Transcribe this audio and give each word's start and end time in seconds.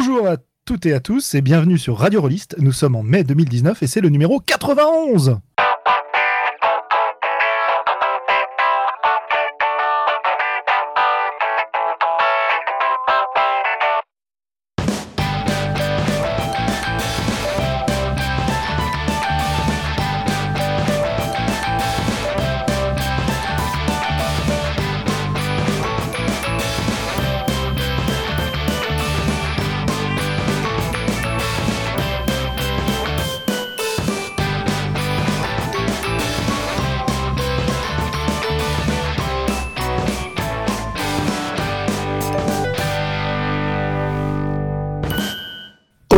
Bonjour 0.00 0.28
à 0.28 0.36
toutes 0.64 0.86
et 0.86 0.92
à 0.92 1.00
tous 1.00 1.34
et 1.34 1.40
bienvenue 1.40 1.76
sur 1.76 1.98
Radio 1.98 2.20
Rollist. 2.20 2.54
Nous 2.58 2.70
sommes 2.70 2.94
en 2.94 3.02
mai 3.02 3.24
2019 3.24 3.82
et 3.82 3.88
c'est 3.88 4.00
le 4.00 4.10
numéro 4.10 4.38
91. 4.38 5.40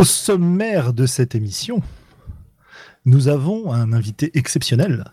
Au 0.00 0.04
sommaire 0.04 0.94
de 0.94 1.04
cette 1.04 1.34
émission, 1.34 1.82
nous 3.04 3.28
avons 3.28 3.70
un 3.70 3.92
invité 3.92 4.30
exceptionnel, 4.32 5.04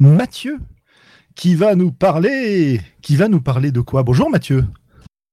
Mathieu, 0.00 0.58
qui 1.36 1.54
va 1.54 1.76
nous 1.76 1.92
parler. 1.92 2.80
Qui 3.00 3.14
va 3.14 3.28
nous 3.28 3.40
parler 3.40 3.70
de 3.70 3.80
quoi? 3.80 4.02
Bonjour 4.02 4.28
Mathieu. 4.28 4.64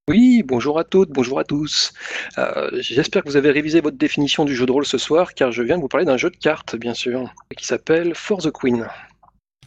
Oui, 0.08 0.44
bonjour 0.46 0.78
à 0.78 0.84
toutes, 0.84 1.10
bonjour 1.10 1.40
à 1.40 1.44
tous. 1.44 1.94
Euh, 2.38 2.70
J'espère 2.74 3.24
que 3.24 3.28
vous 3.28 3.36
avez 3.36 3.50
révisé 3.50 3.80
votre 3.80 3.96
définition 3.96 4.44
du 4.44 4.54
jeu 4.54 4.66
de 4.66 4.70
rôle 4.70 4.86
ce 4.86 4.98
soir, 4.98 5.34
car 5.34 5.50
je 5.50 5.64
viens 5.64 5.78
de 5.78 5.82
vous 5.82 5.88
parler 5.88 6.06
d'un 6.06 6.16
jeu 6.16 6.30
de 6.30 6.36
cartes, 6.36 6.76
bien 6.76 6.94
sûr, 6.94 7.34
qui 7.56 7.66
s'appelle 7.66 8.14
For 8.14 8.40
the 8.40 8.52
Queen. 8.52 8.86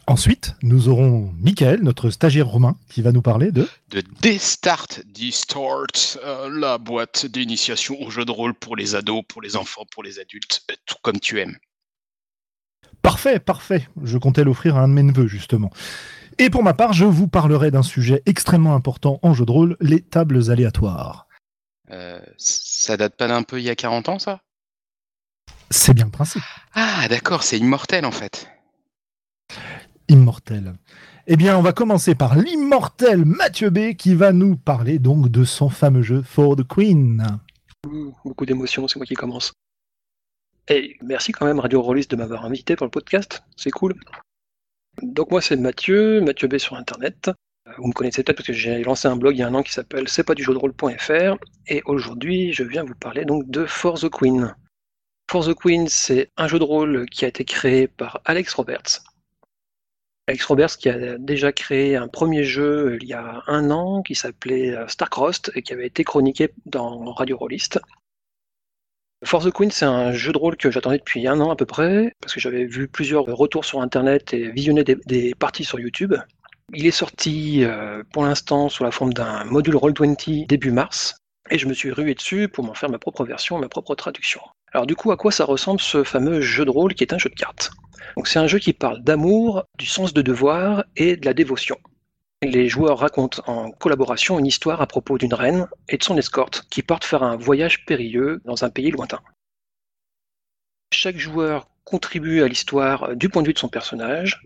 Ensuite, 0.10 0.56
nous 0.64 0.90
aurons 0.90 1.32
Michael, 1.40 1.82
notre 1.84 2.10
stagiaire 2.10 2.48
romain, 2.48 2.76
qui 2.90 3.04
va 3.04 3.12
nous 3.12 3.22
parler 3.22 3.52
de. 3.52 3.70
de 3.90 4.02
D-Start, 4.22 5.04
D-Start, 5.06 6.18
euh, 6.24 6.50
la 6.50 6.80
boîte 6.80 7.28
d'initiation 7.28 7.96
au 8.02 8.10
jeu 8.10 8.26
de 8.26 8.32
rôle 8.32 8.56
pour 8.56 8.76
les 8.76 8.96
ados, 8.96 9.22
pour 9.28 9.44
les 9.44 9.56
enfants, 9.56 9.84
pour 9.92 10.02
les 10.02 10.18
adultes, 10.18 10.64
euh, 10.72 10.74
tout 10.88 10.96
comme 11.04 11.20
tu 11.20 11.40
aimes. 11.40 11.56
Parfait, 13.04 13.40
parfait. 13.40 13.88
Je 14.04 14.18
comptais 14.18 14.44
l'offrir 14.44 14.78
à 14.78 14.82
un 14.82 14.88
de 14.88 14.94
mes 14.94 15.04
neveux, 15.04 15.28
justement. 15.28 15.70
Et 16.40 16.50
pour 16.50 16.64
ma 16.64 16.74
part, 16.74 16.94
je 16.94 17.06
vous 17.06 17.28
parlerai 17.28 17.70
d'un 17.70 17.84
sujet 17.84 18.24
extrêmement 18.26 18.74
important 18.74 19.20
en 19.22 19.36
jeu 19.36 19.46
de 19.46 19.52
rôle, 19.52 19.78
les 19.80 20.02
tables 20.02 20.50
aléatoires. 20.50 21.28
Euh, 21.92 22.20
ça 22.36 22.98
date 22.98 23.16
pas 23.16 23.28
d'un 23.28 23.44
peu 23.44 23.60
il 23.60 23.66
y 23.66 23.70
a 23.70 23.76
40 23.76 24.10
ans, 24.10 24.18
ça? 24.18 24.42
C'est 25.70 25.94
bien 25.94 26.06
le 26.06 26.12
principe. 26.12 26.42
Ah, 26.74 27.08
d'accord, 27.10 27.44
c'est 27.44 27.60
immortel 27.60 28.06
en 28.06 28.12
fait. 28.12 28.50
Immortel. 30.10 30.74
Eh 31.28 31.38
bien, 31.38 31.58
on 31.58 31.62
va 31.62 31.74
commencer 31.74 32.16
par 32.16 32.36
l'immortel 32.36 33.24
Mathieu 33.24 33.70
B 33.70 33.94
qui 33.94 34.16
va 34.16 34.34
nous 34.34 34.58
parler 34.58 35.00
donc 35.00 35.30
de 35.30 35.44
son 35.44 35.70
fameux 35.70 36.02
jeu 36.02 36.22
For 36.24 36.56
the 36.56 36.68
Queen. 36.68 37.26
Beaucoup 38.26 38.46
d'émotions, 38.46 38.88
c'est 38.88 38.98
moi 38.98 39.06
qui 39.06 39.14
commence. 39.14 39.54
Et 40.68 40.98
merci 41.02 41.32
quand 41.32 41.46
même 41.46 41.60
Radio 41.60 41.82
Rollist 41.82 42.12
de 42.12 42.16
m'avoir 42.16 42.46
invité 42.46 42.76
pour 42.76 42.86
le 42.86 42.92
podcast, 42.92 43.44
c'est 43.56 43.72
cool. 43.72 43.96
Donc 45.02 45.32
moi 45.32 45.42
c'est 45.42 45.56
Mathieu, 45.56 46.22
Mathieu 46.22 46.48
B 46.48 46.58
sur 46.58 46.76
internet. 46.76 47.30
Euh, 47.68 47.72
Vous 47.78 47.88
me 47.88 47.94
connaissez 47.94 48.24
peut-être 48.24 48.38
parce 48.38 48.48
que 48.48 48.54
j'ai 48.54 48.84
lancé 48.84 49.08
un 49.08 49.16
blog 49.16 49.36
il 49.36 49.40
y 49.40 49.44
a 49.44 49.48
un 49.48 49.54
an 49.56 49.64
qui 49.64 49.72
s'appelle 49.72 50.08
c'est 50.08 50.24
pas 50.24 50.36
du 50.36 50.44
jeu 50.44 50.54
de 50.54 50.60
rôle.fr 50.60 51.38
et 51.68 51.82
aujourd'hui 51.86 52.54
je 52.54 52.64
viens 52.64 52.84
vous 52.84 52.96
parler 52.96 53.26
donc 53.26 53.50
de 53.50 53.66
For 53.66 54.00
the 54.00 54.10
Queen. 54.10 54.56
For 55.32 55.44
the 55.44 55.56
Queen 55.56 55.88
c'est 55.88 56.30
un 56.38 56.48
jeu 56.48 56.60
de 56.60 56.64
rôle 56.64 57.06
qui 57.10 57.26
a 57.26 57.30
été 57.30 57.46
créé 57.46 57.88
par 57.88 58.22
Alex 58.26 58.54
Roberts. 58.54 59.04
Alex 60.30 60.46
Roberts 60.46 60.78
qui 60.78 60.90
a 60.90 61.18
déjà 61.18 61.52
créé 61.52 61.96
un 61.96 62.08
premier 62.08 62.44
jeu 62.44 63.00
il 63.02 63.08
y 63.08 63.14
a 63.14 63.42
un 63.48 63.72
an 63.72 64.04
qui 64.04 64.14
s'appelait 64.14 64.76
euh, 64.76 64.88
Starcrossed 64.88 65.52
et 65.56 65.64
qui 65.64 65.74
avait 65.74 65.88
été 65.88 66.04
chroniqué 66.04 66.52
dans 66.68 67.12
Radio 67.14 67.36
Rollist. 67.36 67.80
For 69.26 69.44
the 69.44 69.52
Queen, 69.52 69.72
c'est 69.72 69.86
un 69.86 70.12
jeu 70.12 70.32
de 70.32 70.38
rôle 70.38 70.56
que 70.56 70.70
j'attendais 70.70 71.00
depuis 71.00 71.28
un 71.28 71.42
an 71.42 71.50
à 71.50 71.56
peu 71.56 71.66
près, 71.66 72.14
parce 72.22 72.36
que 72.36 72.40
j'avais 72.40 72.66
vu 72.66 72.88
plusieurs 72.88 73.26
retours 73.26 73.66
sur 73.66 73.82
Internet 73.82 74.32
et 74.36 74.52
visionné 74.52 74.84
des, 74.84 74.98
des 75.08 75.34
parties 75.34 75.66
sur 75.66 75.80
YouTube. 75.80 76.14
Il 76.76 76.86
est 76.86 76.92
sorti 76.92 77.64
euh, 77.64 78.04
pour 78.14 78.24
l'instant 78.24 78.70
sous 78.70 78.84
la 78.84 78.92
forme 78.92 79.14
d'un 79.14 79.46
module 79.46 79.78
Roll20 79.78 80.46
début 80.46 80.72
mars, 80.72 81.16
et 81.50 81.58
je 81.58 81.68
me 81.68 81.74
suis 81.74 81.92
rué 81.92 82.14
dessus 82.14 82.48
pour 82.48 82.64
m'en 82.64 82.74
faire 82.74 82.90
ma 82.90 83.00
propre 83.00 83.26
version, 83.26 83.60
ma 83.60 83.70
propre 83.70 83.96
traduction. 83.96 84.42
Alors 84.72 84.86
du 84.86 84.96
coup, 84.96 85.12
à 85.12 85.18
quoi 85.18 85.32
ça 85.32 85.46
ressemble 85.46 85.80
ce 85.80 86.04
fameux 86.04 86.42
jeu 86.42 86.66
de 86.66 86.70
rôle 86.70 86.94
qui 86.94 87.04
est 87.04 87.14
un 87.14 87.18
jeu 87.18 87.30
de 87.30 87.36
cartes? 87.36 87.72
C'est 88.26 88.40
un 88.40 88.48
jeu 88.48 88.60
qui 88.60 88.74
parle 88.74 89.02
d'amour, 89.04 89.64
du 89.78 89.86
sens 89.86 90.14
de 90.14 90.22
devoir 90.22 90.84
et 90.96 91.16
de 91.16 91.26
la 91.26 91.34
dévotion. 91.34 91.78
Les 92.42 92.70
joueurs 92.70 93.00
racontent 93.00 93.42
en 93.48 93.72
collaboration 93.72 94.40
une 94.40 94.46
histoire 94.46 94.82
à 94.82 94.88
propos 94.88 95.18
d'une 95.18 95.34
reine 95.34 95.68
et 95.90 95.98
de 95.98 96.04
son 96.04 96.18
escorte 96.18 96.66
qui 96.70 96.84
partent 96.84 97.04
faire 97.04 97.24
un 97.24 97.36
voyage 97.36 97.86
périlleux 97.86 98.42
dans 98.46 98.64
un 98.64 98.70
pays 98.70 98.92
lointain. 98.92 99.20
Chaque 100.94 101.18
joueur 101.18 101.68
contribue 101.84 102.42
à 102.42 102.48
l'histoire 102.48 103.16
du 103.16 103.30
point 103.30 103.42
de 103.42 103.48
vue 103.48 103.54
de 103.54 103.60
son 103.60 103.70
personnage 103.70 104.42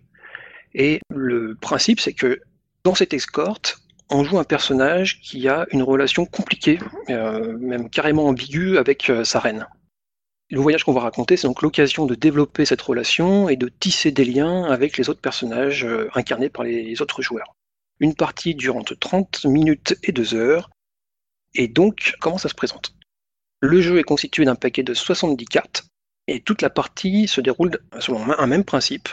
et 0.74 1.00
le 1.10 1.56
principe 1.56 2.00
c'est 2.00 2.14
que 2.14 2.42
dans 2.84 2.96
cette 2.96 3.14
escorte, 3.14 3.83
on 4.10 4.24
joue 4.24 4.40
un 4.40 4.44
personnage 4.44 5.22
qui 5.22 5.48
a 5.48 5.66
une 5.72 5.84
relation 5.84 6.26
compliquée, 6.26 6.80
euh, 7.10 7.58
même 7.58 7.90
carrément 7.90 8.28
ambiguë 8.28 8.78
avec 8.78 9.10
euh, 9.10 9.24
sa 9.24 9.40
reine. 9.40 9.68
Le 10.50 10.60
voyage 10.60 10.84
qu'on 10.84 10.94
va 10.94 11.02
raconter, 11.02 11.38
c'est 11.38 11.48
donc 11.48 11.62
l'occasion 11.62 12.06
de 12.06 12.16
développer 12.16 12.66
cette 12.66 12.82
relation 12.82 13.50
et 13.50 13.56
de 13.56 13.70
tisser 13.70 14.12
des 14.12 14.26
liens 14.26 14.66
avec 14.66 14.98
les 14.98 15.10
autres 15.10 15.22
personnages 15.22 15.86
euh, 15.86 16.10
incarnés 16.14 16.50
par 16.50 16.64
les 16.64 17.02
autres 17.02 17.22
joueurs. 17.22 17.56
Une 18.00 18.16
partie 18.16 18.54
dure 18.54 18.76
entre 18.76 18.96
30 18.96 19.46
minutes 19.46 19.96
et 20.04 20.12
2 20.12 20.36
heures. 20.36 20.70
Et 21.56 21.68
donc, 21.68 22.16
comment 22.20 22.38
ça 22.38 22.50
se 22.50 22.56
présente? 22.56 22.94
Le 23.62 23.82
jeu 23.82 23.98
est 23.98 24.04
constitué 24.04 24.46
d'un 24.46 24.56
paquet 24.56 24.84
de 24.84 24.94
70 24.94 25.46
cartes, 25.46 25.86
et 26.28 26.42
toute 26.42 26.62
la 26.62 26.70
partie 26.70 27.28
se 27.28 27.42
déroule 27.42 27.80
selon 28.00 28.38
un 28.38 28.48
même 28.48 28.66
principe. 28.66 29.10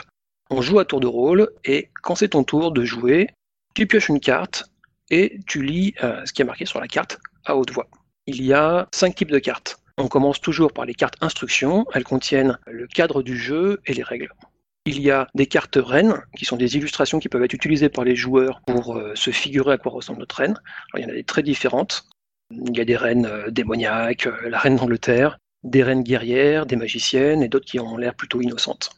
On 0.49 0.61
joue 0.61 0.79
à 0.79 0.85
tour 0.85 0.99
de 0.99 1.07
rôle, 1.07 1.49
et 1.63 1.89
quand 2.01 2.15
c'est 2.15 2.29
ton 2.29 2.43
tour 2.43 2.71
de 2.71 2.83
jouer, 2.83 3.29
tu 3.73 3.87
pioches 3.87 4.09
une 4.09 4.19
carte, 4.19 4.70
et 5.11 5.39
tu 5.45 5.61
lis 5.61 5.93
euh, 6.03 6.25
ce 6.25 6.33
qui 6.33 6.41
est 6.41 6.45
marqué 6.45 6.65
sur 6.65 6.79
la 6.79 6.87
carte 6.87 7.19
à 7.45 7.55
haute 7.55 7.71
voix. 7.71 7.87
Il 8.25 8.43
y 8.43 8.53
a 8.53 8.87
cinq 8.91 9.15
types 9.15 9.31
de 9.31 9.39
cartes. 9.39 9.77
On 9.97 10.07
commence 10.07 10.41
toujours 10.41 10.73
par 10.73 10.85
les 10.85 10.95
cartes 10.95 11.15
instructions, 11.21 11.85
elles 11.93 12.03
contiennent 12.03 12.57
le 12.65 12.87
cadre 12.87 13.21
du 13.21 13.37
jeu 13.37 13.81
et 13.85 13.93
les 13.93 14.03
règles. 14.03 14.33
Il 14.85 14.99
y 14.99 15.11
a 15.11 15.27
des 15.35 15.45
cartes 15.45 15.77
reines, 15.79 16.15
qui 16.35 16.45
sont 16.45 16.57
des 16.57 16.75
illustrations 16.75 17.19
qui 17.19 17.29
peuvent 17.29 17.43
être 17.43 17.53
utilisées 17.53 17.89
par 17.89 18.03
les 18.03 18.15
joueurs 18.15 18.61
pour 18.65 18.97
euh, 18.97 19.13
se 19.13 19.29
figurer 19.29 19.73
à 19.73 19.77
quoi 19.77 19.91
ressemble 19.91 20.19
notre 20.19 20.37
reine. 20.37 20.59
Il 20.95 21.01
y 21.01 21.05
en 21.05 21.09
a 21.09 21.13
des 21.13 21.23
très 21.23 21.43
différentes. 21.43 22.05
Il 22.49 22.75
y 22.75 22.81
a 22.81 22.85
des 22.85 22.95
reines 22.95 23.27
euh, 23.27 23.51
démoniaques, 23.51 24.27
la 24.47 24.57
reine 24.57 24.77
d'Angleterre, 24.77 25.37
des 25.63 25.83
reines 25.83 26.03
guerrières, 26.03 26.65
des 26.65 26.77
magiciennes 26.77 27.43
et 27.43 27.47
d'autres 27.47 27.67
qui 27.67 27.79
ont 27.79 27.97
l'air 27.97 28.15
plutôt 28.15 28.41
innocentes. 28.41 28.89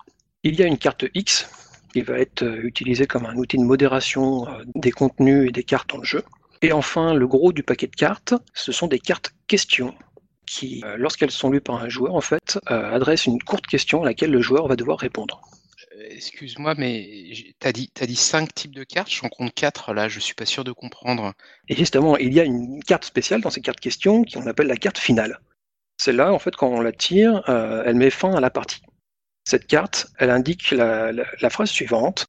Il 0.43 0.55
y 0.55 0.63
a 0.63 0.67
une 0.67 0.77
carte 0.77 1.05
X 1.13 1.49
qui 1.93 2.01
va 2.01 2.17
être 2.19 2.43
euh, 2.43 2.63
utilisée 2.63 3.05
comme 3.07 3.25
un 3.25 3.35
outil 3.35 3.57
de 3.57 3.63
modération 3.63 4.47
euh, 4.49 4.63
des 4.75 4.91
contenus 4.91 5.47
et 5.47 5.51
des 5.51 5.63
cartes 5.63 5.89
dans 5.91 5.97
le 5.97 6.03
jeu. 6.03 6.23
Et 6.61 6.71
enfin, 6.71 7.13
le 7.13 7.27
gros 7.27 7.53
du 7.53 7.63
paquet 7.63 7.87
de 7.87 7.95
cartes, 7.95 8.33
ce 8.53 8.71
sont 8.71 8.87
des 8.87 8.99
cartes 8.99 9.31
questions 9.47 9.93
qui, 10.45 10.81
euh, 10.85 10.95
lorsqu'elles 10.97 11.31
sont 11.31 11.49
lues 11.49 11.61
par 11.61 11.81
un 11.83 11.89
joueur, 11.89 12.15
en 12.15 12.21
fait, 12.21 12.59
adressent 12.65 13.25
une 13.27 13.41
courte 13.41 13.67
question 13.67 14.01
à 14.03 14.05
laquelle 14.05 14.31
le 14.31 14.41
joueur 14.41 14.67
va 14.67 14.75
devoir 14.75 14.97
répondre. 14.99 15.41
Excuse-moi, 16.09 16.73
mais 16.77 17.27
j'ai- 17.31 17.55
t'as 17.59 17.71
dit, 17.71 18.15
5 18.15 18.53
types 18.53 18.73
de 18.73 18.83
cartes, 18.83 19.11
j'en 19.11 19.29
compte 19.29 19.53
4 19.53 19.93
là, 19.93 20.09
je 20.09 20.19
suis 20.19 20.33
pas 20.33 20.45
sûr 20.45 20.63
de 20.63 20.71
comprendre. 20.71 21.33
Et 21.69 21.75
justement, 21.75 22.17
il 22.17 22.33
y 22.33 22.39
a 22.39 22.43
une 22.43 22.83
carte 22.83 23.05
spéciale 23.05 23.41
dans 23.41 23.49
ces 23.49 23.61
cartes 23.61 23.79
questions 23.79 24.23
qu'on 24.23 24.47
appelle 24.47 24.67
la 24.67 24.77
carte 24.77 24.97
finale. 24.97 25.39
Celle-là, 25.97 26.33
en 26.33 26.39
fait, 26.39 26.55
quand 26.55 26.67
on 26.67 26.81
la 26.81 26.91
tire, 26.91 27.47
euh, 27.49 27.83
elle 27.85 27.95
met 27.95 28.09
fin 28.09 28.33
à 28.33 28.39
la 28.41 28.49
partie. 28.49 28.81
Cette 29.45 29.67
carte, 29.67 30.07
elle 30.17 30.29
indique 30.29 30.71
la, 30.71 31.49
phrase 31.49 31.69
suivante 31.69 32.25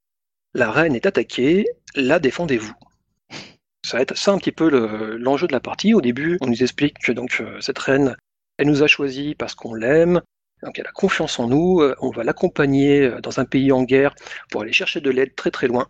La 0.54 0.70
reine 0.70 0.94
est 0.94 1.06
attaquée, 1.06 1.66
la 1.94 2.18
défendez-vous. 2.18 2.74
Ça 3.84 3.98
va 3.98 4.02
être 4.02 4.16
ça 4.16 4.32
un 4.32 4.38
petit 4.38 4.52
peu 4.52 4.70
le- 4.70 5.16
l'enjeu 5.16 5.46
de 5.46 5.52
la 5.52 5.60
partie. 5.60 5.94
Au 5.94 6.00
début, 6.00 6.38
on 6.40 6.46
nous 6.46 6.62
explique 6.62 6.98
que 6.98 7.12
donc 7.12 7.38
euh, 7.40 7.60
cette 7.60 7.78
reine, 7.78 8.16
elle 8.56 8.68
nous 8.68 8.82
a 8.82 8.86
choisis 8.86 9.34
parce 9.34 9.54
qu'on 9.54 9.74
l'aime, 9.74 10.22
donc 10.62 10.78
elle 10.78 10.86
a 10.86 10.92
confiance 10.92 11.38
en 11.38 11.48
nous, 11.48 11.80
euh, 11.80 11.94
on 12.00 12.10
va 12.10 12.24
l'accompagner 12.24 13.02
euh, 13.02 13.20
dans 13.20 13.40
un 13.40 13.44
pays 13.44 13.72
en 13.72 13.82
guerre 13.82 14.14
pour 14.50 14.62
aller 14.62 14.72
chercher 14.72 15.00
de 15.00 15.10
l'aide 15.10 15.34
très 15.34 15.50
très 15.50 15.66
loin. 15.66 15.88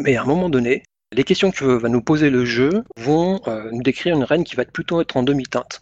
Mais 0.00 0.16
à 0.16 0.22
un 0.22 0.26
moment 0.26 0.50
donné, 0.50 0.82
les 1.12 1.24
questions 1.24 1.52
que 1.52 1.64
va 1.64 1.88
nous 1.88 2.02
poser 2.02 2.28
le 2.28 2.44
jeu 2.44 2.84
vont 2.96 3.40
nous 3.72 3.82
décrire 3.82 4.16
une 4.16 4.24
reine 4.24 4.44
qui 4.44 4.56
va 4.56 4.64
plutôt 4.64 5.00
être 5.00 5.16
en 5.16 5.22
demi-teinte. 5.22 5.80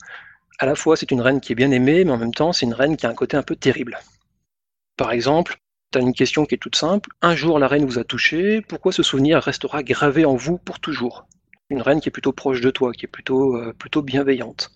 À 0.58 0.66
la 0.66 0.74
fois, 0.76 0.96
c'est 0.96 1.10
une 1.10 1.22
reine 1.22 1.40
qui 1.40 1.52
est 1.52 1.56
bien 1.56 1.70
aimée, 1.70 2.04
mais 2.04 2.12
en 2.12 2.18
même 2.18 2.34
temps, 2.34 2.52
c'est 2.52 2.66
une 2.66 2.74
reine 2.74 2.96
qui 2.96 3.06
a 3.06 3.08
un 3.08 3.14
côté 3.14 3.36
un 3.36 3.42
peu 3.42 3.56
terrible. 3.56 3.98
Par 4.96 5.12
exemple, 5.12 5.56
tu 5.92 5.98
as 5.98 6.02
une 6.02 6.12
question 6.12 6.46
qui 6.46 6.54
est 6.54 6.58
toute 6.58 6.76
simple. 6.76 7.10
Un 7.22 7.34
jour, 7.34 7.58
la 7.58 7.68
reine 7.68 7.84
vous 7.84 7.98
a 7.98 8.04
touché. 8.04 8.60
Pourquoi 8.62 8.92
ce 8.92 9.02
souvenir 9.02 9.42
restera 9.42 9.82
gravé 9.82 10.24
en 10.24 10.36
vous 10.36 10.58
pour 10.58 10.80
toujours? 10.80 11.26
Une 11.70 11.82
reine 11.82 12.00
qui 12.00 12.08
est 12.08 12.12
plutôt 12.12 12.32
proche 12.32 12.60
de 12.60 12.70
toi, 12.70 12.92
qui 12.92 13.06
est 13.06 13.08
plutôt, 13.08 13.56
euh, 13.56 13.72
plutôt 13.72 14.02
bienveillante. 14.02 14.70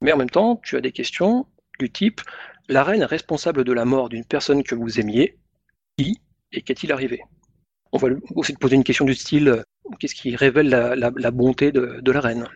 Mais 0.00 0.12
en 0.12 0.16
même 0.16 0.30
temps, 0.30 0.60
tu 0.62 0.76
as 0.76 0.80
des 0.80 0.92
questions 0.92 1.46
du 1.78 1.90
type 1.90 2.20
la 2.68 2.84
reine 2.84 3.02
est 3.02 3.06
responsable 3.06 3.64
de 3.64 3.72
la 3.72 3.84
mort 3.84 4.08
d'une 4.08 4.24
personne 4.24 4.62
que 4.62 4.74
vous 4.74 5.00
aimiez. 5.00 5.38
Qui 5.98 6.20
et 6.52 6.62
qu'est-il 6.62 6.92
arrivé? 6.92 7.20
On 7.92 7.98
va 7.98 8.08
aussi 8.34 8.54
te 8.54 8.58
poser 8.58 8.76
une 8.76 8.84
question 8.84 9.04
du 9.04 9.14
style 9.14 9.48
euh, 9.48 9.62
qu'est-ce 9.98 10.14
qui 10.14 10.34
révèle 10.36 10.68
la, 10.68 11.30
bonté 11.30 11.72
de, 11.72 11.98
de, 12.00 12.12
la 12.12 12.20
reine? 12.20 12.48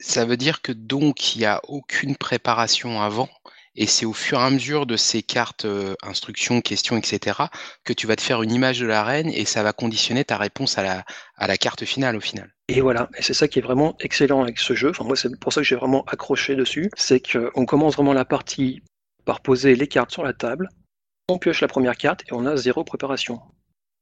Ça 0.00 0.24
veut 0.24 0.36
dire 0.36 0.62
que 0.62 0.72
donc 0.72 1.36
il 1.36 1.40
n'y 1.40 1.44
a 1.44 1.60
aucune 1.68 2.16
préparation 2.16 3.00
avant 3.00 3.28
et 3.74 3.86
c'est 3.86 4.06
au 4.06 4.12
fur 4.12 4.40
et 4.40 4.42
à 4.42 4.50
mesure 4.50 4.86
de 4.86 4.96
ces 4.96 5.22
cartes 5.22 5.64
euh, 5.64 5.94
instructions, 6.02 6.60
questions, 6.60 6.96
etc., 6.96 7.38
que 7.84 7.92
tu 7.92 8.06
vas 8.06 8.16
te 8.16 8.22
faire 8.22 8.42
une 8.42 8.52
image 8.52 8.80
de 8.80 8.86
la 8.86 9.04
reine 9.04 9.28
et 9.28 9.44
ça 9.44 9.62
va 9.62 9.72
conditionner 9.72 10.24
ta 10.24 10.36
réponse 10.36 10.78
à 10.78 10.82
la, 10.82 11.04
à 11.36 11.46
la 11.46 11.56
carte 11.56 11.84
finale 11.84 12.16
au 12.16 12.20
final. 12.20 12.52
Et 12.68 12.80
voilà, 12.80 13.08
et 13.16 13.22
c'est 13.22 13.34
ça 13.34 13.48
qui 13.48 13.58
est 13.58 13.62
vraiment 13.62 13.96
excellent 14.00 14.42
avec 14.42 14.58
ce 14.58 14.74
jeu. 14.74 14.90
Enfin, 14.90 15.04
moi, 15.04 15.16
c'est 15.16 15.34
pour 15.38 15.52
ça 15.52 15.62
que 15.62 15.66
j'ai 15.66 15.76
vraiment 15.76 16.04
accroché 16.04 16.54
dessus. 16.54 16.90
C'est 16.96 17.20
qu'on 17.20 17.64
commence 17.64 17.94
vraiment 17.94 18.12
la 18.12 18.24
partie 18.24 18.82
par 19.24 19.40
poser 19.40 19.74
les 19.74 19.86
cartes 19.86 20.10
sur 20.10 20.22
la 20.22 20.32
table. 20.32 20.68
On 21.28 21.38
pioche 21.38 21.60
la 21.60 21.68
première 21.68 21.96
carte 21.96 22.22
et 22.28 22.32
on 22.32 22.46
a 22.46 22.56
zéro 22.56 22.84
préparation. 22.84 23.40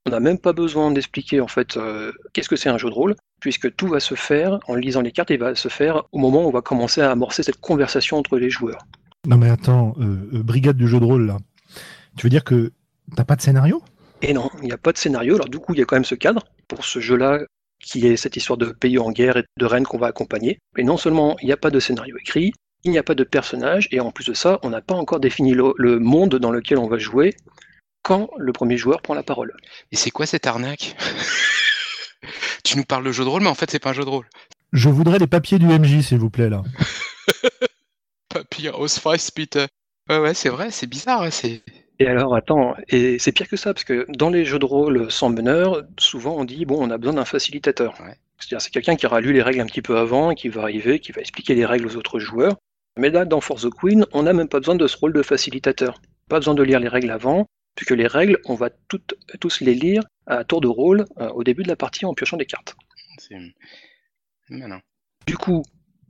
On 0.06 0.10
n'a 0.10 0.20
même 0.20 0.38
pas 0.38 0.52
besoin 0.52 0.92
d'expliquer 0.92 1.40
en 1.40 1.48
fait 1.48 1.76
euh, 1.76 2.12
qu'est-ce 2.32 2.48
que 2.48 2.54
c'est 2.54 2.68
un 2.68 2.78
jeu 2.78 2.88
de 2.88 2.94
rôle, 2.94 3.16
puisque 3.40 3.74
tout 3.74 3.88
va 3.88 3.98
se 3.98 4.14
faire 4.14 4.60
en 4.68 4.76
lisant 4.76 5.00
les 5.00 5.10
cartes 5.10 5.32
et 5.32 5.36
va 5.36 5.56
se 5.56 5.68
faire 5.68 6.04
au 6.12 6.18
moment 6.18 6.44
où 6.44 6.48
on 6.48 6.52
va 6.52 6.62
commencer 6.62 7.00
à 7.00 7.10
amorcer 7.10 7.42
cette 7.42 7.60
conversation 7.60 8.16
entre 8.16 8.38
les 8.38 8.48
joueurs. 8.48 8.78
Non 9.26 9.36
mais 9.36 9.50
attends, 9.50 9.94
euh, 9.98 10.30
euh, 10.34 10.42
brigade 10.42 10.76
du 10.76 10.86
jeu 10.86 11.00
de 11.00 11.04
rôle 11.04 11.26
là. 11.26 11.38
Tu 12.16 12.24
veux 12.24 12.30
dire 12.30 12.44
que 12.44 12.72
t'as 13.16 13.24
pas 13.24 13.36
de 13.36 13.42
scénario? 13.42 13.82
Et 14.22 14.32
non, 14.32 14.48
il 14.62 14.66
n'y 14.66 14.72
a 14.72 14.78
pas 14.78 14.92
de 14.92 14.98
scénario. 14.98 15.34
Alors 15.34 15.48
du 15.48 15.58
coup, 15.58 15.74
il 15.74 15.80
y 15.80 15.82
a 15.82 15.84
quand 15.84 15.96
même 15.96 16.04
ce 16.04 16.14
cadre 16.14 16.44
pour 16.68 16.84
ce 16.84 17.00
jeu-là 17.00 17.40
qui 17.80 18.06
est 18.06 18.16
cette 18.16 18.36
histoire 18.36 18.56
de 18.56 18.66
pays 18.66 18.98
en 18.98 19.10
guerre 19.10 19.36
et 19.36 19.44
de 19.58 19.66
reine 19.66 19.84
qu'on 19.84 19.98
va 19.98 20.06
accompagner. 20.06 20.58
Mais 20.76 20.84
non 20.84 20.96
seulement 20.96 21.36
il 21.42 21.46
n'y 21.46 21.52
a 21.52 21.56
pas 21.56 21.70
de 21.70 21.80
scénario 21.80 22.16
écrit, 22.16 22.52
il 22.84 22.92
n'y 22.92 22.98
a 22.98 23.02
pas 23.02 23.14
de 23.14 23.24
personnage, 23.24 23.88
et 23.90 24.00
en 24.00 24.12
plus 24.12 24.26
de 24.26 24.34
ça, 24.34 24.60
on 24.62 24.70
n'a 24.70 24.80
pas 24.80 24.94
encore 24.94 25.18
défini 25.18 25.54
le, 25.54 25.98
monde 25.98 26.36
dans 26.36 26.52
lequel 26.52 26.78
on 26.78 26.88
va 26.88 26.98
jouer 26.98 27.34
quand 28.02 28.30
le 28.38 28.52
premier 28.52 28.76
joueur 28.76 29.02
prend 29.02 29.14
la 29.14 29.24
parole. 29.24 29.52
Et 29.90 29.96
c'est 29.96 30.10
quoi 30.10 30.26
cette 30.26 30.46
arnaque? 30.46 30.96
Tu 32.64 32.76
nous 32.76 32.84
parles 32.84 33.04
de 33.04 33.12
jeu 33.12 33.22
de 33.22 33.28
rôle, 33.28 33.42
mais 33.42 33.48
en 33.48 33.54
fait, 33.54 33.70
c'est 33.70 33.78
pas 33.78 33.90
un 33.90 33.92
jeu 33.92 34.04
de 34.04 34.08
rôle. 34.08 34.26
Je 34.72 34.88
voudrais 34.88 35.20
les 35.20 35.28
papiers 35.28 35.60
du 35.60 35.66
MJ, 35.66 36.00
s'il 36.00 36.18
vous 36.18 36.30
plaît, 36.30 36.48
là. 36.48 36.64
Papier 38.38 38.70
Ausweis, 38.70 39.30
Peter. 39.34 39.66
Ouais, 40.10 40.18
ouais, 40.18 40.34
c'est 40.34 40.50
vrai, 40.50 40.70
c'est 40.70 40.86
bizarre. 40.86 41.22
Hein, 41.22 41.30
c'est... 41.30 41.62
Et 41.98 42.06
alors, 42.06 42.36
attends, 42.36 42.76
et 42.88 43.18
c'est 43.18 43.32
pire 43.32 43.48
que 43.48 43.56
ça, 43.56 43.72
parce 43.72 43.84
que 43.84 44.04
dans 44.10 44.28
les 44.28 44.44
jeux 44.44 44.58
de 44.58 44.66
rôle 44.66 45.10
sans 45.10 45.30
meneur, 45.30 45.84
souvent 45.98 46.36
on 46.36 46.44
dit, 46.44 46.66
bon, 46.66 46.76
on 46.78 46.90
a 46.90 46.98
besoin 46.98 47.14
d'un 47.14 47.24
facilitateur. 47.24 47.94
C'est-à-dire, 48.38 48.60
c'est 48.60 48.70
quelqu'un 48.70 48.96
qui 48.96 49.06
aura 49.06 49.22
lu 49.22 49.32
les 49.32 49.40
règles 49.40 49.60
un 49.60 49.66
petit 49.66 49.80
peu 49.80 49.96
avant, 49.96 50.34
qui 50.34 50.50
va 50.50 50.62
arriver, 50.62 51.00
qui 51.00 51.12
va 51.12 51.22
expliquer 51.22 51.54
les 51.54 51.64
règles 51.64 51.86
aux 51.86 51.96
autres 51.96 52.18
joueurs. 52.18 52.56
Mais 52.98 53.08
là, 53.08 53.24
dans 53.24 53.40
Force 53.40 53.62
the 53.62 53.70
Queen, 53.70 54.04
on 54.12 54.24
n'a 54.24 54.34
même 54.34 54.48
pas 54.48 54.58
besoin 54.58 54.74
de 54.74 54.86
ce 54.86 54.98
rôle 54.98 55.14
de 55.14 55.22
facilitateur. 55.22 55.98
Pas 56.28 56.38
besoin 56.38 56.54
de 56.54 56.62
lire 56.62 56.80
les 56.80 56.88
règles 56.88 57.10
avant, 57.10 57.46
puisque 57.74 57.92
les 57.92 58.06
règles, 58.06 58.38
on 58.44 58.54
va 58.54 58.68
toutes, 58.88 59.14
tous 59.40 59.60
les 59.62 59.74
lire 59.74 60.02
à 60.26 60.44
tour 60.44 60.60
de 60.60 60.68
rôle 60.68 61.06
euh, 61.18 61.30
au 61.30 61.44
début 61.44 61.62
de 61.62 61.68
la 61.68 61.76
partie 61.76 62.04
en 62.04 62.12
piochant 62.12 62.36
des 62.36 62.46
cartes. 62.46 62.76
C'est. 63.16 63.36
Du 65.26 65.36
coup, 65.38 65.62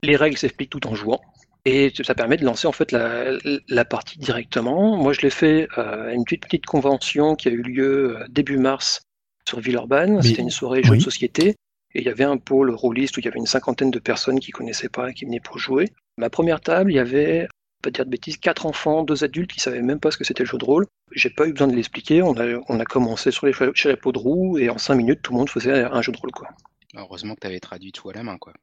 les 0.03 0.17
règles 0.17 0.37
s'expliquent 0.37 0.69
tout 0.69 0.85
en 0.87 0.95
jouant. 0.95 1.21
Et 1.65 1.91
ça 2.03 2.15
permet 2.15 2.37
de 2.37 2.45
lancer 2.45 2.67
en 2.67 2.71
fait 2.71 2.91
la, 2.91 3.85
partie 3.85 4.19
directement. 4.19 4.95
Moi, 4.95 5.13
je 5.13 5.21
l'ai 5.21 5.29
fait 5.29 5.67
à 5.75 6.13
une 6.13 6.23
petite, 6.23 6.43
petite 6.43 6.65
convention 6.65 7.35
qui 7.35 7.49
a 7.49 7.51
eu 7.51 7.61
lieu 7.61 8.17
euh, 8.17 8.25
début 8.29 8.57
mars 8.57 9.01
sur 9.47 9.59
Villeurbanne. 9.59 10.21
C'était 10.21 10.41
une 10.41 10.49
soirée 10.49 10.83
jeux 10.83 10.97
de 10.97 11.01
société. 11.01 11.55
Et 11.93 12.01
il 12.01 12.03
y 12.03 12.09
avait 12.09 12.23
un 12.23 12.37
pôle 12.37 12.71
rôliste 12.71 13.17
où 13.17 13.21
il 13.21 13.25
y 13.25 13.27
avait 13.27 13.39
une 13.39 13.45
cinquantaine 13.45 13.91
de 13.91 13.99
personnes 13.99 14.39
qui 14.39 14.51
connaissaient 14.51 14.89
pas 14.89 15.09
et 15.09 15.13
qui 15.13 15.25
venaient 15.25 15.39
pour 15.39 15.57
jouer. 15.57 15.89
Ma 16.17 16.29
première 16.29 16.61
table, 16.61 16.91
il 16.91 16.95
y 16.95 16.99
avait, 16.99 17.47
pas 17.81 17.91
dire 17.91 18.05
de 18.05 18.09
bêtises, 18.09 18.37
quatre 18.37 18.65
enfants, 18.65 19.03
deux 19.03 19.23
adultes 19.23 19.51
qui 19.51 19.59
savaient 19.59 19.81
même 19.81 19.99
pas 19.99 20.11
ce 20.11 20.17
que 20.17 20.23
c'était 20.23 20.43
le 20.43 20.49
jeu 20.49 20.57
de 20.57 20.65
rôle. 20.65 20.85
J'ai 21.13 21.29
pas 21.29 21.47
eu 21.47 21.53
besoin 21.53 21.67
de 21.67 21.75
l'expliquer. 21.75 22.21
On 22.21 22.37
a, 22.37 22.59
on 22.67 22.79
a 22.79 22.85
commencé 22.85 23.31
sur 23.31 23.45
les 23.45 23.53
chapeaux 23.73 24.11
de 24.11 24.19
roue 24.19 24.57
et 24.57 24.69
en 24.69 24.77
cinq 24.77 24.95
minutes, 24.95 25.21
tout 25.21 25.31
le 25.31 25.39
monde 25.39 25.49
faisait 25.49 25.83
un 25.83 26.01
jeu 26.01 26.11
de 26.11 26.17
rôle, 26.17 26.31
quoi. 26.31 26.49
Heureusement 26.95 27.35
que 27.35 27.41
tu 27.41 27.47
avais 27.47 27.59
traduit 27.59 27.91
tout 27.91 28.09
à 28.09 28.13
la 28.13 28.23
main, 28.23 28.37
quoi. 28.37 28.53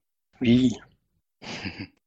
Oui. 0.40 0.72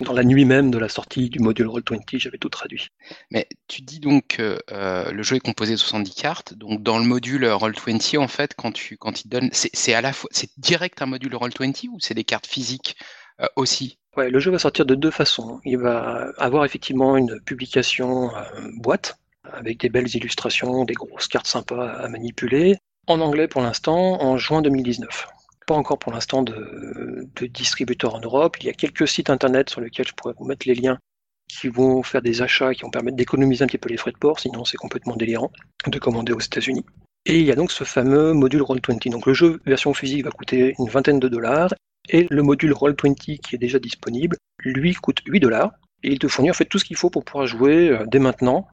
Dans 0.00 0.12
la 0.12 0.24
nuit 0.24 0.44
même 0.44 0.70
de 0.70 0.78
la 0.78 0.88
sortie 0.88 1.30
du 1.30 1.38
module 1.38 1.66
Roll20, 1.66 2.18
j'avais 2.18 2.38
tout 2.38 2.48
traduit. 2.48 2.88
Mais 3.30 3.48
tu 3.66 3.82
dis 3.82 4.00
donc 4.00 4.26
que 4.28 4.60
euh, 4.72 5.10
le 5.10 5.22
jeu 5.22 5.36
est 5.36 5.40
composé 5.40 5.72
de 5.72 5.78
70 5.78 6.14
cartes. 6.14 6.54
Donc 6.54 6.82
dans 6.82 6.98
le 6.98 7.04
module 7.04 7.44
Roll20, 7.44 8.18
en 8.18 8.28
fait, 8.28 8.54
quand 8.54 8.72
tu 8.72 8.96
quand 8.96 9.24
il 9.24 9.28
donne, 9.28 9.50
c'est 9.52 9.94
à 9.94 10.00
la 10.00 10.12
fois 10.12 10.28
c'est 10.32 10.50
direct 10.58 11.00
un 11.02 11.06
module 11.06 11.34
Roll20 11.34 11.88
ou 11.88 11.98
c'est 12.00 12.14
des 12.14 12.24
cartes 12.24 12.46
physiques 12.46 12.96
euh, 13.40 13.46
aussi? 13.56 13.98
Ouais, 14.16 14.30
le 14.30 14.40
jeu 14.40 14.50
va 14.50 14.58
sortir 14.58 14.84
de 14.84 14.94
deux 14.94 15.10
façons. 15.10 15.60
Il 15.64 15.78
va 15.78 16.32
avoir 16.38 16.64
effectivement 16.64 17.16
une 17.16 17.40
publication 17.40 18.34
euh, 18.34 18.42
boîte 18.76 19.18
avec 19.44 19.78
des 19.78 19.88
belles 19.88 20.14
illustrations, 20.14 20.84
des 20.84 20.94
grosses 20.94 21.28
cartes 21.28 21.46
sympas 21.46 21.88
à 21.88 22.08
manipuler. 22.08 22.76
En 23.06 23.20
anglais 23.20 23.48
pour 23.48 23.62
l'instant, 23.62 24.22
en 24.22 24.36
juin 24.36 24.60
2019 24.60 25.28
pas 25.68 25.74
encore 25.74 25.98
pour 25.98 26.12
l'instant 26.12 26.42
de, 26.42 27.28
distributeur 27.52 28.14
en 28.14 28.20
Europe. 28.20 28.56
Il 28.60 28.66
y 28.66 28.70
a 28.70 28.72
quelques 28.72 29.06
sites 29.06 29.28
internet 29.28 29.68
sur 29.68 29.82
lesquels 29.82 30.08
je 30.08 30.14
pourrais 30.14 30.32
vous 30.38 30.46
mettre 30.46 30.66
les 30.66 30.74
liens 30.74 30.98
qui 31.46 31.68
vont 31.68 32.02
faire 32.02 32.22
des 32.22 32.42
achats 32.42 32.74
qui 32.74 32.82
vont 32.82 32.90
permettre 32.90 33.16
d'économiser 33.16 33.64
un 33.64 33.66
petit 33.66 33.78
peu 33.78 33.88
les 33.90 33.96
frais 33.98 34.12
de 34.12 34.16
port, 34.18 34.40
sinon 34.40 34.64
c'est 34.64 34.76
complètement 34.78 35.14
délirant 35.14 35.52
de 35.86 35.98
commander 35.98 36.32
aux 36.32 36.40
États-Unis. 36.40 36.84
Et 37.26 37.38
il 37.38 37.44
y 37.44 37.52
a 37.52 37.54
donc 37.54 37.70
ce 37.70 37.84
fameux 37.84 38.32
module 38.32 38.62
Roll20. 38.62 39.10
Donc 39.10 39.26
le 39.26 39.34
jeu 39.34 39.60
version 39.66 39.92
physique 39.92 40.24
va 40.24 40.30
coûter 40.30 40.74
une 40.78 40.88
vingtaine 40.88 41.20
de 41.20 41.28
dollars 41.28 41.74
et 42.08 42.26
le 42.30 42.42
module 42.42 42.72
Roll20 42.72 43.38
qui 43.38 43.54
est 43.54 43.58
déjà 43.58 43.78
disponible, 43.78 44.38
lui 44.64 44.94
coûte 44.94 45.20
8 45.26 45.40
dollars 45.40 45.72
et 46.02 46.12
il 46.12 46.18
te 46.18 46.28
fournit 46.28 46.50
en 46.50 46.54
fait 46.54 46.64
tout 46.64 46.78
ce 46.78 46.86
qu'il 46.86 46.96
faut 46.96 47.10
pour 47.10 47.24
pouvoir 47.24 47.46
jouer 47.46 47.90
euh, 47.90 48.06
dès 48.06 48.18
maintenant. 48.18 48.68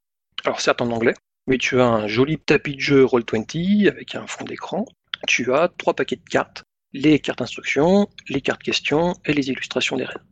Alors 0.45 0.61
certes 0.61 0.81
en 0.81 0.91
anglais, 0.91 1.15
mais 1.47 1.57
tu 1.57 1.81
as 1.81 1.87
un 1.87 2.07
joli 2.07 2.37
tapis 2.37 2.75
de 2.75 2.81
jeu 2.81 3.03
Roll20 3.03 3.89
avec 3.89 4.15
un 4.15 4.27
fond 4.27 4.45
d'écran. 4.45 4.85
Tu 5.27 5.53
as 5.53 5.69
trois 5.77 5.93
paquets 5.93 6.17
de 6.17 6.29
cartes 6.29 6.63
les 6.95 7.19
cartes 7.19 7.41
instructions, 7.41 8.07
les 8.29 8.41
cartes 8.41 8.63
questions 8.63 9.15
et 9.25 9.33
les 9.33 9.49
illustrations 9.49 9.97
des 9.97 10.05
reines. 10.05 10.23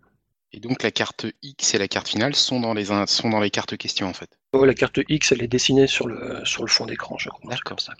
Et 0.53 0.59
donc 0.59 0.81
la 0.83 0.91
carte 0.91 1.25
X 1.41 1.73
et 1.73 1.77
la 1.77 1.87
carte 1.87 2.07
finale 2.07 2.35
sont 2.35 2.59
dans 2.61 2.73
les, 2.73 2.85
sont 3.07 3.29
dans 3.29 3.39
les 3.41 3.49
cartes 3.49 3.75
questions 3.75 4.07
en 4.07 4.13
fait 4.13 4.29
oh, 4.53 4.63
La 4.63 4.73
carte 4.73 4.99
X, 5.09 5.31
elle 5.31 5.43
est 5.43 5.47
dessinée 5.47 5.87
sur 5.87 6.07
le, 6.07 6.39
sur 6.45 6.63
le 6.63 6.69
fond 6.69 6.85
d'écran, 6.85 7.17
je 7.17 7.29
crois. 7.29 7.49
D'accord. 7.49 7.79
ça. 7.79 7.93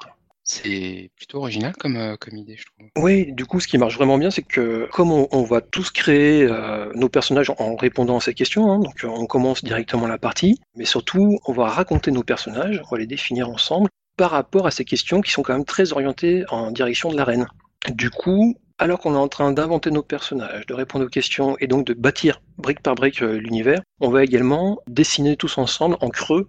C'est 0.45 1.09
plutôt 1.15 1.39
original 1.39 1.73
comme, 1.77 1.95
euh, 1.97 2.15
comme 2.17 2.37
idée, 2.37 2.57
je 2.57 2.65
trouve. 2.65 2.89
Oui, 3.03 3.33
du 3.33 3.45
coup, 3.45 3.59
ce 3.59 3.67
qui 3.67 3.77
marche 3.77 3.95
vraiment 3.95 4.17
bien, 4.17 4.29
c'est 4.29 4.43
que 4.43 4.87
comme 4.91 5.11
on, 5.11 5.43
va 5.43 5.61
tous 5.61 5.89
créer 5.89 6.43
euh, 6.43 6.91
nos 6.95 7.09
personnages 7.09 7.51
en 7.57 7.75
répondant 7.75 8.17
à 8.17 8.21
ces 8.21 8.33
questions, 8.33 8.71
hein, 8.71 8.79
donc 8.79 9.03
on 9.03 9.25
commence 9.25 9.63
directement 9.63 10.07
la 10.07 10.17
partie, 10.17 10.59
mais 10.75 10.85
surtout, 10.85 11.39
on 11.47 11.53
va 11.53 11.67
raconter 11.67 12.11
nos 12.11 12.23
personnages, 12.23 12.81
on 12.85 12.95
va 12.95 12.99
les 12.99 13.07
définir 13.07 13.49
ensemble 13.49 13.89
par 14.15 14.31
rapport 14.31 14.67
à 14.67 14.71
ces 14.71 14.85
questions 14.85 15.21
qui 15.21 15.31
sont 15.31 15.41
quand 15.43 15.53
même 15.53 15.65
très 15.65 15.91
orientées 15.91 16.43
en 16.49 16.71
direction 16.71 17.09
de 17.09 17.17
la 17.17 17.23
reine. 17.23 17.47
Du 17.89 18.09
coup, 18.09 18.55
alors 18.77 18.99
qu'on 18.99 19.13
est 19.13 19.17
en 19.17 19.27
train 19.27 19.51
d'inventer 19.51 19.91
nos 19.91 20.03
personnages, 20.03 20.65
de 20.65 20.73
répondre 20.73 21.05
aux 21.05 21.09
questions 21.09 21.57
et 21.59 21.67
donc 21.67 21.85
de 21.85 21.93
bâtir 21.93 22.41
brique 22.57 22.81
par 22.81 22.95
brique 22.95 23.21
euh, 23.21 23.37
l'univers, 23.37 23.81
on 23.99 24.09
va 24.09 24.23
également 24.23 24.79
dessiner 24.87 25.35
tous 25.35 25.57
ensemble 25.57 25.97
en 26.01 26.09
creux 26.09 26.47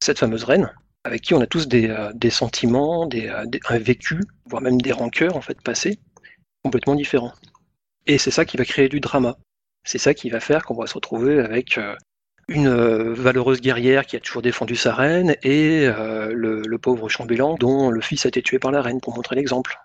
cette 0.00 0.18
fameuse 0.18 0.44
reine, 0.44 0.72
avec 1.04 1.22
qui 1.22 1.34
on 1.34 1.40
a 1.40 1.46
tous 1.46 1.66
des, 1.66 1.88
euh, 1.88 2.30
sentiments, 2.30 3.06
des, 3.06 3.28
euh, 3.28 3.44
un 3.68 3.78
vécu, 3.78 4.20
voire 4.46 4.62
même 4.62 4.80
des 4.80 4.92
rancœurs 4.92 5.36
en 5.36 5.40
fait 5.40 5.60
passés, 5.60 5.98
complètement 6.62 6.94
différents. 6.94 7.32
Et 8.06 8.18
c'est 8.18 8.30
ça 8.30 8.44
qui 8.44 8.56
va 8.56 8.64
créer 8.64 8.88
du 8.88 9.00
drama. 9.00 9.36
C'est 9.84 9.98
ça 9.98 10.14
qui 10.14 10.30
va 10.30 10.40
faire 10.40 10.64
qu'on 10.64 10.74
va 10.74 10.86
se 10.86 10.94
retrouver 10.94 11.40
avec 11.40 11.78
une 12.48 12.68
valeureuse 13.12 13.60
guerrière 13.60 14.06
qui 14.06 14.16
a 14.16 14.20
toujours 14.20 14.42
défendu 14.42 14.76
sa 14.76 14.94
reine 14.94 15.36
et 15.42 15.86
le, 15.86 16.76
pauvre 16.78 17.08
chambellan 17.08 17.56
dont 17.56 17.90
le 17.90 18.00
fils 18.00 18.24
a 18.26 18.28
été 18.28 18.42
tué 18.42 18.58
par 18.58 18.70
la 18.70 18.82
reine, 18.82 19.00
pour 19.00 19.14
montrer 19.14 19.36
l'exemple. 19.36 19.78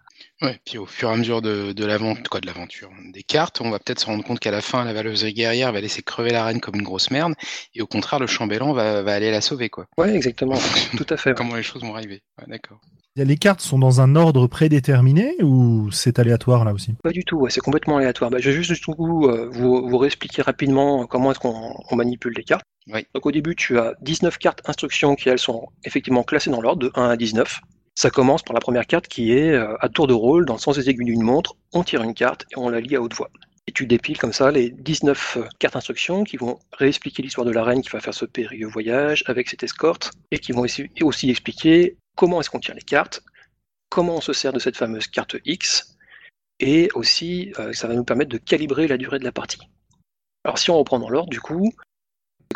Ouais, 0.44 0.60
puis 0.66 0.78
au 0.78 0.86
fur 0.86 1.10
et 1.10 1.14
à 1.14 1.16
mesure 1.16 1.42
de, 1.42 1.72
de 1.72 1.86
l'aventure, 1.86 2.42
de 2.42 2.46
l'aventure, 2.46 2.90
des 3.14 3.24
cartes, 3.24 3.62
on 3.62 3.70
va 3.70 3.80
peut-être 3.80 4.02
se 4.02 4.06
rendre 4.06 4.26
compte 4.26 4.40
qu'à 4.42 4.52
la 4.52 4.60
fin, 4.60 4.84
la 4.84 4.92
valeureuse 4.92 5.24
guerrière 5.26 5.72
va 5.72 5.80
laisser 5.80 6.02
crever 6.02 6.32
la 6.32 6.44
reine 6.44 6.60
comme 6.60 6.76
une 6.76 6.84
grosse 6.84 7.12
merde, 7.12 7.34
et 7.74 7.82
au 7.82 7.88
contraire, 7.88 8.20
le 8.20 8.28
chambellan 8.28 8.74
va, 8.74 9.04
va 9.04 9.14
aller 9.14 9.32
la 9.32 9.40
sauver, 9.40 9.70
quoi. 9.70 9.86
Ouais, 9.98 10.14
exactement, 10.14 10.60
tout 10.98 11.06
à 11.10 11.16
fait. 11.16 11.34
Comment 11.34 11.56
les 11.56 11.64
choses 11.64 11.82
vont 11.82 11.96
arriver. 11.96 12.22
d'accord. 12.48 12.82
Les 13.16 13.38
cartes 13.38 13.62
sont 13.62 13.78
dans 13.78 14.02
un 14.02 14.16
ordre 14.16 14.48
prédéterminé 14.48 15.36
ou 15.44 15.92
c'est 15.92 16.18
aléatoire 16.18 16.66
là 16.66 16.74
aussi? 16.74 16.96
Pas 17.04 17.12
du 17.12 17.24
tout, 17.24 17.38
ouais, 17.38 17.52
c'est 17.52 17.62
complètement 17.62 17.98
aléatoire. 17.98 18.32
Bah, 18.32 18.40
je 18.40 18.50
vais 18.50 18.64
juste 18.64 18.84
vous, 18.98 19.28
euh, 19.28 19.48
vous, 19.52 19.88
vous 19.88 19.98
réexpliquer 20.00 20.42
rapidement 20.42 21.06
comment 21.06 21.32
est-ce 21.32 21.40
qu'on 21.40 21.96
manipule 21.96 22.34
les 22.36 22.44
cartes. 22.44 22.66
Oui. 22.88 23.06
Donc 23.14 23.28
au 23.28 23.32
début, 23.32 23.56
tu 23.56 23.78
as 23.78 23.94
19 24.02 24.40
cartes 24.40 24.62
instructions 24.66 25.14
qui 25.14 25.30
elles 25.30 25.40
sont 25.40 25.68
effectivement 25.86 26.24
classées 26.24 26.50
dans 26.50 26.60
l'ordre 26.60 26.82
de 26.82 26.92
1 26.96 27.10
à 27.10 27.16
19. 27.16 27.62
Ça 27.96 28.10
commence 28.10 28.42
par 28.42 28.54
la 28.54 28.60
première 28.60 28.88
carte 28.88 29.08
qui 29.08 29.32
est 29.32 29.52
euh, 29.52 29.76
à 29.80 29.90
tour 29.90 30.08
de 30.08 30.14
rôle, 30.14 30.46
dans 30.46 30.54
le 30.54 30.60
sens 30.60 30.78
des 30.78 30.90
aiguilles 30.90 31.06
d'une 31.06 31.22
montre, 31.22 31.56
on 31.74 31.84
tire 31.84 32.02
une 32.02 32.14
carte 32.14 32.46
et 32.52 32.58
on 32.58 32.70
la 32.70 32.80
lit 32.80 32.96
à 32.96 33.02
haute 33.02 33.14
voix. 33.14 33.30
Et 33.68 33.72
tu 33.72 33.86
dépiles 33.86 34.18
comme 34.18 34.34
ça 34.34 34.52
les 34.52 34.72
19 34.72 35.38
euh, 35.38 35.44
cartes 35.60 35.76
instructions 35.76 36.24
qui 36.24 36.38
vont 36.38 36.60
réexpliquer 36.74 37.22
l'histoire 37.22 37.46
de 37.46 37.52
la 37.52 37.64
reine 37.64 37.82
qui 37.82 37.90
va 37.90 38.00
faire 38.00 38.14
ce 38.14 38.26
périlleux 38.26 38.68
voyage 38.68 39.24
avec 39.28 39.48
cette 39.48 39.64
escorte 39.64 40.12
et 40.32 40.40
qui 40.40 40.52
vont 40.52 40.66
aussi 41.02 41.30
expliquer 41.30 41.98
comment 42.16 42.42
est-ce 42.42 42.50
qu'on 42.50 42.60
tire 42.60 42.76
les 42.76 42.82
cartes, 42.82 43.24
comment 43.90 44.16
on 44.16 44.22
se 44.22 44.34
sert 44.34 44.54
de 44.54 44.60
cette 44.60 44.76
fameuse 44.76 45.08
carte 45.08 45.38
X 45.46 45.96
et 46.60 46.90
aussi 46.96 47.54
euh, 47.60 47.74
ça 47.74 47.88
va 47.88 47.94
nous 47.94 48.04
permettre 48.04 48.32
de 48.32 48.38
calibrer 48.38 48.88
la 48.88 48.98
durée 48.98 49.20
de 49.20 49.24
la 49.24 49.32
partie. 49.32 49.62
Alors 50.44 50.58
si 50.58 50.72
on 50.72 50.78
reprend 50.78 51.00
dans 51.00 51.10
l'ordre, 51.10 51.30
du 51.30 51.40
coup, 51.40 51.72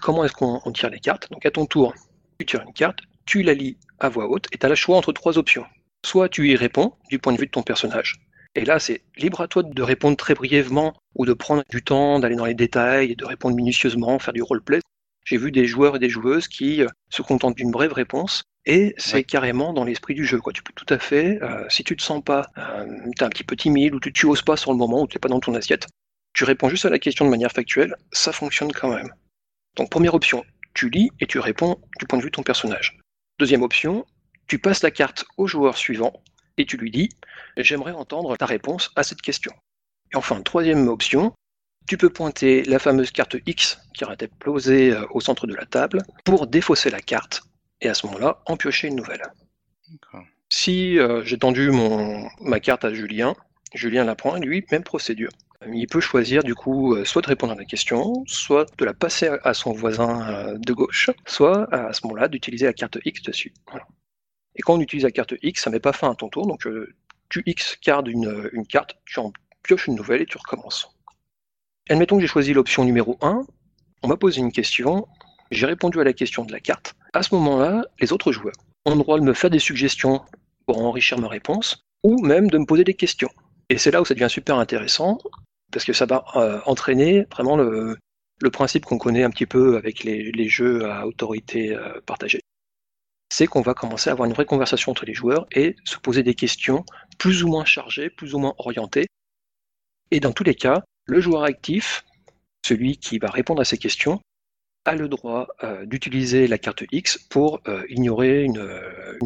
comment 0.02 0.24
est-ce 0.26 0.34
qu'on 0.34 0.72
tire 0.72 0.90
les 0.90 1.00
cartes? 1.00 1.30
Donc 1.32 1.46
à 1.46 1.52
ton 1.52 1.66
tour, 1.66 1.94
tu 2.40 2.46
tires 2.46 2.64
une 2.64 2.74
carte, 2.74 3.00
tu 3.26 3.44
la 3.44 3.54
lis 3.54 3.78
à 4.00 4.10
voix 4.10 4.30
haute, 4.30 4.48
et 4.52 4.58
tu 4.58 4.66
as 4.66 4.70
le 4.70 4.76
choix 4.76 4.98
entre 4.98 5.14
trois 5.14 5.38
options. 5.38 5.66
Soit 6.06 6.30
tu 6.30 6.50
y 6.50 6.56
réponds 6.56 6.94
du 7.10 7.20
point 7.20 7.34
de 7.34 7.40
vue 7.40 7.48
de 7.48 7.52
ton 7.52 7.64
personnage. 7.64 8.16
Et 8.56 8.66
là, 8.66 8.80
c'est 8.80 9.04
libre 9.18 9.42
à 9.42 9.48
toi 9.48 9.64
de 9.64 9.82
répondre 9.84 10.18
très 10.18 10.34
brièvement 10.34 10.96
ou 11.16 11.26
de 11.26 11.34
prendre 11.34 11.64
du 11.70 11.84
temps, 11.84 12.20
d'aller 12.20 12.36
dans 12.36 12.46
les 12.46 12.56
détails, 12.56 13.16
de 13.16 13.26
répondre 13.26 13.56
minutieusement, 13.56 14.18
faire 14.20 14.34
du 14.34 14.42
roleplay. 14.42 14.80
J'ai 15.26 15.38
vu 15.38 15.52
des 15.52 15.66
joueurs 15.66 15.98
et 15.98 16.00
des 16.00 16.10
joueuses 16.10 16.48
qui 16.48 16.82
euh, 16.82 16.88
se 17.10 17.22
contentent 17.22 17.56
d'une 17.56 17.70
brève 17.70 17.94
réponse 17.94 18.44
et 18.66 18.96
c'est 18.98 19.24
carrément 19.24 19.74
dans 19.74 19.84
l'esprit 19.84 20.16
du 20.16 20.26
jeu. 20.26 20.40
Quoi. 20.40 20.54
Tu 20.54 20.64
peux 20.64 20.74
tout 20.74 20.92
à 20.92 21.00
fait, 21.00 21.38
euh, 21.44 21.66
si 21.70 21.84
tu 21.84 21.96
te 21.96 22.02
sens 22.02 22.24
pas, 22.24 22.48
euh, 22.58 22.86
tu 23.16 23.24
es 23.24 23.24
un 23.24 23.30
petit 23.30 23.44
peu 23.44 23.56
timide 23.56 23.94
ou 23.94 24.00
tu, 24.00 24.12
tu 24.12 24.26
oses 24.26 24.42
pas 24.42 24.58
sur 24.58 24.72
le 24.72 24.78
moment 24.78 25.04
ou 25.04 25.08
tu 25.08 25.18
n'es 25.18 25.20
pas 25.20 25.30
dans 25.30 25.40
ton 25.40 25.54
assiette, 25.54 25.88
tu 26.34 26.44
réponds 26.44 26.70
juste 26.70 26.86
à 26.86 26.90
la 26.90 27.00
question 27.00 27.26
de 27.26 27.30
manière 27.30 27.52
factuelle, 27.52 27.96
ça 28.12 28.32
fonctionne 28.32 28.72
quand 28.72 28.94
même. 28.94 29.14
Donc 29.76 29.90
première 29.90 30.14
option, 30.16 30.44
tu 30.74 30.90
lis 30.90 31.12
et 31.20 31.28
tu 31.28 31.40
réponds 31.40 31.78
du 32.00 32.06
point 32.06 32.20
de 32.20 32.24
vue 32.24 32.30
de 32.30 32.36
ton 32.36 32.44
personnage. 32.44 32.98
Deuxième 33.40 33.62
option, 33.62 34.06
tu 34.48 34.58
passes 34.58 34.82
la 34.82 34.92
carte 34.92 35.26
au 35.38 35.48
joueur 35.48 35.78
suivant 35.78 36.14
et 36.58 36.66
tu 36.66 36.78
lui 36.78 36.90
dis 36.90 37.10
J'aimerais 37.56 37.92
entendre 37.92 38.36
ta 38.36 38.46
réponse 38.46 38.92
à 38.96 39.04
cette 39.04 39.22
question. 39.22 39.52
Et 40.12 40.16
enfin, 40.16 40.42
troisième 40.42 40.88
option, 40.88 41.34
tu 41.88 41.98
peux 41.98 42.10
pointer 42.10 42.64
la 42.64 42.80
fameuse 42.80 43.12
carte 43.12 43.38
X 43.46 43.80
qui 43.94 44.04
aurait 44.04 44.16
été 44.16 44.28
posée 44.28 44.92
euh, 44.92 45.06
au 45.12 45.22
centre 45.22 45.48
de 45.48 45.54
la 45.54 45.66
table 45.66 46.04
pour 46.26 46.48
défausser 46.48 46.90
la 46.90 47.00
carte 47.00 47.44
et 47.82 47.90
à 47.90 47.94
ce 47.94 48.08
moment-là, 48.08 48.42
en 48.46 48.58
piocher 48.58 48.88
une 48.88 48.96
nouvelle. 48.96 49.22
Si 50.50 50.98
euh, 50.98 51.24
j'ai 51.24 51.38
tendu 51.38 51.70
mon, 51.72 52.28
ma 52.42 52.60
carte 52.60 52.86
à 52.86 52.94
Julien, 52.94 53.36
Julien 53.74 54.04
la 54.04 54.16
prend 54.16 54.36
et 54.36 54.40
lui, 54.40 54.66
même 54.72 54.84
procédure. 54.84 55.32
Il 55.66 55.88
peut 55.88 56.00
choisir 56.00 56.44
du 56.44 56.54
coup 56.54 56.94
euh, 56.94 57.04
soit 57.04 57.22
de 57.24 57.28
répondre 57.28 57.54
à 57.54 57.56
la 57.56 57.66
question, 57.66 58.24
soit 58.28 58.66
de 58.78 58.86
la 58.86 58.94
passer 58.94 59.30
à 59.44 59.54
son 59.54 59.74
voisin 59.74 60.56
de 60.56 60.74
gauche, 60.74 61.10
soit 61.26 61.74
à 61.74 61.94
ce 61.94 62.06
moment-là 62.06 62.28
d'utiliser 62.28 62.66
la 62.66 62.74
carte 62.74 63.00
X 63.04 63.24
dessus. 63.24 63.54
Et 64.56 64.62
quand 64.62 64.76
on 64.76 64.82
utilise 64.82 65.04
la 65.04 65.12
carte 65.12 65.34
X, 65.42 65.64
ça 65.64 65.70
met 65.70 65.80
pas 65.80 65.94
fin 65.94 66.12
à 66.12 66.16
ton 66.16 66.30
tour, 66.30 66.48
donc 66.48 66.66
euh, 66.68 66.94
tu 67.30 67.44
X 67.46 67.78
gardes 67.84 68.08
une, 68.08 68.50
une, 68.54 68.66
carte, 68.66 68.96
tu 69.06 69.20
en 69.20 69.32
pioches 69.64 69.88
une 69.88 69.96
nouvelle 69.96 70.22
et 70.22 70.26
tu 70.26 70.38
recommences. 70.38 70.90
Admettons 71.90 72.16
que 72.16 72.22
j'ai 72.22 72.28
choisi 72.28 72.54
l'option 72.54 72.84
numéro 72.84 73.18
1, 73.22 73.46
on 74.04 74.08
m'a 74.08 74.18
posé 74.18 74.42
une 74.42 74.52
question, 74.52 75.08
j'ai 75.52 75.66
répondu 75.68 76.00
à 76.00 76.04
la 76.04 76.14
question 76.14 76.44
de 76.44 76.52
la 76.52 76.60
carte. 76.60 76.96
À 77.14 77.24
ce 77.24 77.34
moment-là, 77.36 77.84
les 78.00 78.12
autres 78.14 78.32
joueurs 78.32 78.56
ont 78.86 78.92
le 78.92 78.98
droit 78.98 79.20
de 79.20 79.24
me 79.24 79.34
faire 79.34 79.50
des 79.50 79.60
suggestions 79.60 80.22
pour 80.66 80.84
enrichir 80.84 81.20
ma 81.20 81.28
réponse, 81.28 81.86
ou 82.04 82.22
même 82.26 82.50
de 82.50 82.58
me 82.58 82.66
poser 82.66 82.84
des 82.84 82.94
questions. 82.94 83.30
Et 83.70 83.78
c'est 83.78 83.92
là 83.92 84.02
où 84.02 84.06
ça 84.06 84.14
devient 84.14 84.30
super 84.30 84.58
intéressant, 84.58 85.18
parce 85.72 85.86
que 85.86 85.94
ça 85.94 86.06
va 86.06 86.24
euh, 86.36 86.60
entraîner 86.66 87.26
vraiment 87.32 87.58
le, 87.58 87.98
principe 88.52 88.86
qu'on 88.86 88.98
connaît 88.98 89.24
un 89.24 89.30
petit 89.30 89.46
peu 89.46 89.78
avec 89.78 90.04
les, 90.04 90.48
jeux 90.48 90.86
à 90.90 91.06
autorité 91.06 91.76
euh, 91.76 92.00
partagée 92.06 92.42
c'est 93.30 93.46
qu'on 93.46 93.62
va 93.62 93.74
commencer 93.74 94.10
à 94.10 94.14
avoir 94.14 94.26
une 94.26 94.34
vraie 94.34 94.46
conversation 94.46 94.92
entre 94.92 95.06
les 95.06 95.14
joueurs 95.14 95.48
et 95.52 95.76
se 95.84 95.98
poser 95.98 96.24
des 96.24 96.34
questions 96.34 96.86
plus 97.18 97.44
ou 97.44 97.50
moins 97.50 97.66
chargées, 97.66 98.10
plus 98.10 98.34
ou 98.34 98.40
moins 98.40 98.54
orientées. 98.58 99.08
Et 100.12 100.22
dans 100.22 100.32
tous 100.32 100.46
les 100.46 100.56
cas, 100.56 100.82
le 101.08 101.20
joueur 101.20 101.44
actif, 101.44 102.06
celui 102.66 102.96
qui 102.96 103.20
va 103.20 103.30
répondre 103.30 103.60
à 103.60 103.66
ces 103.66 103.78
questions, 103.78 104.22
a 104.86 104.96
le 104.96 105.10
droit 105.10 105.50
euh, 105.62 105.86
d'utiliser 105.86 106.48
la 106.48 106.58
carte 106.58 106.86
X 106.90 107.18
pour 107.18 107.60
ignorer 107.90 108.44
une, 108.44 108.66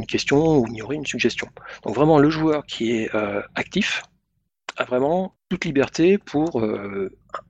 question 0.08 0.58
ou 0.58 0.66
ignorer 0.66 0.96
une 0.96 1.06
suggestion. 1.06 1.48
Donc 1.84 1.94
vraiment, 1.94 2.18
le 2.18 2.32
joueur 2.32 2.66
qui 2.66 2.94
est 2.94 3.12
actif 3.54 4.02
a 4.82 4.86
vraiment 4.86 5.36
toute 5.50 5.66
liberté 5.66 6.18
pour 6.18 6.64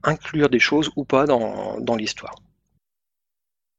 inclure 0.02 0.48
des 0.48 0.58
choses 0.58 0.90
ou 0.96 1.04
pas 1.04 1.26
dans, 1.26 1.80
dans 1.80 1.96
l'histoire. 1.96 2.34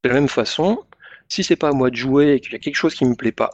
De 0.04 0.10
la 0.10 0.16
même 0.16 0.28
façon, 0.28 0.84
si 1.30 1.44
c'est 1.44 1.56
pas 1.56 1.70
à 1.70 1.72
moi 1.72 1.90
de 1.90 1.96
jouer 1.96 2.34
et 2.34 2.40
qu'il 2.40 2.52
y 2.52 2.56
a 2.56 2.60
quelque 2.60 2.76
chose 2.76 2.94
qui 2.94 3.06
me 3.06 3.16
plaît 3.16 3.32
pas, 3.32 3.52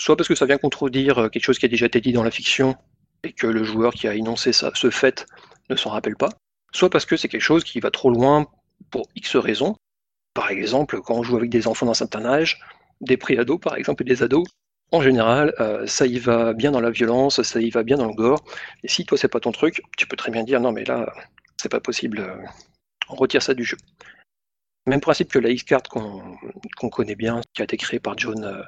soit 0.00 0.16
parce 0.16 0.28
que 0.28 0.34
ça 0.34 0.46
vient 0.46 0.58
contredire 0.58 1.18
euh, 1.18 1.28
quelque 1.28 1.44
chose 1.44 1.58
qui 1.58 1.66
a 1.66 1.68
déjà 1.68 1.86
été 1.86 2.00
dit 2.00 2.12
dans 2.12 2.22
la 2.22 2.30
fiction 2.30 2.76
et 3.22 3.32
que 3.32 3.46
le 3.46 3.64
joueur 3.64 3.92
qui 3.94 4.08
a 4.08 4.14
énoncé 4.14 4.52
ça, 4.52 4.70
ce 4.74 4.90
fait 4.90 5.26
ne 5.70 5.76
s'en 5.76 5.90
rappelle 5.90 6.16
pas, 6.16 6.30
soit 6.72 6.90
parce 6.90 7.06
que 7.06 7.16
c'est 7.16 7.28
quelque 7.28 7.40
chose 7.40 7.64
qui 7.64 7.80
va 7.80 7.90
trop 7.90 8.10
loin 8.10 8.46
pour 8.90 9.08
X 9.16 9.36
raisons. 9.36 9.76
Par 10.34 10.50
exemple, 10.50 11.00
quand 11.00 11.14
on 11.14 11.22
joue 11.22 11.36
avec 11.36 11.50
des 11.50 11.66
enfants 11.66 11.86
d'un 11.86 11.94
certain 11.94 12.24
âge, 12.24 12.60
des 13.00 13.16
pré-ados 13.16 13.60
par 13.60 13.76
exemple 13.76 14.02
et 14.02 14.06
des 14.06 14.22
ados, 14.22 14.46
en 14.94 15.00
général, 15.00 15.54
euh, 15.60 15.86
ça 15.86 16.06
y 16.06 16.18
va 16.18 16.52
bien 16.52 16.70
dans 16.70 16.80
la 16.80 16.90
violence, 16.90 17.42
ça 17.42 17.60
y 17.60 17.70
va 17.70 17.82
bien 17.82 17.96
dans 17.96 18.06
le 18.06 18.14
gore. 18.14 18.44
Et 18.82 18.88
si 18.88 19.04
toi 19.04 19.18
c'est 19.18 19.28
pas 19.28 19.40
ton 19.40 19.52
truc, 19.52 19.82
tu 19.96 20.06
peux 20.06 20.16
très 20.16 20.30
bien 20.30 20.44
dire 20.44 20.60
non 20.60 20.72
mais 20.72 20.84
là 20.84 21.12
c'est 21.60 21.68
pas 21.70 21.80
possible, 21.80 22.20
euh, 22.20 22.36
on 23.08 23.14
retire 23.14 23.42
ça 23.42 23.54
du 23.54 23.64
jeu. 23.64 23.76
Même 24.86 25.00
principe 25.00 25.30
que 25.32 25.38
la 25.38 25.50
X-Card 25.50 25.82
qu'on 25.84 26.90
connaît 26.90 27.14
bien, 27.14 27.40
qui 27.54 27.62
a 27.62 27.64
été 27.64 27.76
créée 27.76 28.00
par 28.00 28.18
John 28.18 28.44
euh, 28.44 28.62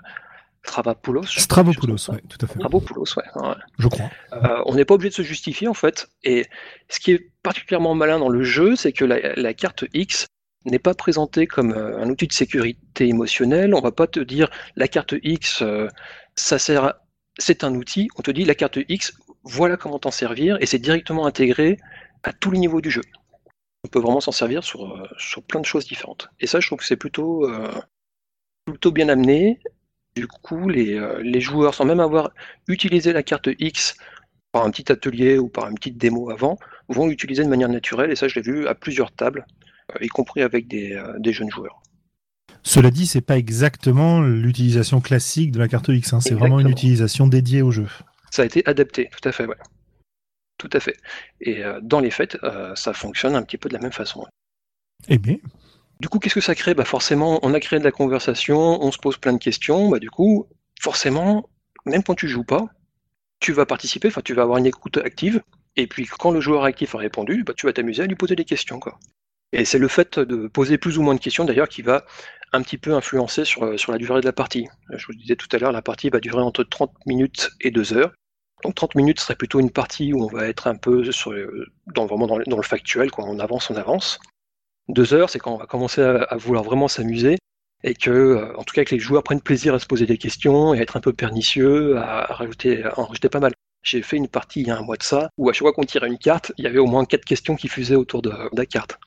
Stravopoulos. 0.64 1.24
Stravopoulos, 1.24 2.08
oui, 2.08 2.18
tout 2.28 2.38
à 2.40 2.46
fait. 2.46 2.54
Stravopoulos, 2.54 3.16
ouais. 3.16 3.54
Je 3.78 3.88
crois. 3.88 4.10
Euh, 4.32 4.62
on 4.64 4.74
n'est 4.74 4.86
pas 4.86 4.94
obligé 4.94 5.10
de 5.10 5.14
se 5.14 5.22
justifier, 5.22 5.68
en 5.68 5.74
fait. 5.74 6.08
Et 6.24 6.46
ce 6.88 7.00
qui 7.00 7.12
est 7.12 7.30
particulièrement 7.42 7.94
malin 7.94 8.18
dans 8.18 8.30
le 8.30 8.42
jeu, 8.42 8.76
c'est 8.76 8.92
que 8.92 9.04
la, 9.04 9.54
carte 9.54 9.84
X 9.92 10.26
n'est 10.70 10.78
pas 10.78 10.94
présentée 10.94 11.46
comme 11.46 11.72
euh, 11.72 11.98
un 11.98 12.08
outil 12.10 12.26
de 12.26 12.32
sécurité 12.32 13.08
émotionnelle. 13.08 13.74
On 13.74 13.80
va 13.80 13.92
pas 13.92 14.06
te 14.06 14.20
dire 14.20 14.50
la 14.76 14.88
carte 14.88 15.14
X, 15.22 15.62
ça 16.34 16.58
sert, 16.58 16.94
c'est 17.38 17.64
un 17.64 17.74
outil. 17.74 18.08
On 18.16 18.22
te 18.22 18.30
dit 18.30 18.44
la 18.44 18.54
carte 18.54 18.78
X, 18.88 19.14
voilà 19.44 19.76
comment 19.76 19.98
t'en 19.98 20.10
servir, 20.10 20.58
et 20.60 20.66
c'est 20.66 20.78
directement 20.78 21.26
intégré 21.26 21.78
à 22.24 22.32
tous 22.32 22.50
les 22.50 22.58
niveaux 22.58 22.80
du 22.80 22.90
jeu 22.90 23.02
on 23.86 23.88
peut 23.88 24.00
vraiment 24.00 24.20
s'en 24.20 24.32
servir 24.32 24.64
sur, 24.64 24.84
euh, 24.84 25.40
plein 25.46 25.60
de 25.60 25.64
choses 25.64 25.86
différentes. 25.86 26.28
Et 26.40 26.46
ça, 26.48 26.58
je 26.60 26.66
trouve 26.66 26.80
que 26.80 26.84
c'est 26.84 26.96
plutôt, 26.96 27.48
euh, 27.48 27.70
bien 28.92 29.08
amené. 29.08 29.60
Du 30.16 30.26
coup, 30.26 30.68
les, 30.68 30.94
euh, 30.94 31.20
les, 31.22 31.40
joueurs, 31.40 31.74
sans 31.74 31.84
même 31.84 32.00
avoir 32.00 32.30
utilisé 32.66 33.12
la 33.12 33.22
carte 33.22 33.48
X 33.58 33.96
par 34.50 34.64
un 34.64 34.70
petit 34.70 34.90
atelier 34.90 35.38
ou 35.38 35.48
par 35.48 35.68
une 35.68 35.76
petite 35.76 35.98
démo 35.98 36.30
avant, 36.30 36.58
vont 36.88 37.06
l'utiliser 37.06 37.44
de 37.44 37.48
manière 37.48 37.68
naturelle. 37.68 38.10
Et 38.10 38.16
ça, 38.16 38.26
je 38.26 38.34
l'ai 38.34 38.42
vu 38.42 38.66
à 38.66 38.74
plusieurs 38.74 39.12
tables, 39.12 39.46
y 40.00 40.08
compris 40.08 40.42
avec 40.42 40.68
des, 40.68 41.00
des 41.18 41.32
jeunes 41.32 41.50
joueurs. 41.50 41.82
Cela 42.62 42.90
dit, 42.90 43.06
c'est 43.06 43.20
pas 43.20 43.38
exactement 43.38 44.20
l'utilisation 44.20 45.00
classique 45.00 45.52
de 45.52 45.60
la 45.60 45.68
carte 45.68 45.88
X. 45.88 46.12
Hein. 46.12 46.20
C'est 46.20 46.34
vraiment 46.34 46.58
une 46.58 46.68
utilisation 46.68 47.28
dédiée 47.28 47.62
au 47.62 47.70
jeu. 47.70 47.86
Ça 48.30 48.42
a 48.42 48.44
été 48.44 48.66
adapté, 48.66 49.08
tout 49.10 49.28
à 49.28 49.32
fait. 49.32 49.46
Ouais. 49.46 49.56
Tout 50.58 50.70
à 50.72 50.80
fait. 50.80 50.96
Et 51.40 51.64
euh, 51.64 51.80
dans 51.82 52.00
les 52.00 52.10
faits, 52.10 52.38
euh, 52.42 52.74
ça 52.74 52.92
fonctionne 52.92 53.36
un 53.36 53.42
petit 53.42 53.58
peu 53.58 53.68
de 53.68 53.74
la 53.74 53.80
même 53.80 53.92
façon. 53.92 54.24
Eh 55.08 55.18
bien. 55.18 55.36
Du 56.00 56.08
coup, 56.08 56.18
qu'est-ce 56.18 56.34
que 56.34 56.40
ça 56.40 56.54
crée? 56.54 56.74
Bah 56.74 56.84
Forcément, 56.84 57.38
on 57.42 57.54
a 57.54 57.60
créé 57.60 57.78
de 57.78 57.84
la 57.84 57.92
conversation, 57.92 58.82
on 58.82 58.90
se 58.90 58.98
pose 58.98 59.16
plein 59.16 59.32
de 59.32 59.38
questions. 59.38 59.88
Bah, 59.88 59.98
du 59.98 60.10
coup, 60.10 60.46
forcément, 60.80 61.48
même 61.84 62.02
quand 62.02 62.14
tu 62.14 62.28
joues 62.28 62.44
pas, 62.44 62.66
tu 63.40 63.52
vas 63.52 63.66
participer, 63.66 64.08
enfin, 64.08 64.22
tu 64.22 64.34
vas 64.34 64.42
avoir 64.42 64.58
une 64.58 64.66
écoute 64.66 64.96
active. 64.98 65.42
Et 65.76 65.86
puis, 65.86 66.06
quand 66.06 66.30
le 66.30 66.40
joueur 66.40 66.64
actif 66.64 66.94
a 66.94 66.98
répondu, 66.98 67.44
bah, 67.44 67.52
tu 67.54 67.66
vas 67.66 67.72
t'amuser 67.72 68.02
à 68.02 68.06
lui 68.06 68.16
poser 68.16 68.34
des 68.34 68.44
questions. 68.44 68.80
Quoi. 68.80 68.98
Et 69.56 69.64
c'est 69.64 69.78
le 69.78 69.88
fait 69.88 70.18
de 70.18 70.48
poser 70.48 70.78
plus 70.78 70.98
ou 70.98 71.02
moins 71.02 71.14
de 71.14 71.20
questions, 71.20 71.44
d'ailleurs, 71.44 71.68
qui 71.68 71.82
va 71.82 72.04
un 72.52 72.62
petit 72.62 72.78
peu 72.78 72.94
influencer 72.94 73.44
sur, 73.44 73.64
euh, 73.64 73.76
la 73.88 73.98
durée 73.98 74.20
de 74.20 74.26
la 74.26 74.32
partie. 74.32 74.68
Je 74.90 75.06
vous 75.06 75.14
disais 75.14 75.34
tout 75.34 75.48
à 75.52 75.58
l'heure, 75.58 75.72
la 75.72 75.82
partie 75.82 76.10
va 76.10 76.20
durer 76.20 76.42
entre 76.42 76.62
30 76.62 76.92
minutes 77.06 77.50
et 77.60 77.70
2 77.70 77.94
heures. 77.94 78.12
Donc 78.62 78.74
30 78.74 78.94
minutes 78.94 79.20
serait 79.20 79.34
plutôt 79.34 79.60
une 79.60 79.70
partie 79.70 80.12
où 80.12 80.22
on 80.22 80.28
va 80.28 80.46
être 80.46 80.66
un 80.66 80.76
peu 80.76 81.10
sur, 81.10 81.34
dans, 81.94 82.06
vraiment 82.06 82.26
dans, 82.26 82.56
le 82.56 82.62
factuel, 82.62 83.10
quoi. 83.10 83.24
on 83.26 83.38
avance, 83.38 83.70
on 83.70 83.76
avance. 83.76 84.18
Deux 84.88 85.14
heures, 85.14 85.30
c'est 85.30 85.38
quand 85.38 85.54
on 85.54 85.58
va 85.58 85.66
commencer 85.66 86.00
à, 86.02 86.36
vouloir 86.36 86.62
vraiment 86.62 86.88
s'amuser 86.88 87.38
et 87.82 87.94
que, 87.94 88.10
euh, 88.10 88.56
en 88.56 88.64
tout 88.64 88.74
cas, 88.74 88.84
que 88.84 88.94
les 88.94 89.00
joueurs 89.00 89.22
prennent 89.22 89.40
plaisir 89.40 89.74
à 89.74 89.78
se 89.78 89.86
poser 89.86 90.06
des 90.06 90.18
questions 90.18 90.74
et 90.74 90.78
à 90.78 90.82
être 90.82 90.96
un 90.96 91.00
peu 91.00 91.12
pernicieux, 91.12 91.96
à, 91.98 92.26
rajouter, 92.26 92.84
en 92.96 93.04
rajouter 93.04 93.28
pas 93.28 93.40
mal. 93.40 93.52
J'ai 93.82 94.02
fait 94.02 94.16
une 94.16 94.28
partie 94.28 94.62
il 94.62 94.66
y 94.66 94.70
a 94.70 94.76
un 94.76 94.82
mois 94.82 94.96
de 94.96 95.02
ça 95.02 95.30
où 95.38 95.48
à 95.48 95.52
chaque 95.52 95.62
fois 95.62 95.72
qu'on 95.72 95.84
tirait 95.84 96.08
une 96.08 96.18
carte, 96.18 96.52
il 96.58 96.64
y 96.64 96.66
avait 96.66 96.78
au 96.78 96.86
moins 96.86 97.04
quatre 97.04 97.24
questions 97.24 97.56
qui 97.56 97.68
fusaient 97.68 97.94
autour 97.94 98.22
de, 98.22 98.32
la 98.52 98.66
carte. 98.66 98.98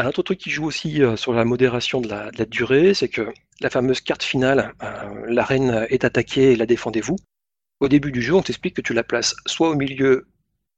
Un 0.00 0.06
autre 0.06 0.22
truc 0.22 0.38
qui 0.38 0.48
joue 0.48 0.64
aussi 0.64 1.02
euh, 1.02 1.14
sur 1.16 1.34
la 1.34 1.44
modération 1.44 2.00
de 2.00 2.08
la, 2.08 2.30
durée, 2.46 2.94
c'est 2.94 3.08
que 3.08 3.28
la 3.60 3.68
fameuse 3.68 4.00
carte 4.00 4.22
finale, 4.22 4.72
euh, 4.82 5.26
la 5.28 5.44
reine 5.44 5.86
est 5.90 6.04
attaquée 6.04 6.52
et 6.52 6.56
la 6.56 6.64
défendez-vous, 6.64 7.16
au 7.80 7.88
début 7.88 8.10
du 8.10 8.22
jeu, 8.22 8.34
on 8.34 8.40
t'explique 8.40 8.74
que 8.74 8.80
tu 8.80 8.94
la 8.94 9.04
places 9.04 9.36
soit 9.44 9.68
au 9.68 9.74
milieu 9.74 10.26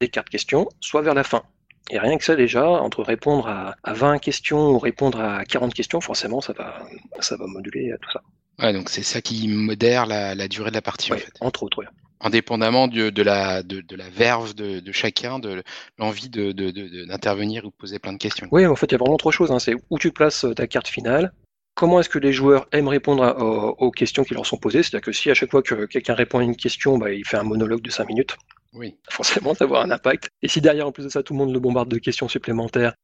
des 0.01 0.09
cartes 0.09 0.29
questions, 0.29 0.69
soit 0.81 1.03
vers 1.03 1.15
la 1.15 1.23
fin. 1.23 1.45
Et 1.91 2.01
rien 2.01 2.19
que 2.19 2.25
ça 2.25 2.35
déjà, 2.35 2.67
entre 2.67 3.03
répondre 3.05 3.47
à, 3.47 3.77
20 3.87 4.19
questions 4.19 4.71
ou 4.71 4.79
répondre 4.79 5.21
à 5.21 5.45
40 5.45 5.73
questions, 5.73 6.01
forcément, 6.01 6.41
ça 6.41 6.53
va, 6.53 6.85
ça 7.21 7.37
va 7.37 7.47
moduler 7.47 7.95
tout 8.01 8.11
ça. 8.11 8.23
Ouais, 8.59 8.73
donc 8.73 8.89
c'est 8.89 9.05
ça 9.05 9.21
qui 9.21 9.47
modère 9.47 10.07
la, 10.07 10.49
durée 10.49 10.71
de 10.71 10.77
la 10.77 10.83
partie, 10.83 11.13
en 11.13 11.17
fait. 11.17 11.33
Entre 11.41 11.63
autres, 11.63 11.79
oui. 11.79 11.87
Indépendamment 12.23 12.89
de, 12.89 13.23
la, 13.23 13.63
de, 13.63 13.97
la 13.97 14.09
verve 14.09 14.55
de, 14.55 14.93
chacun, 14.93 15.39
de 15.39 15.63
l'envie 15.99 16.29
d'intervenir 16.29 17.65
ou 17.65 17.69
de 17.69 17.75
poser 17.75 17.99
plein 17.99 18.13
de 18.13 18.19
questions. 18.19 18.47
Oui, 18.51 18.65
en 18.67 18.77
fait, 18.77 18.87
il 18.87 18.93
y 18.93 18.95
a 18.95 18.99
vraiment 18.99 19.17
trois 19.17 19.33
choses. 19.33 19.51
Hein. 19.51 19.59
C'est 19.59 19.75
où 19.91 19.99
tu 19.99 20.13
places 20.13 20.47
ta 20.57 20.67
carte 20.67 20.89
finale, 20.89 21.33
comment 21.75 22.01
est-ce 22.01 22.09
que 22.09 22.19
les 22.19 22.33
joueurs 22.33 22.67
aiment 22.73 22.89
répondre 22.89 23.75
aux, 23.79 23.91
questions 23.91 24.25
qui 24.25 24.35
leur 24.35 24.47
sont 24.47 24.57
posées. 24.57 24.83
C'est-à-dire 24.83 25.05
que 25.05 25.13
si 25.13 25.31
à 25.31 25.35
chaque 25.35 25.51
fois 25.51 25.63
que 25.63 25.87
quelqu'un 25.87 26.15
répond 26.15 26.39
à 26.39 26.45
une 26.45 26.57
question, 26.57 26.99
bah, 26.99 27.13
il 27.13 27.27
fait 27.27 27.37
un 27.37 27.43
monologue 27.43 27.83
de 27.83 27.91
5 27.91 28.07
minutes, 28.09 28.37
oui. 28.73 28.97
forcément 29.11 29.55
ça 29.55 29.65
va 29.65 29.71
avoir 29.71 29.83
un 29.83 29.91
impact. 29.91 30.31
Et 30.43 30.49
si 30.49 30.61
derrière, 30.61 30.87
en 30.87 30.93
plus 30.93 31.05
de 31.05 31.09
ça, 31.09 31.23
tout 31.23 31.33
le 31.33 31.39
monde 31.39 31.53
le 31.53 31.61
bombarde 31.61 31.89
de 31.89 31.99
questions 31.99 32.29
supplémentaires, 32.29 32.95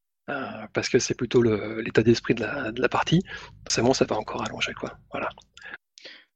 parce 0.73 0.89
que 0.89 0.99
c'est 0.99 1.15
plutôt 1.15 1.41
l'état 1.41 2.03
d'esprit 2.03 2.35
de 2.35 2.41
la, 2.41 2.71
de 2.71 2.81
la, 2.81 2.89
partie. 2.89 3.21
Bon, 3.77 3.93
ça 3.93 4.05
va 4.05 4.15
encore 4.15 4.43
allonger 4.43 4.73
quoi. 4.73 4.97
Voilà. 5.11 5.29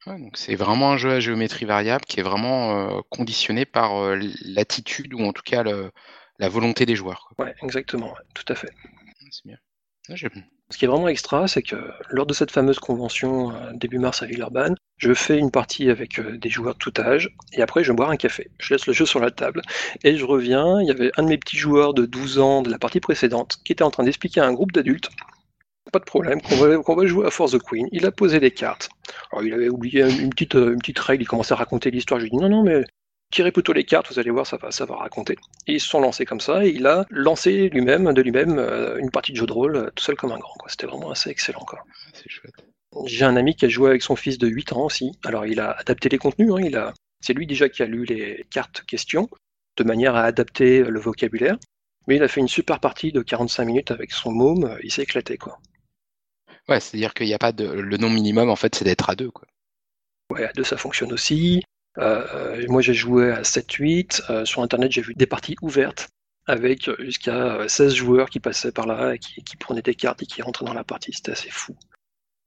Donc 0.07 0.37
c'est 0.37 0.55
vraiment 0.55 0.91
un 0.91 0.97
jeu 0.97 1.11
à 1.11 1.19
géométrie 1.19 1.65
variable 1.65 2.05
qui 2.05 2.19
est 2.19 2.23
vraiment 2.23 3.01
conditionné 3.09 3.65
par 3.65 4.15
l'attitude 4.43 5.13
ou 5.13 5.21
en 5.21 5.33
tout 5.33 5.43
cas 5.43 5.63
la 5.63 6.49
volonté 6.49 6.85
des 6.85 6.95
joueurs. 6.95 7.29
Ouais, 7.37 7.53
exactement, 7.61 8.13
tout 8.33 8.45
à 8.47 8.55
fait. 8.55 8.69
C'est 9.31 9.45
bien. 9.45 9.57
Ce 10.69 10.77
qui 10.77 10.85
est 10.85 10.87
vraiment 10.87 11.07
extra, 11.07 11.47
c'est 11.47 11.61
que 11.61 11.75
lors 12.09 12.25
de 12.25 12.33
cette 12.33 12.51
fameuse 12.51 12.79
convention 12.79 13.55
euh, 13.55 13.71
début 13.73 13.99
mars 13.99 14.21
à 14.21 14.25
Villeurbanne, 14.25 14.75
je 14.97 15.13
fais 15.13 15.37
une 15.37 15.51
partie 15.51 15.89
avec 15.89 16.19
euh, 16.19 16.37
des 16.37 16.49
joueurs 16.49 16.73
de 16.73 16.79
tout 16.79 16.93
âge, 16.99 17.29
et 17.53 17.61
après 17.61 17.83
je 17.83 17.91
vais 17.91 17.95
boire 17.95 18.09
un 18.09 18.17
café. 18.17 18.49
Je 18.59 18.73
laisse 18.73 18.85
le 18.87 18.93
jeu 18.93 19.05
sur 19.05 19.19
la 19.19 19.31
table, 19.31 19.61
et 20.03 20.17
je 20.17 20.25
reviens, 20.25 20.81
il 20.81 20.87
y 20.87 20.91
avait 20.91 21.11
un 21.17 21.23
de 21.23 21.29
mes 21.29 21.37
petits 21.37 21.57
joueurs 21.57 21.93
de 21.93 22.05
12 22.05 22.39
ans 22.39 22.61
de 22.63 22.69
la 22.69 22.79
partie 22.79 22.99
précédente 22.99 23.57
qui 23.63 23.71
était 23.71 23.83
en 23.83 23.91
train 23.91 24.03
d'expliquer 24.03 24.41
à 24.41 24.45
un 24.45 24.53
groupe 24.53 24.71
d'adultes 24.71 25.09
pas 25.93 25.99
de 25.99 26.05
problème, 26.05 26.41
qu'on 26.41 26.95
va, 26.95 27.05
jouer 27.05 27.27
à 27.27 27.29
Force 27.29 27.51
the 27.51 27.59
Queen. 27.59 27.87
Il 27.91 28.05
a 28.07 28.11
posé 28.11 28.39
des 28.39 28.51
cartes. 28.51 28.89
Alors, 29.31 29.43
il 29.43 29.53
avait 29.53 29.69
oublié 29.69 30.01
une 30.01 30.31
petite, 30.31 30.55
euh, 30.55 30.73
une 30.73 30.79
petite 30.79 30.97
règle, 30.97 31.21
il 31.23 31.27
commençait 31.27 31.53
à 31.53 31.57
raconter 31.57 31.91
l'histoire. 31.91 32.19
Je 32.19 32.25
lui 32.25 32.29
ai 32.29 32.37
dit 32.37 32.43
non, 32.43 32.49
non, 32.49 32.63
mais 32.63 32.83
tirez 33.29 33.51
plutôt 33.51 33.73
les 33.73 33.83
cartes, 33.83 34.11
vous 34.11 34.17
allez 34.19 34.31
voir, 34.31 34.47
ça 34.47 34.57
va, 34.57 34.71
ça 34.71 34.85
va 34.85 34.95
raconter. 34.95 35.37
Et 35.67 35.73
ils 35.73 35.79
se 35.79 35.87
sont 35.87 36.01
lancés 36.01 36.25
comme 36.25 36.39
ça, 36.39 36.65
et 36.65 36.69
il 36.69 36.87
a 36.87 37.05
lancé 37.11 37.69
lui-même, 37.69 38.11
de 38.11 38.21
lui-même, 38.21 38.57
euh, 38.57 38.97
une 38.97 39.11
partie 39.11 39.33
de 39.33 39.37
jeu 39.37 39.45
de 39.45 39.53
rôle, 39.53 39.75
euh, 39.75 39.89
tout 39.93 40.03
seul 40.03 40.15
comme 40.15 40.31
un 40.31 40.39
grand. 40.39 40.55
C'était 40.67 40.87
vraiment 40.87 41.11
assez 41.11 41.29
excellent. 41.29 41.63
Quoi. 41.67 41.79
C'est 42.13 42.29
chouette. 42.29 42.65
J'ai 43.05 43.25
un 43.25 43.35
ami 43.35 43.55
qui 43.55 43.65
a 43.65 43.69
joué 43.69 43.89
avec 43.89 44.01
son 44.01 44.15
fils 44.15 44.39
de 44.39 44.47
8 44.47 44.73
ans 44.73 44.85
aussi. 44.85 45.11
Alors 45.23 45.45
il 45.45 45.59
a 45.59 45.71
adapté 45.71 46.09
les 46.09 46.17
contenus, 46.17 46.51
hein, 46.51 46.61
il 46.63 46.75
a... 46.75 46.93
c'est 47.21 47.33
lui 47.33 47.47
déjà 47.47 47.69
qui 47.69 47.83
a 47.83 47.85
lu 47.85 48.05
les 48.05 48.45
cartes 48.51 48.83
questions, 48.85 49.29
de 49.77 49.83
manière 49.83 50.15
à 50.15 50.23
adapter 50.23 50.83
le 50.83 50.99
vocabulaire. 50.99 51.57
Mais 52.07 52.17
il 52.17 52.23
a 52.23 52.27
fait 52.27 52.41
une 52.41 52.47
super 52.47 52.79
partie 52.79 53.11
de 53.11 53.21
45 53.21 53.65
minutes 53.65 53.91
avec 53.91 54.11
son 54.11 54.31
môme, 54.31 54.77
il 54.83 54.91
s'est 54.91 55.03
éclaté 55.03 55.37
quoi. 55.37 55.59
Ouais, 56.69 56.79
c'est-à-dire 56.79 57.13
qu'il 57.13 57.27
n'y 57.27 57.33
a 57.33 57.39
pas 57.39 57.51
de. 57.51 57.65
Le 57.65 57.97
nom 57.97 58.09
minimum 58.09 58.49
en 58.49 58.55
fait 58.55 58.75
c'est 58.75 58.85
d'être 58.85 59.09
à 59.09 59.15
deux 59.15 59.31
quoi. 59.31 59.47
Ouais, 60.31 60.45
à 60.45 60.53
deux 60.53 60.63
ça 60.63 60.77
fonctionne 60.77 61.13
aussi. 61.13 61.63
Euh, 61.97 62.63
moi, 62.67 62.81
j'ai 62.81 62.93
joué 62.93 63.31
à 63.31 63.43
7-8. 63.43 64.23
Euh, 64.29 64.45
sur 64.45 64.61
Internet, 64.61 64.91
j'ai 64.91 65.01
vu 65.01 65.13
des 65.13 65.25
parties 65.27 65.55
ouvertes 65.61 66.09
avec 66.45 66.89
jusqu'à 66.99 67.67
16 67.67 67.93
euh, 67.93 67.95
joueurs 67.95 68.29
qui 68.29 68.39
passaient 68.39 68.71
par 68.71 68.85
là, 68.85 69.13
et 69.15 69.19
qui, 69.19 69.55
prenaient 69.57 69.81
des 69.81 69.95
cartes 69.95 70.23
et 70.23 70.25
qui 70.25 70.41
rentraient 70.41 70.65
dans 70.65 70.73
la 70.73 70.83
partie. 70.83 71.13
C'était 71.13 71.31
assez 71.31 71.49
fou. 71.49 71.75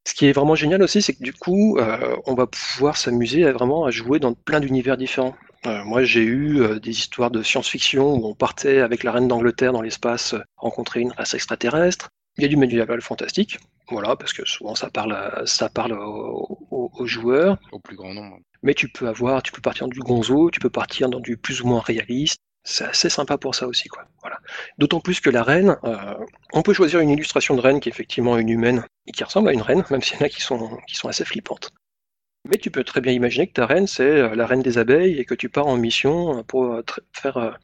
Ce 0.06 0.14
qui 0.14 0.26
est 0.26 0.32
vraiment 0.32 0.54
génial 0.54 0.82
aussi, 0.82 1.02
c'est 1.02 1.14
que 1.14 1.22
du 1.22 1.32
coup, 1.32 1.80
on 2.26 2.34
va 2.34 2.46
pouvoir 2.46 2.96
s'amuser 2.96 3.44
à 3.44 3.52
vraiment 3.52 3.86
à 3.86 3.90
jouer 3.90 4.20
dans 4.20 4.34
plein 4.34 4.60
d'univers 4.60 4.96
différents. 4.96 5.34
moi, 5.64 6.04
j'ai 6.04 6.22
eu 6.22 6.78
des 6.78 6.90
histoires 6.90 7.32
de 7.32 7.42
science-fiction 7.42 8.14
où 8.14 8.24
on 8.24 8.34
partait 8.36 8.78
avec 8.78 9.02
la 9.02 9.10
reine 9.10 9.26
d'Angleterre 9.26 9.72
dans 9.72 9.82
l'espace 9.82 10.36
rencontrer 10.56 11.00
une 11.00 11.10
race 11.10 11.34
extraterrestre. 11.34 12.10
Il 12.38 12.42
y 12.42 12.44
a 12.44 12.48
du 12.48 12.56
médiéval 12.56 13.00
fantastique, 13.00 13.58
voilà, 13.88 14.16
parce 14.16 14.32
que 14.32 14.44
souvent 14.44 14.74
ça 14.74 14.90
parle, 14.90 15.42
ça 15.46 15.68
parle 15.68 15.92
aux 15.92 17.06
joueurs. 17.06 17.58
Au 17.72 17.78
plus 17.78 17.96
grand 17.96 18.12
nombre 18.12 18.38
mais 18.66 18.74
tu 18.74 18.88
peux 18.88 19.08
avoir, 19.08 19.42
tu 19.42 19.52
peux 19.52 19.62
partir 19.62 19.86
dans 19.86 19.92
du 19.92 20.00
gonzo, 20.00 20.50
tu 20.50 20.58
peux 20.58 20.70
partir 20.70 21.08
dans 21.08 21.20
du 21.20 21.36
plus 21.36 21.62
ou 21.62 21.68
moins 21.68 21.80
réaliste. 21.80 22.40
C'est 22.64 22.84
assez 22.84 23.08
sympa 23.08 23.38
pour 23.38 23.54
ça 23.54 23.68
aussi, 23.68 23.88
quoi. 23.88 24.04
Voilà. 24.22 24.38
D'autant 24.76 24.98
plus 24.98 25.20
que 25.20 25.30
la 25.30 25.44
reine, 25.44 25.76
euh, 25.84 26.14
on 26.52 26.62
peut 26.62 26.72
choisir 26.72 26.98
une 26.98 27.10
illustration 27.10 27.54
de 27.54 27.60
reine 27.60 27.78
qui 27.78 27.88
est 27.88 27.92
effectivement 27.92 28.36
une 28.38 28.48
humaine 28.48 28.84
et 29.06 29.12
qui 29.12 29.22
ressemble 29.22 29.50
à 29.50 29.52
une 29.52 29.62
reine, 29.62 29.84
même 29.90 30.02
s'il 30.02 30.18
y 30.18 30.22
en 30.22 30.26
a 30.26 30.28
qui 30.28 30.40
sont, 30.40 30.76
qui 30.88 30.96
sont 30.96 31.08
assez 31.08 31.24
flippantes. 31.24 31.70
Mais 32.50 32.58
tu 32.58 32.70
peux 32.70 32.84
très 32.84 33.00
bien 33.00 33.12
imaginer 33.12 33.46
que 33.46 33.52
ta 33.52 33.66
reine, 33.66 33.86
c'est 33.86 34.02
euh, 34.02 34.34
la 34.34 34.46
reine 34.46 34.62
des 34.62 34.78
abeilles 34.78 35.18
et 35.18 35.24
que 35.24 35.34
tu 35.34 35.48
pars 35.48 35.66
en 35.66 35.76
mission 35.76 36.44
pour 36.44 36.64
euh, 36.74 36.82
faire, 37.12 37.56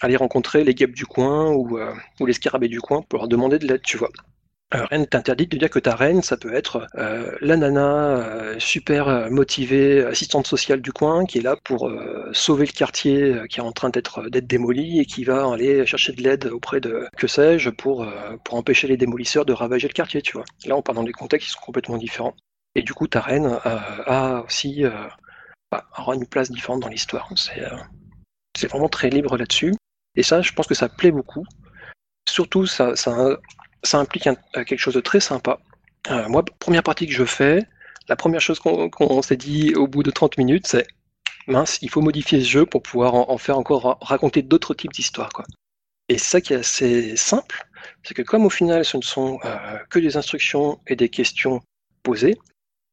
aller 0.00 0.16
rencontrer 0.16 0.64
les 0.64 0.74
guêpes 0.74 0.94
du 0.94 1.06
coin 1.06 1.52
ou, 1.52 1.78
les 2.26 2.32
scarabées 2.32 2.68
du 2.68 2.80
coin 2.80 3.02
pour 3.02 3.18
leur 3.18 3.28
demander 3.28 3.58
de 3.58 3.66
l'aide, 3.66 3.82
tu 3.82 3.96
vois. 3.96 4.10
Euh, 4.72 4.84
rien 4.84 5.00
ne 5.00 5.04
t'interdit 5.04 5.48
de 5.48 5.56
dire 5.56 5.68
que 5.68 5.80
ta 5.80 5.96
reine, 5.96 6.22
ça 6.22 6.36
peut 6.36 6.54
être 6.54 6.86
euh, 6.94 7.36
la 7.40 7.56
nana 7.56 8.18
euh, 8.18 8.56
super 8.60 9.28
motivée, 9.28 10.04
assistante 10.04 10.46
sociale 10.46 10.80
du 10.80 10.92
coin, 10.92 11.26
qui 11.26 11.38
est 11.38 11.42
là 11.42 11.56
pour 11.64 11.90
sauver 12.32 12.66
le 12.66 12.72
quartier 12.72 13.34
qui 13.48 13.58
est 13.58 13.62
en 13.62 13.72
train 13.72 13.90
d'être 13.90 14.28
démoli 14.28 15.00
et 15.00 15.06
qui 15.06 15.24
va 15.24 15.50
aller 15.52 15.84
chercher 15.86 16.12
de 16.12 16.22
l'aide 16.22 16.46
auprès 16.46 16.80
de, 16.80 17.06
que 17.16 17.26
sais-je, 17.26 17.70
pour, 17.70 18.06
pour 18.44 18.54
empêcher 18.54 18.86
les 18.86 18.96
démolisseurs 18.96 19.44
de 19.44 19.52
ravager 19.52 19.88
le 19.88 19.92
quartier, 19.92 20.22
tu 20.22 20.32
vois. 20.34 20.44
Là, 20.66 20.76
on 20.76 20.82
parle 20.82 20.96
dans 20.96 21.02
des 21.02 21.12
contextes 21.12 21.48
qui 21.48 21.52
sont 21.52 21.60
complètement 21.60 21.98
différents. 21.98 22.34
Et 22.74 22.82
du 22.82 22.94
coup, 22.94 23.06
ta 23.08 23.20
reine 23.20 23.58
a 23.64 24.42
aussi 24.42 24.84
bah, 25.70 25.86
aura 25.98 26.14
une 26.14 26.26
place 26.26 26.50
différente 26.50 26.80
dans 26.80 26.88
l'histoire. 26.88 27.28
C'est 27.36 27.62
c'est 28.56 28.68
vraiment 28.68 28.88
très 28.88 29.10
libre 29.10 29.36
là-dessus. 29.36 29.74
Et 30.16 30.22
ça, 30.22 30.42
je 30.42 30.52
pense 30.52 30.66
que 30.66 30.74
ça 30.74 30.88
plaît 30.88 31.10
beaucoup. 31.10 31.46
Surtout, 32.28 32.66
ça, 32.66 32.94
implique 33.92 34.26
euh, 34.26 34.34
quelque 34.52 34.78
chose 34.78 34.94
de 34.94 35.00
très 35.00 35.20
sympa. 35.20 35.58
Euh, 36.10 36.28
moi, 36.28 36.44
première 36.58 36.82
partie 36.82 37.06
que 37.06 37.12
je 37.12 37.24
fais, 37.24 37.62
la 38.08 38.16
première 38.16 38.40
chose 38.40 38.58
qu'on 38.58 39.22
s'est 39.22 39.36
dit 39.36 39.74
au 39.74 39.86
bout 39.86 40.02
de 40.02 40.10
30 40.10 40.38
minutes, 40.38 40.66
c'est 40.66 40.86
mince, 41.46 41.78
il 41.82 41.90
faut 41.90 42.00
modifier 42.00 42.40
ce 42.40 42.48
jeu 42.48 42.66
pour 42.66 42.82
pouvoir 42.82 43.14
en, 43.14 43.38
faire 43.38 43.58
encore 43.58 43.98
raconter 44.00 44.42
d'autres 44.42 44.74
types 44.74 44.92
d'histoires. 44.92 45.30
Et 46.08 46.18
ça 46.18 46.40
qui 46.40 46.54
est 46.54 46.56
assez 46.56 47.16
simple, 47.16 47.64
c'est 48.02 48.14
que 48.14 48.22
comme 48.22 48.44
au 48.44 48.50
final 48.50 48.84
ce 48.84 48.96
ne 48.96 49.02
sont 49.02 49.38
euh, 49.44 49.78
que 49.90 50.00
des 50.00 50.16
instructions 50.16 50.80
et 50.88 50.96
des 50.96 51.08
questions 51.08 51.60
posées, 52.02 52.36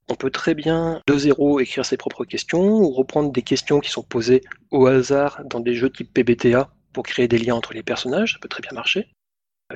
on 0.10 0.16
peut 0.16 0.32
très 0.32 0.56
bien 0.56 1.02
de 1.06 1.18
zéro 1.18 1.60
écrire 1.60 1.86
ses 1.86 1.98
propres 1.98 2.26
questions 2.26 2.66
ou 2.66 2.92
reprendre 2.92 3.32
des 3.32 3.42
questions 3.42 3.80
qui 3.80 3.90
sont 3.90 4.04
posées 4.04 4.42
au 4.72 4.88
hasard 4.88 5.42
dans 5.46 5.60
des 5.60 5.76
jeux 5.76 5.92
type 5.92 6.14
PBTA 6.14 6.70
pour 6.94 7.04
créer 7.04 7.28
des 7.28 7.38
liens 7.38 7.56
entre 7.56 7.74
les 7.74 7.84
personnages, 7.84 8.34
ça 8.34 8.40
peut 8.40 8.48
très 8.48 8.62
bien 8.62 8.72
marcher. 8.74 9.08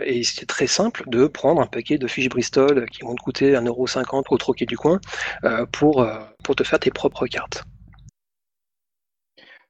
Et 0.04 0.24
c'est 0.24 0.46
très 0.46 0.68
simple 0.68 1.04
de 1.08 1.28
prendre 1.28 1.62
un 1.62 1.68
paquet 1.68 1.98
de 1.98 2.08
fiches 2.08 2.30
Bristol 2.30 2.90
qui 2.90 3.02
vont 3.02 3.14
te 3.14 3.22
coûter 3.22 3.54
1,50€ 3.54 4.24
au 4.30 4.38
troquet 4.38 4.66
du 4.66 4.78
coin 4.78 5.02
euh, 5.44 5.66
pour, 5.66 6.02
euh, 6.02 6.20
pour 6.44 6.56
te 6.56 6.64
faire 6.64 6.80
tes 6.80 6.92
propres 6.92 7.28
cartes. 7.28 7.64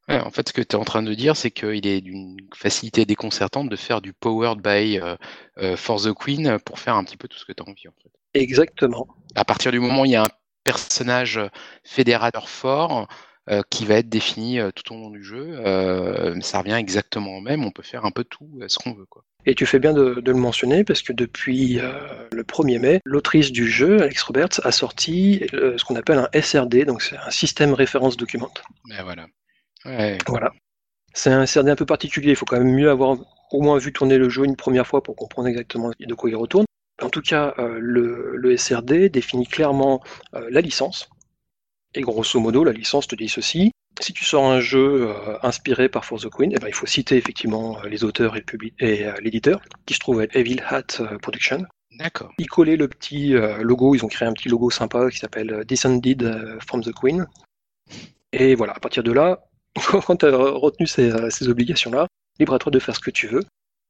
en 0.08 0.30
fait, 0.30 0.50
ce 0.50 0.54
que 0.54 0.62
tu 0.62 0.76
es 0.76 0.80
en 0.80 0.86
train 0.86 1.02
de 1.02 1.14
dire, 1.16 1.36
c'est 1.36 1.50
qu'il 1.50 1.88
est 1.88 2.02
d'une 2.02 2.38
facilité 2.54 3.06
déconcertante 3.06 3.70
de 3.70 3.76
faire 3.76 4.02
du 4.02 4.14
Powered 4.14 4.62
by 4.62 5.00
euh, 5.00 5.76
For 5.76 6.00
the 6.00 6.14
Queen 6.14 6.60
pour 6.66 6.78
faire 6.78 6.96
un 6.96 7.04
petit 7.04 7.18
peu 7.18 7.28
tout 7.28 7.40
ce 7.40 7.46
que 7.46 7.54
tu 7.54 7.64
as 7.64 7.68
envie. 7.68 7.88
En 7.88 7.94
fait. 8.04 8.12
Exactement. 8.40 9.08
À 9.36 9.44
partir 9.44 9.72
du 9.72 9.80
moment 9.80 10.02
où 10.02 10.06
il 10.06 10.12
y 10.12 10.16
a 10.16 10.24
un 10.24 10.30
personnage 10.64 11.40
fédérateur 11.84 12.50
fort, 12.50 13.08
qui 13.70 13.86
va 13.86 13.96
être 13.96 14.10
défini 14.10 14.60
tout 14.76 14.94
au 14.94 14.98
long 14.98 15.10
du 15.10 15.24
jeu. 15.24 15.58
ça 16.42 16.60
revient 16.60 16.74
exactement 16.74 17.38
au 17.38 17.42
même, 17.42 17.66
on 17.66 17.72
peut 17.72 17.84
faire 17.84 18.06
un 18.06 18.12
peu 18.12 18.24
tout 18.24 18.50
ce 18.68 18.78
qu'on 18.78 18.94
veut. 18.94 19.06
Quoi. 19.06 19.24
Et 19.46 19.56
tu 19.56 19.66
fais 19.66 19.80
bien 19.80 19.94
de, 19.94 20.22
le 20.24 20.34
mentionner 20.34 20.84
parce 20.84 21.02
que 21.02 21.14
depuis 21.14 21.80
euh, 21.80 21.92
le 22.32 22.44
1er 22.44 22.80
mai, 22.80 23.00
l'autrice 23.06 23.52
du 23.52 23.68
jeu, 23.68 24.02
Alex 24.02 24.22
Roberts, 24.24 24.60
a 24.64 24.72
sorti 24.72 25.48
euh, 25.54 25.78
ce 25.78 25.86
qu'on 25.86 25.96
appelle 25.96 26.20
un 26.20 26.30
SRD, 26.40 26.86
donc 26.86 27.02
c'est 27.02 27.18
un 27.18 27.32
système 27.32 27.74
référence 27.74 28.18
document. 28.18 28.52
Ben 28.88 29.04
voilà. 29.04 29.26
Voilà. 30.28 30.52
C'est 31.14 31.32
un 31.32 31.46
SRD 31.46 31.70
un 31.70 31.76
peu 31.76 31.88
particulier, 31.88 32.30
il 32.30 32.36
faut 32.36 32.46
quand 32.46 32.60
même 32.60 32.74
mieux 32.74 32.90
avoir 32.90 33.18
au 33.52 33.62
moins 33.62 33.78
vu 33.80 33.92
tourner 33.92 34.18
le 34.18 34.30
jeu 34.30 34.46
une 34.46 34.56
première 34.56 34.86
fois 34.86 35.02
pour 35.02 35.16
comprendre 35.16 35.48
exactement 35.48 35.92
de 36.00 36.14
quoi 36.14 36.30
il 36.30 36.36
retourne. 36.36 36.66
En 37.02 37.10
tout 37.10 37.22
cas, 37.22 37.54
euh, 37.58 37.78
le, 37.80 38.36
le, 38.36 38.58
SRD 38.58 39.10
définit 39.10 39.48
clairement 39.48 40.02
la 40.34 40.62
licence. 40.62 41.10
Et 41.94 42.02
grosso 42.02 42.40
modo, 42.40 42.64
la 42.64 42.72
licence 42.72 43.08
te 43.08 43.16
dit 43.16 43.30
ceci 43.30 43.72
si 44.00 44.14
tu 44.14 44.24
sors 44.24 44.46
un 44.46 44.60
jeu 44.60 45.10
euh, 45.10 45.38
inspiré 45.44 45.90
par 45.90 46.06
Force 46.06 46.24
the 46.24 46.30
Queen, 46.30 46.52
eh 46.54 46.60
ben, 46.60 46.68
il 46.68 46.74
faut 46.74 46.86
citer 46.86 47.18
effectivement 47.18 47.78
euh, 47.80 47.88
les 47.88 48.04
auteurs 48.04 48.36
et, 48.38 48.46
et 48.80 49.06
euh, 49.06 49.14
l'éditeur, 49.22 49.62
qui 49.86 49.94
se 49.94 50.00
trouve 50.00 50.22
être 50.22 50.36
Evil 50.36 50.62
Hat 50.68 51.04
Production. 51.22 51.66
D'accord. 51.98 52.32
Ils 52.38 52.48
collaient 52.48 52.78
le 52.78 52.88
petit 52.88 53.34
logo, 53.60 53.94
ils 53.94 54.06
ont 54.06 54.08
créé 54.08 54.28
un 54.28 54.34
petit 54.34 54.48
logo 54.48 54.70
sympa 54.70 55.10
qui 55.12 55.20
s'appelle 55.20 55.66
Descended 55.68 56.58
from 56.66 56.82
the 56.82 56.94
Queen. 56.94 57.28
Et 58.32 58.56
voilà, 58.56 58.74
à 58.74 58.80
partir 58.80 59.04
de 59.04 59.12
là, 59.12 59.44
quand 59.76 60.16
tu 60.16 60.26
as 60.26 60.36
retenu 60.36 60.88
ces, 60.88 61.12
obligations-là, 61.48 62.08
libre 62.40 62.54
à 62.54 62.60
toi 62.60 62.72
de 62.72 62.80
faire 62.80 62.96
ce 62.96 63.02
que 63.02 63.12
tu 63.12 63.28
veux. 63.28 63.44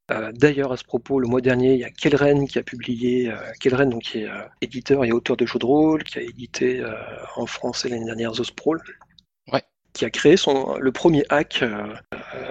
D'ailleurs, 0.08 0.72
à 0.72 0.76
ce 0.76 0.84
propos, 0.84 1.20
le 1.20 1.26
mois 1.26 1.40
dernier, 1.40 1.74
il 1.74 1.80
y 1.80 1.84
a 1.84 1.90
Kelren 1.90 2.46
qui 2.46 2.58
a 2.58 2.62
publié, 2.62 3.32
Kelren, 3.60 3.88
donc, 3.88 4.02
qui 4.02 4.18
est 4.18 4.28
éditeur 4.60 5.04
et 5.04 5.12
auteur 5.12 5.38
de 5.38 5.46
jeux 5.46 5.58
de 5.58 5.64
rôle, 5.64 6.04
qui 6.04 6.18
a 6.18 6.22
édité 6.22 6.84
en 7.36 7.46
France 7.46 7.86
l'année 7.86 8.04
dernière 8.04 8.32
The 8.32 8.42
Sprawl, 8.42 8.82
qui 9.92 10.04
a 10.04 10.10
créé 10.10 10.36
son, 10.36 10.76
le 10.78 10.92
premier 10.92 11.24
hack, 11.28 11.60
euh, 11.62 11.94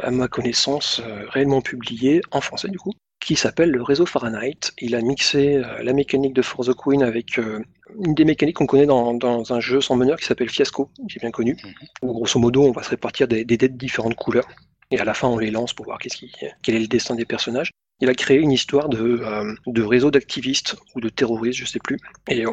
à 0.04 0.12
ma 0.12 0.28
connaissance, 0.28 1.02
euh, 1.06 1.26
réellement 1.30 1.62
publié, 1.62 2.22
en 2.32 2.42
français 2.42 2.70
du 2.70 2.78
coup, 2.78 2.94
qui 3.20 3.36
s'appelle 3.36 3.72
le 3.72 3.82
réseau 3.82 4.06
Fahrenheit. 4.06 4.72
Il 4.80 4.96
a 4.96 5.02
mixé 5.02 5.58
euh, 5.58 5.84
la 5.84 5.94
mécanique 5.94 6.34
de 6.34 6.42
For 6.42 6.66
the 6.66 6.74
Queen 6.74 7.04
avec 7.04 7.38
une 7.38 8.14
des 8.14 8.26
mécaniques 8.26 8.58
qu'on 8.58 8.68
connaît 8.68 8.86
dans, 8.86 9.14
dans, 9.14 9.54
un 9.54 9.60
jeu 9.60 9.82
sans 9.82 9.96
meneur 9.96 10.18
qui 10.18 10.26
s'appelle 10.26 10.50
Fiasco, 10.50 10.90
qui 11.10 11.18
est 11.18 11.22
bien 11.22 11.32
connu, 11.32 11.58
mhm. 11.64 11.74
où 12.04 12.14
grosso 12.14 12.40
modo 12.40 12.64
on 12.64 12.72
va 12.72 12.84
se 12.84 12.90
répartir 12.90 13.28
des, 13.28 13.44
des 13.44 13.58
dés 13.58 13.70
de 13.70 13.78
différentes 13.78 14.16
couleurs. 14.16 14.48
Et 14.92 15.00
à 15.00 15.06
la 15.06 15.14
fin, 15.14 15.28
on 15.28 15.38
les 15.38 15.52
lance 15.52 15.74
pour 15.74 15.86
voir 15.86 16.00
quel 16.00 16.76
est 16.76 16.80
le 16.80 16.88
destin 16.88 17.16
des 17.16 17.26
personnages 17.26 17.72
il 18.02 18.10
a 18.10 18.16
créé 18.16 18.40
une 18.40 18.52
histoire 18.52 18.90
de, 18.90 19.22
euh, 19.22 19.56
réseau 19.88 20.10
d'activistes 20.10 20.76
ou 20.96 21.02
de 21.02 21.10
terroristes, 21.10 21.60
je 21.60 21.66
sais 21.66 21.80
plus. 21.80 22.00
Et 22.28 22.44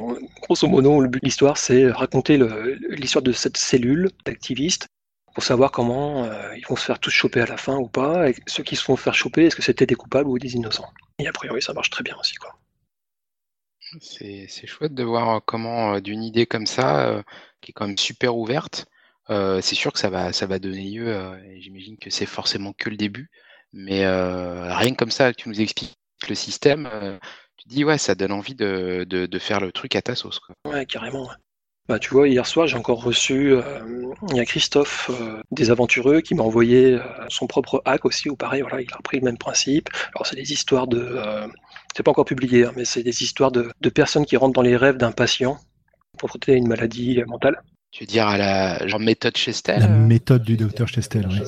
grosso 0.42 0.68
modo, 0.68 1.00
le 1.00 1.08
but 1.08 1.22
de 1.22 1.26
l'histoire, 1.26 1.56
c'est 1.56 1.90
raconter 1.90 2.38
l'histoire 2.90 3.22
de 3.22 3.32
cette 3.32 3.56
cellule 3.56 4.10
d'activistes 4.26 4.86
pour 5.34 5.42
savoir 5.42 5.70
comment 5.70 6.24
euh, 6.24 6.54
ils 6.56 6.66
vont 6.66 6.76
se 6.76 6.84
faire 6.84 6.98
tous 6.98 7.10
choper 7.10 7.40
à 7.40 7.46
la 7.46 7.56
fin 7.56 7.76
ou 7.76 7.88
pas, 7.88 8.28
et 8.28 8.34
ceux 8.46 8.62
qui 8.62 8.76
se 8.76 8.82
font 8.82 8.96
faire 8.96 9.14
choper, 9.14 9.46
est-ce 9.46 9.56
que 9.56 9.62
c'était 9.62 9.86
des 9.86 9.94
coupables 9.94 10.28
ou 10.28 10.38
des 10.38 10.54
innocents? 10.54 10.90
Et 11.18 11.26
a 11.26 11.32
priori, 11.32 11.62
ça 11.62 11.72
marche 11.72 11.90
très 11.90 12.02
bien 12.02 12.16
aussi, 12.20 12.34
quoi. 12.34 12.54
C'est 14.00 14.66
chouette 14.66 14.94
de 14.94 15.04
voir 15.04 15.40
comment, 15.46 15.94
euh, 15.94 16.00
d'une 16.00 16.22
idée 16.22 16.44
comme 16.44 16.66
ça, 16.66 17.22
qui 17.62 17.70
est 17.70 17.72
quand 17.72 17.86
même 17.86 17.96
super 17.96 18.36
ouverte, 18.36 18.86
c'est 19.28 19.74
sûr 19.74 19.92
que 19.92 19.98
ça 19.98 20.08
va, 20.08 20.58
donner 20.58 20.90
lieu, 20.90 21.38
et 21.44 21.60
j'imagine 21.60 21.96
que 21.98 22.10
c'est 22.10 22.26
forcément 22.26 22.72
que 22.72 22.90
le 22.90 22.96
début, 22.96 23.30
mais 23.72 24.06
rien 24.06 24.90
que 24.90 24.96
comme 24.96 25.10
ça, 25.10 25.32
tu 25.32 25.48
nous 25.48 25.60
expliques 25.60 25.96
le 26.28 26.34
système, 26.34 26.88
tu 27.56 27.68
dis 27.68 27.84
ouais, 27.84 27.98
ça 27.98 28.14
donne 28.14 28.32
envie 28.32 28.54
de, 28.54 29.04
de, 29.08 29.38
faire 29.38 29.60
le 29.60 29.72
truc 29.72 29.96
à 29.96 30.02
ta 30.02 30.14
sauce. 30.14 30.40
Quoi. 30.40 30.54
Ouais, 30.72 30.86
carrément. 30.86 31.28
Bah, 31.88 31.98
tu 31.98 32.10
vois, 32.10 32.28
hier 32.28 32.44
soir, 32.44 32.66
j'ai 32.66 32.76
encore 32.76 33.02
reçu, 33.02 33.52
euh, 33.54 33.80
il 34.28 34.36
y 34.36 34.40
a 34.40 34.44
Christophe 34.44 35.10
euh, 35.10 35.40
des 35.50 35.70
Aventureux 35.70 36.20
qui 36.20 36.34
m'a 36.34 36.42
envoyé 36.42 36.96
euh, 36.96 37.00
son 37.30 37.46
propre 37.46 37.80
hack 37.86 38.04
aussi, 38.04 38.28
où 38.28 38.36
pareil, 38.36 38.60
voilà, 38.60 38.82
il 38.82 38.92
a 38.92 38.96
repris 38.96 39.18
le 39.20 39.24
même 39.24 39.38
principe. 39.38 39.88
Alors, 40.14 40.26
c'est 40.26 40.36
des 40.36 40.52
histoires 40.52 40.86
de. 40.86 41.18
c'est 41.96 42.02
pas 42.02 42.10
encore 42.10 42.26
publié, 42.26 42.66
hein, 42.66 42.72
mais 42.76 42.84
c'est 42.84 43.02
des 43.02 43.22
histoires 43.22 43.50
de, 43.52 43.72
personnes 43.88 44.26
qui 44.26 44.36
rentrent 44.36 44.52
dans 44.52 44.62
les 44.62 44.76
rêves 44.76 44.98
d'un 44.98 45.12
patient 45.12 45.58
pour 46.18 46.28
traiter 46.28 46.52
une 46.52 46.68
maladie 46.68 47.22
mentale. 47.26 47.62
Tu 47.90 48.04
veux 48.04 48.08
dire 48.08 48.26
à 48.26 48.36
la 48.36 48.86
genre 48.86 49.00
méthode 49.00 49.36
Chestel 49.36 49.80
La 49.80 49.88
méthode 49.88 50.42
du 50.42 50.56
docteur 50.56 50.88
Chestel, 50.88 51.26
oui. 51.28 51.40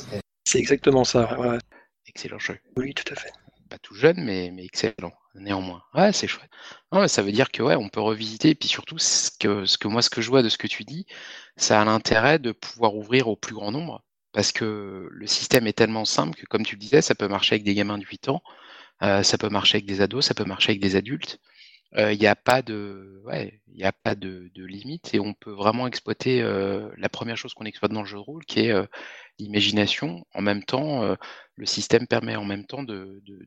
C'est 0.45 0.59
exactement 0.59 1.05
ça, 1.05 1.39
ouais. 1.39 1.59
Excellent 2.07 2.39
jeu. 2.39 2.59
Oui, 2.77 2.95
tout 2.95 3.13
à 3.13 3.17
fait. 3.17 3.33
Pas 3.69 3.79
tout 3.79 3.95
jeune, 3.95 4.25
mais, 4.25 4.51
mais 4.53 4.65
excellent 4.65 5.13
néanmoins. 5.35 5.83
Ouais, 5.95 6.13
c'est 6.13 6.27
chouette. 6.27 6.51
ça 7.09 7.23
veut 7.23 7.33
dire 7.33 7.51
que 7.51 7.63
ouais, 7.63 7.77
on 7.77 7.89
peut 7.89 8.01
revisiter, 8.01 8.51
et 8.51 8.55
puis 8.55 8.69
surtout 8.69 8.99
ce 8.99 9.31
que, 9.39 9.65
ce 9.65 9.79
que 9.79 9.89
moi 9.89 10.03
ce 10.03 10.11
que 10.11 10.21
je 10.21 10.29
vois 10.29 10.43
de 10.43 10.49
ce 10.49 10.59
que 10.59 10.67
tu 10.67 10.85
dis, 10.85 11.07
ça 11.57 11.81
a 11.81 11.85
l'intérêt 11.85 12.39
de 12.39 12.53
pouvoir 12.53 12.97
ouvrir 12.97 13.29
au 13.29 13.37
plus 13.37 13.55
grand 13.55 13.71
nombre, 13.71 14.05
parce 14.33 14.53
que 14.53 15.09
le 15.11 15.27
système 15.27 15.67
est 15.67 15.73
tellement 15.73 16.05
simple 16.05 16.39
que 16.39 16.47
comme 16.47 16.65
tu 16.65 16.77
le 16.77 16.81
disais, 16.81 17.03
ça 17.03 17.15
peut 17.15 17.29
marcher 17.29 17.55
avec 17.55 17.65
des 17.65 17.75
gamins 17.75 17.99
de 17.99 18.05
8 18.05 18.29
ans, 18.29 18.43
euh, 19.03 19.23
ça 19.23 19.39
peut 19.39 19.49
marcher 19.49 19.77
avec 19.77 19.87
des 19.87 20.01
ados, 20.01 20.27
ça 20.27 20.35
peut 20.35 20.45
marcher 20.45 20.71
avec 20.71 20.81
des 20.81 20.97
adultes. 20.97 21.39
Euh, 21.97 22.13
il 22.13 22.21
n'y 22.21 22.27
a 22.27 22.37
pas 22.37 22.63
de, 22.63 23.21
ouais, 23.25 23.61
il 23.67 23.85
a 23.85 23.93
pas 23.93 24.15
de, 24.15 24.51
de, 24.55 24.65
limite 24.65 25.13
et 25.13 25.19
on 25.19 25.35
peut 25.35 25.51
vraiment 25.51 25.89
exploiter 25.89 26.41
euh, 26.41 26.89
la 26.97 27.09
première 27.09 27.37
chose 27.37 27.53
qu'on 27.53 27.65
exploite 27.65 27.91
dans 27.91 28.03
le 28.03 28.07
jeu 28.07 28.17
de 28.17 28.23
rôle, 28.23 28.45
qui 28.45 28.61
est 28.61 28.89
l'imagination. 29.39 30.25
En 30.35 30.43
même 30.43 30.63
temps, 30.63 31.17
le 31.57 31.67
système 31.67 32.07
permet 32.07 32.37
en 32.37 32.45
même 32.45 32.65
temps 32.65 32.85
de, 32.85 33.21
de, 33.27 33.47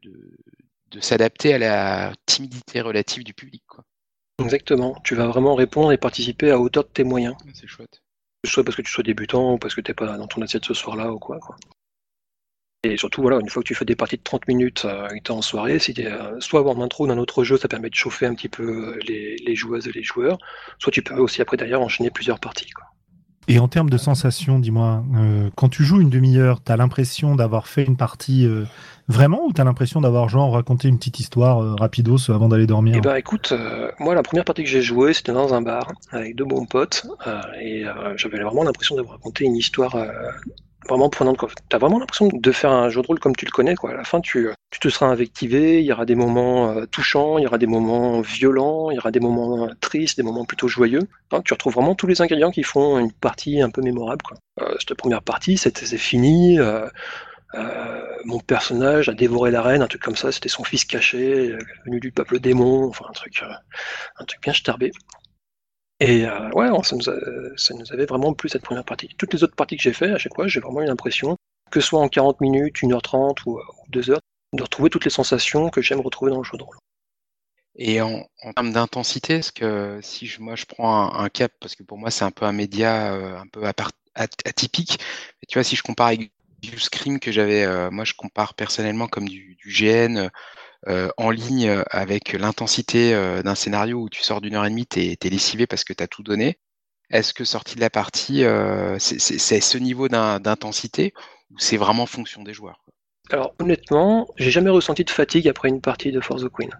de 0.93 0.99
s'adapter 0.99 1.53
à 1.53 1.58
la 1.58 2.13
timidité 2.25 2.82
relative 2.82 3.23
du 3.23 3.34
public. 3.34 3.63
Quoi. 3.67 3.84
Exactement. 4.39 4.95
Tu 5.03 5.15
vas 5.15 5.27
vraiment 5.27 5.56
répondre 5.56 5.91
et 5.91 5.97
participer 5.97 6.51
à 6.51 6.60
hauteur 6.60 6.84
de 6.84 6.89
tes 6.89 7.03
moyens. 7.03 7.36
C'est 7.53 7.67
chouette. 7.67 8.01
Soit 8.45 8.63
parce 8.63 8.75
que 8.75 8.82
tu 8.82 8.91
sois 8.91 9.03
débutant 9.03 9.53
ou 9.53 9.58
parce 9.58 9.73
que 9.73 9.82
tu 9.82 9.91
n'es 9.91 9.95
pas 9.95 10.17
dans 10.17 10.27
ton 10.27 10.41
assiette 10.41 10.65
ce 10.65 10.73
soir-là 10.73 11.12
ou 11.12 11.19
quoi, 11.19 11.39
Et 12.83 12.97
surtout, 12.97 13.21
voilà, 13.21 13.39
une 13.39 13.49
fois 13.49 13.63
que 13.63 13.67
tu 13.67 13.75
fais 13.75 13.85
des 13.85 13.95
parties 13.95 14.17
de 14.17 14.23
30 14.23 14.47
minutes 14.47 14.85
euh, 14.85 15.07
et 15.09 15.31
en 15.31 15.41
soirée, 15.41 15.79
si 15.79 15.93
euh, 15.99 16.39
soit 16.39 16.59
avoir 16.59 16.77
en 16.77 16.81
intro 16.81 17.07
d'un 17.07 17.17
autre 17.17 17.43
jeu, 17.43 17.57
ça 17.57 17.69
permet 17.69 17.89
de 17.89 17.95
chauffer 17.95 18.25
un 18.25 18.35
petit 18.35 18.49
peu 18.49 18.99
les, 19.07 19.37
les, 19.37 19.55
joueuses 19.55 19.87
et 19.87 19.91
les 19.93 20.03
joueurs, 20.03 20.37
soit 20.79 20.91
tu 20.91 21.01
peux 21.01 21.15
aussi 21.15 21.41
après 21.41 21.55
derrière 21.55 21.81
enchaîner 21.81 22.09
plusieurs 22.09 22.39
parties. 22.39 22.69
Quoi. 22.71 22.85
Et 23.47 23.59
en 23.59 23.67
termes 23.67 23.89
de 23.89 23.97
sensation, 23.97 24.59
dis-moi, 24.59 25.03
euh, 25.17 25.49
quand 25.55 25.67
tu 25.67 25.83
joues 25.83 25.99
une 25.99 26.09
demi-heure, 26.09 26.63
tu 26.63 26.71
as 26.71 26.77
l'impression 26.77 27.35
d'avoir 27.35 27.67
fait 27.67 27.83
une 27.83 27.97
partie 27.97 28.47
euh, 28.47 28.63
vraiment 29.09 29.45
ou 29.45 29.53
tu 29.53 29.59
as 29.59 29.65
l'impression 29.65 29.99
d'avoir 29.99 30.29
genre 30.29 30.53
raconté 30.53 30.87
une 30.87 30.97
petite 30.97 31.19
histoire 31.19 31.59
euh, 31.59 31.75
rapidos 31.75 32.31
avant 32.31 32.47
d'aller 32.47 32.67
dormir? 32.67 32.95
Eh 32.97 33.01
ben 33.01 33.15
écoute, 33.15 33.53
moi 33.99 34.15
la 34.15 34.23
première 34.23 34.45
partie 34.45 34.63
que 34.63 34.69
j'ai 34.69 34.81
jouée, 34.81 35.13
c'était 35.13 35.33
dans 35.33 35.53
un 35.53 35.61
bar 35.61 35.91
avec 36.11 36.35
deux 36.35 36.45
bons 36.45 36.65
potes 36.65 37.05
et 37.61 37.83
j'avais 38.15 38.41
vraiment 38.41 38.63
l'impression 38.63 38.95
d'avoir 38.95 39.17
raconté 39.17 39.43
une 39.43 39.55
histoire 39.55 39.95
vraiment 40.87 41.09
prenante. 41.09 41.37
Tu 41.69 41.75
as 41.75 41.79
vraiment 41.79 41.99
l'impression 41.99 42.29
de 42.31 42.51
faire 42.51 42.71
un 42.71 42.89
jeu 42.89 43.01
de 43.01 43.07
rôle 43.07 43.19
comme 43.19 43.35
tu 43.35 43.45
le 43.45 43.51
connais. 43.51 43.75
Quoi. 43.75 43.91
À 43.91 43.95
la 43.95 44.03
fin, 44.03 44.21
tu, 44.21 44.49
tu 44.71 44.79
te 44.79 44.89
seras 44.89 45.07
invectivé, 45.07 45.79
il 45.79 45.85
y 45.85 45.91
aura 45.91 46.05
des 46.05 46.15
moments 46.15 46.71
euh, 46.71 46.85
touchants, 46.85 47.37
il 47.37 47.43
y 47.43 47.47
aura 47.47 47.57
des 47.57 47.67
moments 47.67 48.21
violents, 48.21 48.91
il 48.91 48.95
y 48.95 48.99
aura 48.99 49.11
des 49.11 49.19
moments 49.19 49.65
euh, 49.65 49.73
tristes, 49.79 50.17
des 50.17 50.23
moments 50.23 50.45
plutôt 50.45 50.67
joyeux. 50.67 51.07
Hein, 51.31 51.41
tu 51.43 51.53
retrouves 51.53 51.73
vraiment 51.73 51.95
tous 51.95 52.07
les 52.07 52.21
ingrédients 52.21 52.51
qui 52.51 52.63
font 52.63 52.99
une 52.99 53.11
partie 53.11 53.61
un 53.61 53.69
peu 53.69 53.81
mémorable. 53.81 54.21
Quoi. 54.23 54.37
Euh, 54.61 54.75
cette 54.79 54.95
première 54.95 55.21
partie, 55.21 55.57
c'était 55.57 55.85
fini. 55.97 56.59
mon 58.25 58.39
personnage 58.39 59.09
a 59.09 59.13
dévoré 59.13 59.51
la 59.51 59.61
reine, 59.61 59.81
un 59.81 59.87
truc 59.87 60.01
comme 60.01 60.15
ça, 60.15 60.31
c'était 60.31 60.49
son 60.49 60.63
fils 60.63 60.85
caché, 60.85 61.55
venu 61.85 61.99
du 61.99 62.11
peuple 62.11 62.39
démon, 62.39 62.87
enfin 62.87 63.05
un 63.09 63.13
truc, 63.13 63.43
un 64.19 64.25
truc 64.25 64.41
bien 64.41 64.53
starbé. 64.53 64.91
Et 66.03 66.25
euh, 66.25 66.49
ouais, 66.49 66.67
ça 66.83 66.97
nous, 66.97 67.93
avait 67.93 68.05
vraiment 68.05 68.33
plu 68.33 68.49
cette 68.49 68.63
première 68.63 68.83
partie. 68.83 69.07
Toutes 69.17 69.33
les 69.33 69.41
autres 69.41 69.55
parties 69.55 69.77
que 69.77 69.83
j'ai 69.83 69.93
fait, 69.93 70.11
à 70.11 70.17
chaque 70.17 70.35
fois, 70.35 70.47
j'ai 70.47 70.59
vraiment 70.59 70.81
eu 70.81 70.85
l'impression, 70.85 71.37
que 71.71 71.79
ce 71.79 71.87
soit 71.87 72.01
en 72.01 72.09
40 72.09 72.41
minutes, 72.41 72.75
1h30 72.81 73.37
ou, 73.45 73.61
2 73.87 74.11
heures, 74.11 74.19
de 74.51 74.61
retrouver 74.61 74.89
toutes 74.89 75.05
les 75.05 75.11
sensations 75.11 75.69
que 75.69 75.81
j'aime 75.81 76.01
retrouver 76.01 76.31
dans 76.31 76.39
le 76.39 76.43
jeu 76.43 76.57
de 76.57 76.63
rôle. 76.63 76.75
Et 77.77 78.01
en, 78.01 78.25
termes 78.53 78.73
d'intensité, 78.73 79.35
est-ce 79.35 79.53
que 79.53 79.99
si 80.03 80.27
je, 80.27 80.41
moi 80.41 80.55
je 80.55 80.65
prends 80.65 81.13
un, 81.13 81.29
cap, 81.29 81.53
parce 81.61 81.73
que 81.73 81.83
pour 81.83 81.97
moi 81.97 82.11
c'est 82.11 82.25
un 82.25 82.31
peu 82.31 82.45
un 82.45 82.51
média 82.51 83.13
euh, 83.13 83.37
un 83.37 83.47
peu 83.47 83.63
atypique, 84.13 84.99
mais 85.41 85.45
tu 85.47 85.57
vois, 85.57 85.63
si 85.63 85.77
je 85.77 85.83
compare 85.83 86.07
avec 86.07 86.31
du 86.61 86.79
Scream 86.79 87.19
que 87.19 87.31
j'avais, 87.31 87.63
euh, 87.63 87.89
moi 87.89 88.03
je 88.03 88.13
compare 88.13 88.55
personnellement 88.55 89.07
comme 89.07 89.27
du 89.27 89.57
GN, 89.65 90.29
euh, 90.89 91.09
en 91.15 91.29
ligne 91.29 91.69
euh, 91.69 91.83
avec 91.91 92.33
l'intensité 92.33 93.13
euh, 93.13 93.41
d'un 93.41 93.55
scénario 93.55 94.01
où 94.01 94.09
tu 94.09 94.21
sors 94.21 94.41
d'une 94.41 94.55
heure 94.55 94.65
et 94.65 94.69
demie, 94.69 94.85
tu 94.85 94.99
es, 94.99 95.29
lessivé 95.29 95.65
parce 95.65 95.85
que 95.85 95.93
tu 95.93 96.03
as 96.03 96.07
tout 96.07 96.23
donné. 96.23 96.57
Est-ce 97.09 97.33
que 97.33 97.45
sorti 97.45 97.75
de 97.75 97.81
la 97.81 97.89
partie, 97.89 98.43
c'est 98.97 99.59
ce 99.59 99.77
niveau 99.77 100.07
d'intensité 100.07 101.13
ou 101.51 101.59
c'est 101.59 101.77
vraiment 101.77 102.07
fonction 102.07 102.41
des 102.41 102.53
joueurs? 102.53 102.83
Alors 103.29 103.53
honnêtement, 103.59 104.27
j'ai 104.37 104.49
jamais 104.49 104.71
ressenti 104.71 105.03
de 105.03 105.11
fatigue 105.11 105.47
après 105.47 105.69
une 105.69 105.79
partie 105.79 106.11
de 106.11 106.19
Force 106.19 106.43
the 106.43 106.49
Queen. 106.49 106.71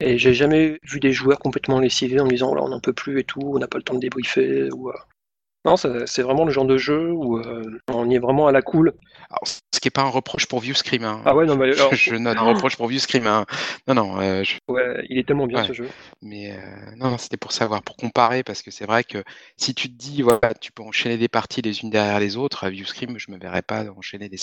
Et 0.00 0.18
j'ai 0.18 0.34
jamais 0.34 0.80
vu 0.82 0.98
des 0.98 1.12
joueurs 1.12 1.38
complètement 1.38 1.78
lessivés 1.78 2.18
en 2.18 2.24
me 2.24 2.30
disant 2.30 2.52
là 2.54 2.62
on 2.62 2.68
n'en 2.68 2.80
peut 2.80 2.92
plus 2.92 3.20
et 3.20 3.24
tout, 3.24 3.40
on 3.42 3.58
n'a 3.58 3.68
pas 3.68 3.78
le 3.78 3.84
temps 3.84 3.94
de 3.94 4.00
débriefer 4.00 4.70
ou 4.72 4.90
non, 5.64 5.76
c'est 5.76 6.22
vraiment 6.22 6.44
le 6.44 6.50
genre 6.50 6.66
de 6.66 6.76
jeu 6.76 7.10
où 7.10 7.38
euh, 7.38 7.80
on 7.88 8.10
y 8.10 8.16
est 8.16 8.18
vraiment 8.18 8.46
à 8.46 8.52
la 8.52 8.60
cool. 8.60 8.92
ce 9.44 9.80
qui 9.80 9.86
n'est 9.86 9.90
pas 9.90 10.02
un 10.02 10.10
reproche 10.10 10.46
pour 10.46 10.60
Viewscream. 10.60 11.04
Hein. 11.04 11.22
Ah 11.24 11.34
ouais, 11.34 11.46
non, 11.46 11.56
mais 11.56 11.72
je 11.92 12.14
note 12.16 12.36
un 12.36 12.42
reproche 12.42 12.76
pour 12.76 12.86
Viewscream. 12.88 13.26
Hein. 13.26 13.46
Non, 13.88 13.94
non. 13.94 14.20
Euh, 14.20 14.42
ouais, 14.68 15.06
il 15.08 15.18
est 15.18 15.26
tellement 15.26 15.46
bien 15.46 15.64
ce 15.64 15.72
jeu. 15.72 15.88
Mais 16.20 16.52
euh, 16.52 16.56
non, 16.98 17.16
c'était 17.16 17.38
pour 17.38 17.52
savoir, 17.52 17.82
pour 17.82 17.96
comparer, 17.96 18.42
parce 18.42 18.60
que 18.60 18.70
c'est 18.70 18.84
vrai 18.84 19.04
que 19.04 19.24
si 19.56 19.74
tu 19.74 19.88
te 19.88 19.96
dis, 19.96 20.20
voilà, 20.20 20.52
tu 20.60 20.70
peux 20.70 20.82
enchaîner 20.82 21.16
des 21.16 21.28
parties 21.28 21.62
les 21.62 21.80
unes 21.80 21.90
derrière 21.90 22.20
les 22.20 22.36
autres, 22.36 22.64
à 22.64 22.70
Viewscream, 22.70 23.18
je 23.18 23.30
me 23.30 23.38
verrais 23.38 23.62
pas 23.62 23.84
enchaîner 23.96 24.28
des, 24.28 24.38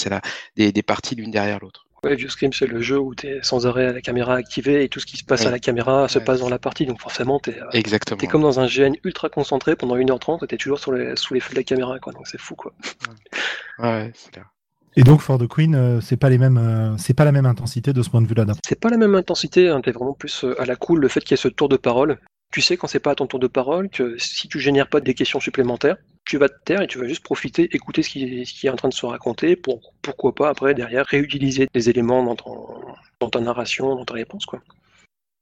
des, 0.56 0.72
des 0.72 0.84
parties 0.84 1.14
l'une 1.14 1.30
derrière 1.30 1.60
l'autre. 1.60 1.86
Ouais, 2.04 2.16
Viewscream, 2.16 2.52
c'est 2.52 2.66
le 2.66 2.82
jeu 2.82 2.98
où 3.00 3.14
tu 3.14 3.28
es 3.28 3.44
sans 3.44 3.68
arrêt 3.68 3.86
à 3.86 3.94
la 3.94 4.02
caméra 4.02 4.34
activée 4.34 4.84
et 4.84 4.90
tout 4.90 5.00
ce 5.00 5.06
qui 5.06 5.18
se 5.18 5.24
passe 5.24 5.46
à 5.46 5.52
la 5.52 5.60
caméra 5.60 6.08
se 6.08 6.18
passe 6.18 6.40
dans 6.40 6.50
la 6.50 6.58
partie. 6.58 6.88
Donc 6.88 7.00
forcément, 7.00 7.40
tu 7.40 7.52
es, 7.52 7.80
es, 7.80 8.28
comme 8.28 8.42
dans 8.42 8.60
un 8.60 8.66
GN 8.66 8.96
ultra 9.04 9.30
concentré 9.30 9.76
pendant 9.76 9.96
1h30 9.96 10.44
et 10.44 10.48
tu 10.48 10.56
es 10.56 10.58
toujours 10.58 10.80
sur 10.80 10.94
les, 10.94 11.16
sous 11.16 11.36
les 11.36 11.40
feux 11.40 11.52
de 11.52 11.58
la 11.58 11.64
caméra. 11.64 12.00
Quoi. 12.00 12.12
Donc 12.14 12.28
c'est 12.28 12.40
fou. 12.42 12.56
quoi. 12.56 12.74
Ouais, 13.78 14.12
c'est 14.16 14.32
clair. 14.32 14.50
Et 14.96 15.04
donc 15.04 15.22
For 15.22 15.38
the 15.38 15.48
Queen, 15.48 15.76
euh, 15.76 16.02
c'est 16.02 16.18
pas 16.18 16.32
les 16.32 16.40
mêmes, 16.40 16.58
euh, 16.58 16.98
c'est 16.98 17.14
pas 17.14 17.24
la 17.24 17.32
même 17.32 17.46
intensité 17.46 17.94
de 17.94 18.02
ce 18.02 18.10
point 18.10 18.22
de 18.22 18.28
vue-là. 18.28 18.46
C'est 18.66 18.80
pas 18.80 18.90
la 18.90 18.98
même 18.98 19.14
intensité. 19.14 19.70
Hein, 19.70 19.82
T'es 19.82 19.92
vraiment 19.92 20.14
plus 20.14 20.44
euh, 20.44 20.60
à 20.60 20.66
la 20.66 20.76
cool. 20.76 21.02
Le 21.02 21.08
fait 21.08 21.22
qu'il 21.22 21.32
y 21.32 21.36
ait 21.36 21.38
ce 21.38 21.50
tour 21.50 21.70
de 21.70 21.78
parole, 21.78 22.20
tu 22.52 22.62
sais 22.62 22.78
quand 22.78 22.88
c'est 22.88 23.00
pas 23.00 23.12
à 23.12 23.16
ton 23.16 23.28
tour 23.28 23.40
de 23.40 23.48
parole 23.48 23.90
que 23.90 24.18
si 24.18 24.48
tu 24.48 24.60
génères 24.60 24.90
pas 24.90 25.02
des 25.02 25.14
questions 25.14 25.40
supplémentaires, 25.40 25.98
tu 26.26 26.38
vas 26.38 26.50
te 26.50 26.64
taire 26.64 26.82
et 26.82 26.88
tu 26.88 27.00
vas 27.00 27.08
juste 27.08 27.24
profiter, 27.24 27.70
écouter 27.76 28.04
ce 28.04 28.10
qui, 28.10 28.68
est 28.68 28.70
en 28.70 28.76
train 28.76 28.90
de 28.90 28.94
se 28.94 29.06
raconter 29.06 29.56
pour 29.56 29.94
pourquoi 30.02 30.34
pas 30.34 30.50
après 30.50 30.74
derrière 30.74 31.06
réutiliser 31.06 31.68
des 31.74 31.90
éléments 31.90 32.24
dans, 32.24 32.36
dans 33.20 33.30
ta 33.30 33.40
narration, 33.40 33.96
dans 33.96 34.06
ta 34.06 34.14
réponse 34.14 34.46
quoi. 34.46 34.62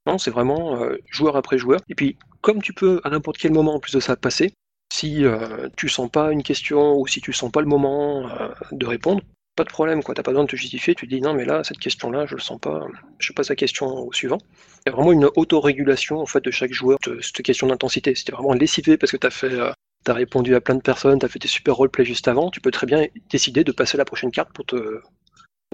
Non, 0.06 0.16
c'est 0.18 0.30
vraiment 0.30 0.82
euh, 0.82 0.96
joueur 1.08 1.36
après 1.36 1.58
joueur. 1.58 1.80
Et 1.88 1.94
puis 1.94 2.16
comme 2.40 2.62
tu 2.62 2.72
peux 2.72 3.00
à 3.04 3.10
n'importe 3.10 3.38
quel 3.38 3.52
moment 3.52 3.74
en 3.74 3.80
plus 3.80 3.92
de 3.92 4.00
ça 4.00 4.16
passer, 4.16 4.54
si 4.92 5.24
euh, 5.24 5.68
tu 5.76 5.88
sens 5.88 6.10
pas 6.10 6.32
une 6.32 6.42
question 6.42 6.98
ou 6.98 7.06
si 7.06 7.20
tu 7.20 7.32
sens 7.32 7.50
pas 7.50 7.60
le 7.60 7.66
moment 7.66 8.28
euh, 8.28 8.48
de 8.72 8.86
répondre, 8.86 9.22
pas 9.56 9.64
de 9.64 9.70
problème, 9.70 10.02
quoi. 10.02 10.14
T'as 10.14 10.22
pas 10.22 10.30
besoin 10.30 10.44
de 10.44 10.50
te 10.50 10.56
justifier, 10.56 10.94
tu 10.94 11.06
te 11.06 11.14
dis 11.14 11.20
non, 11.20 11.34
mais 11.34 11.44
là, 11.44 11.62
cette 11.64 11.78
question-là, 11.78 12.26
je 12.26 12.34
le 12.34 12.40
sens 12.40 12.58
pas, 12.58 12.86
je 13.18 13.32
passe 13.32 13.50
la 13.50 13.56
question 13.56 13.86
au 13.86 14.12
suivant. 14.12 14.38
Il 14.86 14.90
y 14.90 14.92
a 14.92 14.96
vraiment 14.96 15.12
une 15.12 15.28
autorégulation, 15.36 16.18
en 16.20 16.26
fait, 16.26 16.42
de 16.42 16.50
chaque 16.50 16.72
joueur 16.72 16.98
de 17.06 17.20
cette 17.20 17.42
question 17.42 17.66
d'intensité. 17.66 18.14
C'était 18.14 18.32
vraiment 18.32 18.54
lessivé 18.54 18.96
parce 18.96 19.12
que 19.12 19.16
t'as 19.16 19.30
fait, 19.30 19.52
euh, 19.52 19.70
t'as 20.04 20.14
répondu 20.14 20.54
à 20.54 20.60
plein 20.60 20.74
de 20.74 20.80
personnes, 20.80 21.18
t'as 21.18 21.28
fait 21.28 21.38
des 21.38 21.48
super 21.48 21.74
roleplay 21.76 22.04
juste 22.04 22.28
avant, 22.28 22.50
tu 22.50 22.60
peux 22.60 22.70
très 22.70 22.86
bien 22.86 23.06
décider 23.30 23.64
de 23.64 23.72
passer 23.72 23.96
la 23.96 24.04
prochaine 24.04 24.30
carte 24.30 24.52
pour 24.52 24.64
te, 24.64 25.00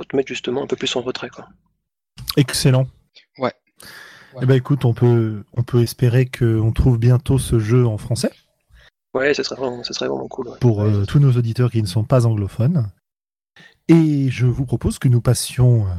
te 0.09 0.17
mettre 0.17 0.29
justement 0.29 0.63
un 0.63 0.67
peu 0.67 0.77
plus 0.77 0.95
en 0.97 1.03
retrait, 1.03 1.31
quoi. 1.31 1.49
Excellent. 2.37 2.87
Ouais. 3.39 3.53
Eh 4.43 4.47
ben 4.47 4.55
écoute, 4.55 4.85
on 4.85 4.93
peut, 4.93 5.45
on 5.55 5.63
peut 5.63 5.83
espérer 5.83 6.27
qu'on 6.27 6.73
trouve 6.73 6.99
bientôt 6.99 7.39
ce 7.39 7.59
jeu 7.59 7.87
en 7.87 7.97
français. 7.97 8.33
Ouais, 9.15 9.33
ce 9.33 9.43
serait 9.43 9.57
vraiment, 9.57 9.83
serait 9.83 10.09
vraiment 10.09 10.29
cool. 10.29 10.51
Pour 10.61 10.83
euh, 10.83 11.05
tous 11.07 11.21
nos 11.21 11.33
auditeurs 11.33 11.71
qui 11.71 11.81
ne 11.81 11.87
sont 11.87 12.05
pas 12.05 12.27
anglophones. 12.27 12.91
Et 13.89 14.29
je 14.29 14.47
vous 14.47 14.67
propose 14.67 14.99
que 14.99 15.09
nous 15.09 15.23
passions 15.23 15.87
euh, 15.87 15.91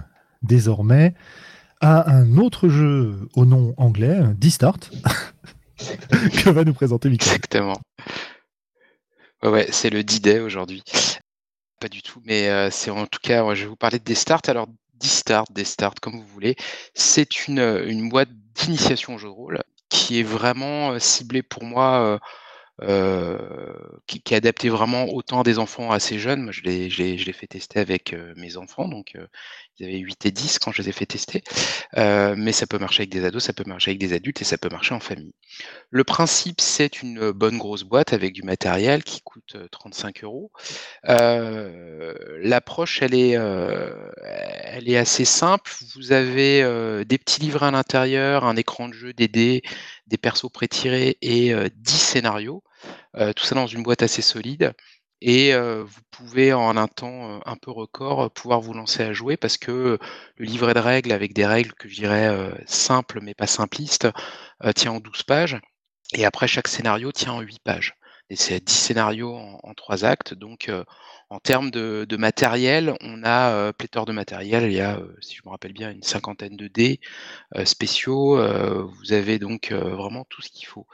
désormais 0.44 1.16
à 1.80 2.12
un 2.12 2.38
autre 2.38 2.70
jeu 2.70 3.28
au 3.36 3.46
nom 3.46 3.74
anglais, 3.78 4.20
D-Start, 4.36 4.92
que 6.44 6.50
va 6.50 6.64
nous 6.64 6.74
présenter 6.74 7.10
Michael. 7.10 7.28
Exactement. 7.28 7.80
Ouais, 9.44 9.50
ouais, 9.50 9.68
c'est 9.72 9.90
le 9.90 10.04
D-Day 10.04 10.40
aujourd'hui. 10.40 10.84
Pas 11.80 11.90
du 11.90 12.02
tout, 12.02 12.22
mais 12.26 12.72
c'est 12.72 12.90
en 12.90 13.06
tout 13.06 13.20
cas, 13.22 13.54
je 13.54 13.64
vais 13.64 13.70
vous 13.70 13.76
parler 13.76 14.00
de 14.00 14.04
Desstart. 14.04 14.42
Alors, 14.48 14.68
D-Start, 14.96 15.52
Desstart, 15.52 15.94
comme 16.02 16.16
vous 16.20 16.26
voulez, 16.26 16.56
c'est 16.96 17.48
une, 17.48 17.60
une 17.60 18.10
boîte 18.10 18.30
d'initiation 18.56 19.16
au 19.16 19.18
jeu 19.20 19.28
de 19.28 19.34
rôle 19.34 19.62
qui 19.90 20.20
est 20.20 20.24
vraiment 20.24 21.00
ciblée 21.00 21.44
pour 21.44 21.64
moi 21.64 22.02
euh, 22.02 22.20
qui, 24.08 24.22
qui, 24.22 24.34
est 24.34 24.38
adapté 24.38 24.70
vraiment 24.70 25.06
autant 25.06 25.44
des 25.44 25.60
enfants 25.60 25.92
assez 25.92 26.20
jeunes. 26.20 26.44
Moi, 26.44 26.52
je 26.52 26.62
l'ai, 26.62 27.34
fait 27.34 27.48
tester 27.48 27.80
avec 27.80 28.14
euh, 28.14 28.34
mes 28.36 28.58
enfants, 28.58 28.88
donc 28.88 29.14
euh, 29.16 29.26
ils 29.78 29.86
avaient 29.86 29.98
8 29.98 30.26
et 30.26 30.32
10 30.32 30.60
quand 30.60 30.72
je 30.72 30.82
les 30.82 30.90
ai 30.90 30.92
fait 30.92 31.06
tester. 31.06 31.44
mais 31.96 32.52
ça 32.52 32.68
peut 32.68 32.78
marcher 32.78 33.02
avec 33.02 33.10
des 33.10 33.26
ados, 33.26 33.44
ça 33.44 33.54
peut 33.54 33.64
marcher 33.66 33.92
avec 33.92 34.00
des 34.00 34.14
adultes 34.14 34.42
et 34.42 34.46
ça 34.46 34.58
peut 34.58 34.70
marcher 34.70 34.94
en 34.94 35.00
famille. 35.00 35.34
Le 35.90 36.04
principe, 36.04 36.62
c'est 36.62 37.02
une 37.02 37.32
bonne 37.32 37.58
grosse 37.58 37.84
boîte 37.84 38.14
avec 38.14 38.34
du 38.34 38.44
matériel 38.44 39.04
qui 39.04 39.22
coûte 39.22 39.56
35 39.72 40.24
euros. 40.24 40.52
L'approche, 41.04 43.02
elle 43.02 43.14
est, 43.14 43.32
elle 43.32 44.90
est 44.90 44.98
assez 44.98 45.26
simple. 45.26 45.72
Vous 45.96 46.12
avez 46.12 46.62
des 47.06 47.18
petits 47.18 47.42
livres 47.42 47.64
à 47.64 47.72
l'intérieur, 47.72 48.46
un 48.46 48.56
écran 48.56 48.88
de 48.88 48.94
jeu, 48.94 49.14
des 49.14 49.28
dés, 49.28 49.62
des 50.08 50.18
persos 50.18 50.50
pré-tirés 50.52 51.18
et 51.22 51.54
10 51.76 51.92
scénarios. 51.92 52.64
Tout 53.36 53.44
ça 53.44 53.56
dans 53.56 53.68
une 53.68 53.84
boîte 53.84 54.04
assez 54.04 54.22
solide 54.22 54.74
et 55.22 55.54
vous 55.56 56.02
pouvez 56.12 56.54
en 56.54 56.78
un 56.78 56.88
temps 56.88 57.40
un 57.46 57.56
peu 57.56 57.72
record 57.72 58.32
pouvoir 58.32 58.62
vous 58.62 58.74
lancer 58.74 59.04
à 59.04 59.14
jouer 59.14 59.38
parce 59.38 59.58
que 59.58 59.98
le 60.36 60.46
livret 60.46 60.74
de 60.74 60.80
règles 60.80 61.12
avec 61.12 61.34
des 61.34 61.46
règles 61.46 61.74
que 61.74 61.90
je 61.90 61.96
dirais 61.96 62.52
simples 62.68 63.20
mais 63.22 63.34
pas 63.34 63.48
simplistes 63.48 64.08
tient 64.76 64.92
en 64.92 65.00
12 65.00 65.24
pages 65.24 65.60
et 66.14 66.26
après 66.26 66.48
chaque 66.48 66.68
scénario 66.68 67.12
tient 67.12 67.34
en 67.34 67.42
8 67.42 67.60
pages. 67.64 67.96
Et 68.30 68.36
c'est 68.36 68.60
10 68.60 68.74
scénarios 68.74 69.36
en, 69.36 69.60
en 69.64 69.74
3 69.74 70.06
actes 70.06 70.34
donc 70.34 70.70
en 71.30 71.40
termes 71.40 71.72
de, 71.72 72.18
matériel, 72.18 72.94
on 73.02 73.24
a 73.24 73.52
euh, 73.52 73.74
pléthore 73.74 74.06
de 74.06 74.14
matériel. 74.14 74.64
Il 74.72 74.74
y 74.74 74.82
a, 74.82 74.98
euh, 74.98 75.14
si 75.22 75.36
je 75.36 75.42
me 75.46 75.50
rappelle 75.50 75.74
bien, 75.74 75.92
une 75.92 76.04
cinquantaine 76.04 76.56
de 76.56 76.68
dés 76.68 77.02
euh, 77.56 77.66
spéciaux. 77.66 78.38
Euh, 78.38 78.84
vous 78.84 79.14
avez 79.14 79.38
donc 79.38 79.72
euh, 79.72 79.96
vraiment 79.96 80.26
tout 80.30 80.42
ce 80.42 80.50
qu'il 80.50 80.68
faut. 80.68 80.88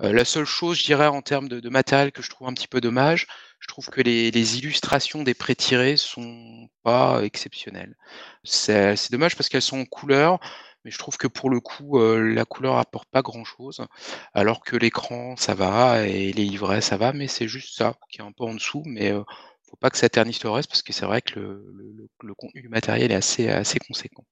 la 0.00 0.24
seule 0.24 0.44
chose, 0.44 0.78
je 0.78 0.84
dirais, 0.84 1.06
en 1.06 1.22
termes 1.22 1.48
de, 1.48 1.60
de, 1.60 1.68
matériel 1.68 2.10
que 2.12 2.22
je 2.22 2.30
trouve 2.30 2.48
un 2.48 2.54
petit 2.54 2.68
peu 2.68 2.80
dommage, 2.80 3.26
je 3.60 3.68
trouve 3.68 3.88
que 3.88 4.00
les, 4.00 4.30
les 4.30 4.58
illustrations 4.58 5.22
des 5.22 5.34
pré-tirés 5.34 5.96
sont 5.96 6.68
pas 6.82 7.22
exceptionnelles. 7.22 7.96
C'est 8.44 9.10
dommage 9.12 9.36
parce 9.36 9.48
qu'elles 9.48 9.62
sont 9.62 9.80
en 9.80 9.84
couleur, 9.84 10.40
mais 10.86 10.92
je 10.92 10.98
trouve 10.98 11.16
que 11.16 11.26
pour 11.26 11.50
le 11.50 11.58
coup, 11.58 11.98
la 11.98 12.44
couleur 12.44 12.78
apporte 12.78 13.08
pas 13.10 13.20
grand-chose, 13.20 13.84
alors 14.34 14.60
que 14.60 14.76
l'écran, 14.76 15.34
ça 15.36 15.54
va, 15.54 16.06
et 16.06 16.32
les 16.32 16.44
livrets, 16.44 16.80
ça 16.80 16.96
va, 16.96 17.12
mais 17.12 17.26
c'est 17.26 17.48
juste 17.48 17.76
ça 17.76 17.94
qui 18.08 18.20
est 18.20 18.24
un 18.24 18.30
peu 18.30 18.44
en 18.44 18.54
dessous, 18.54 18.84
mais 18.86 19.12
faut 19.68 19.76
pas 19.76 19.90
que 19.90 19.98
ça 19.98 20.08
ternisse 20.08 20.42
le 20.44 20.50
reste 20.50 20.68
parce 20.68 20.82
que 20.82 20.92
c'est 20.92 21.06
vrai 21.06 21.22
que 21.22 21.40
le, 21.40 22.34
contenu 22.34 22.62
du 22.62 22.68
matériel 22.68 23.10
est 23.10 23.16
assez, 23.16 23.48
assez 23.48 23.78
conséquent. 23.78 24.24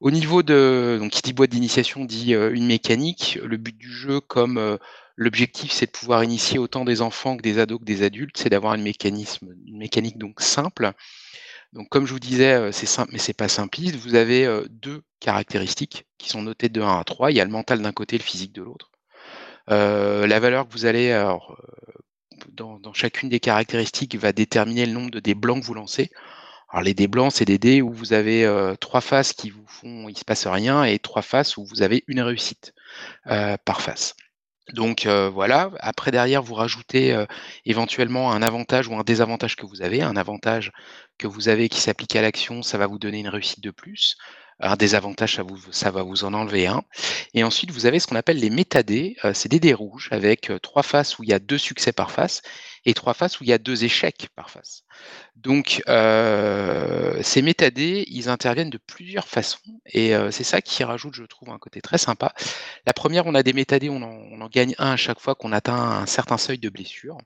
Au 0.00 0.10
niveau 0.10 0.42
de, 0.42 0.98
donc 1.00 1.10
qui 1.10 1.22
dit 1.22 1.32
boîte 1.32 1.50
d'initiation 1.50 2.04
dit 2.04 2.34
euh, 2.34 2.52
une 2.54 2.66
mécanique. 2.66 3.38
Le 3.42 3.56
but 3.56 3.76
du 3.76 3.90
jeu, 3.90 4.20
comme 4.20 4.58
euh, 4.58 4.76
l'objectif 5.16 5.72
c'est 5.72 5.86
de 5.86 5.90
pouvoir 5.90 6.22
initier 6.22 6.58
autant 6.58 6.84
des 6.84 7.00
enfants 7.00 7.36
que 7.36 7.42
des 7.42 7.58
ados 7.58 7.78
que 7.80 7.84
des 7.84 8.02
adultes, 8.02 8.36
c'est 8.36 8.50
d'avoir 8.50 8.74
une 8.74 8.82
mécanisme, 8.82 9.54
une 9.66 9.78
mécanique 9.78 10.18
donc 10.18 10.40
simple. 10.40 10.92
Donc 11.72 11.88
comme 11.88 12.06
je 12.06 12.12
vous 12.12 12.20
disais, 12.20 12.52
euh, 12.52 12.72
c'est 12.72 12.86
simple 12.86 13.10
mais 13.12 13.18
c'est 13.18 13.34
pas 13.34 13.48
simpliste. 13.48 13.96
Vous 13.96 14.14
avez 14.14 14.46
deux 14.70 15.02
caractéristiques 15.20 16.06
qui 16.18 16.28
sont 16.28 16.42
notées 16.42 16.68
de 16.68 16.80
1 16.80 16.98
à 17.00 17.04
3. 17.04 17.30
Il 17.30 17.36
y 17.36 17.40
a 17.40 17.44
le 17.44 17.50
mental 17.50 17.82
d'un 17.82 17.92
côté, 17.92 18.18
le 18.18 18.22
physique 18.22 18.52
de 18.52 18.62
l'autre. 18.62 18.90
la 19.68 20.40
valeur 20.40 20.66
que 20.66 20.72
vous 20.72 20.86
allez, 20.86 21.12
alors, 21.12 21.56
dans, 22.52 22.92
chacune 22.92 23.28
des 23.28 23.40
caractéristiques 23.40 24.16
va 24.16 24.32
déterminer 24.32 24.86
le 24.86 24.92
nombre 24.92 25.10
de 25.10 25.20
dés 25.20 25.34
blancs 25.34 25.60
que 25.60 25.66
vous 25.66 25.74
lancez. 25.74 26.10
Alors 26.70 26.82
les 26.82 26.94
dés 26.94 27.08
blancs, 27.08 27.32
c'est 27.32 27.44
des 27.44 27.58
dés 27.58 27.80
où 27.80 27.92
vous 27.92 28.12
avez 28.12 28.44
euh, 28.44 28.74
trois 28.76 29.00
faces 29.00 29.32
qui 29.32 29.50
vous 29.50 29.66
font, 29.66 30.08
il 30.08 30.16
se 30.16 30.24
passe 30.24 30.46
rien, 30.46 30.84
et 30.84 30.98
trois 30.98 31.22
faces 31.22 31.56
où 31.56 31.64
vous 31.64 31.82
avez 31.82 32.04
une 32.08 32.20
réussite 32.20 32.74
euh, 33.28 33.56
par 33.64 33.80
face. 33.80 34.14
Donc 34.74 35.06
euh, 35.06 35.30
voilà. 35.30 35.70
Après 35.80 36.10
derrière, 36.10 36.42
vous 36.42 36.54
rajoutez 36.54 37.24
éventuellement 37.64 38.32
un 38.32 38.42
avantage 38.42 38.86
ou 38.88 38.96
un 38.96 39.02
désavantage 39.02 39.56
que 39.56 39.64
vous 39.64 39.80
avez. 39.80 40.02
Un 40.02 40.16
avantage 40.16 40.72
que 41.16 41.26
vous 41.26 41.48
avez 41.48 41.70
qui 41.70 41.80
s'applique 41.80 42.16
à 42.16 42.22
l'action, 42.22 42.62
ça 42.62 42.76
va 42.76 42.86
vous 42.86 42.98
donner 42.98 43.20
une 43.20 43.28
réussite 43.28 43.62
de 43.62 43.70
plus 43.70 44.16
un 44.60 44.76
désavantage, 44.76 45.36
ça, 45.36 45.42
vous, 45.42 45.58
ça 45.70 45.90
va 45.90 46.02
vous 46.02 46.24
en 46.24 46.34
enlever 46.34 46.66
un. 46.66 46.82
Et 47.34 47.44
ensuite, 47.44 47.70
vous 47.70 47.86
avez 47.86 48.00
ce 48.00 48.06
qu'on 48.06 48.16
appelle 48.16 48.38
les 48.38 48.50
métadés. 48.50 49.16
Euh, 49.24 49.32
c'est 49.32 49.48
des 49.48 49.60
dés 49.60 49.74
rouges 49.74 50.08
avec 50.10 50.50
euh, 50.50 50.58
trois 50.58 50.82
faces 50.82 51.18
où 51.18 51.22
il 51.22 51.28
y 51.28 51.32
a 51.32 51.38
deux 51.38 51.58
succès 51.58 51.92
par 51.92 52.10
face 52.10 52.42
et 52.84 52.94
trois 52.94 53.14
faces 53.14 53.40
où 53.40 53.44
il 53.44 53.50
y 53.50 53.52
a 53.52 53.58
deux 53.58 53.84
échecs 53.84 54.28
par 54.34 54.50
face. 54.50 54.82
Donc, 55.36 55.82
euh, 55.88 57.22
ces 57.22 57.42
métadés, 57.42 58.04
ils 58.08 58.28
interviennent 58.28 58.70
de 58.70 58.78
plusieurs 58.78 59.28
façons 59.28 59.58
et 59.86 60.12
c'est 60.30 60.44
ça 60.44 60.60
qui 60.60 60.82
rajoute, 60.84 61.14
je 61.14 61.24
trouve, 61.24 61.50
un 61.50 61.58
côté 61.58 61.80
très 61.80 61.98
sympa. 61.98 62.32
La 62.86 62.92
première, 62.92 63.26
on 63.26 63.34
a 63.34 63.42
des 63.42 63.52
métadés, 63.52 63.90
on 63.90 64.02
en, 64.02 64.16
on 64.32 64.40
en 64.40 64.48
gagne 64.48 64.74
un 64.78 64.92
à 64.92 64.96
chaque 64.96 65.20
fois 65.20 65.34
qu'on 65.34 65.52
atteint 65.52 65.74
un 65.74 66.06
certain 66.06 66.38
seuil 66.38 66.58
de 66.58 66.68
blessure. 66.68 67.18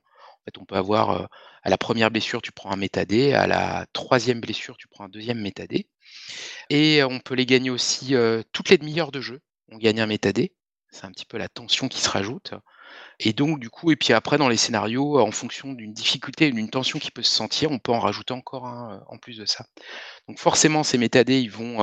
On 0.59 0.65
peut 0.65 0.75
avoir 0.75 1.29
à 1.63 1.69
la 1.69 1.77
première 1.77 2.11
blessure, 2.11 2.41
tu 2.41 2.51
prends 2.51 2.71
un 2.71 2.75
métadé, 2.75 3.33
à 3.33 3.47
la 3.47 3.85
troisième 3.93 4.41
blessure, 4.41 4.77
tu 4.77 4.87
prends 4.87 5.05
un 5.05 5.09
deuxième 5.09 5.39
métadé. 5.39 5.87
Et 6.69 7.03
on 7.03 7.19
peut 7.19 7.35
les 7.35 7.45
gagner 7.45 7.69
aussi 7.69 8.13
toutes 8.51 8.69
les 8.69 8.77
demi-heures 8.77 9.11
de 9.11 9.21
jeu. 9.21 9.41
On 9.69 9.77
gagne 9.77 10.01
un 10.01 10.07
métadé. 10.07 10.53
C'est 10.89 11.05
un 11.05 11.11
petit 11.11 11.25
peu 11.25 11.37
la 11.37 11.47
tension 11.47 11.87
qui 11.87 12.01
se 12.01 12.09
rajoute. 12.09 12.53
Et 13.19 13.33
donc, 13.33 13.59
du 13.59 13.71
coup, 13.71 13.89
et 13.91 13.95
puis 13.95 14.13
après, 14.13 14.37
dans 14.37 14.49
les 14.49 14.57
scénarios, 14.57 15.19
en 15.19 15.31
fonction 15.31 15.73
d'une 15.73 15.93
difficulté, 15.93 16.51
d'une 16.51 16.69
tension 16.69 16.99
qui 16.99 17.09
peut 17.09 17.23
se 17.23 17.31
sentir, 17.31 17.71
on 17.71 17.79
peut 17.79 17.91
en 17.91 17.99
rajouter 17.99 18.33
encore 18.33 18.67
un 18.67 19.03
en 19.07 19.17
plus 19.17 19.37
de 19.37 19.45
ça. 19.45 19.65
Donc, 20.27 20.37
forcément, 20.37 20.83
ces 20.83 20.99
métadés, 20.99 21.39
ils 21.39 21.49
vont 21.49 21.77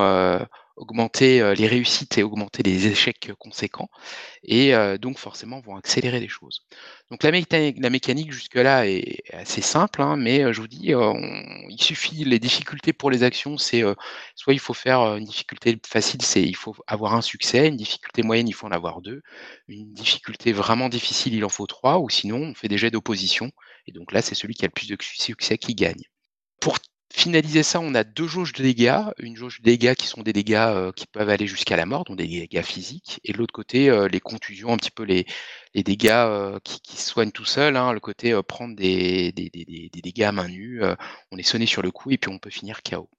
augmenter 0.75 1.53
les 1.55 1.67
réussites 1.67 2.17
et 2.17 2.23
augmenter 2.23 2.63
les 2.63 2.87
échecs 2.87 3.31
conséquents, 3.37 3.89
et 4.43 4.73
donc 4.99 5.17
forcément 5.17 5.59
vont 5.61 5.75
accélérer 5.75 6.19
les 6.19 6.27
choses. 6.27 6.65
Donc 7.09 7.23
la 7.23 7.31
mécanique, 7.31 8.31
jusque-là 8.31 8.87
est 8.87 9.21
assez 9.33 9.61
simple, 9.61 10.01
hein, 10.01 10.15
mais 10.15 10.53
je 10.53 10.61
vous 10.61 10.67
dis, 10.67 10.93
il 10.93 11.81
suffit, 11.81 12.23
les 12.23 12.39
difficultés 12.39 12.93
pour 12.93 13.11
les 13.11 13.23
actions, 13.23 13.57
c'est 13.57 13.83
soit 14.35 14.53
il 14.53 14.59
faut 14.59 14.73
faire 14.73 15.01
une 15.17 15.25
difficulté 15.25 15.77
facile, 15.85 16.21
c'est 16.21 16.41
il 16.41 16.55
faut 16.55 16.75
avoir 16.87 17.15
un 17.15 17.21
succès, 17.21 17.67
une 17.67 17.77
difficulté 17.77 18.23
moyenne, 18.23 18.47
il 18.47 18.53
faut 18.53 18.67
en 18.67 18.71
avoir 18.71 19.01
deux, 19.01 19.21
une 19.67 19.93
difficulté 19.93 20.51
vraiment 20.51 20.89
difficile, 20.89 21.33
il 21.33 21.45
en 21.45 21.49
faut 21.49 21.67
trois, 21.67 21.99
ou 21.99 22.09
sinon 22.09 22.37
on 22.37 22.55
fait 22.55 22.67
des 22.67 22.77
jets 22.77 22.91
d'opposition, 22.91 23.51
et 23.87 23.91
donc 23.91 24.11
là 24.11 24.21
c'est 24.21 24.35
celui 24.35 24.53
qui 24.53 24.65
a 24.65 24.67
le 24.67 24.73
plus 24.73 24.87
de 24.87 24.97
succès 24.99 25.57
qui 25.57 25.75
gagne. 25.75 26.03
Pour 26.59 26.77
finaliser 27.11 27.63
ça, 27.63 27.79
on 27.79 27.93
a 27.93 28.03
deux 28.03 28.27
jauges 28.27 28.53
de 28.53 28.63
dégâts. 28.63 29.01
Une 29.19 29.35
jauge 29.35 29.59
de 29.59 29.65
dégâts 29.65 29.95
qui 29.95 30.07
sont 30.07 30.21
des 30.21 30.33
dégâts 30.33 30.55
euh, 30.55 30.91
qui 30.91 31.05
peuvent 31.07 31.29
aller 31.29 31.47
jusqu'à 31.47 31.75
la 31.77 31.85
mort, 31.85 32.03
donc 32.05 32.17
des 32.17 32.27
dégâts 32.27 32.63
physiques. 32.63 33.19
Et 33.23 33.33
de 33.33 33.37
l'autre 33.37 33.53
côté, 33.53 33.89
euh, 33.89 34.07
les 34.07 34.19
contusions, 34.19 34.73
un 34.73 34.77
petit 34.77 34.91
peu 34.91 35.03
les, 35.03 35.25
dégâts 35.75 36.09
euh, 36.11 36.59
qui, 36.63 36.97
se 36.97 37.09
soignent 37.09 37.31
tout 37.31 37.45
seuls. 37.45 37.77
Hein, 37.77 37.93
le 37.93 37.99
côté 37.99 38.39
prendre 38.47 38.75
des, 38.75 39.31
des, 39.31 39.49
dégâts 39.93 40.23
à 40.23 40.31
main 40.31 40.47
nue. 40.47 40.81
on 41.31 41.37
est 41.37 41.43
sonné 41.43 41.65
sur 41.65 41.81
le 41.81 41.91
coup 41.91 42.11
et 42.11 42.17
puis 42.17 42.31
on 42.31 42.39
peut 42.39 42.49
finir 42.49 42.81
KO. 42.83 43.09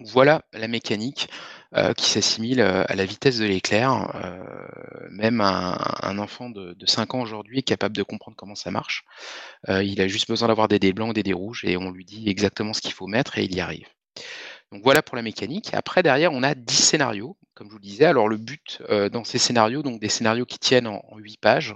Voilà 0.00 0.42
la 0.52 0.68
mécanique 0.68 1.28
euh, 1.74 1.94
qui 1.94 2.10
s'assimile 2.10 2.60
euh, 2.60 2.84
à 2.86 2.94
la 2.94 3.06
vitesse 3.06 3.38
de 3.38 3.46
l'éclair. 3.46 4.14
Euh, 4.14 5.08
même 5.10 5.40
un, 5.40 6.18
enfant 6.18 6.50
de, 6.50 6.74
de 6.74 6.86
5 6.86 7.14
ans 7.14 7.22
aujourd'hui 7.22 7.58
est 7.58 7.62
capable 7.62 7.96
de 7.96 8.02
comprendre 8.02 8.36
comment 8.36 8.54
ça 8.54 8.70
marche. 8.70 9.04
Il 9.68 10.00
a 10.00 10.08
juste 10.08 10.28
besoin 10.28 10.48
d'avoir 10.48 10.68
des 10.68 10.78
dés 10.78 10.92
blancs, 10.92 11.14
des 11.14 11.22
dés 11.22 11.32
rouges, 11.32 11.64
et 11.64 11.76
on 11.76 11.90
lui 11.90 12.04
dit 12.04 12.28
exactement 12.28 12.72
ce 12.72 12.80
qu'il 12.80 12.92
faut 12.92 13.06
mettre 13.06 13.38
et 13.38 13.44
il 13.44 13.54
y 13.54 13.60
arrive. 13.60 13.86
Donc 14.70 14.82
voilà 14.82 15.02
pour 15.02 15.16
la 15.16 15.22
mécanique. 15.22 15.72
Après, 15.72 16.02
derrière, 16.02 16.32
on 16.32 16.42
a 16.42 16.54
10 16.54 16.74
scénarios, 16.74 17.36
comme 17.54 17.68
je 17.68 17.72
vous 17.72 17.78
le 17.78 17.84
disais. 17.84 18.04
Alors 18.04 18.28
le 18.28 18.36
but 18.36 18.82
dans 19.12 19.24
ces 19.24 19.38
scénarios, 19.38 19.82
donc 19.82 20.00
des 20.00 20.08
scénarios 20.08 20.44
qui 20.44 20.58
tiennent 20.58 20.86
en, 20.86 21.02
en 21.10 21.18
8 21.18 21.40
pages, 21.40 21.74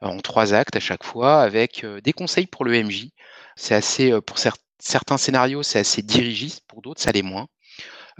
en 0.00 0.18
3 0.18 0.54
actes 0.54 0.76
à 0.76 0.80
chaque 0.80 1.04
fois, 1.04 1.42
avec 1.42 1.86
des 2.02 2.12
conseils 2.12 2.46
pour 2.46 2.64
le 2.64 2.82
MJ. 2.82 3.08
C'est 3.56 3.74
assez, 3.74 4.20
pour 4.22 4.38
certains, 4.38 4.61
certains 4.82 5.16
scénarios, 5.16 5.62
c'est 5.62 5.78
assez 5.78 6.02
dirigiste, 6.02 6.62
pour 6.66 6.82
d'autres, 6.82 7.00
ça 7.00 7.12
l'est 7.12 7.22
moins. 7.22 7.46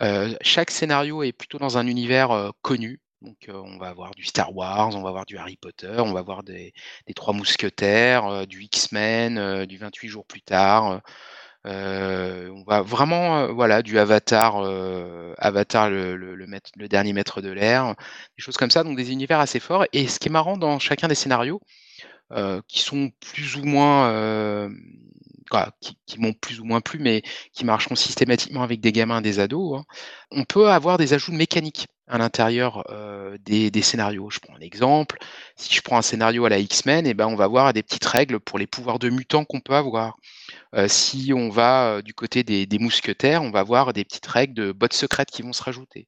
Euh, 0.00 0.34
chaque 0.40 0.70
scénario 0.70 1.22
est 1.22 1.32
plutôt 1.32 1.58
dans 1.58 1.76
un 1.76 1.86
univers 1.86 2.30
euh, 2.30 2.50
connu. 2.62 3.00
Donc, 3.20 3.48
euh, 3.48 3.54
on 3.54 3.78
va 3.78 3.88
avoir 3.88 4.12
du 4.12 4.24
Star 4.24 4.54
Wars, 4.54 4.94
on 4.94 5.02
va 5.02 5.10
avoir 5.10 5.26
du 5.26 5.36
Harry 5.38 5.56
Potter, 5.56 5.96
on 5.98 6.12
va 6.12 6.20
avoir 6.20 6.42
des, 6.42 6.72
Trois 7.14 7.34
Mousquetaires, 7.34 8.46
du 8.46 8.62
X-Men, 8.62 9.66
du 9.66 9.76
28 9.76 10.08
jours 10.08 10.26
plus 10.26 10.42
tard. 10.42 11.00
on 11.64 12.64
va 12.66 12.82
vraiment, 12.82 13.52
voilà, 13.52 13.82
du 13.82 13.98
Avatar, 13.98 14.56
Avatar 15.38 15.90
le, 15.90 16.16
le, 16.16 16.88
dernier 16.88 17.12
maître 17.12 17.40
de 17.40 17.50
l'air, 17.50 17.94
des 18.36 18.42
choses 18.42 18.56
comme 18.56 18.70
ça, 18.70 18.82
donc 18.82 18.96
des 18.96 19.12
univers 19.12 19.38
assez 19.38 19.60
forts. 19.60 19.84
Et 19.92 20.08
ce 20.08 20.18
qui 20.18 20.28
est 20.28 20.32
marrant 20.32 20.56
dans 20.56 20.80
chacun 20.80 21.06
des 21.06 21.14
scénarios, 21.14 21.60
qui 22.66 22.80
sont 22.80 23.12
plus 23.20 23.56
ou 23.56 23.64
moins 23.64 24.68
qui, 25.80 26.20
m'ont 26.20 26.32
plus 26.32 26.60
ou 26.60 26.64
moins 26.64 26.80
plu, 26.80 26.98
mais 26.98 27.22
qui 27.52 27.64
marcheront 27.64 27.94
systématiquement 27.94 28.62
avec 28.62 28.80
des 28.80 28.92
gamins, 28.92 29.20
des 29.20 29.38
ados. 29.38 29.78
Hein. 29.78 29.84
On 30.30 30.44
peut 30.44 30.68
avoir 30.70 30.98
des 30.98 31.12
ajouts 31.14 31.32
de 31.32 31.36
mécanique 31.36 31.86
à 32.08 32.18
l'intérieur 32.18 32.84
des, 33.44 33.82
scénarios. 33.82 34.30
Je 34.30 34.40
prends 34.40 34.56
un 34.56 34.60
exemple. 34.60 35.18
Si 35.56 35.74
je 35.74 35.80
prends 35.80 35.98
un 35.98 36.02
scénario 36.02 36.44
à 36.44 36.48
la 36.50 36.58
X-Men, 36.58 37.06
eh 37.06 37.14
ben, 37.14 37.26
on 37.26 37.36
va 37.36 37.44
avoir 37.44 37.72
des 37.72 37.82
petites 37.82 38.04
règles 38.04 38.38
pour 38.40 38.58
les 38.58 38.66
pouvoirs 38.66 38.98
de 38.98 39.08
mutants 39.08 39.44
qu'on 39.44 39.60
peut 39.60 39.74
avoir. 39.74 40.16
si 40.88 41.32
on 41.34 41.48
va 41.48 42.02
du 42.02 42.12
côté 42.14 42.42
des, 42.44 42.78
mousquetaires, 42.78 43.42
on 43.42 43.50
va 43.50 43.60
avoir 43.60 43.92
des 43.92 44.04
petites 44.04 44.26
règles 44.26 44.54
de 44.54 44.72
bottes 44.72 44.94
secrètes 44.94 45.30
qui 45.30 45.42
vont 45.42 45.52
se 45.52 45.62
rajouter. 45.62 46.06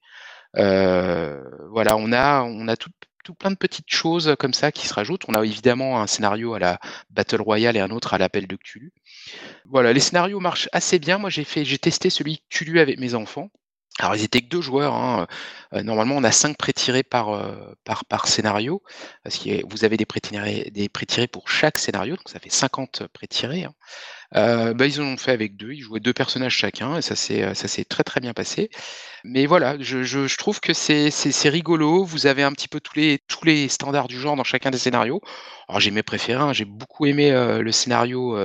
voilà, 0.55 1.97
on 1.97 2.13
a, 2.13 2.43
on 2.43 2.69
a 2.69 2.77
tout, 2.77 2.91
tout 3.25 3.35
plein 3.35 3.51
de 3.51 3.57
petites 3.57 3.91
choses 3.91 4.37
comme 4.39 4.55
ça 4.55 4.71
qui 4.71 4.87
se 4.87 4.95
rajoutent. 4.95 5.25
On 5.29 5.35
a 5.35 5.45
évidemment 5.45 6.01
un 6.01 6.07
scénario 6.07 6.55
à 6.55 6.59
la 6.61 6.79
Battle 7.11 7.41
Royale 7.41 7.77
et 7.77 7.81
un 7.81 7.91
autre 7.91 8.15
à 8.15 8.19
l'appel 8.19 8.47
de 8.47 8.57
Cthulhu. 8.57 8.93
Voilà, 9.67 9.93
les 9.93 10.01
scénarios 10.01 10.41
marchent 10.41 10.69
assez 10.73 10.99
bien. 10.99 11.19
Moi, 11.19 11.31
j'ai 11.31 11.45
fait, 11.45 11.65
j'ai 11.65 11.79
testé 11.79 12.11
celui 12.11 12.43
Cthulhu 12.49 12.81
avec 12.81 12.99
mes 12.99 13.15
enfants. 13.15 13.51
Alors, 14.01 14.17
ils 14.17 14.25
étaient 14.25 14.41
que 14.41 14.49
deux 14.49 14.61
joueurs. 14.61 14.95
Hein. 14.95 15.27
Euh, 15.73 15.83
normalement, 15.83 16.17
on 16.17 16.25
a 16.25 16.33
cinq 16.33 16.57
pré-tirés 16.57 17.05
par, 17.05 17.31
euh, 17.31 17.55
par, 17.85 18.05
par 18.05 18.27
scénario, 18.27 18.83
parce 19.23 19.39
que 19.39 19.65
vous 19.69 19.85
avez 19.85 19.97
des 19.97 20.05
pré-tirés, 20.05 20.71
des 20.73 20.89
pour 21.29 21.49
chaque 21.49 21.79
scénario, 21.79 22.17
donc 22.17 22.29
ça 22.29 22.41
fait 22.41 22.51
50 22.51 23.05
pré-tirés. 23.13 23.65
Hein. 23.65 23.75
Euh, 24.37 24.75
bah, 24.75 24.87
ils 24.87 25.01
en 25.01 25.05
ont 25.05 25.17
fait 25.17 25.31
avec 25.31 25.57
deux, 25.57 25.73
ils 25.73 25.81
jouaient 25.83 26.01
deux 26.01 26.13
personnages 26.13 26.57
chacun, 26.57 26.97
et 26.97 27.03
ça 27.03 27.15
s'est, 27.15 27.55
ça 27.55 27.69
très 27.89 28.03
très 28.03 28.21
bien 28.21 28.33
passé. 28.33 28.69
Mais 29.23 29.47
voilà, 29.47 29.77
je, 29.79 30.03
je, 30.03 30.37
trouve 30.37 30.61
que 30.61 30.75
c'est, 30.75 31.11
c'est, 31.11 31.49
rigolo. 31.49 32.05
Vous 32.05 32.27
avez 32.27 32.43
un 32.43 32.53
petit 32.53 32.69
peu 32.69 32.81
tous 32.81 32.99
les, 32.99 33.21
tous 33.29 33.45
les 33.45 33.69
standards 33.69 34.09
du 34.09 34.19
genre 34.19 34.35
dans 34.35 34.45
chacun 34.45 34.71
des 34.71 34.79
scénarios. 34.79 35.21
Alors 35.69 35.81
j'ai 35.81 35.93
mes 35.93 36.03
préférés, 36.03 36.43
hein. 36.43 36.53
j'ai 36.53 36.65
beaucoup 36.65 37.07
aimé 37.07 37.31
le 37.31 37.73
scénario 37.73 38.37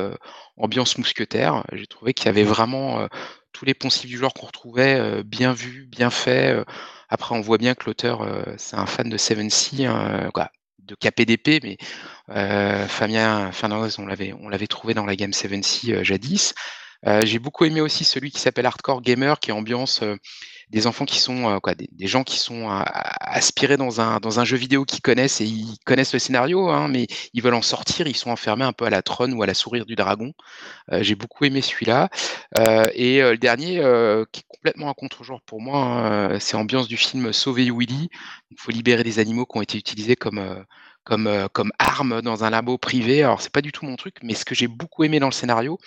ambiance 0.58 0.98
mousquetaire. 0.98 1.64
J'ai 1.74 1.88
trouvé 1.88 2.14
qu'il 2.14 2.28
y 2.28 2.30
avait 2.30 2.44
vraiment 2.44 3.08
tous 3.52 3.66
les 3.66 3.74
poncifs 3.74 4.10
du 4.10 4.18
genre 4.18 4.34
qu'on 4.34 4.48
retrouvait, 4.48 5.24
bien 5.24 5.54
vus, 5.54 5.86
bien 5.88 6.10
faits. 6.10 6.66
Après, 7.10 7.36
on 7.36 7.42
voit 7.42 7.58
bien 7.58 7.76
que 7.76 7.86
l'auteur, 7.86 8.28
c'est 8.58 8.76
un 8.76 8.86
fan 8.86 9.10
de 9.10 9.18
Seven 9.18 9.50
Sea, 9.50 9.86
hein, 9.86 10.30
de 10.80 10.96
KPDP, 10.96 11.64
mais 11.64 11.78
Fabien 12.88 13.52
Fernandez, 13.52 13.96
on 14.00 14.06
l'avait, 14.06 14.68
trouvé 14.68 14.94
dans 14.94 15.06
la 15.06 15.16
gamme 15.16 15.34
Seven 15.34 15.64
Sea 15.64 16.04
jadis. 16.04 16.54
j'ai 17.24 17.40
beaucoup 17.40 17.66
aimé 17.66 17.82
aussi 17.82 18.04
celui 18.04 18.32
qui 18.32 18.40
s'appelle 18.40 18.66
Hardcore 18.66 19.02
Gamer, 19.02 19.40
qui 19.40 19.50
est 19.50 19.54
ambiance 19.54 20.02
des 20.69 20.88
enfants 20.88 21.05
qui 21.05 21.19
sont 21.19 21.49
euh, 21.49 21.73
des, 21.75 22.08
gens 22.08 22.23
qui 22.23 22.38
sont 22.38 22.69
euh, 22.69 22.84
aspirés 23.19 23.77
dans 23.77 24.01
un 24.01 24.19
dans 24.19 24.39
un 24.39 24.45
jeu 24.45 24.58
vidéo 24.58 24.86
qu'ils 24.86 25.01
connaissent 25.01 25.41
et 25.41 25.45
ils 25.45 25.77
connaissent 25.86 26.13
le 26.13 26.19
scénario, 26.19 26.69
hein, 26.69 26.88
mais 26.88 27.08
ils 27.34 27.41
veulent 27.41 27.55
en 27.55 27.62
sortir. 27.62 28.08
Ils 28.08 28.15
sont 28.15 28.29
enfermés 28.29 28.65
un 28.65 28.73
peu 28.73 28.86
à 28.86 28.89
la 28.89 29.01
trône 29.01 29.34
ou 29.34 29.41
à 29.41 29.47
la 29.47 29.53
sourire 29.53 29.86
du 29.86 29.95
dragon. 29.95 30.34
Euh, 30.91 31.01
j'ai 31.01 31.15
beaucoup 31.15 31.45
aimé 31.45 31.62
celui-là. 31.62 32.10
et 32.93 33.21
le 33.21 33.38
dernier, 33.38 33.75
qui 34.32 34.41
est 34.41 34.47
complètement 34.47 34.89
un 34.89 34.93
contre-genre 34.93 35.41
pour 35.41 35.62
moi, 35.62 35.79
hein, 35.79 36.39
c'est 36.39 36.55
ambiance 36.55 36.88
du 36.88 36.97
film 36.97 37.34
Sauver 37.34 37.71
Willy. 37.71 38.10
Il 38.51 38.58
faut 38.60 38.71
libérer 38.71 39.03
des 39.03 39.19
animaux 39.19 39.45
qui 39.45 39.58
ont 39.58 39.62
été 39.62 39.77
utilisés 39.77 40.15
comme 40.15 40.65
comme, 41.05 41.47
comme 41.53 41.71
arme 41.79 42.21
dans 42.21 42.43
un 42.43 42.49
labo 42.51 42.77
privé. 42.77 43.23
Alors 43.23 43.41
c'est 43.41 43.51
pas 43.51 43.62
du 43.62 43.71
tout 43.71 43.86
mon 43.86 43.95
truc, 43.95 44.17
mais 44.21 44.36
ce 44.36 44.45
que 44.45 44.53
j'ai 44.53 44.67
beaucoup 44.67 45.03
aimé 45.03 45.19
dans 45.19 45.27
le 45.27 45.34
scénario, 45.34 45.79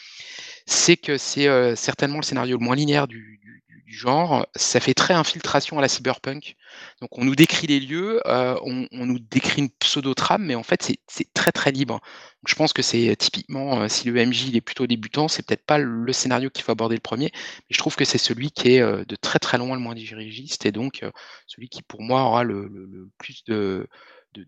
c'est 0.66 0.96
que 0.96 1.18
c'est 1.18 1.76
certainement 1.76 2.18
le 2.18 2.24
scénario 2.24 2.58
le 2.58 2.64
moins 2.64 2.76
linéaire 2.76 3.06
du, 3.06 3.40
genre. 3.92 4.46
Ça 4.54 4.80
fait 4.80 4.94
très 4.94 5.14
infiltration 5.14 5.78
à 5.78 5.82
la 5.82 5.88
cyberpunk. 5.88 6.56
Donc 7.00 7.18
on 7.18 7.24
nous 7.24 7.34
décrit 7.34 7.66
les 7.66 7.80
lieux, 7.80 8.20
euh, 8.26 8.56
on, 8.62 9.06
nous 9.06 9.18
décrit 9.18 9.62
une 9.62 9.70
pseudo-trame, 9.70 10.44
mais 10.44 10.54
en 10.54 10.62
fait 10.62 10.92
c'est 11.06 11.32
très 11.34 11.52
très 11.52 11.72
libre. 11.72 11.94
Donc, 11.94 12.48
je 12.48 12.54
pense 12.54 12.72
que 12.72 12.82
c'est 12.82 13.10
euh, 13.10 13.14
typiquement, 13.14 13.82
euh, 13.82 13.88
si 13.88 14.08
le 14.08 14.26
MJ 14.26 14.48
il 14.48 14.56
est 14.56 14.60
plutôt 14.60 14.86
débutant, 14.86 15.28
c'est 15.28 15.46
peut-être 15.46 15.64
pas 15.64 15.78
le 15.78 16.12
scénario 16.12 16.50
qu'il 16.50 16.64
faut 16.64 16.72
aborder 16.72 16.96
le 16.96 17.00
premier, 17.00 17.30
mais 17.34 17.70
je 17.70 17.78
trouve 17.78 17.96
que 17.96 18.04
c'est 18.04 18.18
celui 18.18 18.50
qui 18.50 18.74
est 18.74 18.80
de 18.80 19.16
très 19.16 19.38
très 19.38 19.58
loin 19.58 19.74
le 19.74 19.82
moins 19.82 19.94
dirigiste 19.94 20.66
et 20.66 20.72
donc 20.72 21.04
celui 21.46 21.68
qui 21.68 21.82
pour 21.82 22.02
moi 22.02 22.22
aura 22.22 22.44
le, 22.44 23.08
plus 23.18 23.44
de, 23.44 23.88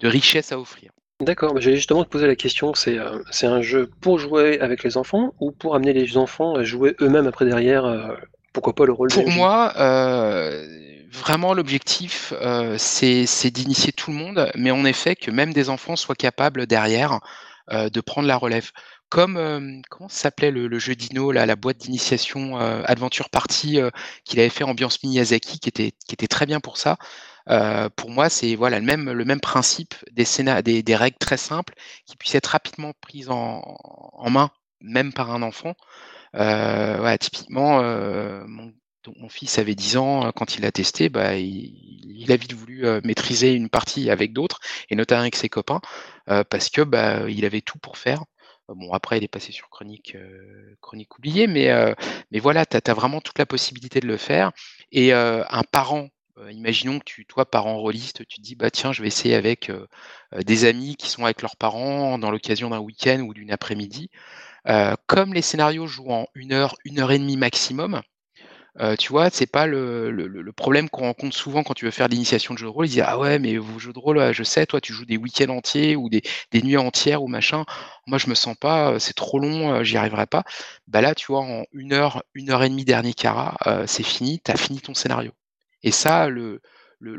richesse 0.02 0.52
à 0.52 0.58
offrir. 0.58 0.90
D'accord, 1.20 1.60
j'allais 1.60 1.76
justement 1.76 2.04
te 2.04 2.08
poser 2.08 2.26
la 2.26 2.34
question, 2.34 2.74
c'est 2.74 2.98
un 2.98 3.62
jeu 3.62 3.90
pour 4.00 4.18
jouer 4.18 4.58
avec 4.60 4.82
les 4.82 4.96
enfants 4.96 5.32
ou 5.38 5.52
pour 5.52 5.76
amener 5.76 5.92
les 5.92 6.16
enfants 6.16 6.56
à 6.56 6.64
jouer 6.64 6.96
eux-mêmes 7.00 7.28
après 7.28 7.44
derrière 7.44 7.84
pourquoi 8.54 8.72
pas 8.72 8.86
le 8.86 8.92
rôle 8.92 9.10
Pour 9.10 9.28
moi, 9.28 9.74
euh, 9.76 10.64
vraiment 11.10 11.52
l'objectif, 11.52 12.32
euh, 12.40 12.76
c'est 12.78 13.50
d'initier 13.50 13.92
tout 13.92 14.10
le 14.10 14.16
monde, 14.16 14.50
mais 14.54 14.70
en 14.70 14.84
effet 14.86 15.16
que 15.16 15.30
même 15.30 15.52
des 15.52 15.68
enfants 15.68 15.96
soient 15.96 16.14
capables 16.14 16.66
derrière 16.66 17.20
euh, 17.72 17.90
de 17.90 18.00
prendre 18.00 18.28
la 18.28 18.36
relève. 18.36 18.70
Comme 19.10 19.82
comment 19.90 20.08
s'appelait 20.08 20.50
le, 20.50 20.78
jeu 20.80 20.96
Dino, 20.96 21.30
là, 21.30 21.46
la 21.46 21.54
boîte 21.54 21.76
d'initiation 21.76 22.56
Adventure 22.56 23.30
Party 23.30 23.78
qu'il 24.24 24.40
avait 24.40 24.48
fait 24.48 24.64
ambiance 24.64 25.04
Miyazaki, 25.04 25.60
qui 25.60 25.68
était 25.68 25.92
qui 26.08 26.14
était 26.14 26.26
très 26.26 26.46
bien 26.46 26.58
pour 26.58 26.78
ça. 26.78 26.96
pour 27.94 28.10
moi, 28.10 28.28
c'est 28.28 28.56
voilà 28.56 28.80
le 28.80 28.84
même 28.84 29.12
le 29.12 29.24
même 29.24 29.40
principe 29.40 29.94
des, 30.10 30.24
des, 30.64 30.82
des 30.82 30.96
règles 30.96 31.18
très 31.18 31.36
simples 31.36 31.74
qui 32.06 32.16
puissent 32.16 32.34
être 32.34 32.48
rapidement 32.48 32.92
prises 33.02 33.30
en, 33.30 33.62
en 34.14 34.30
main, 34.30 34.50
même 34.80 35.12
par 35.12 35.30
un 35.30 35.42
enfant. 35.42 35.74
Euh, 36.34 37.16
typiquement, 37.18 37.80
euh, 37.80 38.44
mon, 38.46 38.72
mon, 39.16 39.28
fils 39.28 39.58
avait 39.58 39.74
10 39.74 39.96
ans, 39.96 40.32
quand 40.32 40.56
il 40.56 40.62
l'a 40.62 40.72
testé, 40.72 41.08
bah, 41.08 41.36
il, 41.36 42.30
a 42.32 42.36
vite 42.36 42.54
voulu 42.54 42.86
euh, 42.86 43.00
maîtriser 43.04 43.52
une 43.52 43.68
partie 43.68 44.10
avec 44.10 44.32
d'autres, 44.32 44.60
et 44.90 44.96
notamment 44.96 45.22
avec 45.22 45.36
ses 45.36 45.48
copains, 45.48 45.80
parce 46.26 46.70
que 46.70 46.82
bah, 46.82 47.28
il 47.28 47.44
avait 47.44 47.60
tout 47.60 47.78
pour 47.78 47.98
faire. 47.98 48.24
Bon, 48.68 48.92
après, 48.94 49.18
il 49.18 49.24
est 49.24 49.28
passé 49.28 49.52
sur 49.52 49.68
Chronique, 49.68 50.16
chronique 50.80 51.18
oubliée, 51.18 51.46
mais, 51.46 51.70
mais 52.30 52.38
voilà, 52.38 52.64
tu 52.64 52.78
as, 52.78 52.94
vraiment 52.94 53.20
toute 53.20 53.38
la 53.38 53.46
possibilité 53.46 54.00
de 54.00 54.06
le 54.06 54.16
faire. 54.16 54.52
Et 54.90 55.12
un 55.12 55.62
parent, 55.70 56.08
imaginons 56.50 56.98
que 56.98 57.04
tu, 57.04 57.26
toi, 57.26 57.44
parent 57.44 57.76
rôliste, 57.76 58.26
tu 58.26 58.38
te 58.38 58.42
dis, 58.42 58.54
bah 58.56 58.70
tiens, 58.70 58.92
je 58.92 59.02
vais 59.02 59.08
essayer 59.08 59.34
avec 59.34 59.70
des 60.34 60.64
amis 60.64 60.96
qui 60.96 61.10
sont 61.10 61.26
avec 61.26 61.42
leurs 61.42 61.56
parents 61.56 62.18
dans 62.18 62.30
l'occasion 62.30 62.70
d'un 62.70 62.78
week-end 62.78 63.20
ou 63.20 63.34
d'une 63.34 63.52
après-midi. 63.52 64.08
Euh, 64.68 64.94
comme 65.06 65.34
les 65.34 65.42
scénarios 65.42 65.86
jouent 65.86 66.10
en 66.10 66.26
une 66.34 66.52
heure, 66.52 66.76
une 66.84 67.00
heure 67.00 67.12
et 67.12 67.18
demie 67.18 67.36
maximum, 67.36 68.00
euh, 68.80 68.96
tu 68.96 69.10
vois, 69.10 69.30
c'est 69.30 69.46
pas 69.46 69.66
le, 69.66 70.52
problème 70.56 70.88
qu'on 70.88 71.04
rencontre 71.04 71.36
souvent 71.36 71.62
quand 71.62 71.74
tu 71.74 71.84
veux 71.84 71.90
faire 71.90 72.08
l'initiation 72.08 72.54
de 72.54 72.58
jeu 72.58 72.66
de 72.66 72.70
rôle. 72.70 72.86
Ils 72.86 72.90
disent 72.90 73.04
Ah 73.06 73.18
ouais, 73.18 73.38
mais 73.38 73.56
vos 73.56 73.78
jeux 73.78 73.92
de 73.92 73.98
rôle, 73.98 74.32
je 74.32 74.42
sais, 74.42 74.66
toi, 74.66 74.80
tu 74.80 74.92
joues 74.92 75.04
des 75.04 75.16
week-ends 75.16 75.50
entiers 75.50 75.96
ou 75.96 76.08
des, 76.08 76.22
nuits 76.62 76.76
entières 76.76 77.22
ou 77.22 77.28
machin. 77.28 77.64
Moi, 78.06 78.18
je 78.18 78.28
me 78.28 78.34
sens 78.34 78.56
pas, 78.56 78.92
euh, 78.92 78.98
c'est 78.98 79.14
trop 79.14 79.38
long, 79.38 79.84
j'y 79.84 79.96
arriverai 79.96 80.26
pas. 80.26 80.44
Bah 80.88 81.00
là, 81.02 81.14
tu 81.14 81.26
vois, 81.26 81.42
en 81.42 81.64
une 81.72 81.92
heure, 81.92 82.24
une 82.34 82.50
heure 82.50 82.62
et 82.64 82.68
demie 82.68 82.84
dernier 82.84 83.14
cara, 83.14 83.56
c'est 83.86 84.02
fini, 84.02 84.40
tu 84.44 84.50
as 84.50 84.56
fini 84.56 84.80
ton 84.80 84.94
scénario. 84.94 85.32
Et 85.82 85.90
ça, 85.92 86.28
le, 86.28 86.60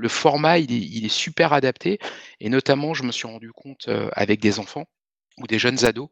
format, 0.10 0.60
il 0.60 1.06
est, 1.06 1.10
super 1.10 1.54
adapté. 1.54 2.00
Et 2.40 2.50
notamment, 2.50 2.94
je 2.94 3.04
me 3.04 3.12
suis 3.12 3.28
rendu 3.28 3.52
compte 3.52 3.90
avec 4.14 4.40
des 4.42 4.60
enfants 4.60 4.86
ou 5.38 5.48
des 5.48 5.60
jeunes 5.60 5.86
ados 5.86 6.10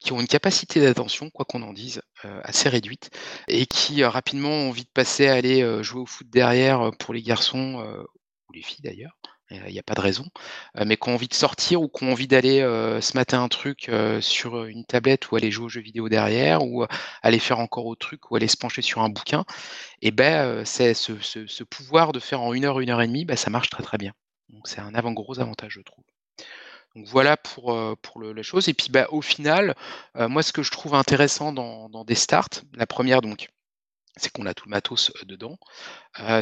qui 0.00 0.12
ont 0.12 0.20
une 0.20 0.26
capacité 0.26 0.80
d'attention, 0.80 1.30
quoi 1.30 1.44
qu'on 1.44 1.62
en 1.62 1.72
dise, 1.72 2.02
euh, 2.24 2.40
assez 2.44 2.68
réduite, 2.68 3.10
et 3.48 3.66
qui 3.66 4.02
euh, 4.02 4.08
rapidement 4.08 4.50
ont 4.50 4.68
envie 4.68 4.84
de 4.84 4.90
passer 4.92 5.28
à 5.28 5.34
aller 5.34 5.62
euh, 5.62 5.82
jouer 5.82 6.02
au 6.02 6.06
foot 6.06 6.28
derrière 6.28 6.90
pour 6.98 7.14
les 7.14 7.22
garçons, 7.22 7.84
ou 8.48 8.52
les 8.52 8.62
filles 8.62 8.82
d'ailleurs, 8.82 9.16
il 9.50 9.72
n'y 9.72 9.78
a 9.78 9.82
pas 9.82 9.94
de 9.94 10.00
raison, 10.00 10.24
mais 10.84 10.96
qui 10.96 11.08
ont 11.08 11.14
envie 11.14 11.28
de 11.28 11.34
sortir 11.34 11.80
ou 11.82 11.88
qui 11.88 12.04
ont 12.04 12.12
envie 12.12 12.26
d'aller 12.26 12.60
se 13.00 13.16
mater 13.16 13.36
un 13.36 13.48
truc 13.48 13.90
sur 14.20 14.64
une 14.64 14.84
tablette 14.84 15.30
ou 15.30 15.36
aller 15.36 15.50
jouer 15.50 15.66
aux 15.66 15.68
jeux 15.68 15.80
vidéo 15.80 16.08
derrière, 16.08 16.62
ou 16.64 16.84
aller 17.22 17.38
faire 17.38 17.60
encore 17.60 17.86
autre 17.86 18.06
truc, 18.06 18.30
ou 18.30 18.36
aller 18.36 18.48
se 18.48 18.56
pencher 18.56 18.82
sur 18.82 19.02
un 19.02 19.08
bouquin, 19.08 19.44
et 20.02 20.10
ben 20.10 20.64
c'est 20.64 20.94
ce, 20.94 21.62
pouvoir 21.64 22.12
de 22.12 22.20
faire 22.20 22.40
en 22.40 22.52
une 22.54 22.64
heure, 22.64 22.80
une 22.80 22.90
heure 22.90 23.02
et 23.02 23.06
demie, 23.06 23.24
ben, 23.24 23.36
ça 23.36 23.50
marche 23.50 23.70
très 23.70 23.82
très 23.82 23.98
bien. 23.98 24.12
Donc 24.48 24.66
c'est 24.68 24.80
un 24.80 24.94
avant 24.94 25.12
gros 25.12 25.40
avantage, 25.40 25.72
je 25.74 25.80
trouve. 25.80 26.04
Donc 26.94 27.06
voilà 27.06 27.36
pour, 27.36 27.76
pour 28.02 28.20
le, 28.20 28.32
la 28.32 28.42
chose. 28.42 28.68
Et 28.68 28.74
puis 28.74 28.88
bah, 28.90 29.06
au 29.10 29.22
final, 29.22 29.74
moi 30.14 30.42
ce 30.42 30.52
que 30.52 30.62
je 30.62 30.70
trouve 30.70 30.94
intéressant 30.94 31.52
dans, 31.52 32.04
des 32.04 32.14
starts, 32.14 32.48
la 32.74 32.86
première 32.86 33.20
donc, 33.20 33.48
c'est 34.16 34.30
qu'on 34.30 34.46
a 34.46 34.54
tout 34.54 34.66
le 34.66 34.70
matos 34.70 35.12
dedans, 35.24 35.58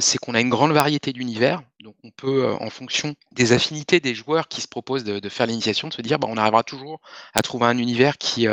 c'est 0.00 0.18
qu'on 0.18 0.34
a 0.34 0.40
une 0.40 0.50
grande 0.50 0.72
variété 0.72 1.12
d'univers. 1.12 1.62
Donc 1.80 1.96
on 2.04 2.10
peut, 2.10 2.52
en 2.52 2.68
fonction 2.68 3.14
des 3.32 3.52
affinités 3.52 3.98
des 3.98 4.14
joueurs 4.14 4.48
qui 4.48 4.60
se 4.60 4.68
proposent 4.68 5.04
de, 5.04 5.28
faire 5.30 5.46
l'initiation, 5.46 5.90
se 5.90 6.02
dire 6.02 6.18
bah, 6.18 6.28
on 6.30 6.36
arrivera 6.36 6.64
toujours 6.64 7.00
à 7.32 7.40
trouver 7.40 7.66
un 7.66 7.78
univers 7.78 8.18
qui, 8.18 8.46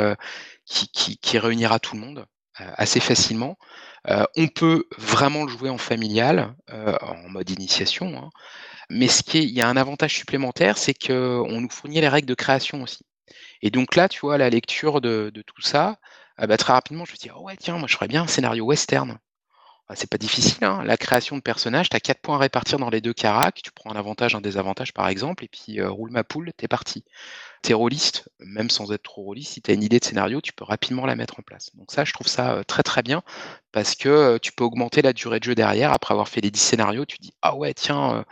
réunira 1.34 1.80
tout 1.80 1.96
le 1.96 2.00
monde 2.00 2.26
assez 2.56 3.00
facilement. 3.00 3.58
on 4.08 4.48
peut 4.48 4.86
vraiment 4.96 5.44
le 5.44 5.50
jouer 5.50 5.68
en 5.68 5.78
familial, 5.78 6.54
en 6.72 7.28
mode 7.28 7.50
initiation. 7.50 8.16
Hein. 8.24 8.30
Mais 8.90 9.06
ce 9.06 9.22
qui 9.22 9.38
est, 9.38 9.44
il 9.44 9.50
y 9.50 9.62
a 9.62 9.68
un 9.68 9.76
avantage 9.76 10.14
supplémentaire, 10.16 10.76
c'est 10.76 10.94
qu'on 10.94 11.60
nous 11.60 11.70
fournit 11.70 12.00
les 12.00 12.08
règles 12.08 12.28
de 12.28 12.34
création 12.34 12.82
aussi. 12.82 13.06
Et 13.62 13.70
donc 13.70 13.94
là, 13.94 14.08
tu 14.08 14.20
vois, 14.20 14.36
la 14.36 14.50
lecture 14.50 15.00
de, 15.00 15.32
tout 15.46 15.62
ça, 15.62 15.98
ah 16.36 16.46
bah, 16.48 16.56
très 16.56 16.72
rapidement, 16.72 17.04
je 17.04 17.12
me 17.12 17.16
dis, 17.16 17.30
oh 17.34 17.42
ouais, 17.42 17.56
tiens, 17.56 17.78
moi 17.78 17.86
je 17.86 17.94
ferais 17.94 18.08
bien 18.08 18.22
un 18.22 18.26
scénario 18.26 18.64
western. 18.64 19.18
bah, 19.88 19.94
c'est 19.96 20.10
pas 20.10 20.18
difficile, 20.18 20.64
hein. 20.64 20.82
la 20.84 20.96
création 20.96 21.36
de 21.36 21.42
personnages, 21.42 21.88
tu 21.88 21.96
as 21.96 22.00
4 22.00 22.20
points 22.20 22.36
à 22.36 22.38
répartir 22.38 22.78
dans 22.80 22.90
les 22.90 23.00
deux 23.00 23.12
caracs, 23.12 23.60
tu 23.62 23.70
prends 23.70 23.92
un 23.92 23.96
avantage, 23.96 24.34
un 24.34 24.40
désavantage 24.40 24.92
par 24.92 25.08
exemple, 25.08 25.44
et 25.44 25.48
puis 25.48 25.80
euh, 25.80 25.88
roule 25.90 26.10
ma 26.10 26.24
poule, 26.24 26.52
t'es 26.56 26.68
parti. 26.68 27.04
T'es 27.62 27.74
rôliste, 27.74 28.28
même 28.40 28.70
sans 28.70 28.90
être 28.92 29.02
trop 29.02 29.22
rôliste, 29.22 29.52
si 29.52 29.62
tu 29.62 29.70
as 29.70 29.74
une 29.74 29.82
idée 29.84 30.00
de 30.00 30.04
scénario, 30.04 30.40
tu 30.40 30.52
peux 30.52 30.64
rapidement 30.64 31.06
la 31.06 31.14
mettre 31.14 31.38
en 31.38 31.42
place. 31.42 31.70
Donc 31.76 31.92
ça, 31.92 32.04
je 32.04 32.12
trouve 32.12 32.26
ça 32.26 32.54
euh, 32.54 32.62
très 32.64 32.82
très 32.82 33.02
bien, 33.02 33.22
parce 33.72 33.94
que 33.94 34.08
euh, 34.08 34.38
tu 34.38 34.52
peux 34.52 34.64
augmenter 34.64 35.02
la 35.02 35.12
durée 35.12 35.38
de 35.38 35.44
jeu 35.44 35.54
derrière, 35.54 35.92
après 35.92 36.12
avoir 36.14 36.28
fait 36.28 36.40
les 36.40 36.50
10 36.50 36.60
scénarios, 36.60 37.04
tu 37.04 37.18
dis, 37.18 37.32
ah 37.42 37.54
ouais, 37.54 37.74
tiens, 37.74 38.24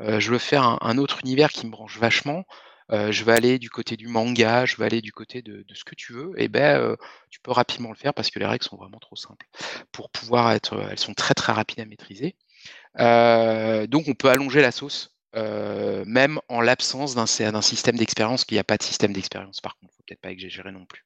je 0.00 0.30
veux 0.30 0.38
faire 0.38 0.78
un, 0.82 0.98
autre 0.98 1.20
univers 1.22 1.50
qui 1.50 1.66
me 1.66 1.70
branche 1.70 1.98
vachement, 1.98 2.44
je 2.90 3.24
vais 3.24 3.32
aller 3.32 3.58
du 3.58 3.70
côté 3.70 3.96
du 3.96 4.08
manga, 4.08 4.66
je 4.66 4.76
vais 4.76 4.84
aller 4.84 5.00
du 5.00 5.12
côté 5.12 5.42
de, 5.42 5.64
ce 5.74 5.84
que 5.84 5.94
tu 5.94 6.12
veux, 6.12 6.32
et 6.36 6.48
ben 6.48 6.96
tu 7.30 7.40
peux 7.40 7.52
rapidement 7.52 7.90
le 7.90 7.96
faire 7.96 8.14
parce 8.14 8.30
que 8.30 8.38
les 8.38 8.46
règles 8.46 8.64
sont 8.64 8.76
vraiment 8.76 8.98
trop 8.98 9.16
simples. 9.16 9.46
Pour 9.92 10.10
pouvoir 10.10 10.52
être, 10.52 10.88
elles 10.90 10.98
sont 10.98 11.14
très 11.14 11.34
très 11.34 11.52
rapides 11.52 11.80
à 11.80 11.84
maîtriser. 11.84 12.36
donc 12.96 14.08
on 14.08 14.14
peut 14.14 14.30
allonger 14.30 14.62
la 14.62 14.72
sauce 14.72 15.19
même 15.34 16.40
en 16.48 16.60
l'absence 16.60 17.14
d'un 17.14 17.26
système 17.62 17.96
d'expérience, 17.96 18.44
qu'il 18.44 18.56
n'y 18.56 18.60
a 18.60 18.64
pas 18.64 18.76
de 18.76 18.82
système 18.82 19.12
d'expérience 19.12 19.60
par 19.60 19.76
contre, 19.78 19.92
faut 19.94 20.02
peut-être 20.06 20.20
pas 20.20 20.30
exagérer 20.30 20.72
non 20.72 20.86
plus. 20.86 21.04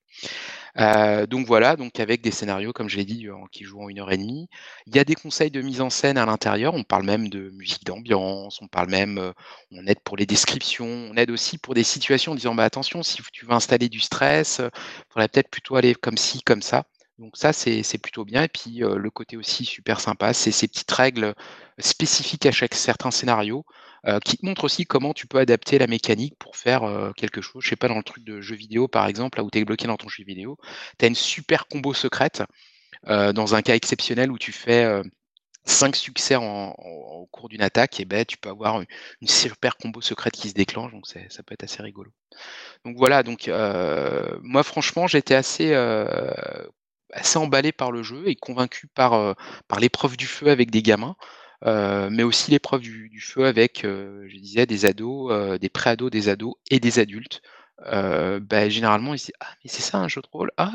donc 1.29 1.47
voilà, 1.47 1.77
donc 1.77 2.01
avec 2.01 2.22
des 2.22 2.31
scénarios, 2.31 2.72
comme 2.72 2.89
je 2.89 2.97
l'ai 2.97 3.05
dit, 3.05 3.27
qui 3.53 3.64
jouent 3.64 3.83
en 3.83 3.89
une 3.89 4.01
heure 4.01 4.12
et 4.12 4.16
demie. 4.16 4.49
Il 4.87 4.97
y 4.97 4.99
a 4.99 5.05
des 5.05 5.14
conseils 5.14 5.51
de 5.51 5.61
mise 5.61 5.81
en 5.81 5.91
scène 5.91 6.18
à 6.18 6.27
l'intérieur, 6.27 6.75
on 6.75 6.85
parle 6.85 7.05
même 7.05 7.29
de 7.29 7.51
musique 7.51 7.85
d'ambiance, 7.85 8.61
on 8.62 8.68
parle 8.68 8.91
même, 8.91 9.33
on 9.70 9.87
aide 9.87 10.01
pour 10.05 10.16
les 10.16 10.27
descriptions, 10.27 10.87
on 10.87 11.16
aide 11.16 11.31
aussi 11.31 11.59
pour 11.59 11.75
des 11.75 11.85
situations 11.85 12.33
en 12.33 12.35
disant 12.35 12.55
bah 12.55 12.64
attention, 12.64 13.03
si 13.03 13.20
tu 13.33 13.47
veux 13.47 13.53
installer 13.53 13.89
du 13.89 14.01
stress, 14.01 14.61
il 14.61 14.70
faudrait 15.12 15.29
peut-être 15.29 15.51
plutôt 15.51 15.77
aller 15.77 15.95
comme 15.95 16.16
ci, 16.16 16.43
comme 16.43 16.62
ça. 16.62 16.85
Donc 17.19 17.37
ça, 17.37 17.53
c'est 17.53 17.99
plutôt 17.99 18.25
bien. 18.25 18.43
Et 18.43 18.49
puis 18.49 18.79
le 18.79 19.11
côté 19.11 19.37
aussi 19.37 19.65
super 19.65 20.01
sympa, 20.01 20.33
c'est 20.33 20.51
ces 20.51 20.69
petites 20.69 20.91
règles 20.91 21.35
spécifiques 21.79 22.47
à 22.47 22.53
chaque 22.53 22.75
certain 22.75 23.11
scénario. 23.11 23.65
Euh, 24.07 24.19
qui 24.21 24.37
te 24.37 24.45
montre 24.45 24.65
aussi 24.65 24.85
comment 24.85 25.15
tu 25.15 25.27
peux 25.27 25.39
adapter 25.39 25.79
la 25.79 25.87
mécanique 25.87 26.37
pour 26.39 26.57
faire 26.57 26.83
euh, 26.83 27.12
quelque 27.12 27.41
chose. 27.41 27.65
Je 27.65 27.71
sais 27.71 27.77
pas, 27.77 27.89
dans 27.89 27.97
le 27.97 28.03
truc 28.03 28.23
de 28.23 28.43
jeu 28.43 28.55
vidéo, 28.55 28.87
par 28.87 29.07
exemple, 29.07 29.39
là 29.39 29.45
où 29.45 29.51
tu 29.51 29.59
es 29.59 29.65
bloqué 29.65 29.87
dans 29.87 29.97
ton 29.97 30.09
jeu 30.09 30.25
vidéo, 30.25 30.59
tu 30.99 31.07
as 31.07 31.09
une 31.09 31.15
super 31.15 31.67
combo 31.67 31.95
secrète. 31.95 32.43
Euh, 33.09 33.33
dans 33.33 33.55
un 33.55 33.62
cas 33.62 33.75
exceptionnel 33.75 34.31
où 34.31 34.39
tu 34.39 34.53
fais 34.53 34.87
5 35.65 35.97
succès 35.97 36.37
au 36.37 37.29
cours 37.33 37.49
d'une 37.49 37.62
attaque, 37.62 38.01
et 38.01 38.05
ben, 38.05 38.25
tu 38.25 38.37
peux 38.37 38.51
avoir 38.51 38.81
une, 38.81 39.29
super 39.29 39.77
combo 39.77 40.01
secrète 40.01 40.35
qui 40.35 40.51
se 40.51 40.55
déclenche, 40.55 40.93
donc 40.93 41.07
ça 41.07 41.43
peut 41.43 41.55
être 41.55 41.65
assez 41.65 41.83
rigolo. 41.83 42.11
Donc 42.85 42.97
voilà, 42.97 43.23
donc 43.23 43.51
moi 44.43 44.62
franchement 44.62 45.07
j'étais 45.07 45.35
assez, 45.35 45.75
assez 47.13 47.39
emballé 47.39 47.73
par 47.73 47.93
le 47.93 48.03
jeu 48.03 48.25
et 48.27 48.35
convaincu 48.35 48.87
par, 48.87 49.37
par 49.69 49.81
l'épreuve 49.81 50.17
du 50.17 50.27
feu 50.27 50.49
avec 50.49 50.71
des 50.71 50.83
gamins. 50.83 51.17
Euh, 51.67 52.11
mais 52.11 52.23
aussi 52.23 52.51
l'épreuve 52.51 52.81
du, 52.83 53.21
feu 53.21 53.47
avec, 53.47 53.85
euh, 53.85 54.27
je 54.29 54.37
disais, 54.37 54.67
des 54.67 54.85
ados, 54.85 55.33
euh, 55.33 55.59
des 55.59 55.71
pré-ados, 55.71 56.11
des 56.11 56.29
ados 56.29 56.55
et 56.71 56.81
des 56.81 56.99
adultes. 56.99 57.43
Bah, 57.79 58.69
généralement, 58.69 59.15
ils 59.15 59.19
se 59.19 59.27
disent 59.27 59.35
Ah, 59.41 59.49
mais 59.63 59.71
c'est 59.71 59.83
ça 59.83 59.99
un 59.99 60.09
jeu 60.09 60.21
de 60.23 60.29
rôle? 60.31 60.51
Ah, 60.57 60.73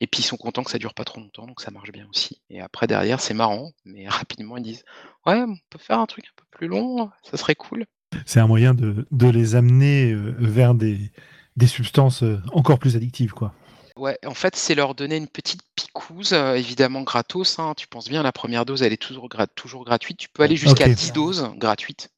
Et 0.00 0.06
puis 0.06 0.20
ils 0.20 0.24
sont 0.24 0.36
contents 0.36 0.62
que 0.62 0.70
ça 0.70 0.78
dure 0.78 0.94
pas 0.94 1.04
trop 1.04 1.20
longtemps, 1.20 1.46
donc 1.46 1.60
ça 1.60 1.70
marche 1.70 1.92
bien 1.92 2.06
aussi. 2.10 2.42
Et 2.50 2.60
après, 2.60 2.86
derrière, 2.86 3.20
c'est 3.20 3.34
marrant, 3.34 3.72
mais 3.84 4.08
rapidement, 4.08 4.56
ils 4.56 4.62
disent 4.62 4.84
Ouais, 5.26 5.40
on 5.40 5.56
peut 5.70 5.78
faire 5.78 6.00
un 6.00 6.06
truc 6.06 6.26
un 6.26 6.36
peu 6.36 6.44
plus 6.50 6.68
long, 6.68 7.10
ça 7.22 7.36
serait 7.36 7.54
cool. 7.54 7.86
C'est 8.26 8.40
un 8.40 8.46
moyen 8.46 8.74
de, 8.74 9.06
les 9.30 9.56
amener 9.56 10.14
vers 10.14 10.74
des, 10.74 11.10
des 11.56 11.66
substances 11.66 12.22
encore 12.52 12.78
plus 12.78 12.96
addictives, 12.96 13.32
quoi. 13.32 13.54
Ouais, 13.96 14.18
en 14.26 14.34
fait, 14.34 14.56
c'est 14.56 14.74
leur 14.74 14.96
donner 14.96 15.16
une 15.16 15.28
petite 15.28 15.60
picouse, 15.76 16.32
euh, 16.32 16.54
évidemment 16.54 17.02
gratos, 17.02 17.60
hein. 17.60 17.74
Tu 17.76 17.86
penses 17.86 18.08
bien, 18.08 18.24
la 18.24 18.32
première 18.32 18.64
dose, 18.64 18.82
elle 18.82 18.92
est 18.92 19.00
toujours 19.00 19.28
toujours 19.54 19.84
gratuite. 19.84 20.18
Tu 20.18 20.28
peux 20.28 20.42
aller 20.42 20.56
jusqu'à 20.56 20.88
10 20.88 21.12
doses 21.12 21.50
gratuites, 21.56 22.10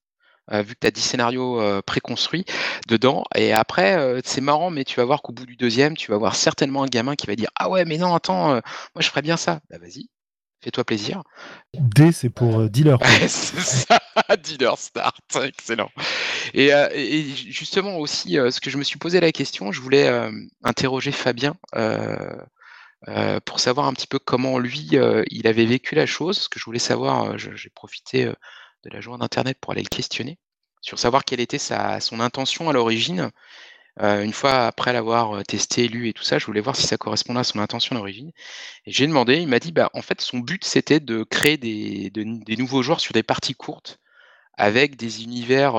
euh, 0.53 0.63
vu 0.63 0.75
que 0.75 0.81
tu 0.81 0.87
as 0.87 0.91
10 0.91 1.03
scénarios, 1.03 1.61
euh, 1.61 1.83
préconstruits 1.83 2.47
dedans 2.89 3.25
et 3.35 3.53
après, 3.53 4.21
c'est 4.25 4.41
marrant, 4.41 4.71
mais 4.71 4.85
tu 4.85 4.97
vas 4.97 5.05
voir 5.05 5.21
qu'au 5.21 5.33
bout 5.33 5.45
du 5.45 5.57
deuxième, 5.57 5.99
tu 5.99 6.11
vas 6.11 6.17
voir 6.17 6.35
certainement 6.35 6.83
un 6.83 6.87
gamin 6.87 7.15
qui 7.15 7.27
va 7.27 7.37
dire: 7.37 7.51
«Ah 7.57 7.69
ouais, 7.69 7.85
mais 7.85 7.99
non, 7.99 8.15
attends, 8.15 8.49
moi 8.55 8.63
je 9.01 9.09
ferais 9.09 9.23
bien 9.23 9.37
ça». 9.37 9.61
Bah 9.69 9.77
vas-y, 9.79 10.09
fais-toi 10.63 10.85
plaisir. 10.85 11.23
D, 11.75 12.11
c'est 12.11 12.31
pour, 12.31 12.71
dealer, 12.71 12.99
c'est 13.29 13.29
ça, 13.29 14.01
dealer 14.43 14.79
start, 14.79 15.37
excellent. 15.43 15.91
Euh, 16.57 16.89
et, 16.93 17.25
justement 17.25 17.99
aussi, 17.99 18.39
euh, 18.39 18.51
ce 18.51 18.61
que 18.61 18.71
je 18.71 18.79
me 18.79 18.85
suis 18.85 18.99
posé 18.99 19.21
la 19.21 19.33
question, 19.33 19.73
je 19.73 19.81
voulais 19.81 20.09
euh, 20.09 20.31
interroger 20.63 21.13
Fabien 21.13 21.57
pour 23.45 23.61
savoir 23.61 23.87
un 23.87 23.93
petit 23.93 24.07
peu 24.07 24.19
comment 24.19 24.59
lui, 24.59 24.91
il 25.31 25.47
avait 25.47 25.67
vécu 25.67 25.95
la 25.95 26.07
chose. 26.07 26.39
Ce 26.39 26.49
que 26.49 26.59
je 26.59 26.65
voulais 26.65 26.79
savoir, 26.79 27.39
j'ai 27.39 27.71
profité 27.71 28.25
de 28.25 28.91
la 28.91 29.01
journée 29.01 29.21
d'Internet 29.21 29.59
pour 29.61 29.73
aller 29.73 29.83
le 29.83 29.89
questionner, 29.89 30.39
sur 30.81 30.99
savoir 30.99 31.25
quelle 31.25 31.41
était 31.41 31.59
sa, 31.59 32.01
son 32.01 32.21
intention 32.21 32.69
à 32.69 32.73
l'origine. 32.73 33.31
une 34.01 34.33
fois 34.33 34.67
après 34.67 34.93
l'avoir 34.93 35.45
testé, 35.45 35.89
lu 35.89 36.09
et 36.09 36.13
tout 36.15 36.25
ça, 36.25 36.39
je 36.39 36.47
voulais 36.47 36.61
voir 36.61 36.75
si 36.75 36.87
ça 36.87 36.97
correspondait 36.97 37.41
à 37.41 37.45
son 37.45 37.61
intention 37.61 37.95
à 37.95 37.99
l'origine. 37.99 38.33
Et 38.87 38.93
j'ai 38.93 39.07
demandé, 39.07 39.37
il 39.37 39.49
m'a 39.49 39.61
dit, 39.61 39.73
bah, 39.73 39.91
en 39.95 40.03
fait, 40.03 40.21
son 40.21 40.39
but, 40.39 40.65
c'était 40.65 41.01
de 41.01 41.23
créer 41.23 41.59
des, 41.59 42.11
des 42.11 42.57
nouveaux 42.57 42.83
joueurs 42.83 43.01
sur 43.01 43.13
des 43.13 43.23
parties 43.23 43.55
courtes 43.55 44.01
avec 44.57 44.97
des 44.97 45.23
univers 45.23 45.75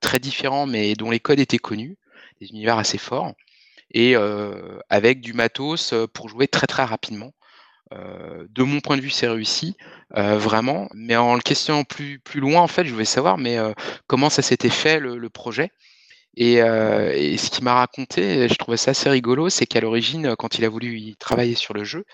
très 0.00 0.18
différents, 0.18 0.66
mais 0.66 0.94
dont 0.94 1.10
les 1.10 1.20
codes 1.20 1.40
étaient 1.40 1.58
connus, 1.58 1.96
des 2.40 2.48
univers 2.48 2.78
assez 2.78 2.98
forts, 2.98 3.34
et 3.92 4.14
avec 4.88 5.20
du 5.20 5.32
matos 5.32 5.94
pour 6.12 6.28
jouer 6.28 6.48
très 6.48 6.66
très 6.66 6.84
rapidement. 6.84 7.32
de 7.92 8.62
mon 8.62 8.80
point 8.80 8.96
de 8.96 9.02
vue, 9.02 9.10
c'est 9.10 9.28
réussi, 9.28 9.76
vraiment. 10.14 10.88
Mais 10.94 11.16
en 11.16 11.34
le 11.34 11.40
questionnant 11.40 11.84
plus, 11.84 12.18
plus 12.18 12.40
loin, 12.40 12.60
en 12.62 12.68
fait, 12.68 12.84
je 12.84 12.92
voulais 12.92 13.04
savoir, 13.04 13.38
mais 13.38 13.58
comment 14.06 14.30
ça 14.30 14.42
s'était 14.42 14.70
fait 14.70 14.98
le, 15.00 15.30
projet? 15.30 15.70
Et, 16.36 16.54
et, 16.54 17.36
ce 17.36 17.50
qu'il 17.50 17.64
m'a 17.64 17.74
raconté, 17.74 18.48
je 18.48 18.54
trouvais 18.54 18.76
ça 18.76 18.92
assez 18.92 19.08
rigolo, 19.10 19.50
c'est 19.50 19.66
qu'à 19.66 19.80
l'origine, 19.80 20.34
quand 20.36 20.58
il 20.58 20.64
a 20.64 20.68
voulu 20.68 20.98
y 20.98 21.16
travailler 21.16 21.54
sur 21.54 21.74
le 21.74 21.84
jeu, 21.84 22.04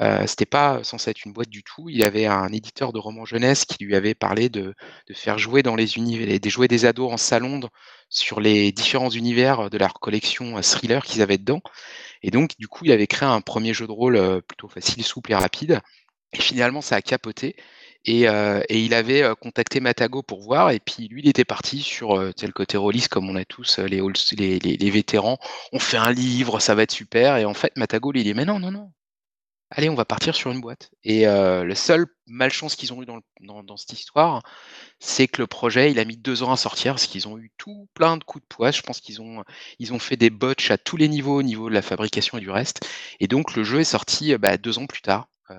euh, 0.00 0.26
c'était 0.26 0.46
pas 0.46 0.84
censé 0.84 1.10
être 1.10 1.24
une 1.24 1.32
boîte 1.32 1.48
du 1.48 1.62
tout. 1.62 1.88
Il 1.88 2.02
avait 2.02 2.26
un 2.26 2.48
éditeur 2.48 2.92
de 2.92 2.98
romans 2.98 3.24
jeunesse 3.24 3.64
qui 3.64 3.82
lui 3.84 3.94
avait 3.96 4.14
parlé 4.14 4.48
de, 4.48 4.74
faire 5.14 5.38
jouer 5.38 5.62
dans 5.62 5.74
les 5.76 5.96
univers, 5.96 6.38
des 6.38 6.50
jouer 6.50 6.68
des 6.68 6.84
ados 6.84 7.12
en 7.12 7.16
salon 7.16 7.60
sur 8.08 8.40
les 8.40 8.72
différents 8.72 9.10
univers 9.10 9.70
de 9.70 9.78
leur 9.78 9.94
collection 9.94 10.58
euh, 10.58 10.62
thriller 10.62 11.04
qu'ils 11.04 11.22
avaient 11.22 11.38
dedans. 11.38 11.62
Et 12.22 12.30
donc, 12.30 12.52
du 12.58 12.68
coup, 12.68 12.84
il 12.84 12.92
avait 12.92 13.06
créé 13.06 13.28
un 13.28 13.40
premier 13.40 13.72
jeu 13.74 13.86
de 13.86 13.92
rôle 13.92 14.16
euh, 14.16 14.40
plutôt 14.40 14.68
facile, 14.68 15.02
souple 15.04 15.32
et 15.32 15.36
rapide. 15.36 15.80
Et 16.32 16.40
finalement, 16.40 16.82
ça 16.82 16.96
a 16.96 17.02
capoté. 17.02 17.56
Et, 18.04 18.26
il 18.70 18.94
avait 18.94 19.24
contacté 19.40 19.80
Matago 19.80 20.22
pour 20.22 20.40
voir, 20.40 20.70
et 20.70 20.78
puis 20.78 21.08
lui, 21.08 21.22
il 21.24 21.28
était 21.28 21.44
parti 21.44 21.80
sur 21.82 22.32
tel 22.36 22.52
côté 22.52 22.76
rôliste, 22.76 23.08
comme 23.08 23.28
on 23.28 23.34
a 23.34 23.44
tous 23.44 23.78
les, 23.78 24.90
vétérans. 24.90 25.38
On 25.72 25.80
fait 25.80 25.96
un 25.96 26.12
livre, 26.12 26.60
ça 26.60 26.76
va 26.76 26.84
être 26.84 26.92
super. 26.92 27.36
Et 27.36 27.44
en 27.44 27.54
fait, 27.54 27.72
Matago, 27.76 28.12
lui, 28.12 28.22
dit 28.22 28.32
Mais 28.34 28.44
non, 28.44 28.60
non, 28.60 28.70
non, 28.70 28.92
allez, 29.70 29.88
on 29.88 29.94
va 29.94 30.04
partir 30.04 30.34
sur 30.34 30.50
une 30.50 30.60
boîte. 30.60 30.90
Et 31.04 31.26
euh, 31.26 31.64
le 31.64 31.74
seul 31.74 32.06
malchance 32.26 32.76
qu'ils 32.76 32.92
ont 32.92 33.02
eu 33.02 33.06
dans, 33.06 33.76
cette 33.76 33.92
histoire, 33.92 34.42
c'est 34.98 35.28
que 35.28 35.40
le 35.42 35.46
projet, 35.46 35.90
il 35.90 35.98
a 35.98 36.04
mis 36.04 36.16
deux 36.16 36.42
ans 36.42 36.52
à 36.52 36.56
sortir, 36.56 36.94
parce 36.94 37.06
qu'ils 37.06 37.28
ont 37.28 37.38
eu 37.38 37.50
tout 37.58 37.88
plein 37.94 38.16
de 38.16 38.24
coups 38.24 38.42
de 38.42 38.48
poids. 38.48 38.70
Je 38.70 38.82
pense 38.82 39.00
qu'ils 39.00 39.20
ont, 39.20 39.44
ils 39.78 39.92
ont 39.92 39.98
fait 39.98 40.16
des 40.16 40.30
botches 40.30 40.70
à 40.70 40.78
tous 40.78 40.96
les 40.96 41.08
niveaux, 41.08 41.38
au 41.38 41.42
niveau 41.42 41.68
de 41.68 41.74
la 41.74 41.82
fabrication 41.82 42.38
et 42.38 42.40
du 42.40 42.50
reste. 42.50 42.86
Et 43.20 43.28
donc, 43.28 43.54
le 43.56 43.64
jeu 43.64 43.80
est 43.80 43.84
sorti 43.84 44.36
bah, 44.38 44.56
deux 44.56 44.78
ans 44.78 44.86
plus 44.86 45.02
tard. 45.02 45.28
Euh, 45.50 45.56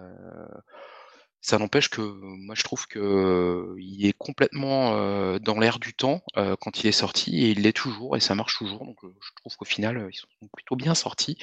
ça 1.39 1.57
n'empêche 1.57 1.89
que 1.89 2.01
moi 2.01 2.55
je 2.55 2.63
trouve 2.63 2.87
qu'il 2.87 4.05
est 4.05 4.17
complètement 4.17 5.37
dans 5.39 5.59
l'air 5.59 5.79
du 5.79 5.93
temps 5.93 6.21
quand 6.33 6.83
il 6.83 6.87
est 6.87 6.91
sorti 6.91 7.41
et 7.41 7.51
il 7.51 7.61
l'est 7.61 7.77
toujours 7.77 8.17
et 8.17 8.19
ça 8.19 8.35
marche 8.35 8.57
toujours. 8.57 8.83
Donc 8.83 8.97
je 9.03 9.29
trouve 9.37 9.55
qu'au 9.55 9.63
final 9.63 10.09
ils 10.11 10.17
sont 10.17 10.27
plutôt 10.51 10.75
bien 10.75 10.93
sortis 10.93 11.37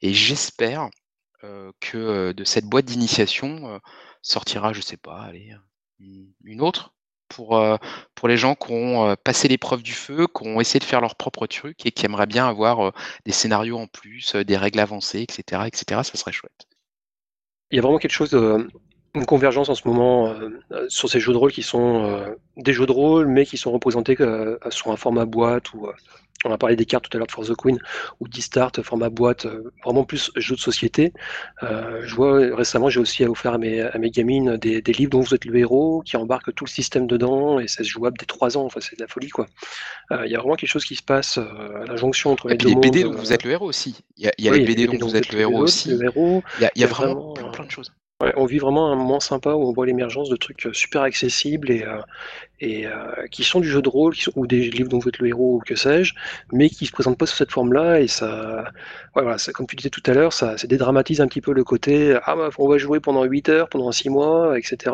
et 0.00 0.14
j'espère 0.14 0.88
que 1.80 2.32
de 2.32 2.44
cette 2.44 2.66
boîte 2.66 2.84
d'initiation 2.84 3.80
sortira, 4.22 4.72
je 4.72 4.80
sais 4.80 4.96
pas, 4.96 5.30
une 5.98 6.60
autre 6.60 6.92
pour, 7.28 7.62
pour 8.14 8.28
les 8.28 8.36
gens 8.36 8.54
qui 8.54 8.72
ont 8.72 9.16
passé 9.22 9.48
l'épreuve 9.48 9.82
du 9.82 9.92
feu, 9.92 10.26
qui 10.26 10.46
ont 10.46 10.60
essayé 10.60 10.80
de 10.80 10.84
faire 10.84 11.00
leur 11.00 11.14
propre 11.14 11.46
truc 11.46 11.86
et 11.86 11.92
qui 11.92 12.04
aimeraient 12.04 12.26
bien 12.26 12.48
avoir 12.48 12.92
des 13.24 13.32
scénarios 13.32 13.78
en 13.78 13.86
plus, 13.86 14.34
des 14.34 14.56
règles 14.56 14.80
avancées, 14.80 15.22
etc., 15.22 15.62
etc. 15.66 16.02
Ça 16.02 16.16
serait 16.16 16.32
chouette. 16.32 16.66
Il 17.70 17.76
y 17.76 17.78
a 17.78 17.82
vraiment 17.82 17.98
quelque 17.98 18.12
chose, 18.12 18.34
une 19.14 19.26
convergence 19.26 19.68
en 19.68 19.74
ce 19.74 19.86
moment 19.86 20.34
sur 20.88 21.08
ces 21.08 21.20
jeux 21.20 21.32
de 21.32 21.38
rôle 21.38 21.52
qui 21.52 21.62
sont 21.62 22.26
des 22.56 22.72
jeux 22.72 22.86
de 22.86 22.92
rôle, 22.92 23.28
mais 23.28 23.46
qui 23.46 23.56
sont 23.56 23.72
représentés 23.72 24.16
sur 24.70 24.90
un 24.90 24.96
format 24.96 25.24
boîte 25.24 25.72
ou 25.72 25.88
on 26.44 26.52
a 26.52 26.58
parlé 26.58 26.76
des 26.76 26.86
cartes 26.86 27.08
tout 27.08 27.16
à 27.16 27.18
l'heure 27.18 27.26
de 27.26 27.32
For 27.32 27.44
the 27.44 27.54
Queen 27.54 27.78
ou 28.20 28.28
d'e-start, 28.28 28.82
format 28.82 29.10
boîte, 29.10 29.46
euh, 29.46 29.72
vraiment 29.84 30.04
plus 30.04 30.30
jeu 30.36 30.54
de 30.54 30.60
société. 30.60 31.12
Euh, 31.62 32.00
je 32.04 32.14
vois 32.14 32.54
récemment, 32.54 32.88
j'ai 32.88 33.00
aussi 33.00 33.24
offert 33.24 33.54
à 33.54 33.58
mes, 33.58 33.80
à 33.80 33.98
mes 33.98 34.10
gamines 34.10 34.56
des, 34.56 34.80
livres 34.92 35.10
dont 35.10 35.20
vous 35.20 35.34
êtes 35.34 35.44
le 35.44 35.56
héros, 35.56 36.02
qui 36.04 36.16
embarquent 36.16 36.54
tout 36.54 36.64
le 36.64 36.70
système 36.70 37.06
dedans 37.06 37.60
et 37.60 37.68
c'est 37.68 37.84
jouable 37.84 38.16
dès 38.18 38.26
3 38.26 38.56
ans. 38.56 38.64
Enfin, 38.64 38.80
c'est 38.80 38.96
de 38.96 39.02
la 39.02 39.08
folie, 39.08 39.28
quoi. 39.28 39.46
Euh, 40.12 40.26
il 40.26 40.32
y 40.32 40.34
a 40.34 40.38
vraiment 40.38 40.56
quelque 40.56 40.70
chose 40.70 40.84
qui 40.84 40.96
se 40.96 41.02
passe 41.02 41.38
à 41.38 41.84
la 41.86 41.96
jonction 41.96 42.32
entre 42.32 42.48
les 42.48 42.56
deux. 42.56 42.68
Et 42.68 42.74
les 42.74 42.80
BD 42.80 43.02
dont 43.02 43.12
vous 43.12 43.32
êtes 43.32 43.44
le 43.44 43.50
héros 43.50 43.68
aussi. 43.68 44.02
Il 44.16 44.30
y 44.38 44.48
a, 44.48 44.52
les 44.52 44.64
BD 44.64 44.86
dont 44.86 45.06
vous 45.06 45.16
êtes 45.16 45.32
le 45.32 45.40
héros 45.40 45.60
aussi. 45.60 45.90
Il 45.90 46.70
y 46.76 46.84
a, 46.84 46.86
vraiment 46.86 47.32
plein, 47.32 47.50
plein 47.50 47.64
de 47.64 47.70
choses. 47.70 47.92
On 48.36 48.44
vit 48.44 48.58
vraiment 48.58 48.92
un 48.92 48.96
moment 48.96 49.20
sympa 49.20 49.50
où 49.54 49.66
on 49.66 49.72
voit 49.72 49.86
l'émergence 49.86 50.28
de 50.28 50.36
trucs 50.36 50.66
euh, 50.66 50.72
super 50.72 51.02
accessibles 51.02 51.70
et, 51.70 51.84
euh, 51.84 52.00
euh, 52.62 53.26
qui 53.30 53.44
sont 53.44 53.60
du 53.60 53.68
jeu 53.68 53.80
de 53.82 53.88
rôle, 53.88 54.14
ou 54.36 54.46
des 54.46 54.70
livres 54.70 54.88
dont 54.88 54.98
vous 54.98 55.08
êtes 55.08 55.18
le 55.18 55.28
héros 55.28 55.56
ou 55.56 55.58
que 55.60 55.74
sais-je, 55.74 56.14
mais 56.52 56.68
qui 56.68 56.86
se 56.86 56.92
présentent 56.92 57.18
pas 57.18 57.26
sous 57.26 57.36
cette 57.36 57.52
forme-là 57.52 58.00
et 58.00 58.08
ça, 58.08 58.64
voilà, 59.14 59.38
ça, 59.38 59.52
comme 59.52 59.66
tu 59.66 59.76
disais 59.76 59.90
tout 59.90 60.02
à 60.06 60.12
l'heure, 60.12 60.32
ça, 60.32 60.58
ça, 60.58 60.66
dédramatise 60.66 61.20
un 61.20 61.28
petit 61.28 61.40
peu 61.40 61.52
le 61.52 61.64
côté 61.64 62.18
ah 62.24 62.36
bah, 62.36 62.50
on 62.58 62.68
va 62.68 62.78
jouer 62.78 63.00
pendant 63.00 63.24
8 63.24 63.48
heures, 63.48 63.68
pendant 63.68 63.90
6 63.92 64.10
mois, 64.10 64.58
etc 64.58 64.92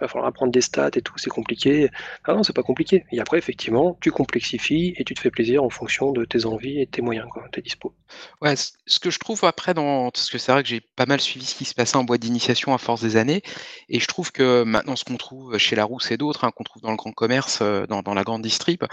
va 0.00 0.08
falloir 0.08 0.28
apprendre 0.28 0.52
des 0.52 0.60
stats 0.60 0.90
et 0.94 1.02
tout, 1.02 1.14
c'est 1.16 1.30
compliqué. 1.30 1.90
Ah 2.24 2.34
non, 2.34 2.42
c'est 2.42 2.52
pas 2.52 2.62
compliqué. 2.62 3.04
Et 3.12 3.20
après, 3.20 3.38
effectivement, 3.38 3.96
tu 4.00 4.10
complexifies 4.10 4.94
et 4.96 5.04
tu 5.04 5.14
te 5.14 5.20
fais 5.20 5.30
plaisir 5.30 5.62
en 5.62 5.70
fonction 5.70 6.12
de 6.12 6.24
tes 6.24 6.46
envies 6.46 6.80
et 6.80 6.86
tes 6.86 7.02
moyens, 7.02 7.26
quoi, 7.30 7.44
tes 7.52 7.62
dispo. 7.62 7.94
Ouais, 8.40 8.54
ce 8.56 8.98
que 8.98 9.10
je 9.10 9.18
trouve 9.18 9.44
après, 9.44 9.74
dans... 9.74 10.10
parce 10.10 10.30
que 10.30 10.38
c'est 10.38 10.52
vrai 10.52 10.62
que 10.62 10.68
j'ai 10.68 10.80
pas 10.80 11.06
mal 11.06 11.20
suivi 11.20 11.46
ce 11.46 11.54
qui 11.54 11.64
se 11.64 11.74
passait 11.74 11.96
en 11.96 12.04
boîte 12.04 12.20
d'initiation 12.20 12.74
à 12.74 12.78
force 12.78 13.02
des 13.02 13.16
années, 13.16 13.42
et 13.88 14.00
je 14.00 14.06
trouve 14.06 14.32
que 14.32 14.62
maintenant, 14.64 14.96
ce 14.96 15.04
qu'on 15.04 15.16
trouve 15.16 15.58
chez 15.58 15.76
Larousse 15.76 16.10
et 16.10 16.16
d'autres, 16.16 16.44
hein, 16.44 16.50
qu'on 16.54 16.64
trouve 16.64 16.82
dans 16.82 16.90
le 16.90 16.96
grand 16.96 17.12
commerce, 17.12 17.60
euh, 17.62 17.86
dans, 17.86 18.02
dans 18.02 18.14
la 18.14 18.24
grande 18.24 18.42
distrib, 18.42 18.84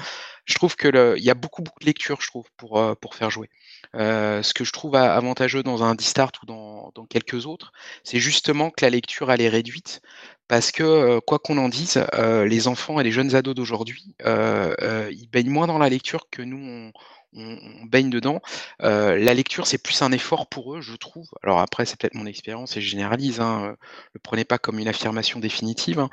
je 0.46 0.54
trouve 0.56 0.76
qu'il 0.76 1.16
y 1.18 1.30
a 1.30 1.34
beaucoup, 1.34 1.62
beaucoup 1.62 1.80
de 1.80 1.86
lectures, 1.86 2.22
je 2.22 2.28
trouve, 2.28 2.46
pour, 2.58 2.80
euh, 2.80 2.96
pour 2.96 3.16
faire 3.16 3.30
jouer. 3.30 3.50
Euh, 3.96 4.44
ce 4.44 4.54
que 4.54 4.64
je 4.64 4.72
trouve 4.72 4.96
avantageux 4.96 5.64
dans 5.64 5.84
un 5.84 5.96
Distart 5.96 6.32
ou 6.44 6.46
dans, 6.46 6.92
dans 6.96 7.06
quelques 7.06 7.46
autres, 7.46 7.72
c'est 8.04 8.20
justement 8.20 8.70
que 8.70 8.84
la 8.84 8.90
lecture, 8.90 9.32
elle 9.32 9.42
est 9.42 9.50
réduite 9.50 10.02
parce 10.50 10.72
que, 10.72 11.20
quoi 11.20 11.40
qu'on 11.40 11.58
en 11.58 11.70
dise, 11.70 12.04
les 12.18 12.68
enfants 12.68 13.00
et 13.00 13.04
les 13.04 13.12
jeunes 13.12 13.36
ados 13.36 13.56
d'aujourd'hui, 13.56 14.16
ils 14.26 15.30
baignent 15.32 15.50
moins 15.50 15.68
dans 15.68 15.78
la 15.78 15.90
lecture 15.90 16.30
que 16.30 16.42
nous, 16.42 16.92
on, 17.34 17.86
baigne 17.86 18.10
dedans. 18.10 18.42
la 18.80 19.34
lecture, 19.34 19.68
c'est 19.68 19.78
plus 19.78 20.02
un 20.02 20.12
effort 20.12 20.48
pour 20.48 20.76
eux, 20.76 20.82
je 20.82 20.96
trouve. 20.96 21.28
Alors 21.44 21.60
après, 21.60 21.86
c'est 21.86 21.98
peut-être 22.00 22.16
mon 22.16 22.26
expérience 22.26 22.76
et 22.76 22.82
je 22.82 22.90
généralise, 22.90 23.40
hein, 23.40 23.60
ne 23.62 23.76
le 24.14 24.20
prenez 24.22 24.44
pas 24.44 24.58
comme 24.58 24.80
une 24.80 24.88
affirmation 24.88 25.40
définitive, 25.40 26.00
hein, 26.00 26.10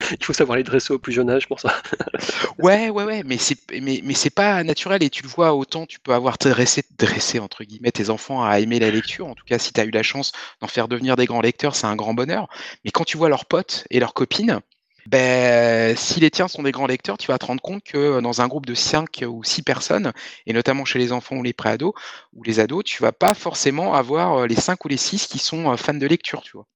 Il 0.20 0.24
faut 0.24 0.32
savoir 0.32 0.56
les 0.56 0.64
dresser 0.64 0.92
au 0.92 0.98
plus 0.98 1.12
jeune 1.12 1.30
âge 1.30 1.46
pour 1.46 1.60
ça. 1.60 1.82
ouais, 2.58 2.90
ouais, 2.90 3.04
ouais, 3.04 3.22
mais 3.24 3.38
c'est 3.38 3.58
mais, 3.80 4.02
c'est 4.14 4.30
pas 4.30 4.62
naturel 4.64 5.02
et 5.02 5.10
tu 5.10 5.22
le 5.22 5.28
vois 5.28 5.54
autant 5.54 5.86
tu 5.86 6.00
peux 6.00 6.12
avoir 6.12 6.36
dressé, 6.38 6.82
dressé 6.98 7.38
entre 7.38 7.64
guillemets 7.64 7.92
tes 7.92 8.10
enfants 8.10 8.44
à 8.44 8.58
aimer 8.60 8.78
la 8.80 8.90
lecture. 8.90 9.26
En 9.26 9.34
tout 9.34 9.44
cas, 9.44 9.58
si 9.58 9.72
tu 9.72 9.80
as 9.80 9.84
eu 9.84 9.90
la 9.90 10.02
chance 10.02 10.32
d'en 10.60 10.68
faire 10.68 10.88
devenir 10.88 11.16
des 11.16 11.26
grands 11.26 11.40
lecteurs, 11.40 11.76
c'est 11.76 11.86
un 11.86 11.96
grand 11.96 12.14
bonheur. 12.14 12.48
Mais 12.84 12.90
quand 12.90 13.04
tu 13.04 13.16
vois 13.16 13.28
leurs 13.28 13.46
potes 13.46 13.86
et 13.90 14.00
leurs 14.00 14.14
copines, 14.14 14.60
ben, 15.06 15.94
si 15.96 16.20
les 16.20 16.30
tiens 16.30 16.48
sont 16.48 16.62
des 16.62 16.72
grands 16.72 16.86
lecteurs, 16.86 17.18
tu 17.18 17.28
vas 17.28 17.38
te 17.38 17.46
rendre 17.46 17.62
compte 17.62 17.82
que 17.84 18.20
dans 18.20 18.40
un 18.40 18.48
groupe 18.48 18.66
de 18.66 18.74
5 18.74 19.24
ou 19.28 19.44
6 19.44 19.62
personnes, 19.62 20.12
et 20.46 20.52
notamment 20.54 20.84
chez 20.86 20.98
les 20.98 21.12
enfants 21.12 21.36
ou 21.36 21.42
les 21.42 21.52
préados 21.52 21.94
ou 22.32 22.42
les 22.42 22.58
ados, 22.60 22.84
tu 22.84 23.02
vas 23.02 23.12
pas 23.12 23.34
forcément 23.34 23.94
avoir 23.94 24.46
les 24.46 24.56
5 24.56 24.84
ou 24.84 24.88
les 24.88 24.96
6 24.96 25.26
qui 25.26 25.38
sont 25.38 25.76
fans 25.76 25.94
de 25.94 26.06
lecture, 26.06 26.42
tu 26.42 26.52
vois. 26.52 26.66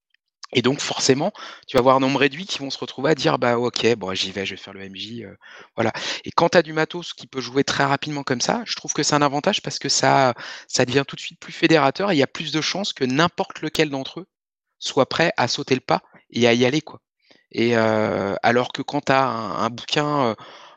Et 0.53 0.63
donc 0.63 0.81
forcément, 0.81 1.33
tu 1.67 1.77
vas 1.77 1.81
avoir 1.81 1.97
un 1.97 2.01
nombre 2.01 2.21
réduit 2.21 2.47
qui 2.47 2.59
vont 2.59 2.71
se 2.71 2.79
retrouver 2.79 3.11
à 3.11 3.15
dire 3.15 3.39
bah 3.39 3.59
ok, 3.59 3.95
bon 3.97 4.15
j'y 4.15 4.33
vais, 4.33 4.47
je 4.47 4.55
vais 4.55 4.61
faire 4.61 4.73
le 4.73 4.89
MJ, 4.89 5.23
euh, 5.23 5.37
voilà. 5.77 5.93
Et 6.25 6.31
quand 6.31 6.51
tu 6.51 6.59
as 6.59 6.63
du 6.63 6.73
matos 6.73 7.13
qui 7.13 7.27
peut 7.27 7.41
jouer 7.41 7.65
très 7.65 7.85
rapidement 7.85 8.23
comme 8.23 8.41
ça, 8.41 8.63
je 8.65 8.75
trouve 8.75 8.93
que 8.95 9.03
c'est 9.03 9.15
un 9.15 9.23
avantage 9.23 9.61
parce 9.63 9.79
que 9.79 9.89
ça, 9.91 10.35
ça 10.67 10.87
devient 10.87 11.05
tout 11.07 11.17
de 11.17 11.21
suite 11.21 11.39
plus 11.39 11.53
fédérateur 11.53 12.11
et 12.11 12.15
il 12.15 12.19
y 12.19 12.23
a 12.23 12.27
plus 12.27 12.53
de 12.53 12.61
chances 12.63 12.93
que 12.93 13.05
n'importe 13.05 13.61
lequel 13.61 13.91
d'entre 13.91 14.21
eux 14.21 14.27
soit 14.79 15.09
prêt 15.09 15.33
à 15.37 15.49
sauter 15.49 15.75
le 15.75 15.81
pas 15.81 16.03
et 16.31 16.47
à 16.47 16.55
y 16.55 16.65
aller 16.65 16.81
quoi. 16.81 17.01
Et 17.53 17.77
euh, 17.77 18.35
alors 18.43 18.73
que 18.73 18.83
quand 18.83 19.07
tu 19.07 19.13
as 19.13 19.27
un, 19.27 19.71
bouquin, 19.71 20.35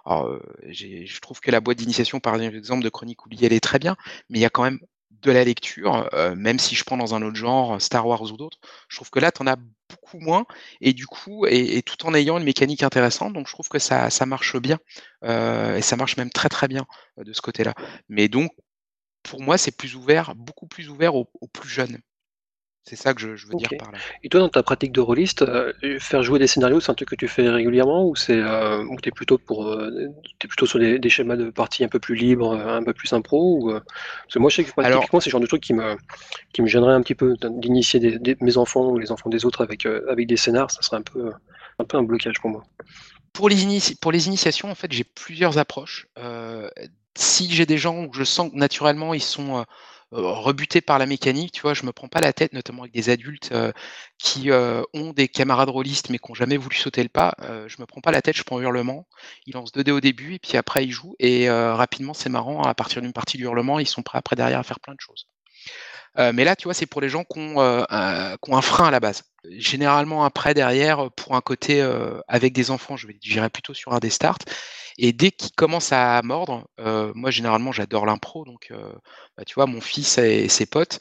euh, 0.07 0.39
je 0.69 1.19
trouve 1.22 1.39
que 1.39 1.51
la 1.51 1.61
boîte 1.61 1.78
d'initiation 1.78 2.19
par 2.19 2.36
exemple 2.41 2.84
de 2.84 2.89
Chronique 2.89 3.26
oubliée 3.26 3.47
elle 3.47 3.53
est 3.53 3.59
très 3.61 3.80
bien, 3.80 3.95
mais 4.30 4.39
il 4.39 4.41
y 4.41 4.45
a 4.45 4.49
quand 4.49 4.63
même 4.63 4.80
de 5.22 5.32
la 5.32 5.43
lecture, 5.43 6.09
même 6.36 6.59
si 6.59 6.76
je 6.76 6.84
prends 6.84 6.97
dans 6.97 7.15
un 7.15 7.22
autre 7.22 7.36
genre, 7.36 7.82
Star 7.82 8.07
Wars 8.07 8.24
ou 8.24 8.38
d'autres, 8.38 8.59
je 8.89 8.97
trouve 8.97 9.09
que 9.09 9.19
là, 9.19 9.32
tu 9.32 9.41
en 9.41 9.47
as 9.47 9.57
beaucoup 9.89 10.19
moins, 10.19 10.45
et 10.82 10.93
du 10.93 11.05
coup, 11.07 11.45
et, 11.47 11.82
tout 11.84 12.05
en 12.05 12.13
ayant 12.13 12.38
une 12.38 12.43
mécanique 12.43 12.84
intéressante, 12.84 13.34
donc 13.34 13.47
je 13.47 13.53
trouve 13.53 13.69
que 13.69 13.80
ça, 13.80 14.09
ça 14.09 14.26
marche 14.26 14.57
bien, 14.57 14.80
et 15.24 15.82
ça 15.82 15.95
marche 15.95 16.17
même 16.17 16.30
très 16.30 16.49
très 16.49 16.67
bien 16.67 16.86
de 17.17 17.34
ce 17.34 17.41
côté-là. 17.41 17.74
Mais 18.09 18.28
donc, 18.28 18.51
pour 19.24 19.41
moi, 19.41 19.57
c'est 19.57 19.76
plus 19.76 19.95
ouvert, 19.95 20.34
beaucoup 20.36 20.67
plus 20.67 20.89
ouvert 20.89 21.15
aux 21.15 21.26
plus 21.53 21.69
jeunes. 21.69 21.99
C'est 22.84 22.96
ça 22.96 23.14
que 23.14 23.22
je, 23.22 23.48
veux 23.48 23.54
dire 23.56 23.70
par 23.78 23.92
là. 23.92 24.00
Et 24.24 24.30
toi, 24.30 24.40
dans 24.40 24.50
ta 24.50 24.64
pratique 24.64 24.92
de 24.92 25.02
rôliste, 25.02 25.44
euh, 25.44 25.72
faire 26.00 26.24
jouer 26.24 26.40
des 26.40 26.48
scénarios, 26.48 26.80
c'est 26.80 26.92
un 26.92 26.96
truc 26.96 27.10
que 27.10 27.16
tu 27.16 27.28
fais 27.28 27.48
régulièrement 27.48 28.08
ou 28.08 28.16
c'est 28.16 28.40
euh, 28.40 28.84
tu 29.04 29.10
es 29.10 29.12
plutôt 29.12 29.38
pour 29.38 29.68
euh, 29.68 30.10
es 30.44 30.48
plutôt 30.48 30.66
sur 30.66 30.80
des, 30.80 31.10
schémas 31.10 31.36
de 31.36 31.52
partie 31.52 31.84
un 31.84 31.90
peu 31.90 32.00
plus 32.00 32.16
libres, 32.16 32.54
un 32.54 32.84
peu 32.84 32.94
plus 32.94 33.14
impro 33.14 33.58
ou 33.58 33.72
parce 33.72 34.34
que 34.34 34.40
moi 34.40 34.50
je 34.50 34.56
sais 34.56 34.64
que 34.64 34.70
typiquement 34.70 35.20
c'est 35.20 35.30
le 35.30 35.32
genre 35.32 35.42
de 35.42 35.46
truc 35.46 35.62
qui 35.62 35.74
me 35.74 35.96
qui 36.54 36.64
me 36.64 36.68
gênerait 36.68 36.94
un 36.94 37.02
petit 37.02 37.16
peu 37.16 37.36
d'initier 37.52 38.20
mes 38.42 38.58
enfants 38.58 38.90
ou 38.90 38.98
les 38.98 39.12
enfants 39.12 39.30
des 39.30 39.46
autres 39.46 39.62
avec 39.62 39.86
avec 39.86 40.26
des 40.28 40.38
scénars, 40.38 40.72
ça 40.72 40.82
serait 40.82 40.98
un 40.98 41.04
peu 41.04 41.32
un 41.78 41.86
peu 41.86 41.98
un 41.98 42.04
blocage 42.04 42.40
pour 42.42 42.50
moi. 42.50 42.64
Pour 43.32 43.48
les, 43.48 43.56
pour 44.02 44.12
les 44.12 44.28
initiations, 44.28 44.70
en 44.70 44.76
fait, 44.76 44.92
j'ai 44.92 45.06
plusieurs 45.06 45.58
approches. 45.58 46.08
si 47.16 47.52
j'ai 47.52 47.66
des 47.66 47.78
gens 47.78 48.06
où 48.06 48.14
je 48.14 48.24
sens 48.24 48.52
que 48.52 48.56
naturellement 48.56 49.14
ils 49.14 49.22
sont 49.22 49.66
rebuté 50.12 50.82
par 50.82 50.99
la 50.99 51.05
mécanique, 51.05 51.53
tu 51.53 51.62
vois, 51.62 51.74
je 51.74 51.86
me 51.86 51.91
prends 51.91 52.07
pas 52.07 52.22
la 52.22 52.34
tête, 52.34 52.53
notamment 52.53 52.84
avec 52.84 52.93
des 52.93 53.09
adultes 53.09 53.53
qui 54.18 54.49
ont 54.51 55.14
des 55.14 55.28
camarades 55.28 55.70
rôlistes 55.70 56.09
mais 56.09 56.20
qui 56.20 56.32
n'ont 56.32 56.36
jamais 56.36 56.57
voulu 56.57 56.76
sauter 56.76 57.03
le 57.03 57.09
pas. 57.09 57.36
je 57.68 57.78
me 57.80 57.86
prends 57.86 58.01
pas 58.01 58.12
la 58.12 58.22
tête, 58.22 58.36
je 58.36 58.43
prends 58.43 58.59
hurlement. 58.59 59.07
Ils 59.45 59.53
lancent 59.53 59.72
2 59.72 59.84
dés 59.84 59.91
au 59.91 60.01
début 60.01 60.36
et 60.36 60.39
puis 60.39 60.57
après 60.57 60.86
ils 60.86 60.91
jouent 60.91 61.16
et 61.20 61.49
rapidement 61.49 62.14
c'est 62.14 62.30
marrant. 62.30 62.62
À 62.64 62.74
partir 62.74 63.01
d'une 63.01 63.14
partie 63.14 63.38
du 63.38 63.43
hurlement, 63.43 63.80
ils 63.80 63.88
sont 63.88 64.03
prêts 64.03 64.18
après 64.18 64.36
derrière 64.36 64.59
à 64.59 64.64
faire 64.64 64.80
plein 64.80 64.93
de 64.93 64.99
choses. 64.99 65.28
mais 66.18 66.43
là, 66.43 66.55
tu 66.55 66.66
vois, 66.66 66.74
c'est 66.74 66.86
pour 66.86 67.01
les 67.01 67.09
gens 67.09 67.24
qui 67.24 67.39
ont, 67.39 67.59
un, 67.59 68.62
frein 68.62 68.88
à 68.88 68.91
la 68.91 68.99
base. 68.99 69.24
Généralement, 69.49 70.24
après, 70.26 70.53
derrière, 70.53 71.09
pour 71.12 71.36
un 71.36 71.41
côté 71.41 71.82
avec 72.28 72.53
des 72.53 72.70
enfants, 72.72 72.97
je 72.97 73.07
vais 73.07 73.18
j'irai 73.22 73.49
plutôt 73.49 73.74
sur 73.74 73.93
un 73.93 73.99
des 73.99 74.09
starts. 74.09 74.39
Et 74.98 75.14
dès 75.14 75.32
qu'il 75.32 75.52
commence 75.54 75.92
à 75.92 76.22
mordre, 76.24 76.68
moi 77.16 77.32
généralement 77.32 77.72
j'adore 77.72 78.06
l'impro, 78.06 78.46
donc 78.46 78.72
bah, 79.38 79.44
tu 79.46 79.56
vois, 79.56 79.66
mon 79.66 79.82
fils 79.82 80.18
et 80.18 80.50
ses 80.50 80.66
potes, 80.66 81.00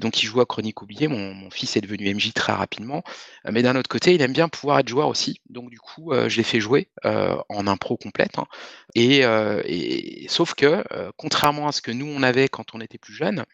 donc 0.00 0.22
il 0.22 0.26
joue 0.26 0.40
à 0.40 0.46
Chronique 0.46 0.82
oubliée, 0.82 1.08
mon, 1.08 1.50
fils 1.50 1.76
est 1.76 1.80
devenu 1.80 2.14
MJ 2.14 2.32
très 2.32 2.52
rapidement, 2.52 3.02
mais 3.50 3.62
d'un 3.62 3.76
autre 3.76 3.88
côté, 3.88 4.14
il 4.14 4.22
aime 4.22 4.32
bien 4.32 4.48
pouvoir 4.48 4.78
être 4.78 4.88
joueur 4.88 5.08
aussi, 5.08 5.40
donc 5.48 5.70
du 5.70 5.80
coup, 5.80 6.12
je 6.12 6.36
l'ai 6.36 6.42
fait 6.42 6.60
jouer 6.60 6.90
en 7.04 7.66
impro 7.66 7.96
complète, 7.96 8.38
hein. 8.38 8.46
et, 8.94 10.26
sauf 10.28 10.54
que, 10.54 10.84
contrairement 11.16 11.68
à 11.68 11.72
ce 11.72 11.82
que 11.82 11.92
nous 11.92 12.06
on 12.06 12.22
avait 12.22 12.48
quand 12.48 12.74
on 12.74 12.80
était 12.80 12.98
plus 12.98 13.14
jeune, 13.14 13.44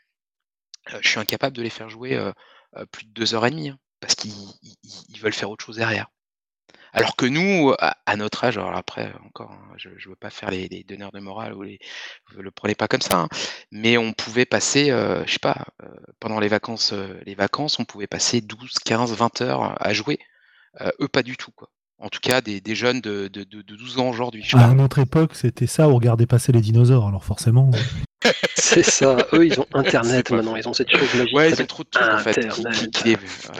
je 1.01 1.09
suis 1.09 1.21
incapable 1.21 1.57
de 1.57 1.62
les 1.62 1.71
faire 1.71 1.91
jouer 1.91 2.19
plus 2.93 3.07
de 3.07 3.12
deux 3.12 3.35
heures 3.35 3.47
et 3.47 3.51
demie, 3.51 3.71
hein, 3.71 3.79
parce 4.01 4.14
qu'ils 4.14 5.21
veulent 5.21 5.33
faire 5.33 5.51
autre 5.51 5.64
chose 5.64 5.77
derrière. 5.77 6.09
Alors 6.93 7.16
que 7.16 7.26
nous, 7.26 7.74
à, 7.78 8.16
notre 8.16 8.45
âge, 8.45 8.59
alors 8.59 8.74
après, 8.74 9.12
encore, 9.24 9.53
hein, 9.53 9.74
je 9.76 9.91
ne 9.91 10.09
veux 10.09 10.16
pas 10.16 10.30
faire 10.30 10.51
les, 10.51 10.68
donneurs 10.84 11.12
de 11.12 11.20
morale 11.20 11.55
ou 11.55 11.62
les, 11.62 11.78
vous 12.32 12.43
le 12.43 12.51
prenez 12.51 12.74
pas 12.74 12.89
comme 12.89 13.01
ça, 13.01 13.18
hein, 13.20 13.28
mais 13.70 13.99
on 13.99 14.12
pouvait 14.12 14.47
passer, 14.47 14.91
euh, 14.91 15.24
je 15.26 15.32
sais 15.32 15.39
pas, 15.39 15.66
euh, 15.82 15.89
pendant 16.20 16.41
les 16.41 16.49
vacances, 16.49 16.93
euh, 16.93 17.20
les 17.26 17.34
vacances, 17.34 17.78
on 17.78 17.84
pouvait 17.84 18.07
passer 18.07 18.41
12, 18.41 18.78
15, 18.84 19.14
20 19.14 19.41
heures 19.43 19.76
à 19.80 19.93
jouer. 19.93 20.18
eux, 21.01 21.09
pas 21.09 21.22
du 21.22 21.36
tout, 21.36 21.53
quoi. 21.53 21.70
En 22.01 22.09
tout 22.09 22.20
cas, 22.22 22.40
des, 22.40 22.62
jeunes 22.76 23.01
de, 23.01 23.26
de, 23.26 23.44
12 23.62 23.99
ans 23.99 24.09
aujourd'hui. 24.09 24.44
À 24.55 24.72
notre 24.74 25.01
époque, 25.01 25.34
c'était 25.34 25.66
ça, 25.66 25.88
on 25.88 25.96
regardait 25.96 26.26
passer 26.26 26.53
les 26.53 26.61
dinosaures, 26.61 27.09
alors 27.09 27.24
forcément. 27.24 27.70
c'est 28.55 28.84
ça, 28.84 29.16
eux 29.32 29.46
ils 29.46 29.59
ont 29.59 29.66
internet 29.74 30.30
maintenant, 30.30 30.55
ils 30.55 30.68
ont 30.68 30.72
cette 30.72 30.90
chose 30.90 31.12
magique. 31.14 31.36
Ouais, 31.36 31.51
ils 31.51 31.61
ont 31.61 31.66
trop 31.66 31.82
de 31.82 31.88
trucs 31.88 32.09
en 32.09 32.18
fait. 32.18 32.36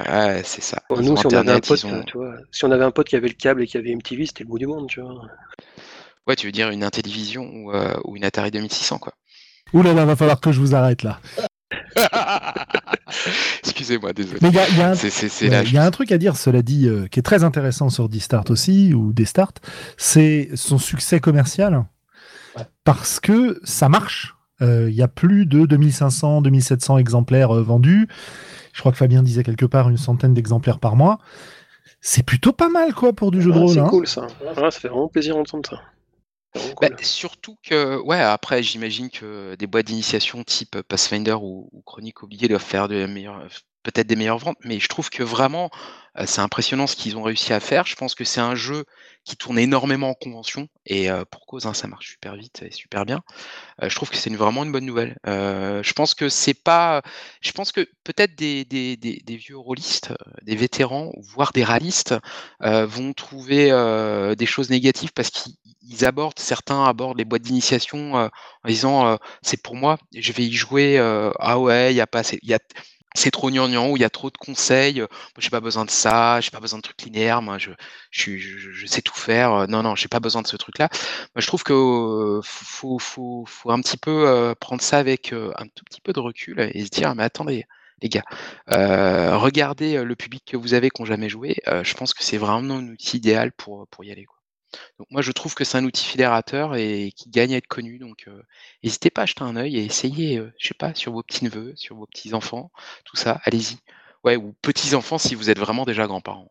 Ouais, 0.09 0.43
c'est 0.45 0.63
ça. 0.63 0.83
nous, 0.91 1.17
si 1.17 1.27
on, 1.27 1.31
avait 1.31 1.51
un 1.51 1.61
pote, 1.61 1.85
tu 2.07 2.17
vois, 2.17 2.35
si 2.53 2.65
on 2.65 2.71
avait 2.71 2.85
un 2.85 2.93
pote 2.93 3.09
qui 3.09 3.17
avait 3.17 3.29
le 3.29 3.35
câble 3.35 3.63
et 3.63 3.67
qui 3.67 3.77
avait 3.77 3.95
MTV, 3.95 4.27
c'était 4.27 4.45
le 4.45 4.49
bout 4.49 4.59
du 4.59 4.67
monde, 4.67 4.87
tu 4.89 5.01
vois. 5.01 5.23
Ouais, 6.29 6.37
tu 6.37 6.47
veux 6.47 6.53
dire 6.53 6.71
une 6.71 6.85
Intellivision 6.85 7.43
ou, 7.43 7.73
euh, 7.73 7.95
ou 8.05 8.17
une 8.17 8.25
Atari 8.25 8.51
2600, 8.51 8.99
quoi. 8.99 9.15
Ouh 9.73 9.83
là 9.83 9.95
là, 9.95 10.05
va 10.05 10.15
falloir 10.15 10.41
que 10.41 10.53
je 10.53 10.61
vous 10.61 10.75
arrête 10.75 11.03
là. 11.03 11.21
Excusez-moi, 13.61 14.13
désolé. 14.13 14.39
Mais 14.43 14.51
il 14.51 14.55
y, 15.73 15.79
a 15.79 15.85
un 15.85 15.91
truc 15.91 16.13
à 16.13 16.19
dire, 16.19 16.37
cela 16.37 16.63
dit, 16.63 16.89
euh, 16.89 17.07
qui 17.07 17.19
est 17.21 17.23
très 17.23 17.45
intéressant 17.45 17.91
sur 17.91 18.09
D-Start 18.09 18.51
aussi, 18.51 18.95
ou 18.95 19.13
D-Start, 19.13 19.61
c'est 19.97 20.51
son 20.55 20.79
succès 20.79 21.21
commercial. 21.21 21.85
Parce 22.85 23.21
que 23.21 23.61
ça 23.65 23.89
marche. 23.89 24.35
Euh, 24.61 24.91
il 24.91 24.97
y 24.97 25.03
a 25.03 25.09
plus 25.09 25.47
de 25.47 25.67
2500, 25.67 26.43
2700 26.43 26.99
exemplaires 26.99 27.55
euh, 27.55 27.63
vendus. 27.63 28.09
Je 28.73 28.81
crois 28.81 28.91
que 28.91 28.99
Fabien 28.99 29.23
disait 29.23 29.45
quelque 29.45 29.67
part 29.67 29.89
une 29.89 29.97
centaine 29.97 30.35
d'exemplaires 30.35 30.81
par 30.81 30.97
mois. 30.97 31.19
C'est 32.01 32.25
plutôt 32.25 32.53
pas 32.53 32.69
mal, 32.69 32.93
quoi, 32.95 33.13
pour 33.13 33.31
du 33.31 33.41
jeu 33.41 33.53
de 33.53 33.59
rôle. 33.59 33.75
C'est 33.75 33.81
hein. 33.81 33.89
cool, 33.89 34.07
ça. 34.07 34.27
ça 34.57 34.71
fait 34.73 34.89
vraiment 34.89 35.09
plaisir 35.09 35.37
d'entendre 35.37 35.69
ça. 35.69 35.81
Bah, 36.81 36.89
surtout 37.03 37.57
que, 37.63 37.99
ouais, 38.01 38.21
après, 38.21 38.63
j'imagine 38.63 39.11
que 39.11 39.55
des 39.57 39.67
boîtes 39.67 39.87
d'initiation 39.87 40.45
type 40.45 40.81
Pathfinder 40.83 41.37
ou, 41.41 41.71
Chronique 41.85 42.23
oubliée 42.23 42.49
doivent 42.49 42.63
faire 42.63 42.89
de 42.89 43.07
meilleure, 43.07 43.47
peut-être 43.83 44.07
des 44.07 44.17
meilleures 44.17 44.39
ventes, 44.39 44.59
mais 44.65 44.81
je 44.81 44.89
trouve 44.89 45.11
que 45.11 45.23
vraiment, 45.23 45.71
c'est 46.27 46.41
impressionnant 46.41 46.87
ce 46.87 46.97
qu'ils 46.97 47.17
ont 47.17 47.23
réussi 47.23 47.53
à 47.53 47.61
faire. 47.61 47.87
Je 47.87 47.95
pense 47.95 48.15
que 48.15 48.25
c'est 48.25 48.41
un 48.41 48.55
jeu 48.57 48.85
qui 49.25 49.37
tourne 49.37 49.59
énormément 49.59 50.11
en 50.11 50.15
convention 50.15 50.69
et 50.87 51.09
pour 51.31 51.47
cause, 51.47 51.67
hein, 51.67 51.75
ça 51.75 51.87
marche 51.87 52.11
super 52.11 52.35
vite 52.35 52.63
et 52.63 52.73
super 52.73 53.05
bien. 53.05 53.21
je 53.81 53.95
trouve 53.95 54.11
que 54.11 54.17
c'est 54.17 54.35
vraiment 54.35 54.65
une 54.65 54.73
bonne 54.73 54.87
nouvelle. 54.87 55.17
je 55.27 55.93
pense 55.93 56.15
que 56.15 56.29
c'est 56.29 56.55
pas 56.55 57.03
je 57.41 57.53
pense 57.53 57.71
que 57.73 57.87
peut-être 58.05 58.35
des 58.37 59.23
vieux 59.27 59.59
rôlistes, 59.59 60.13
des 60.43 60.57
vétérans, 60.57 61.13
voire 61.19 61.53
des 61.53 61.63
réalistes, 61.63 62.15
vont 62.61 63.13
trouver, 63.13 63.71
des 64.37 64.47
choses 64.47 64.71
négatives 64.71 65.13
parce 65.13 65.31
qu'ils 65.31 66.05
abordent 66.05 66.39
certains 66.39 66.85
abordent 66.85 67.19
les 67.19 67.25
boîtes 67.25 67.43
d'initiation, 67.43 68.15
en 68.15 68.31
disant, 68.67 69.19
«C'est 69.43 69.63
pour 69.63 69.77
moi, 69.77 69.99
je 70.17 70.33
vais 70.33 70.47
y 70.47 70.53
jouer, 70.53 70.99
ah 71.39 71.61
ouais, 71.61 71.93
il 71.93 71.97
y 71.97 72.01
a 72.01 72.07
pas 72.09 72.21
assez» 72.21 72.41
il 72.43 72.49
y 72.49 72.55
a 72.55 72.59
c'est 73.15 73.31
trop 73.31 73.51
gnangnan, 73.51 73.91
où 73.91 73.97
il 73.97 74.01
y 74.01 74.05
a 74.05 74.11
trop 74.11 74.31
de 74.31 74.37
conseils. 74.37 75.01
Moi, 75.01 75.09
j'ai 75.39 75.51
pas 75.51 75.61
besoin 75.61 75.85
de 75.85 75.91
ça, 75.91 76.41
j'ai 76.41 76.51
pas 76.51 76.61
besoin 76.61 76.79
de 76.79 76.83
trucs 76.83 77.03
linéaires. 77.03 77.43
Moi, 77.43 77.59
je, 77.59 77.71
je, 78.11 78.37
je, 78.37 78.87
sais 78.87 79.03
tout 79.03 79.15
faire. 79.15 79.67
Non, 79.69 79.83
non, 79.83 79.95
j'ai 79.97 80.09
pas 80.09 80.21
besoin 80.21 80.43
de 80.43 80.47
ce 80.47 80.57
truc-là. 80.57 80.89
Moi, 81.35 81.41
je 81.41 81.47
trouve 81.47 81.63
que 81.63 82.41
faut, 82.45 82.99
faut, 82.99 83.45
faut, 83.47 83.71
un 83.71 83.81
petit 83.81 83.97
peu 83.97 84.55
prendre 84.61 84.83
ça 84.83 84.99
avec 84.99 85.33
un 85.33 85.67
tout 85.75 85.85
petit 85.85 86.01
peu 86.01 86.13
de 86.13 86.21
recul 86.21 86.61
et 86.73 86.85
se 86.85 86.91
dire, 86.91 87.15
mais 87.15 87.25
attendez, 87.25 87.65
les 88.03 88.09
gars, 88.09 88.25
regardez 88.69 90.03
le 90.05 90.17
public 90.17 90.45
que 90.47 90.57
vous 90.57 90.75
avez 90.75 90.91
qui 90.91 91.03
n'ont 91.03 91.07
jamais 91.07 91.29
joué. 91.29 91.57
je 91.67 91.95
pense 91.95 92.15
que 92.15 92.25
c'est 92.25 92.39
vraiment 92.39 92.77
un 92.77 92.89
outil 92.89 93.19
idéal 93.19 93.53
pour, 93.53 93.87
pour 93.89 94.05
y 94.05 94.13
aller. 94.13 94.27
Donc 94.99 95.09
moi, 95.11 95.23
je 95.23 95.33
trouve 95.33 95.55
que 95.55 95.65
c'est 95.65 95.79
un 95.79 95.85
outil 95.85 96.05
fédérateur 96.05 96.77
et 96.77 97.13
qui 97.17 97.31
gagne 97.31 97.55
à 97.55 97.57
être 97.59 97.67
connu. 97.67 97.99
Donc, 97.99 98.29
n'hésitez 98.83 99.11
pas 99.11 99.23
à 99.23 99.27
jeter 99.27 99.43
un 99.43 99.57
œil 99.57 99.77
et 99.77 99.85
essayez, 99.85 100.43
je 100.59 100.69
sais 100.69 100.75
pas, 100.75 100.95
sur 100.95 101.13
vos 101.13 101.23
petits 101.23 101.45
neveux, 101.45 101.73
sur 101.77 101.97
vos 101.97 102.07
petits 102.07 102.35
enfants, 102.35 102.71
tout 103.05 103.17
ça. 103.17 103.41
Allez-y. 103.45 103.79
Ouais, 104.25 104.37
ou 104.37 104.55
petits 104.63 104.95
enfants 104.95 105.19
si 105.19 105.35
vous 105.35 105.49
êtes 105.51 105.59
vraiment 105.59 105.85
déjà 105.85 106.07
grands-parents. 106.07 106.51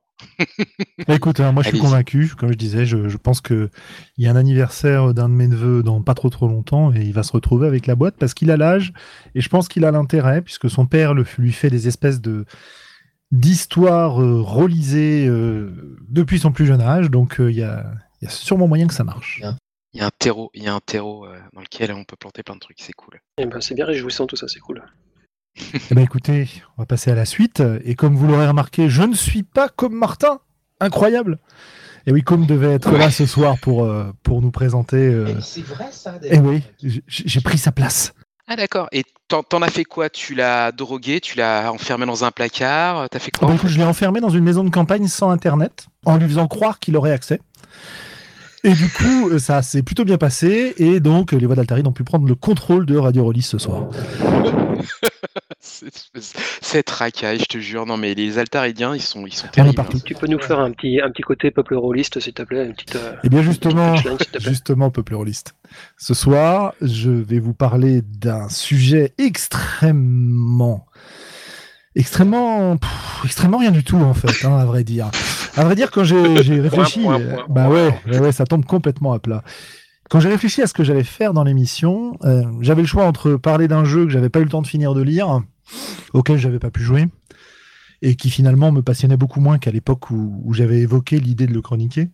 Bah, 1.07 1.15
écoute, 1.15 1.39
hein, 1.39 1.51
moi 1.51 1.63
je 1.63 1.69
suis 1.69 1.79
convaincu. 1.79 2.33
Comme 2.37 2.51
je 2.51 2.57
disais, 2.57 2.85
je, 2.85 3.07
je 3.07 3.17
pense 3.17 3.39
que 3.39 3.69
il 4.17 4.23
y 4.23 4.27
a 4.27 4.31
un 4.31 4.35
anniversaire 4.35 5.13
d'un 5.13 5.29
de 5.29 5.33
mes 5.33 5.47
neveux 5.47 5.83
dans 5.83 6.01
pas 6.01 6.15
trop 6.15 6.29
trop 6.29 6.47
longtemps 6.47 6.91
et 6.93 7.01
il 7.01 7.13
va 7.13 7.23
se 7.23 7.31
retrouver 7.31 7.67
avec 7.67 7.87
la 7.87 7.95
boîte 7.95 8.15
parce 8.17 8.33
qu'il 8.33 8.51
a 8.51 8.57
l'âge 8.57 8.93
et 9.35 9.41
je 9.41 9.49
pense 9.49 9.67
qu'il 9.67 9.85
a 9.85 9.91
l'intérêt 9.91 10.41
puisque 10.41 10.69
son 10.69 10.85
père 10.85 11.13
le, 11.13 11.25
lui 11.37 11.51
fait 11.51 11.69
des 11.69 11.87
espèces 11.87 12.19
de 12.19 12.45
d'histoires 13.31 14.21
euh, 14.21 14.41
relisées 14.41 15.29
depuis 16.09 16.39
son 16.39 16.51
plus 16.51 16.65
jeune 16.65 16.81
âge. 16.81 17.11
Donc 17.11 17.35
il 17.39 17.55
y 17.55 17.63
a 17.63 17.85
il 18.21 18.25
y 18.25 18.27
a 18.27 18.31
sûrement 18.31 18.67
moyen 18.67 18.87
que 18.87 18.93
ça 18.93 19.03
marche. 19.03 19.41
Il 19.93 19.99
y 19.99 20.03
a 20.03 20.07
un 20.07 20.11
terreau, 20.19 20.51
il 20.53 20.63
y 20.63 20.67
a 20.67 20.73
un 20.73 20.79
terreau 20.79 21.25
euh, 21.25 21.37
dans 21.53 21.61
lequel 21.61 21.91
on 21.93 22.03
peut 22.03 22.15
planter 22.17 22.43
plein 22.43 22.55
de 22.55 22.59
trucs, 22.59 22.79
c'est 22.79 22.93
cool. 22.93 23.19
Eh 23.37 23.45
ben, 23.45 23.61
c'est 23.61 23.73
bien 23.73 23.85
réjouissant 23.85 24.27
tout 24.27 24.35
ça, 24.35 24.47
c'est 24.47 24.59
cool. 24.59 24.83
eh 25.57 25.95
ben, 25.95 26.01
écoutez, 26.03 26.47
on 26.77 26.81
va 26.81 26.85
passer 26.85 27.11
à 27.11 27.15
la 27.15 27.25
suite. 27.25 27.63
Et 27.83 27.95
comme 27.95 28.15
vous 28.15 28.27
l'aurez 28.27 28.47
remarqué, 28.47 28.89
je 28.89 29.03
ne 29.03 29.15
suis 29.15 29.43
pas 29.43 29.69
comme 29.69 29.93
Martin. 29.93 30.39
Incroyable. 30.79 31.39
Et 32.05 32.11
oui, 32.11 32.21
comme 32.21 32.45
devait 32.45 32.73
être 32.73 32.91
là 32.97 33.09
ce 33.11 33.25
soir 33.25 33.57
pour, 33.61 33.83
euh, 33.83 34.13
pour 34.23 34.41
nous 34.41 34.51
présenter. 34.51 34.97
Euh, 34.97 35.41
c'est 35.41 35.63
vrai 35.65 35.87
ça. 35.91 36.19
Et 36.23 36.37
oui, 36.39 36.61
j'ai 37.07 37.41
pris 37.41 37.57
sa 37.57 37.71
place. 37.71 38.13
Ah 38.47 38.55
d'accord. 38.55 38.87
Et 38.93 39.03
t'en 39.27 39.61
as 39.61 39.69
fait 39.69 39.83
quoi? 39.83 40.09
Tu 40.09 40.33
l'as 40.35 40.71
drogué 40.71 41.19
Tu 41.19 41.37
l'as 41.37 41.69
enfermé 41.71 42.05
dans 42.05 42.23
un 42.23 42.31
placard? 42.31 43.09
T'as 43.09 43.19
fait 43.19 43.31
quoi? 43.31 43.49
ah 43.51 43.55
bah, 43.61 43.67
Je 43.67 43.77
l'ai 43.77 43.83
enfermé 43.83 44.21
dans 44.21 44.29
une 44.29 44.43
maison 44.43 44.63
de 44.63 44.69
campagne 44.69 45.07
sans 45.07 45.31
internet, 45.31 45.87
en 46.05 46.17
lui 46.17 46.27
faisant 46.27 46.47
croire 46.47 46.79
qu'il 46.79 46.95
aurait 46.95 47.11
accès. 47.11 47.41
Et 48.67 48.73
du 48.73 48.89
coup, 48.89 49.29
euh, 49.29 49.39
ça 49.39 49.61
s'est 49.61 49.81
plutôt 49.81 50.03
bien 50.03 50.17
passé. 50.17 50.73
Et 50.77 50.99
donc, 50.99 51.31
les 51.31 51.45
voix 51.45 51.55
d'Altari 51.55 51.83
ont 51.85 51.93
pu 51.93 52.03
prendre 52.03 52.27
le 52.27 52.35
contrôle 52.35 52.85
de 52.85 52.97
Radio 52.97 53.23
Rollis 53.23 53.43
ce 53.43 53.57
soir. 53.57 53.87
C'est 55.61 56.83
tracaille, 56.83 57.39
je 57.39 57.45
te 57.45 57.59
jure. 57.59 57.85
Non, 57.85 57.95
mais 57.95 58.13
les 58.13 58.39
Altaridiens, 58.39 58.93
ils 58.93 59.01
sont, 59.01 59.25
ils 59.25 59.33
sont 59.33 59.47
terribles. 59.47 59.79
Hein. 59.79 59.99
Tu 60.03 60.15
peux 60.15 60.27
nous 60.27 60.39
faire 60.39 60.59
un 60.59 60.71
petit, 60.71 60.99
un 60.99 61.09
petit 61.11 61.21
côté 61.21 61.49
peuple 61.49 61.75
rôliste, 61.75 62.19
s'il 62.19 62.33
te 62.33 62.43
plaît 62.43 62.65
une 62.65 62.73
petite, 62.73 62.97
euh, 62.97 63.13
Eh 63.23 63.29
bien, 63.29 63.41
justement, 63.41 63.95
justement, 64.39 64.91
peuple 64.91 65.15
rôliste. 65.15 65.53
Ce 65.97 66.13
soir, 66.13 66.73
je 66.81 67.09
vais 67.09 67.39
vous 67.39 67.53
parler 67.53 68.01
d'un 68.01 68.49
sujet 68.49 69.13
extrêmement 69.17 70.87
extrêmement, 71.95 72.77
extrêmement 73.23 73.57
rien 73.57 73.71
du 73.71 73.83
tout 73.83 73.97
en 73.97 74.13
fait, 74.13 74.45
hein, 74.45 74.57
à 74.57 74.65
vrai 74.65 74.83
dire. 74.83 75.09
À 75.57 75.63
vrai 75.63 75.75
dire, 75.75 75.89
quand 75.89 76.03
j'ai 76.03 76.21
réfléchi, 76.61 77.01
euh, 77.07 77.37
bah 77.49 77.67
ouais, 77.67 77.91
ouais, 78.05 78.31
ça 78.31 78.45
tombe 78.45 78.63
complètement 78.63 79.13
à 79.13 79.19
plat. 79.19 79.43
Quand 80.09 80.19
j'ai 80.19 80.29
réfléchi 80.29 80.61
à 80.61 80.67
ce 80.67 80.73
que 80.73 80.83
j'allais 80.83 81.03
faire 81.03 81.33
dans 81.33 81.43
l'émission, 81.43 82.17
euh, 82.23 82.43
j'avais 82.61 82.81
le 82.81 82.87
choix 82.87 83.05
entre 83.05 83.35
parler 83.35 83.67
d'un 83.67 83.83
jeu 83.83 84.05
que 84.05 84.11
j'avais 84.11 84.29
pas 84.29 84.39
eu 84.39 84.43
le 84.43 84.49
temps 84.49 84.61
de 84.61 84.67
finir 84.67 84.93
de 84.93 85.01
lire, 85.01 85.41
auquel 86.13 86.37
j'avais 86.37 86.59
pas 86.59 86.69
pu 86.69 86.83
jouer, 86.83 87.07
et 88.03 88.15
qui 88.15 88.29
finalement 88.29 88.71
me 88.71 88.83
passionnait 88.83 89.17
beaucoup 89.17 89.41
moins 89.41 89.57
qu'à 89.57 89.71
l'époque 89.71 90.11
où, 90.11 90.41
où 90.45 90.53
j'avais 90.53 90.79
évoqué 90.79 91.19
l'idée 91.19 91.47
de 91.47 91.53
le 91.53 91.61
chroniquer, 91.61 92.09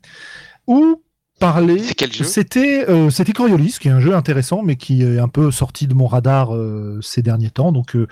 ou 0.65 1.03
parler. 1.43 1.83
C'était 2.23 2.85
euh, 2.89 3.09
c'était 3.09 3.33
Coriolis, 3.33 3.77
qui 3.79 3.89
est 3.89 3.91
un 3.91 3.99
jeu 3.99 4.15
intéressant, 4.15 4.63
mais 4.63 4.77
qui 4.77 5.03
est 5.03 5.19
un 5.19 5.27
peu 5.27 5.51
sorti 5.51 5.87
de 5.87 5.93
mon 5.93 6.07
radar 6.07 6.55
euh, 6.55 6.99
ces 7.01 7.21
derniers 7.21 7.49
temps. 7.49 7.71
Donc, 7.71 7.95
euh, 7.95 8.07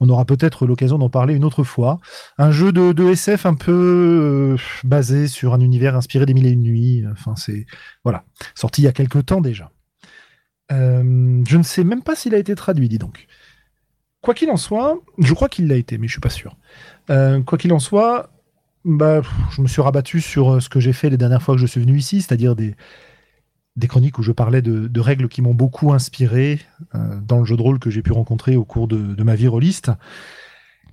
on 0.00 0.08
aura 0.08 0.24
peut-être 0.24 0.66
l'occasion 0.66 0.98
d'en 0.98 1.08
parler 1.08 1.34
une 1.34 1.44
autre 1.44 1.62
fois. 1.62 2.00
Un 2.38 2.50
jeu 2.50 2.72
de, 2.72 2.92
de 2.92 3.04
SF 3.10 3.46
un 3.46 3.54
peu 3.54 4.56
basé 4.82 5.28
sur 5.28 5.54
un 5.54 5.60
univers 5.60 5.94
inspiré 5.96 6.26
des 6.26 6.34
Mille 6.34 6.46
et 6.46 6.50
une 6.50 6.62
nuits. 6.62 7.04
Enfin, 7.12 7.36
c'est 7.36 7.66
voilà, 8.04 8.24
sorti 8.54 8.82
il 8.82 8.84
y 8.86 8.88
a 8.88 8.92
quelques 8.92 9.26
temps 9.26 9.40
déjà. 9.40 9.70
je 10.70 11.56
ne 11.56 11.62
sais 11.62 11.84
même 11.84 12.02
pas 12.02 12.16
s'il 12.16 12.34
a 12.34 12.38
été 12.38 12.54
traduit, 12.54 12.88
dis 12.88 12.98
donc. 12.98 13.26
Quoi 14.22 14.34
qu'il 14.34 14.50
en 14.50 14.56
soit, 14.56 15.00
je 15.18 15.34
crois 15.34 15.48
qu'il 15.48 15.66
l'a 15.66 15.74
été, 15.74 15.98
mais 15.98 16.06
je 16.06 16.12
suis 16.12 16.20
pas 16.20 16.30
sûr. 16.30 16.56
quoi 17.08 17.58
qu'il 17.58 17.72
en 17.72 17.80
soit, 17.80 18.30
bah, 18.84 19.22
je 19.50 19.62
me 19.62 19.68
suis 19.68 19.80
rabattu 19.80 20.20
sur 20.20 20.54
euh, 20.54 20.60
ce 20.60 20.68
que 20.68 20.80
j'ai 20.80 20.92
fait 20.92 21.10
les 21.10 21.16
dernières 21.16 21.42
fois 21.42 21.54
que 21.54 21.60
je 21.60 21.66
suis 21.66 21.80
venu 21.80 21.96
ici, 21.96 22.20
c'est-à-dire 22.20 22.56
des, 22.56 22.74
des 23.76 23.88
chroniques 23.88 24.18
où 24.18 24.22
je 24.22 24.32
parlais 24.32 24.62
de, 24.62 25.00
règles 25.00 25.28
qui 25.28 25.42
m'ont 25.42 25.54
beaucoup 25.54 25.92
inspiré 25.92 26.60
euh, 26.94 27.20
dans 27.20 27.38
le 27.38 27.44
jeu 27.44 27.56
de 27.56 27.62
rôle 27.62 27.78
que 27.78 27.90
j'ai 27.90 28.02
pu 28.02 28.12
rencontrer 28.12 28.56
au 28.56 28.64
cours 28.64 28.88
de, 28.88 29.22
ma 29.22 29.34
vie 29.34 29.48
rôliste. 29.48 29.90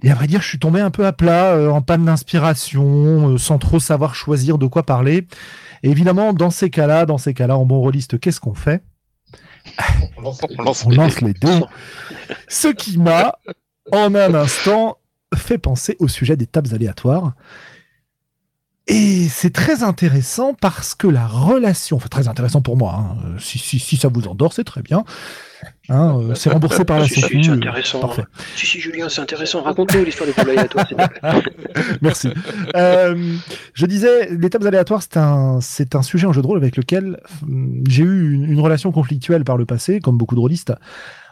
Et 0.02 0.12
à 0.12 0.16
vrai 0.16 0.28
dire, 0.28 0.42
je 0.42 0.48
suis 0.48 0.60
tombé 0.60 0.80
un 0.80 0.92
peu 0.92 1.06
à 1.06 1.12
plat, 1.12 1.54
euh, 1.56 1.70
en 1.70 1.82
panne 1.82 2.06
d'inspiration, 2.06 3.38
sans 3.38 3.58
trop 3.58 3.80
savoir 3.80 4.16
choisir 4.16 4.58
de 4.58 4.68
quoi 4.68 4.84
parler. 4.84 5.28
Et 5.84 5.90
évidemment, 5.90 6.34
dans 6.34 6.52
ces 6.52 6.70
cas-là, 6.70 7.06
dans 7.06 7.18
ces 7.18 7.34
cas-là, 7.34 7.58
en 7.58 7.66
bon 7.66 7.80
rôliste, 7.80 8.20
qu'est-ce 8.20 8.40
qu'on 8.40 8.54
fait? 8.54 8.84
On 10.18 10.22
lance, 10.64 11.22
les 11.22 11.34
dés. 11.34 11.62
Ce 12.48 12.70
qui 12.70 12.98
m'a, 12.98 13.36
en 13.92 14.16
un 14.16 14.34
instant, 14.34 14.98
fait 15.36 15.58
penser 15.58 15.96
au 16.00 16.08
sujet 16.08 16.38
des 16.38 16.48
tables 16.48 16.74
aléatoires. 16.74 17.34
Et 18.90 19.28
c'est 19.30 19.54
très 19.54 19.84
intéressant 19.84 20.56
parce 20.60 20.96
que 20.96 21.06
la 21.06 21.28
relation, 21.28 21.98
enfin 21.98 22.08
très 22.10 22.28
intéressant 22.28 22.62
pour 22.62 22.76
moi, 22.76 22.96
hein, 22.96 23.18
euh, 23.24 23.38
si, 23.38 23.60
si, 23.60 23.78
si, 23.78 23.98
ça 23.98 24.08
vous 24.08 24.28
endort, 24.28 24.52
c'est 24.52 24.64
très 24.64 24.82
bien. 24.82 25.04
Hein, 25.90 26.18
euh, 26.20 26.34
c'est 26.34 26.50
remboursé 26.50 26.86
par 26.86 26.98
la 26.98 27.08
si, 27.08 27.22
Sécu. 27.22 27.44
c'est 27.44 27.52
intéressant. 27.52 28.00
Parfait. 28.00 28.24
Si, 28.56 28.66
si, 28.66 28.80
Julien, 28.80 29.08
c'est 29.08 29.22
intéressant. 29.22 29.62
Raconte-nous 29.62 30.04
l'histoire 30.04 30.28
des 30.28 30.34
tables 30.34 30.50
aléatoires, 30.52 30.88
Merci. 32.02 32.30
Euh, 32.76 33.36
je 33.76 33.86
disais, 33.86 34.30
les 34.32 34.50
tables 34.50 34.66
aléatoires, 34.66 35.04
c'est 35.04 35.18
un, 35.18 35.60
c'est 35.62 35.94
un 35.94 36.02
sujet 36.02 36.26
en 36.26 36.34
jeu 36.34 36.42
de 36.42 36.48
rôle 36.48 36.58
avec 36.58 36.76
lequel 36.76 37.20
hum, 37.44 37.84
j'ai 37.88 38.04
eu 38.04 38.34
une, 38.34 38.52
une, 38.52 38.60
relation 38.60 38.92
conflictuelle 38.92 39.44
par 39.44 39.58
le 39.58 39.68
passé, 39.68 40.00
comme 40.00 40.18
beaucoup 40.18 40.36
de 40.36 40.40
rôlistes, 40.40 40.74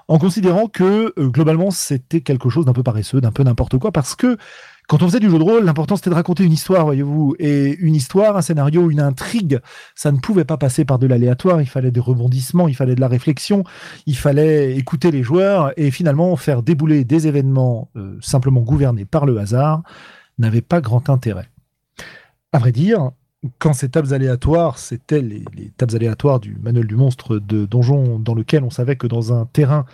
en 0.08 0.20
considérant 0.20 0.68
que 0.68 1.12
globalement, 1.18 1.72
c'était 1.72 2.22
quelque 2.22 2.49
chose 2.49 2.66
d'un 2.66 2.74
peu 2.74 2.84
paresseux, 2.84 3.20
d'un 3.20 3.32
peu 3.32 3.41
n'importe 3.41 3.80
quoi, 3.80 3.91
parce 3.91 4.16
que 4.16 4.38
quand 4.88 5.03
on 5.03 5.07
faisait 5.07 5.19
du 5.19 5.29
jeu 5.29 5.38
de 5.38 5.43
rôle, 5.43 5.65
l'important 5.65 5.97
c'était 5.97 6.09
de 6.09 6.15
raconter 6.15 6.45
une 6.45 6.53
histoire, 6.53 6.85
voyez-vous. 6.85 7.35
Et 7.39 7.75
une 7.79 7.93
histoire, 7.93 8.38
un 8.38 8.41
scénario, 8.41 8.89
une 8.89 9.01
intrigue, 9.01 9.59
ça 9.95 10.13
ne 10.13 10.17
pouvait 10.17 10.45
pas 10.45 10.55
passer 10.55 10.85
par 10.85 10.97
de 10.97 11.07
l'aléatoire. 11.07 11.61
Il 11.61 11.67
fallait 11.67 11.91
des 11.91 11.99
rebondissements, 11.99 12.69
il 12.69 12.75
fallait 12.75 12.95
de 12.95 13.01
la 13.01 13.09
réflexion, 13.09 13.65
il 14.05 14.15
fallait 14.15 14.77
écouter 14.77 15.11
les 15.11 15.23
joueurs 15.23 15.73
et 15.75 15.91
finalement 15.91 16.35
faire 16.38 16.63
débouler 16.63 17.03
des 17.03 17.27
événements 17.27 17.89
euh, 17.97 18.17
simplement 18.21 18.61
gouvernés 18.61 19.05
par 19.05 19.25
le 19.25 19.38
hasard 19.39 19.83
n'avait 20.38 20.61
pas 20.61 20.79
grand 20.79 21.09
intérêt. 21.09 21.49
À 22.53 22.59
vrai 22.59 22.71
dire, 22.71 23.11
quand 23.59 23.73
ces 23.73 23.89
tables 23.89 24.13
aléatoires, 24.13 24.79
c'était 24.79 25.21
les, 25.21 25.43
les, 25.53 25.69
tables 25.75 25.95
aléatoires 25.95 26.39
du 26.39 26.55
manuel 26.61 26.88
du 26.88 26.95
monstre 26.95 27.39
de 27.39 27.65
donjon, 27.65 28.19
dans 28.19 28.33
lequel 28.33 28.63
on 28.63 28.69
savait 28.69 28.95
que 28.95 29.07
dans 29.07 29.33
un 29.33 29.45
terrain 29.45 29.85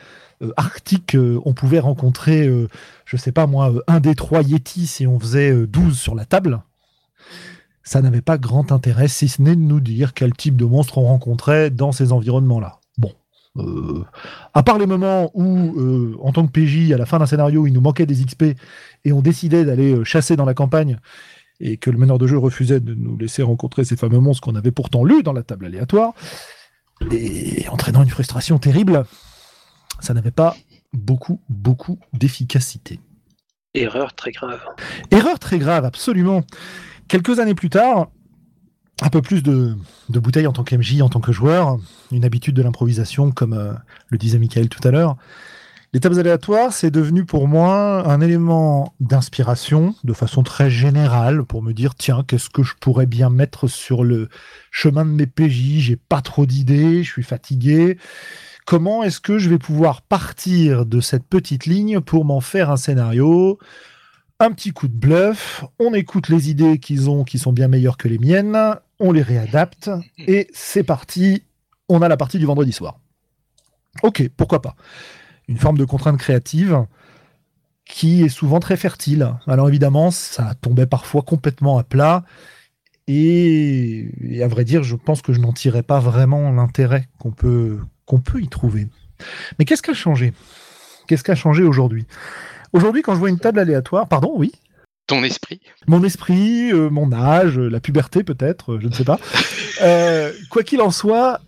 arctique, 0.57 1.15
euh, 1.15 1.39
on 1.45 1.53
pouvait 1.53 1.79
rencontrer, 1.79 2.47
euh, 2.47 2.67
je 3.05 3.17
sais 3.17 3.31
pas 3.31 3.47
moi, 3.47 3.73
un 3.87 3.99
des 3.99 4.15
trois 4.15 4.41
Yétis 4.41 4.87
si 4.87 5.07
on 5.07 5.19
faisait 5.19 5.67
12 5.67 5.97
sur 5.97 6.15
la 6.15 6.25
table. 6.25 6.61
Ça 7.83 8.01
n'avait 8.01 8.21
pas 8.21 8.37
grand 8.37 8.71
intérêt, 8.71 9.07
si 9.07 9.27
ce 9.27 9.41
n'est 9.41 9.55
de 9.55 9.61
nous 9.61 9.79
dire 9.79 10.13
quel 10.13 10.33
type 10.33 10.55
de 10.55 10.65
monstre 10.65 10.97
on 10.97 11.05
rencontrait 11.05 11.69
dans 11.69 11.91
ces 11.91 12.11
environnements-là. 12.13 12.79
Bon. 12.97 13.11
à 14.53 14.63
part 14.63 14.77
les 14.77 14.85
moments 14.85 15.29
où, 15.33 16.15
en 16.21 16.31
tant 16.31 16.47
que 16.47 16.51
PJ, 16.51 16.91
à 16.93 16.97
la 16.97 17.05
fin 17.05 17.19
d'un 17.19 17.25
scénario, 17.25 17.67
il 17.67 17.73
nous 17.73 17.81
manquait 17.81 18.05
des 18.05 18.23
XP 18.23 18.55
et 19.03 19.11
on 19.11 19.21
décidait 19.21 19.65
d'aller 19.65 20.05
chasser 20.05 20.35
dans 20.35 20.45
la 20.45 20.53
campagne 20.53 20.97
et 21.59 21.77
que 21.77 21.89
le 21.89 21.97
meneur 21.97 22.17
de 22.17 22.27
jeu 22.27 22.37
refusait 22.37 22.79
de 22.79 22.93
nous 22.93 23.17
laisser 23.17 23.41
rencontrer 23.41 23.85
ces 23.85 23.95
fameux 23.95 24.19
monstres 24.19 24.41
qu'on 24.41 24.55
avait 24.55 24.71
pourtant 24.71 25.03
lus 25.03 25.23
dans 25.23 25.33
la 25.33 25.43
table 25.43 25.65
aléatoire, 25.65 26.13
et 27.11 27.67
entraînant 27.69 28.03
une 28.03 28.09
frustration 28.09 28.59
terrible, 28.59 29.05
ça 30.03 30.13
n'avait 30.13 30.31
pas 30.31 30.55
beaucoup, 30.91 31.39
beaucoup 31.49 31.97
d'efficacité. 32.11 32.99
Erreur 33.73 34.13
très 34.13 34.31
grave. 34.31 34.59
Erreur 35.11 35.39
très 35.39 35.57
grave, 35.57 35.85
absolument. 35.85 36.43
Quelques 37.07 37.39
années 37.39 37.55
plus 37.55 37.69
tard, 37.69 38.09
un 39.01 39.09
peu 39.09 39.21
plus 39.21 39.41
de, 39.41 39.75
bouteilles 40.09 40.45
en 40.45 40.51
tant 40.51 40.63
qu'MJ, 40.63 41.01
en 41.01 41.09
tant 41.09 41.21
que 41.21 41.31
joueur, 41.31 41.77
une 42.11 42.25
habitude 42.25 42.53
de 42.53 42.61
l'improvisation, 42.61 43.31
comme 43.31 43.53
euh, 43.53 43.73
le 44.09 44.17
disait 44.17 44.39
Michael 44.39 44.69
tout 44.69 44.85
à 44.85 44.91
l'heure. 44.91 45.15
Les 45.93 45.99
tables 45.99 46.19
aléatoires, 46.19 46.73
c'est 46.73 46.91
devenu 46.91 47.23
pour 47.23 47.47
moi 47.47 48.07
un 48.09 48.19
élément 48.19 48.93
d'inspiration 48.99 49.95
de 50.03 50.13
façon 50.13 50.43
très 50.43 50.69
générale 50.69 51.43
pour 51.43 51.61
me 51.61 51.71
dire 51.71 51.95
tiens, 51.95 52.23
qu'est-ce 52.27 52.49
que 52.49 52.63
je 52.63 52.73
pourrais 52.79 53.05
bien 53.05 53.29
mettre 53.29 53.67
sur 53.67 54.03
le 54.03 54.27
chemin 54.69 55.05
de 55.05 55.11
mes 55.11 55.27
PJ 55.27 55.79
J'ai 55.79 55.95
pas 55.95 56.21
trop 56.21 56.45
d'idées, 56.45 57.03
je 57.03 57.11
suis 57.11 57.23
fatigué. 57.23 57.97
Comment 58.65 59.03
est-ce 59.03 59.19
que 59.19 59.37
je 59.37 59.49
vais 59.49 59.57
pouvoir 59.57 60.01
partir 60.01 60.85
de 60.85 61.01
cette 61.01 61.25
petite 61.25 61.65
ligne 61.65 61.99
pour 61.99 62.23
m'en 62.23 62.39
faire 62.39 62.69
un 62.69 62.77
scénario? 62.77 63.59
Un 64.39 64.51
petit 64.51 64.71
coup 64.71 64.87
de 64.87 64.95
bluff, 64.95 65.63
on 65.79 65.93
écoute 65.93 66.29
les 66.29 66.49
idées 66.49 66.79
qu'ils 66.79 67.09
ont 67.09 67.23
qui 67.23 67.39
sont 67.39 67.53
bien 67.53 67.67
meilleures 67.67 67.97
que 67.97 68.07
les 68.07 68.17
miennes, 68.17 68.57
on 68.99 69.11
les 69.11 69.21
réadapte 69.21 69.91
et 70.17 70.47
c'est 70.53 70.83
parti, 70.83 71.43
on 71.89 72.01
a 72.01 72.07
la 72.07 72.17
partie 72.17 72.39
du 72.39 72.45
vendredi 72.45 72.71
soir. 72.71 72.99
Ok, 74.01 74.27
pourquoi 74.35 74.61
pas. 74.61 74.75
Une 75.47 75.57
forme 75.57 75.77
de 75.77 75.85
contrainte 75.85 76.17
créative 76.17 76.85
qui 77.85 78.23
est 78.23 78.29
souvent 78.29 78.59
très 78.59 78.77
fertile. 78.77 79.35
Alors 79.45 79.67
évidemment, 79.67 80.09
ça 80.09 80.55
tombait 80.61 80.87
parfois 80.87 81.21
complètement 81.21 81.77
à 81.77 81.83
plat 81.83 82.23
et, 83.07 84.09
à 84.41 84.47
vrai 84.47 84.63
dire, 84.63 84.83
je 84.83 84.95
pense 84.95 85.21
que 85.21 85.33
je 85.33 85.41
n'en 85.41 85.51
tirais 85.51 85.83
pas 85.83 85.99
vraiment 85.99 86.51
l'intérêt 86.51 87.09
qu'on 87.19 87.31
peut, 87.31 87.79
qu'on 88.05 88.19
peut 88.19 88.41
y 88.41 88.47
trouver. 88.47 88.87
Mais 89.57 89.65
qu'est-ce 89.65 89.81
qui 89.81 89.91
a 89.91 89.95
changé? 89.95 90.33
Qu'est-ce 91.07 91.23
qui 91.23 91.31
a 91.31 91.35
changé 91.35 91.63
aujourd'hui? 91.63 92.05
Aujourd'hui, 92.73 93.01
quand 93.01 93.13
je 93.13 93.19
vois 93.19 93.29
une 93.29 93.39
table 93.39 93.59
aléatoire, 93.59 94.07
pardon, 94.07 94.33
oui? 94.35 94.51
Ton 95.05 95.23
esprit 95.23 95.59
Mon 95.87 96.01
esprit, 96.03 96.71
euh, 96.71 96.89
mon 96.89 97.11
âge, 97.11 97.59
la 97.59 97.79
puberté 97.81 98.23
peut-être, 98.23 98.79
je 98.79 98.87
ne 98.87 98.93
sais 98.93 99.05
pas. 99.05 99.19
Euh, 99.81 100.31
quoi 100.51 100.61
qu'il 100.61 100.81
en 100.81 100.91
soit, 100.91 101.41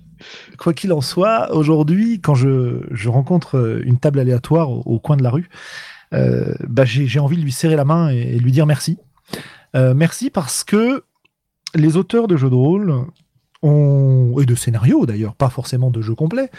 quoi 0.58 0.74
qu'il 0.74 0.92
en 0.92 1.00
soit, 1.00 1.54
aujourd'hui, 1.54 2.20
quand 2.20 2.34
je, 2.34 3.08
rencontre 3.08 3.82
une 3.86 4.00
table 4.00 4.20
aléatoire 4.20 4.72
au, 4.72 5.00
coin 5.00 5.16
de 5.16 5.24
la 5.24 5.30
rue, 5.30 5.48
euh, 6.12 6.54
bah, 6.68 6.86
j'ai 6.86 7.20
envie 7.20 7.38
de 7.38 7.44
lui 7.44 7.52
serrer 7.52 7.76
la 7.76 7.86
main 7.86 8.10
et, 8.10 8.40
lui 8.40 8.52
dire 8.52 8.66
merci. 8.66 8.98
merci 9.74 10.32
parce 10.32 10.64
que 10.64 11.04
les 11.76 11.98
auteurs 11.98 12.28
de 12.28 12.36
jeux 12.36 12.50
de 12.50 12.56
rôle 12.56 13.06
et 14.40 14.46
de 14.46 14.56
scénarios 14.56 15.06
d'ailleurs, 15.06 15.36
pas 15.36 15.50
forcément 15.50 15.92
de 15.92 16.02
jeux 16.02 16.16
complets, 16.16 16.52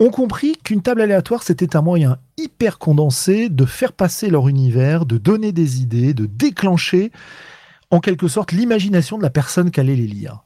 ont 0.00 0.10
compris 0.10 0.56
qu'une 0.62 0.82
table 0.82 1.00
aléatoire, 1.00 1.42
c'était 1.42 1.76
un 1.76 1.82
moyen 1.82 2.18
hyper 2.36 2.78
condensé 2.78 3.48
de 3.48 3.64
faire 3.64 3.92
passer 3.92 4.28
leur 4.28 4.48
univers, 4.48 5.06
de 5.06 5.18
donner 5.18 5.52
des 5.52 5.82
idées, 5.82 6.14
de 6.14 6.26
déclencher 6.26 7.12
en 7.90 8.00
quelque 8.00 8.28
sorte 8.28 8.52
l'imagination 8.52 9.18
de 9.18 9.22
la 9.22 9.30
personne 9.30 9.70
qui 9.70 9.80
allait 9.80 9.94
les 9.94 10.06
lire. 10.06 10.43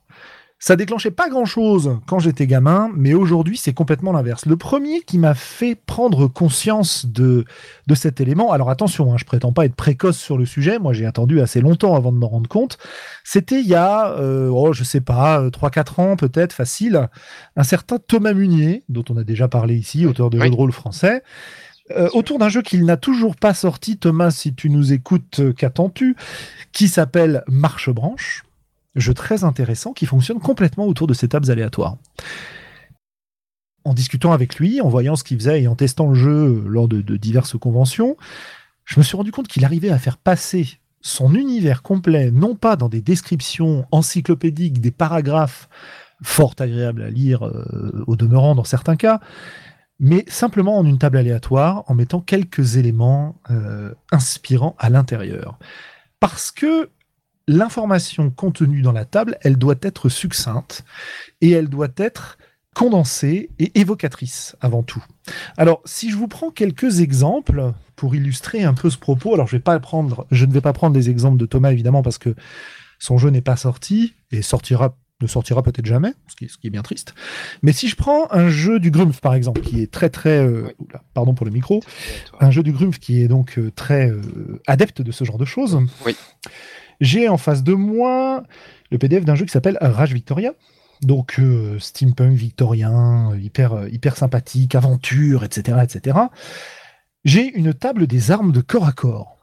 Ça 0.61 0.75
déclenchait 0.75 1.13
pas 1.13 1.29
grand 1.29 1.45
chose 1.45 2.01
quand 2.09 2.19
j'étais 2.19 2.49
gamin, 2.49 2.91
mais 2.97 3.15
aujourd'hui 3.15 3.57
c'est 3.57 3.73
complètement 3.73 4.11
l'inverse. 4.11 4.45
Le 4.45 4.57
premier 4.57 5.03
qui 5.03 5.17
m'a 5.17 5.35
fait 5.35 5.77
prendre 5.77 6.27
conscience 6.27 7.07
de, 7.07 7.45
de 7.87 7.95
cet 7.95 8.21
élément, 8.21 8.51
alors 8.51 8.69
attention, 8.69 9.13
hein, 9.13 9.17
je 9.19 9.25
prétends 9.25 9.53
pas 9.53 9.67
être 9.67 9.77
précoce 9.77 10.19
sur 10.19 10.37
le 10.37 10.47
sujet, 10.47 10.81
moi 10.81 10.93
j'ai 10.93 11.07
attendu 11.07 11.41
assez 11.41 11.61
longtemps 11.61 11.95
avant 11.95 12.11
de 12.11 12.19
me 12.19 12.25
rendre 12.25 12.49
compte, 12.49 12.77
c'était 13.23 13.61
il 13.61 13.69
y 13.69 13.77
a, 13.77 14.11
euh, 14.19 14.49
oh, 14.49 14.73
je 14.73 14.83
sais 14.83 15.01
pas, 15.01 15.49
3-4 15.49 15.79
euh, 15.79 16.03
ans 16.03 16.17
peut-être, 16.17 16.53
facile, 16.53 17.09
un 17.55 17.63
certain 17.63 17.99
Thomas 17.99 18.33
Munier, 18.33 18.83
dont 18.89 19.05
on 19.11 19.17
a 19.17 19.23
déjà 19.23 19.47
parlé 19.47 19.77
ici, 19.77 20.07
auteur 20.07 20.29
de 20.29 20.41
jeux 20.41 20.51
de 20.51 20.57
rôle 20.57 20.73
français, 20.73 21.23
euh, 21.93 22.09
autour 22.15 22.41
d'un 22.41 22.49
jeu 22.49 22.63
qu'il 22.63 22.85
n'a 22.85 22.97
toujours 22.97 23.37
pas 23.37 23.55
sorti, 23.55 23.97
Thomas, 23.97 24.33
si 24.33 24.57
tu 24.57 24.71
nous 24.71 24.93
écoutes, 24.93 25.55
qu'attends-tu, 25.57 26.17
qui 26.73 26.89
s'appelle 26.89 27.45
Marche 27.47 27.91
Branche 27.91 28.43
jeu 29.01 29.14
très 29.14 29.44
intéressant 29.44 29.92
qui 29.92 30.07
fonctionne 30.07 30.38
complètement 30.38 30.86
autour 30.86 31.07
de 31.07 31.14
ces 31.14 31.28
tables 31.28 31.51
aléatoires. 31.51 31.96
En 33.84 33.94
discutant 33.94 34.32
avec 34.32 34.57
lui, 34.57 34.80
en 34.80 34.88
voyant 34.88 35.16
ce 35.16 35.24
qu'il 35.24 35.38
faisait 35.38 35.62
et 35.62 35.68
en 35.68 35.74
testant 35.74 36.09
le 36.09 36.14
jeu 36.14 36.64
lors 36.66 36.88
de, 36.88 37.01
diverses 37.16 37.59
conventions, 37.59 38.16
je 38.84 38.99
me 38.99 39.05
suis 39.05 39.16
rendu 39.16 39.32
compte 39.32 39.49
qu'il 39.49 39.64
arrivait 39.64 39.90
à 39.90 39.99
faire 39.99 40.18
passer 40.18 40.78
son 41.01 41.34
univers 41.34 41.82
complet, 41.82 42.30
non 42.30 42.55
pas 42.55 42.76
dans 42.76 42.88
des 42.88 43.01
descriptions 43.01 43.86
encyclopédiques, 43.92 44.80
des 44.80 44.90
paragraphes 44.90 45.68
fort 46.22 46.55
agréables 46.59 47.03
à 47.03 47.11
lire 47.11 47.46
euh, 47.46 48.05
au 48.07 48.16
demeurant 48.16 48.57
dans 48.57 48.64
certains 48.64 48.96
cas, 48.96 49.20
mais 50.01 50.24
simplement 50.28 50.78
en 50.78 50.84
une 50.84 50.99
table 50.99 51.16
aléatoire, 51.16 51.84
en 51.86 51.94
mettant 51.94 52.20
quelques 52.20 52.76
éléments 52.76 53.36
euh, 53.51 53.94
inspirants 54.11 54.76
à 54.78 54.90
l'intérieur. 54.90 55.59
Parce 56.20 56.51
que 56.51 56.90
l'information 57.49 58.30
contenue 58.30 58.82
dans 58.82 58.92
la 58.92 59.05
table, 59.05 59.38
elle 59.40 59.57
doit 59.57 59.74
être 59.82 60.09
succincte 60.09 60.84
et 61.40 61.51
elle 61.51 61.68
doit 61.68 61.88
être 61.96 62.38
condensée 62.74 63.51
et 63.59 63.76
évocatrice 63.80 64.55
avant 64.61 64.84
tout. 64.84 65.05
Alors, 65.57 65.80
si 65.84 66.11
je 66.11 66.16
vous 66.16 66.28
prends 66.28 66.51
quelques 66.51 67.01
exemples 67.01 67.72
pour 67.96 68.14
illustrer 68.14 68.62
un 68.62 68.74
peu 68.74 68.88
ce 68.88 68.99
propos, 68.99 69.34
alors 69.34 69.49
je, 69.49 69.57
vais 69.57 69.62
pas 69.62 69.80
prendre, 69.80 70.26
je 70.30 70.44
ne 70.44 70.53
vais 70.53 70.61
pas 70.61 70.72
prendre 70.72 70.92
des 70.92 71.11
exemples 71.11 71.38
de 71.38 71.46
Thomas 71.46 71.72
évidemment 71.72 72.03
parce 72.03 72.18
que 72.18 72.36
son 73.01 73.18
jeu 73.18 73.30
n'est 73.30 73.40
pas 73.40 73.57
sorti 73.57 74.14
et 74.30 74.42
sortira 74.42 74.94
ne 75.20 75.26
sortira 75.26 75.62
peut-être 75.64 75.86
jamais, 75.86 76.12
ce 76.28 76.36
qui, 76.36 76.44
est, 76.44 76.70
bien 76.70 76.82
triste. 76.82 77.14
Mais 77.62 77.72
si 77.72 77.88
je 77.88 77.96
prends 77.96 78.30
un 78.30 78.49
jeu 78.51 78.78
du 78.78 78.92
Grumpf, 78.92 79.20
par 79.20 79.34
exemple, 79.34 79.62
qui 79.62 79.82
est 79.82 79.90
très 79.90 80.11
très, 80.11 80.38
euh, 80.38 80.68
pardon 81.12 81.34
pour 81.34 81.44
le 81.44 81.51
micro, 81.51 81.82
un 82.38 82.53
jeu 82.53 82.62
du 82.62 82.72
Grumpf 82.72 83.01
qui 83.01 83.20
est 83.20 83.28
donc 83.28 83.59
euh, 83.59 83.72
très 83.74 84.11
euh, 84.11 84.61
adepte 84.68 85.03
de 85.03 85.11
ce 85.11 85.24
genre 85.24 85.38
de 85.38 85.44
choses. 85.44 85.80
Oui. 86.07 86.14
J'ai 87.01 87.28
en 87.28 87.36
face 87.36 87.62
de 87.62 87.74
moi 87.74 88.42
le 88.90 88.99
PDF 88.99 89.24
d'un 89.24 89.34
jeu 89.34 89.44
qui 89.44 89.53
s'appelle 89.53 89.78
Rage 89.80 90.12
Victoria. 90.12 90.53
Donc 91.03 91.38
euh, 91.38 91.78
steampunk 91.78 92.32
victorien, 92.32 93.32
hyper, 93.36 93.72
euh, 93.72 93.88
hyper 93.88 94.16
sympathique, 94.16 94.74
aventure, 94.74 95.44
etc. 95.44 95.78
etc. 95.82 96.18
J'ai 97.24 97.53
une 97.57 97.72
table 97.72 98.07
des 98.09 98.30
armes 98.32 98.51
de 98.51 98.61
corps 98.61 98.86
à 98.86 98.92
corps. 98.92 99.38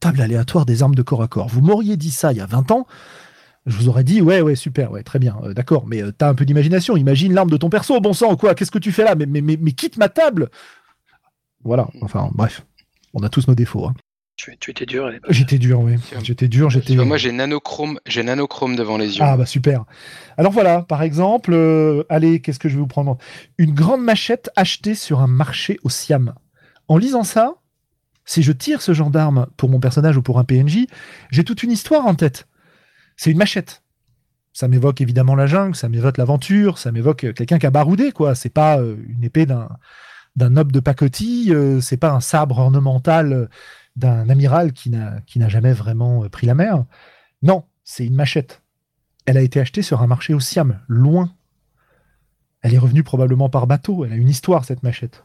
Table 0.00 0.20
aléatoire 0.20 0.66
des 0.66 0.82
armes 0.82 0.94
de 0.94 1.02
corps 1.02 1.22
à 1.22 1.28
corps. 1.28 1.48
Vous 1.48 1.60
m'auriez 1.60 1.96
dit 1.96 2.10
ça 2.10 2.32
il 2.32 2.38
y 2.38 2.40
a 2.40 2.46
20 2.46 2.72
ans, 2.72 2.86
je 3.66 3.76
vous 3.76 3.88
aurais 3.88 4.04
dit 4.04 4.20
ouais 4.20 4.40
ouais 4.40 4.54
super 4.54 4.90
ouais 4.92 5.02
très 5.02 5.18
bien 5.18 5.36
euh, 5.42 5.52
d'accord 5.52 5.86
mais 5.86 6.00
t'as 6.16 6.28
un 6.28 6.34
peu 6.34 6.44
d'imagination 6.44 6.96
imagine 6.96 7.34
l'arme 7.34 7.50
de 7.50 7.56
ton 7.56 7.68
perso 7.68 8.00
bon 8.00 8.12
sang 8.12 8.36
quoi 8.36 8.54
qu'est-ce 8.54 8.70
que 8.70 8.78
tu 8.78 8.92
fais 8.92 9.04
là? 9.04 9.14
Mais, 9.16 9.72
quitte 9.72 9.98
ma 9.98 10.08
table 10.08 10.50
voilà 11.64 11.88
enfin 12.00 12.30
bref 12.32 12.64
on 13.12 13.22
a 13.22 13.28
tous 13.28 13.48
nos 13.48 13.54
défauts 13.54 13.86
hein. 13.86 13.94
Tu, 14.36 14.70
étais 14.70 14.84
dur. 14.84 15.10
J'étais 15.30 15.56
dur, 15.56 15.80
oui. 15.80 15.94
J'étais 16.22 16.46
dur. 16.46 16.68
J'étais. 16.68 16.94
Moi, 16.94 17.16
j'ai 17.16 17.32
nanochrome, 17.32 17.98
j'ai 18.04 18.22
nanochrome 18.22 18.76
devant 18.76 18.98
les 18.98 19.16
yeux. 19.16 19.22
Ah 19.24 19.34
bah 19.38 19.46
super. 19.46 19.86
Alors 20.36 20.52
voilà, 20.52 20.82
par 20.82 21.02
exemple, 21.02 21.54
euh, 21.54 22.04
allez, 22.10 22.40
qu'est-ce 22.40 22.58
que 22.58 22.68
je 22.68 22.74
vais 22.74 22.80
vous 22.80 22.86
prendre 22.86 23.16
Une 23.56 23.72
grande 23.72 24.02
machette 24.02 24.50
achetée 24.54 24.94
sur 24.94 25.20
un 25.20 25.26
marché 25.26 25.78
au 25.84 25.88
Siam. 25.88 26.34
En 26.86 26.98
lisant 26.98 27.24
ça, 27.24 27.54
si 28.26 28.42
je 28.42 28.52
tire 28.52 28.82
ce 28.82 28.92
gendarme 28.92 29.46
pour 29.56 29.70
mon 29.70 29.80
personnage 29.80 30.18
ou 30.18 30.22
pour 30.22 30.38
un 30.38 30.44
PNJ, 30.44 30.86
j'ai 31.30 31.42
toute 31.42 31.62
une 31.62 31.72
histoire 31.72 32.04
en 32.04 32.14
tête. 32.14 32.46
C'est 33.16 33.30
une 33.30 33.38
machette. 33.38 33.82
Ça 34.52 34.68
m'évoque 34.68 35.00
évidemment 35.00 35.34
la 35.34 35.46
jungle, 35.46 35.74
ça 35.74 35.88
m'évoque 35.88 36.18
l'aventure, 36.18 36.76
ça 36.76 36.92
m'évoque 36.92 37.32
quelqu'un 37.32 37.58
qui 37.58 37.66
a 37.66 37.70
baroudé, 37.70 38.12
quoi. 38.12 38.34
C'est 38.34 38.50
pas 38.50 38.78
euh, 38.78 38.96
une 39.08 39.24
épée 39.24 39.46
d'un 39.46 39.70
d'un 40.36 40.50
noble 40.50 40.70
de 40.70 40.80
pacotille, 40.80 41.54
euh, 41.54 41.80
c'est 41.80 41.96
pas 41.96 42.10
un 42.10 42.20
sabre 42.20 42.58
ornemental 42.58 43.48
d'un 43.96 44.28
amiral 44.28 44.72
qui 44.72 44.90
n'a 44.90 45.48
jamais 45.48 45.72
vraiment 45.72 46.24
euh, 46.24 46.28
pris 46.28 46.46
la 46.46 46.54
mer. 46.54 46.84
Non, 47.42 47.64
c'est 47.84 48.06
une 48.06 48.14
machette. 48.14 48.62
Elle 49.24 49.36
a 49.36 49.42
été 49.42 49.58
achetée 49.58 49.82
sur 49.82 50.02
un 50.02 50.06
marché 50.06 50.34
au 50.34 50.40
Siam, 50.40 50.80
loin. 50.86 51.34
Elle 52.62 52.74
est 52.74 52.78
revenue 52.78 53.02
probablement 53.02 53.48
par 53.48 53.66
bateau. 53.66 54.04
Elle 54.04 54.12
a 54.12 54.16
une 54.16 54.28
histoire, 54.28 54.64
cette 54.64 54.82
machette. 54.82 55.24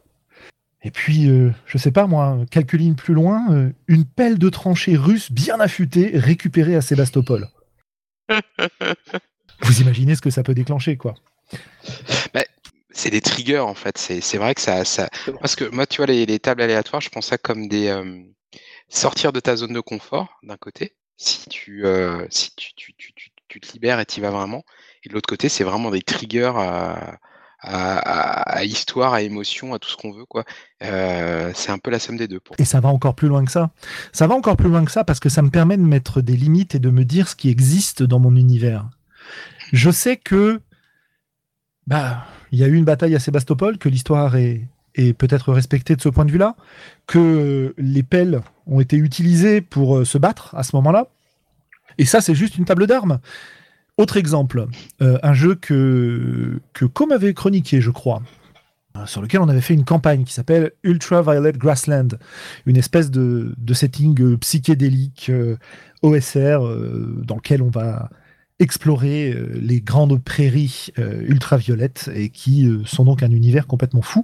Et 0.84 0.90
puis, 0.90 1.30
euh, 1.30 1.52
je 1.66 1.78
sais 1.78 1.92
pas 1.92 2.08
moi, 2.08 2.40
quelques 2.50 2.74
lignes 2.74 2.96
plus 2.96 3.14
loin, 3.14 3.52
euh, 3.52 3.72
une 3.88 4.06
pelle 4.06 4.40
de 4.40 4.50
tranchée 4.50 4.96
russe 4.96 5.32
bien 5.32 5.60
affûtée 5.60 6.12
récupérée 6.16 6.76
à 6.76 6.82
Sébastopol. 6.82 7.48
Vous 9.62 9.82
imaginez 9.82 10.16
ce 10.16 10.22
que 10.22 10.32
ça 10.32 10.42
peut 10.42 10.56
déclencher, 10.56 10.98
quoi. 10.98 11.14
Bah, 12.34 12.42
c'est 12.90 13.12
des 13.12 13.22
triggers, 13.22 13.60
en 13.60 13.76
fait. 13.76 13.98
C'est 13.98 14.38
vrai 14.38 14.56
que 14.56 14.62
ça, 14.62 14.84
ça... 14.86 15.10
Parce 15.40 15.56
que 15.56 15.66
moi, 15.66 15.86
tu 15.86 15.98
vois, 15.98 16.08
les, 16.08 16.40
tables 16.40 16.64
aléatoires, 16.64 17.02
je 17.02 17.10
pense 17.10 17.28
ça 17.28 17.38
comme 17.38 17.68
des, 17.68 17.90
sortir 18.92 19.34
de 19.34 19.40
ta 19.40 19.56
zone 19.56 19.74
de 19.74 19.80
confort, 19.80 20.40
d'un 20.44 20.58
côté, 20.58 20.96
si 21.18 21.50
tu, 21.50 21.86
euh, 21.86 22.26
si 22.30 22.54
tu, 22.56 22.74
tu, 22.76 22.94
tu, 22.96 23.14
tu, 23.48 23.60
te 23.60 23.74
libères 23.74 24.00
et 24.00 24.06
tu 24.06 24.20
y 24.20 24.22
vas 24.22 24.30
vraiment. 24.30 24.64
Et 25.04 25.10
de 25.10 25.14
l'autre 25.14 25.28
côté, 25.28 25.50
c'est 25.50 25.64
vraiment 25.64 25.92
des 25.92 26.02
triggers 26.02 26.52
à, 26.56 27.18
à, 27.62 28.64
histoire, 28.64 29.14
à 29.14 29.22
émotion, 29.22 29.74
à 29.74 29.80
tout 29.80 29.90
ce 29.90 29.98
qu'on 29.98 30.12
veut. 30.12 30.26
quoi. 30.26 30.44
Euh, 30.84 31.52
c'est 31.54 31.72
un 31.72 31.78
peu 31.78 31.92
la 31.92 32.00
somme 32.00 32.18
des 32.18 32.28
deux. 32.28 32.40
Et 32.58 32.66
ça 32.66 32.80
va 32.80 32.90
encore 32.90 33.16
plus 33.16 33.28
loin 33.28 33.46
que 33.46 33.52
ça. 33.52 33.72
Ça 34.14 34.28
va 34.28 34.36
encore 34.36 34.58
plus 34.58 34.70
loin 34.70 34.84
que 34.86 34.92
ça 34.92 35.04
parce 35.04 35.20
que 35.20 35.30
ça 35.30 35.42
me 35.42 35.50
permet 35.50 35.78
de 35.78 35.84
mettre 35.84 36.22
des 36.22 36.36
limites 36.36 36.76
et 36.76 36.80
de 36.80 36.90
me 36.90 37.06
dire 37.06 37.28
ce 37.28 37.36
qui 37.36 37.50
existe 37.50 38.04
dans 38.04 38.20
mon 38.20 38.36
univers. 38.36 38.90
Je 39.74 39.92
sais 39.92 40.18
que 40.18 40.62
bah 41.88 42.26
il 42.52 42.60
y 42.60 42.64
a 42.64 42.68
eu 42.68 42.76
une 42.76 42.86
bataille 42.86 43.16
à 43.16 43.20
Sébastopol, 43.20 43.78
que 43.78 43.90
l'histoire 43.90 44.36
est 44.36 44.68
est 44.96 45.14
peut-être 45.14 45.52
respectée 45.52 45.96
de 45.96 46.02
ce 46.02 46.10
point 46.10 46.26
de 46.26 46.32
vue-là, 46.32 46.56
que 47.08 47.74
les 47.78 48.04
pelles 48.04 48.42
ont 48.68 48.80
été 48.80 48.98
utilisées 48.98 49.62
pour 49.62 49.98
euh, 49.98 50.06
se 50.06 50.18
battre 50.18 50.56
à 50.56 50.64
ce 50.64 50.76
moment-là. 50.76 51.08
Et 51.98 52.06
ça, 52.06 52.22
c'est 52.22 52.36
juste 52.36 52.58
une 52.58 52.66
table 52.66 52.88
d'armes. 52.88 53.20
Autre 53.98 54.18
exemple, 54.18 54.68
euh, 55.02 55.18
un 55.24 55.34
jeu 55.34 55.56
que, 55.56 56.60
que 56.74 56.86
Com 56.86 57.12
avait 57.12 57.34
chroniqué, 57.34 57.82
je 57.82 57.92
crois, 57.92 58.22
euh, 58.98 59.06
sur 59.06 59.22
lequel 59.22 59.42
on 59.42 59.50
avait 59.50 59.62
fait 59.62 59.74
une 59.74 59.86
campagne 59.86 60.24
qui 60.24 60.34
s'appelle 60.34 60.72
Ultraviolet 60.84 61.54
Grassland, 61.54 62.18
une 62.66 62.78
espèce 62.78 63.12
de 63.12 63.74
setting 63.74 64.38
psychédélique 64.38 65.32
OSR 66.02 66.60
dans 67.24 67.36
lequel 67.36 67.62
on 67.62 67.70
va 67.70 68.10
explorer 68.62 69.34
euh, 69.34 69.60
les 69.60 69.82
grandes 69.82 70.24
prairies 70.24 70.90
euh, 71.00 71.24
ultraviolettes 71.28 72.10
et 72.14 72.30
qui 72.30 72.68
euh, 72.68 72.86
sont 72.86 73.04
donc 73.04 73.24
un 73.24 73.32
univers 73.32 73.68
complètement 73.68 74.04
fou. 74.04 74.24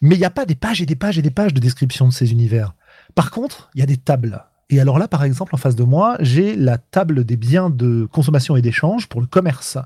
Mais 0.00 0.14
il 0.14 0.18
n'y 0.18 0.24
a 0.24 0.30
pas 0.30 0.46
des 0.46 0.54
pages 0.54 0.80
et 0.80 0.86
des 0.86 0.94
pages 0.94 1.18
et 1.18 1.22
des 1.22 1.30
pages 1.30 1.52
de 1.52 1.60
description 1.60 2.06
de 2.06 2.12
ces 2.12 2.32
univers. 2.32 2.74
Par 3.14 3.30
contre, 3.30 3.70
il 3.74 3.80
y 3.80 3.82
a 3.82 3.86
des 3.86 3.96
tables. 3.96 4.44
Et 4.70 4.80
alors 4.80 4.98
là, 4.98 5.08
par 5.08 5.24
exemple, 5.24 5.54
en 5.54 5.58
face 5.58 5.74
de 5.74 5.82
moi, 5.82 6.16
j'ai 6.20 6.56
la 6.56 6.78
table 6.78 7.24
des 7.24 7.36
biens 7.36 7.68
de 7.68 8.06
consommation 8.10 8.56
et 8.56 8.62
d'échange 8.62 9.08
pour 9.08 9.20
le 9.20 9.26
commerce. 9.26 9.76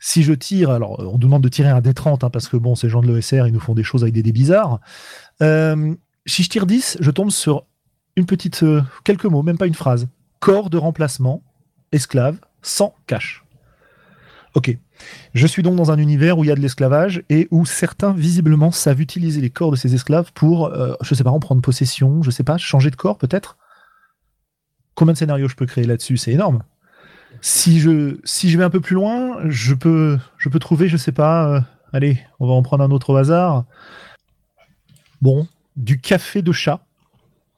Si 0.00 0.22
je 0.22 0.32
tire, 0.32 0.70
alors 0.70 0.98
on 1.00 1.18
demande 1.18 1.42
de 1.42 1.48
tirer 1.50 1.68
un 1.68 1.80
D30 1.80 2.24
hein, 2.24 2.30
parce 2.30 2.48
que 2.48 2.56
bon, 2.56 2.74
ces 2.74 2.88
gens 2.88 3.02
de 3.02 3.12
l'ESR, 3.12 3.46
ils 3.46 3.52
nous 3.52 3.60
font 3.60 3.74
des 3.74 3.84
choses 3.84 4.02
avec 4.02 4.14
des 4.14 4.22
dés 4.22 4.32
bizarres. 4.32 4.80
si 5.40 6.42
je 6.42 6.48
tire 6.48 6.66
10, 6.66 6.98
je 7.00 7.10
tombe 7.10 7.30
sur 7.30 7.66
une 8.16 8.24
petite, 8.24 8.64
quelques 9.04 9.26
mots, 9.26 9.42
même 9.42 9.58
pas 9.58 9.66
une 9.66 9.74
phrase. 9.74 10.08
Corps 10.40 10.70
de 10.70 10.78
remplacement, 10.78 11.42
esclave, 11.92 12.38
sans 12.62 12.94
cash. 13.06 13.44
Ok. 14.54 14.76
Je 15.32 15.46
suis 15.46 15.62
donc 15.62 15.76
dans 15.76 15.90
un 15.90 15.98
univers 15.98 16.38
où 16.38 16.44
il 16.44 16.48
y 16.48 16.50
a 16.50 16.54
de 16.54 16.60
l'esclavage 16.60 17.22
et 17.30 17.48
où 17.50 17.64
certains, 17.64 18.12
visiblement, 18.12 18.70
savent 18.70 19.00
utiliser 19.00 19.40
les 19.40 19.50
corps 19.50 19.70
de 19.70 19.76
ces 19.76 19.94
esclaves 19.94 20.32
pour, 20.34 20.66
euh, 20.66 20.94
je 21.02 21.14
sais 21.14 21.24
pas, 21.24 21.30
en 21.30 21.40
prendre 21.40 21.62
possession, 21.62 22.22
je 22.22 22.30
sais 22.30 22.44
pas, 22.44 22.58
changer 22.58 22.90
de 22.90 22.96
corps 22.96 23.16
peut-être? 23.16 23.56
Combien 24.94 25.12
de 25.12 25.18
scénarios 25.18 25.48
je 25.48 25.56
peux 25.56 25.66
créer 25.66 25.84
là-dessus? 25.84 26.16
C'est 26.16 26.32
énorme. 26.32 26.62
Si 27.40 27.80
je, 27.80 28.18
si 28.24 28.50
je 28.50 28.58
vais 28.58 28.64
un 28.64 28.70
peu 28.70 28.80
plus 28.80 28.94
loin, 28.94 29.38
je 29.48 29.72
peux, 29.74 30.18
je 30.36 30.48
peux 30.48 30.58
trouver, 30.58 30.88
je 30.88 30.96
sais 30.96 31.12
pas, 31.12 31.48
euh, 31.48 31.60
allez, 31.92 32.20
on 32.40 32.46
va 32.46 32.52
en 32.52 32.62
prendre 32.62 32.84
un 32.84 32.90
autre 32.90 33.10
au 33.10 33.16
hasard. 33.16 33.64
Bon, 35.22 35.46
du 35.76 36.00
café 36.00 36.42
de 36.42 36.52
chat 36.52 36.84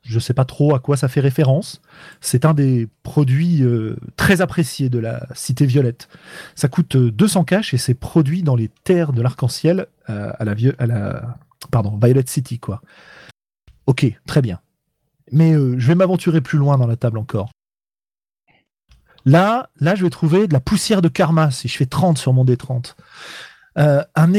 je 0.02 0.16
ne 0.16 0.20
sais 0.20 0.34
pas 0.34 0.44
trop 0.44 0.74
à 0.74 0.80
quoi 0.80 0.96
ça 0.96 1.08
fait 1.08 1.20
référence. 1.20 1.80
C'est 2.20 2.44
un 2.44 2.54
des 2.54 2.88
produits 3.02 3.62
euh, 3.62 3.96
très 4.16 4.40
appréciés 4.40 4.88
de 4.88 4.98
la 4.98 5.26
Cité 5.34 5.64
Violette. 5.64 6.08
Ça 6.54 6.68
coûte 6.68 6.96
200 6.96 7.40
euh, 7.40 7.44
cash 7.44 7.72
et 7.72 7.78
c'est 7.78 7.94
produit 7.94 8.42
dans 8.42 8.56
les 8.56 8.68
terres 8.68 9.12
de 9.12 9.22
l'arc-en-ciel 9.22 9.86
euh, 10.10 10.32
à, 10.38 10.44
la, 10.44 10.52
à 11.72 11.82
Violet 12.02 12.24
City, 12.26 12.58
quoi. 12.58 12.82
Ok, 13.86 14.06
très 14.26 14.42
bien. 14.42 14.60
Mais 15.30 15.54
je 15.54 15.86
vais 15.86 15.94
m'aventurer 15.94 16.40
plus 16.40 16.58
loin 16.58 16.76
dans 16.76 16.86
la 16.86 16.96
table 16.96 17.18
encore. 17.18 17.50
Là, 19.24 19.70
là, 19.80 19.94
je 19.94 20.02
vais 20.02 20.10
trouver 20.10 20.48
de 20.48 20.52
la 20.52 20.60
poussière 20.60 21.00
de 21.00 21.08
karma 21.08 21.50
si 21.50 21.68
je 21.68 21.76
fais 21.76 21.86
30 21.86 22.18
sur 22.18 22.32
mon 22.32 22.44
D30. 22.44 22.94
un, 23.76 24.04
un 24.14 24.34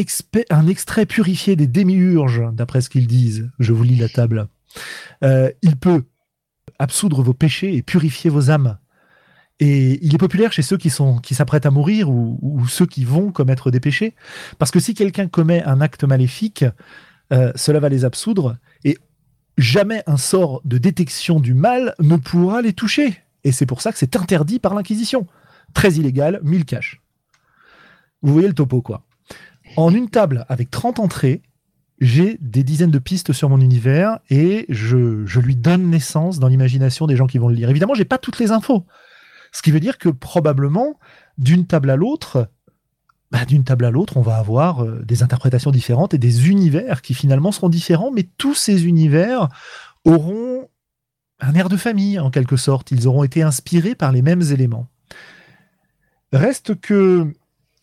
extrait 0.67 1.05
purifié 1.05 1.55
des 1.55 1.67
démiurges, 1.67 2.43
d'après 2.51 2.81
ce 2.81 2.89
qu'ils 2.89 3.07
disent. 3.07 3.49
Je 3.59 3.73
vous 3.73 3.83
lis 3.83 3.95
la 3.95 4.09
table. 4.09 4.47
Euh, 5.23 5.51
il 5.61 5.77
peut 5.77 6.03
absoudre 6.79 7.21
vos 7.21 7.33
péchés 7.33 7.75
et 7.75 7.81
purifier 7.81 8.29
vos 8.29 8.49
âmes. 8.49 8.77
Et 9.59 10.03
il 10.05 10.13
est 10.13 10.17
populaire 10.17 10.51
chez 10.51 10.61
ceux 10.61 10.77
qui 10.77 10.89
sont 10.89 11.19
qui 11.19 11.35
s'apprêtent 11.35 11.65
à 11.65 11.71
mourir 11.71 12.09
ou, 12.09 12.65
ceux 12.67 12.85
qui 12.85 13.05
vont 13.05 13.31
commettre 13.31 13.71
des 13.71 13.79
péchés, 13.79 14.15
parce 14.57 14.71
que 14.71 14.79
si 14.79 14.93
quelqu'un 14.93 15.27
commet 15.27 15.63
un 15.63 15.79
acte 15.79 16.03
maléfique, 16.03 16.65
euh, 17.31 17.51
cela 17.55 17.79
va 17.79 17.89
les 17.89 18.03
absoudre 18.03 18.57
et 18.83 18.97
jamais 19.57 20.03
un 20.07 20.17
sort 20.17 20.61
de 20.65 20.77
détection 20.77 21.39
du 21.39 21.53
mal 21.53 21.93
ne 21.99 22.17
pourra 22.17 22.61
les 22.61 22.73
toucher. 22.73 23.19
Et 23.43 23.51
c'est 23.51 23.65
pour 23.65 23.81
ça 23.81 23.91
que 23.91 23.97
c'est 23.97 24.15
interdit 24.15 24.59
par 24.59 24.73
l'Inquisition. 24.73 25.27
Très 25.73 25.93
illégal, 25.93 26.39
mille 26.43 26.65
cash. 26.65 27.01
Vous 28.21 28.33
voyez 28.33 28.47
le 28.47 28.53
topo, 28.53 28.81
quoi. 28.81 29.03
En 29.75 29.93
une 29.93 30.09
table 30.09 30.45
avec 30.49 30.71
30 30.71 30.99
entrées, 30.99 31.41
j'ai 32.03 32.37
des 32.41 32.63
dizaines 32.63 32.91
de 32.91 32.99
pistes 32.99 33.31
sur 33.31 33.49
mon 33.49 33.61
univers 33.61 34.19
et 34.29 34.65
je, 34.67 35.39
lui 35.39 35.55
donne 35.55 35.89
naissance 35.89 36.37
dans 36.37 36.49
l'imagination 36.49 37.07
des 37.07 37.15
gens 37.15 37.27
qui 37.27 37.37
vont 37.37 37.47
le 37.47 37.55
lire. 37.55 37.69
Évidemment, 37.69 37.93
j'ai 37.93 38.03
pas 38.03 38.17
toutes 38.17 38.39
les 38.39 38.51
infos. 38.51 38.85
Ce 39.53 39.61
qui 39.61 39.71
veut 39.71 39.79
dire 39.79 39.97
que 39.97 40.09
probablement, 40.09 40.99
d'une 41.37 41.65
table 41.65 41.89
à 41.89 41.95
l'autre, 41.95 42.49
bah, 43.31 43.45
d'une 43.45 43.63
table 43.63 43.85
à 43.85 43.91
l'autre, 43.91 44.17
on 44.17 44.21
va 44.21 44.35
avoir 44.35 44.83
euh, 44.83 45.01
des 45.05 45.23
interprétations 45.23 45.71
différentes 45.71 46.13
et 46.13 46.17
des 46.17 46.49
univers 46.49 47.01
qui 47.01 47.13
finalement 47.13 47.53
seront 47.53 47.69
différents, 47.69 48.11
mais 48.11 48.23
tous 48.37 48.53
ces 48.53 48.85
univers 48.85 49.47
auront 50.03 50.67
un 51.39 51.53
air 51.53 51.69
de 51.69 51.77
famille 51.77 52.19
en 52.19 52.31
quelque 52.31 52.57
sorte. 52.57 52.91
Ils 52.91 53.07
auront 53.07 53.23
été 53.23 53.43
inspirés 53.43 53.95
par 53.95 54.11
les 54.11 54.21
mêmes 54.21 54.41
éléments. 54.41 54.89
Reste 56.33 56.79
que 56.81 57.33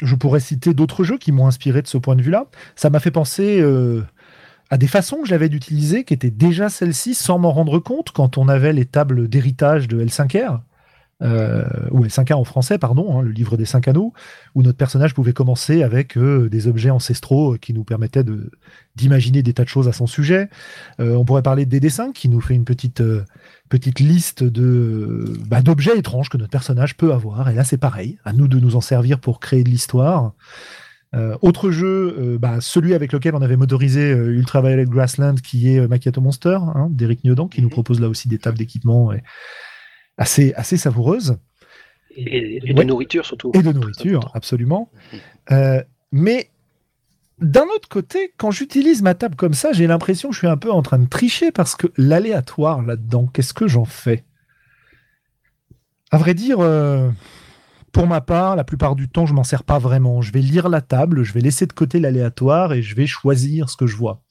je 0.01 0.15
pourrais 0.15 0.41
citer 0.41 0.75
d'autres 0.75 1.05
jeux 1.05 1.19
qui 1.19 1.33
m'ont 1.33 1.47
inspiré 1.47 1.83
de 1.83 1.87
ce 1.87 1.99
point 1.99 2.17
de 2.17 2.23
vue-là. 2.23 2.47
Ça 2.77 2.91
m'a 2.91 3.01
fait 3.01 3.11
penser 3.11 3.61
euh, 3.61 4.03
à 4.71 4.79
des 4.79 4.87
façons 4.87 5.23
que 5.23 5.29
j'avais 5.29 5.49
d'utiliser 5.49 6.05
qui 6.05 6.15
étaient 6.15 6.31
déjà 6.31 6.69
celles-ci 6.69 7.15
sans 7.15 7.39
m'en 7.39 7.53
rendre 7.53 7.79
compte 7.79 8.11
quand 8.11 8.39
on 8.39 8.49
avait 8.49 8.73
les 8.73 8.87
tables 8.87 9.29
d'héritage 9.29 9.89
de 9.89 10.05
L5R. 10.05 10.61
Euh, 11.23 11.65
ou 11.91 12.03
L5R 12.07 12.33
en 12.33 12.45
français, 12.45 12.79
pardon, 12.79 13.19
hein, 13.19 13.23
le 13.23 13.31
livre 13.31 13.59
des 13.59 13.67
cinq 13.67 13.89
anneaux, 13.89 14.15
où 14.55 14.63
notre 14.63 14.79
personnage 14.79 15.13
pouvait 15.13 15.35
commencer 15.35 15.83
avec 15.83 16.17
euh, 16.17 16.49
des 16.49 16.67
objets 16.67 16.89
ancestraux 16.89 17.59
qui 17.59 17.75
nous 17.75 17.85
permettaient 17.85 18.25
d'imaginer 18.97 19.43
des 19.43 19.53
tas 19.53 19.65
de 19.65 19.69
choses 19.69 19.87
à 19.87 19.93
son 19.93 20.07
sujet. 20.07 20.49
on 20.99 21.27
pourrait 21.27 21.43
parler 21.43 21.67
de 21.67 21.79
DD5 21.79 22.13
qui 22.13 22.31
nous 22.31 22.41
fait 22.41 22.55
une 22.55 22.65
petite 22.65 23.03
petite 23.71 24.01
liste 24.01 24.45
de 24.45 25.33
bah, 25.49 25.63
d'objets 25.63 25.97
étranges 25.97 26.29
que 26.29 26.37
notre 26.37 26.51
personnage 26.51 26.97
peut 26.97 27.15
avoir. 27.15 27.49
Et 27.49 27.55
là, 27.55 27.65
c'est 27.65 27.79
pareil. 27.79 28.19
À 28.25 28.35
nous 28.35 28.49
de 28.49 28.59
nous 28.59 28.77
en 28.77 28.83
servir 28.83 29.19
pour 29.19 29.41
créer 29.41 29.65
de 29.65 29.71
l'histoire. 29.71 30.35
Euh, 31.15 31.37
autre 31.41 31.71
jeu, 31.71 32.17
euh, 32.19 32.39
bah, 32.39 32.61
celui 32.61 32.95
avec 32.95 33.13
lequel 33.13 33.35
on 33.35 33.43
avait 33.43 33.57
motorisé 33.57 34.13
euh, 34.13 34.37
Ultraviolet 34.37 34.85
Grassland, 34.85 35.37
qui 35.37 35.75
est 35.75 35.89
Macchiato 35.89 36.21
Monster, 36.21 36.59
hein, 36.75 36.89
d'Eric 36.91 37.25
Niodan, 37.25 37.49
qui 37.49 37.63
nous 37.63 37.69
mhm. 37.69 37.73
propose 37.73 38.01
là 38.01 38.09
aussi 38.09 38.29
des 38.29 38.39
tables 38.39 38.59
d'équipement 38.59 39.13
assez, 40.19 40.53
assez 40.55 40.77
savoureuses. 40.77 41.39
Et, 42.17 42.61
de 42.61 42.83
nourriture 42.83 43.25
surtout. 43.25 43.53
Et 43.55 43.63
de 43.63 43.73
nourriture, 43.73 44.31
absolument. 44.35 44.91
Mhm. 45.51 45.83
mais 46.13 46.51
d'un 47.41 47.65
autre 47.75 47.89
côté, 47.89 48.35
quand 48.37 48.51
j'utilise 48.51 49.03
ma 49.03 49.15
table 49.15 49.35
comme 49.35 49.55
ça, 49.55 49.73
j'ai 49.73 49.87
l'impression 49.87 50.29
que 50.29 50.35
je 50.35 50.41
suis 50.41 50.49
un 50.49 50.57
peu 50.57 50.71
en 50.71 50.83
train 50.83 50.99
de 50.99 51.09
tricher 51.09 51.51
parce 51.51 51.75
que 51.75 51.87
l'aléatoire 51.97 52.83
là-dedans, 52.83 53.27
qu'est-ce 53.33 53.55
que 53.55 53.67
j'en 53.67 53.87
fais? 53.87 54.25
À 56.11 56.19
vrai 56.19 56.35
dire, 56.35 56.59
euh, 56.61 57.11
pour 57.93 58.07
ma 58.07 58.21
part, 58.21 58.57
la 58.57 58.65
plupart 58.65 58.95
du 58.95 59.09
temps, 59.09 59.27
je 59.27 59.33
m'en 59.33 59.45
sers 59.45 59.65
pas 59.65 59.79
vraiment. 59.79 60.21
Je 60.21 60.33
vais 60.33 60.41
lire 60.41 60.69
la 60.69 60.81
table, 60.81 61.23
je 61.23 61.33
vais 61.33 61.41
laisser 61.41 61.67
de 61.67 61.73
côté 61.73 61.99
l'aléatoire 61.99 62.73
et 62.73 62.83
je 62.83 62.95
vais 62.95 63.07
choisir 63.07 63.71
ce 63.71 63.77
que 63.77 63.87
je 63.87 63.97
vois. 63.97 64.23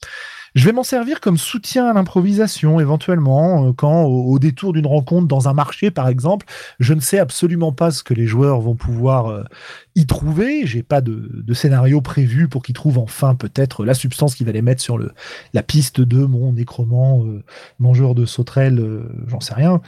Je 0.54 0.64
vais 0.64 0.72
m'en 0.72 0.82
servir 0.82 1.20
comme 1.20 1.38
soutien 1.38 1.86
à 1.86 1.92
l'improvisation, 1.92 2.80
éventuellement, 2.80 3.68
euh, 3.68 3.72
quand 3.72 4.02
au, 4.04 4.38
détour 4.38 4.72
d'une 4.72 4.86
rencontre 4.86 5.28
dans 5.28 5.48
un 5.48 5.54
marché, 5.54 5.90
par 5.90 6.08
exemple, 6.08 6.46
je 6.80 6.92
ne 6.94 7.00
sais 7.00 7.18
absolument 7.18 7.72
pas 7.72 7.90
ce 7.90 8.02
que 8.02 8.14
les 8.14 8.26
joueurs 8.26 8.60
vont 8.60 8.74
pouvoir 8.74 9.26
euh, 9.26 9.44
y 9.94 10.06
trouver. 10.06 10.66
J'ai 10.66 10.82
pas 10.82 11.00
de, 11.00 11.54
scénario 11.54 12.00
prévu 12.00 12.48
pour 12.48 12.62
qu'ils 12.62 12.74
trouvent 12.74 12.98
enfin 12.98 13.34
peut-être 13.34 13.84
la 13.84 13.94
substance 13.94 14.34
qui 14.34 14.44
va 14.44 14.52
les 14.52 14.62
mettre 14.62 14.82
sur 14.82 14.98
le, 14.98 15.12
la 15.52 15.62
piste 15.62 16.00
de 16.00 16.24
mon 16.24 16.52
nécromant, 16.52 17.24
euh, 17.24 17.44
mangeur 17.78 18.14
de 18.14 18.24
sauterelles, 18.24 19.04
j'en 19.26 19.40
sais 19.40 19.54
rien. 19.54 19.80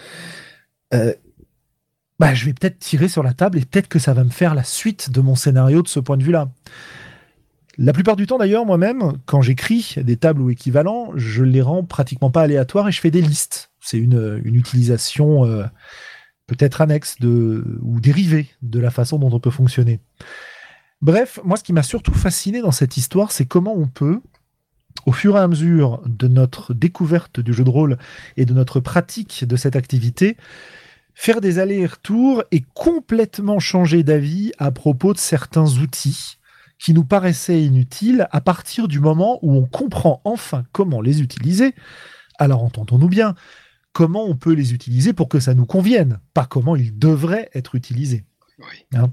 bah, 2.19 2.35
je 2.35 2.45
vais 2.45 2.53
peut-être 2.53 2.79
tirer 2.79 3.09
sur 3.09 3.23
la 3.23 3.33
table 3.33 3.59
et 3.59 3.65
peut-être 3.65 3.89
que 3.89 3.99
ça 3.99 4.13
va 4.13 4.23
me 4.23 4.31
faire 4.31 4.55
la 4.55 4.65
suite 4.65 5.11
de 5.11 5.21
mon 5.21 5.35
scénario 5.35 5.83
de 5.83 5.89
ce 5.89 5.99
point 5.99 6.17
de 6.17 6.23
vue-là. 6.23 6.49
La 7.79 7.93
plupart 7.93 8.17
du 8.17 8.27
temps, 8.27 8.39
d'ailleurs, 8.39 8.67
moi-même, 8.67 9.15
quand 9.25 9.41
j'écris 9.41 9.95
des 9.99 10.17
tables 10.17 10.43
ou 10.43 10.51
équivalents, 10.51 11.13
je 11.17 11.43
les 11.43 11.63
rends 11.63 11.85
pratiquement 11.85 12.31
pas 12.31 12.43
aléatoires 12.43 12.89
et 12.89 12.93
je 12.93 13.01
fais 13.01 13.11
des 13.11 13.23
listes. 13.23 13.71
C'est 13.81 13.99
une, 13.99 14.41
utilisation 14.45 15.47
euh, 15.47 15.65
peut-être 16.47 16.83
annexe 16.83 17.17
ou 17.21 18.01
dérivée 18.01 18.49
de 18.61 18.79
la 18.79 18.91
façon 18.91 19.19
dont 19.19 19.31
on 19.33 19.41
peut 19.41 19.51
fonctionner. 19.51 20.01
Bref, 21.01 21.41
moi, 21.45 21.57
ce 21.57 21.65
qui 21.65 21.73
m'a 21.73 21.83
surtout 21.83 22.15
fasciné 22.15 22.61
dans 22.61 22.71
cette 22.73 22.97
histoire, 22.97 23.33
c'est 23.33 23.47
comment 23.47 23.75
on 23.75 23.89
peut, 23.89 24.21
au 25.07 25.13
fur 25.13 25.37
et 25.37 25.41
à 25.41 25.49
mesure 25.49 26.03
de 26.07 26.29
notre 26.29 26.75
découverte 26.75 27.41
du 27.41 27.55
jeu 27.55 27.65
de 27.65 27.71
rôle 27.71 27.97
et 28.37 28.45
de 28.45 28.53
notre 28.53 28.81
pratique 28.81 29.45
de 29.47 29.57
cette 29.57 29.77
activité, 29.77 30.37
faire 31.15 31.41
des 31.41 31.59
allers-retours 31.59 32.45
et 32.53 32.63
complètement 32.75 33.59
changer 33.59 34.03
d'avis 34.03 34.53
à 34.59 34.71
propos 34.71 35.15
de 35.15 35.19
certains 35.19 35.79
outils 35.79 36.39
qui 36.83 36.95
nous 36.95 37.05
paraissaient 37.05 37.63
inutiles 37.63 38.27
à 38.33 38.41
partir 38.41 38.89
du 38.89 38.99
moment 38.99 39.39
où 39.43 39.55
on 39.55 39.67
comprend 39.67 40.21
enfin 40.25 40.65
comment 40.73 41.01
les 41.01 41.23
utiliser. 41.23 41.75
Alors 42.39 42.65
entendons-nous 42.65 43.09
bien, 43.09 43.37
comment 43.93 44.25
on 44.25 44.35
peut 44.35 44.53
les 44.53 44.75
utiliser 44.75 45.13
pour 45.13 45.29
que 45.29 45.39
ça 45.39 45.55
nous 45.55 45.67
convienne, 45.67 46.19
pas 46.35 46.45
comment 46.45 46.75
ils 46.75 46.99
devraient 46.99 47.51
être 47.55 47.77
utilisés. 47.77 48.25
Hein? 48.95 49.11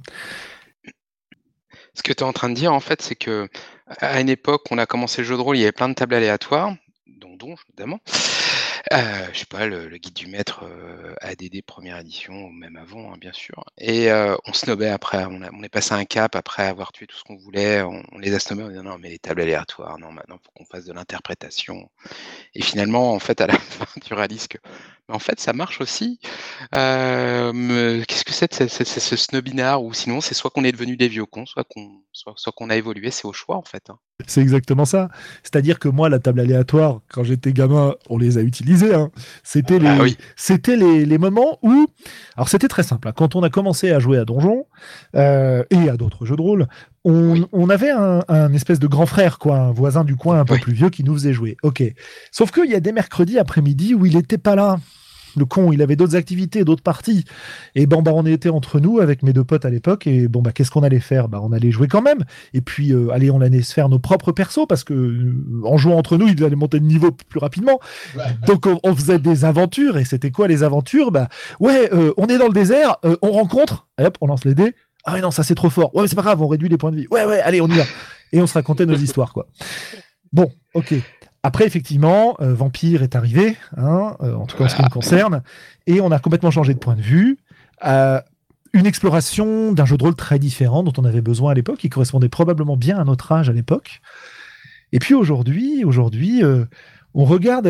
Ce 1.94 2.02
que 2.02 2.12
tu 2.12 2.24
es 2.24 2.28
en 2.28 2.34
train 2.34 2.50
de 2.50 2.56
dire, 2.56 2.74
en 2.74 2.80
fait, 2.80 3.04
c'est 3.04 3.16
que 3.16 3.48
à 4.00 4.20
une 4.20 4.30
époque, 4.30 4.64
on 4.72 4.78
a 4.80 4.88
commencé 4.88 5.22
le 5.22 5.28
jeu 5.28 5.36
de 5.36 5.42
rôle, 5.42 5.58
il 5.58 5.60
y 5.60 5.64
avait 5.64 5.72
plein 5.72 5.90
de 5.90 5.94
tables 5.94 6.16
aléatoires, 6.16 6.76
dont 7.20 7.38
notamment. 7.70 8.00
Euh, 8.94 9.28
je 9.34 9.40
sais 9.40 9.46
pas, 9.46 9.66
le, 9.68 9.88
guide 9.98 10.14
du 10.14 10.28
maître 10.28 10.64
euh, 10.64 11.14
ADD 11.22 11.62
première 11.66 12.00
édition, 12.00 12.46
ou 12.46 12.50
même 12.52 12.76
avant, 12.78 13.14
hein, 13.14 13.18
bien 13.20 13.34
sûr. 13.34 13.64
Et 13.78 14.12
euh, 14.12 14.36
on 14.46 14.54
snobait 14.54 14.90
après, 14.90 15.26
on, 15.26 15.42
on, 15.54 15.64
est 15.64 15.70
passé 15.70 15.94
un 15.94 16.06
cap 16.06 16.36
après 16.36 16.64
avoir 16.64 16.92
tué 16.92 17.08
tout 17.08 17.18
ce 17.18 17.24
qu'on 17.24 17.38
voulait, 17.38 17.82
on, 17.82 18.04
les 18.20 18.34
a 18.34 18.40
snobés, 18.40 18.64
on 18.64 18.70
dit 18.70 18.76
non, 18.76 18.98
mais 18.98 19.10
les 19.10 19.20
tables 19.20 19.42
aléatoires, 19.42 19.98
non, 20.00 20.12
maintenant, 20.12 20.40
faut 20.44 20.52
qu'on 20.56 20.66
fasse 20.66 20.86
de 20.86 20.94
l'interprétation. 20.94 21.90
Et 22.56 22.62
finalement, 22.62 23.14
en 23.14 23.20
fait, 23.20 23.42
à 23.42 23.48
la 23.48 23.58
fin, 23.58 23.86
tu 24.04 24.14
réalises 24.14 24.48
que 24.48 24.58
en 25.10 25.20
fait, 25.20 25.40
ça 25.40 25.54
marche 25.54 25.82
aussi. 25.82 26.20
Euh, 26.76 28.04
qu'est-ce 28.08 28.24
que 28.24 28.34
c'est 28.34 28.70
ce 28.70 29.16
snobinard 29.16 29.84
Ou 29.84 29.94
sinon, 29.94 30.22
c'est 30.22 30.36
soit 30.36 30.52
qu'on 30.52 30.64
est 30.64 30.72
devenu 30.72 30.98
des 30.98 31.08
vieux 31.08 31.26
cons, 31.26 31.46
soit 31.46 31.64
qu'on 31.64 32.02
soit, 32.12 32.52
qu'on 32.56 32.70
a 32.70 32.76
évolué. 32.76 33.10
C'est 33.12 33.26
au 33.26 33.34
choix, 33.34 33.58
en 33.58 33.64
fait. 33.64 33.90
Hein. 33.90 33.98
C'est 34.28 34.42
exactement 34.42 34.86
ça. 34.86 35.10
C'est-à-dire 35.44 35.80
que 35.80 35.88
moi, 35.88 36.10
la 36.10 36.20
table 36.20 36.40
aléatoire, 36.42 37.02
quand 37.10 37.24
j'étais 37.24 37.54
gamin, 37.54 37.96
on 38.10 38.18
les 38.18 38.38
a 38.38 38.42
utilisées. 38.42 38.69
Hein. 38.72 39.10
C'était 39.44 39.80
ah 39.86 40.04
les, 40.04 40.16
c'était 40.36 40.76
les, 40.76 41.18
moments 41.18 41.60
où. 41.64 41.88
Alors, 42.36 42.50
c'était 42.50 42.68
très 42.68 42.84
simple. 42.84 43.08
Hein. 43.08 43.14
Quand 43.16 43.36
on 43.36 43.44
a 43.44 43.50
commencé 43.50 43.92
à 43.92 44.00
jouer 44.00 44.18
à 44.18 44.26
Donjon 44.26 44.66
euh, 45.16 45.64
et 45.70 45.90
à 45.90 45.98
d'autres 45.98 46.26
jeux 46.26 46.36
de 46.36 46.42
rôle, 46.42 46.68
on, 47.06 47.70
avait 47.70 47.92
un, 47.92 48.54
espèce 48.54 48.80
de 48.80 48.88
grand 48.88 49.06
frère, 49.06 49.40
quoi, 49.40 49.58
un 49.58 49.72
voisin 49.72 50.04
du 50.04 50.16
coin 50.16 50.40
un 50.40 50.46
peu 50.46 50.58
plus 50.58 50.74
vieux 50.74 50.90
qui 50.90 51.04
nous 51.04 51.14
faisait 51.14 51.34
jouer. 51.34 51.58
Ok. 51.64 51.84
Sauf 52.32 52.52
qu'il 52.52 52.70
y 52.70 52.76
a 52.76 52.80
des 52.80 52.92
mercredis 52.92 53.40
après-midi 53.40 53.96
où 53.96 54.06
il 54.06 54.16
n'était 54.16 54.38
pas 54.38 54.56
là 54.56 54.78
le 55.40 55.46
con, 55.46 55.72
il 55.72 55.82
avait 55.82 55.96
d'autres 55.96 56.16
activités, 56.16 56.64
d'autres 56.64 56.84
parties. 56.84 57.26
Et 57.74 57.88
bon, 57.88 58.02
bah, 58.02 58.12
on 58.14 58.26
était 58.26 58.50
entre 58.50 58.80
nous 58.80 59.00
avec 59.00 59.24
mes 59.24 59.34
deux 59.34 59.44
potes 59.44 59.66
à 59.66 59.70
l'époque. 59.70 60.06
Et 60.06 60.28
bon, 60.28 60.42
bah, 60.42 60.52
qu'est-ce 60.52 60.70
qu'on 60.70 60.84
allait 60.84 61.00
faire? 61.00 61.28
Bah, 61.28 61.40
on 61.42 61.52
allait 61.52 61.72
jouer 61.72 61.88
quand 61.88 62.02
même. 62.02 62.26
Et 62.54 62.62
puis, 62.62 62.92
euh, 62.92 63.10
allez, 63.12 63.32
on 63.32 63.42
allait 63.42 63.62
se 63.62 63.74
faire 63.74 63.90
nos 63.90 64.00
propres 64.00 64.32
persos 64.32 64.68
parce 64.68 64.84
que 64.84 64.94
euh, 64.94 65.34
en 65.64 65.78
jouant 65.78 65.98
entre 65.98 66.18
nous, 66.18 66.28
ils 66.28 66.44
allaient 66.44 66.56
monter 66.56 66.80
de 66.80 66.86
niveau 66.86 67.12
plus 67.12 67.40
rapidement. 67.40 67.80
Donc, 68.46 68.68
on, 68.84 68.96
faisait 68.96 69.20
des 69.20 69.46
aventures. 69.46 69.98
Et 69.98 70.06
c'était 70.06 70.32
quoi 70.32 70.48
les 70.48 70.64
aventures? 70.64 71.12
Bah, 71.12 71.30
ouais, 71.60 71.90
euh, 71.94 72.14
on 72.18 72.28
est 72.28 72.38
dans 72.38 72.48
le 72.48 72.54
désert, 72.54 72.98
on 73.22 73.32
rencontre. 73.32 73.88
hop, 74.00 74.18
on 74.22 74.28
lance 74.28 74.46
les 74.46 74.54
dés. 74.54 74.76
Ah 75.06 75.20
non, 75.22 75.32
ça 75.32 75.44
c'est 75.44 75.56
trop 75.56 75.70
fort. 75.70 75.96
Ouais, 75.96 76.04
mais 76.04 76.08
c'est 76.08 76.16
pas 76.16 76.22
grave, 76.22 76.42
on 76.42 76.48
réduit 76.48 76.70
les 76.70 76.78
points 76.78 76.92
de 76.92 76.98
vie. 76.98 77.08
Ouais, 77.10 77.26
ouais, 77.26 77.40
allez, 77.40 77.62
on 77.62 77.68
y 77.68 77.78
va. 77.78 77.84
Et 78.32 78.42
on 78.42 78.48
se 78.48 78.54
racontait 78.54 78.86
nos 78.86 78.96
histoires, 78.96 79.34
quoi. 79.34 79.48
Bon, 80.32 80.52
ok. 80.74 80.94
Après, 81.44 81.66
effectivement, 81.66 82.36
euh, 82.42 82.54
Vampire 82.54 83.02
est 83.02 83.16
arrivé, 83.16 83.56
hein, 83.78 84.16
euh, 84.22 84.36
en 84.36 84.46
tout 84.46 84.58
cas 84.58 84.66
en 84.66 84.70
ce 84.70 84.76
qui 84.76 84.82
me 84.82 84.90
concerne, 84.90 85.42
et 85.88 86.02
on 86.02 86.12
a 86.12 86.20
complètement 86.20 86.52
changé 86.52 86.74
de 86.74 86.80
point 86.80 86.96
de 86.96 87.02
vue. 87.02 87.38
Euh, 87.86 88.20
une 88.74 88.86
exploration 88.86 89.72
d'un 89.72 89.86
jeu 89.86 89.98
de 89.98 90.04
rôle 90.04 90.16
très 90.16 90.38
différent 90.38 90.84
dont 90.84 90.94
on 90.98 91.06
avait 91.06 91.22
besoin 91.22 91.52
à 91.52 91.54
l'époque, 91.54 91.78
qui 91.78 91.90
correspondait 91.90 92.30
probablement 92.30 92.78
bien 92.78 93.00
à 93.00 93.04
notre 93.04 93.32
âge 93.32 93.50
à 93.50 93.54
l'époque. 93.54 94.02
Et 94.92 95.00
puis 95.00 95.14
aujourd'hui, 95.14 95.84
aujourd'hui, 95.86 96.44
on 97.16 97.26
regarde, 97.26 97.68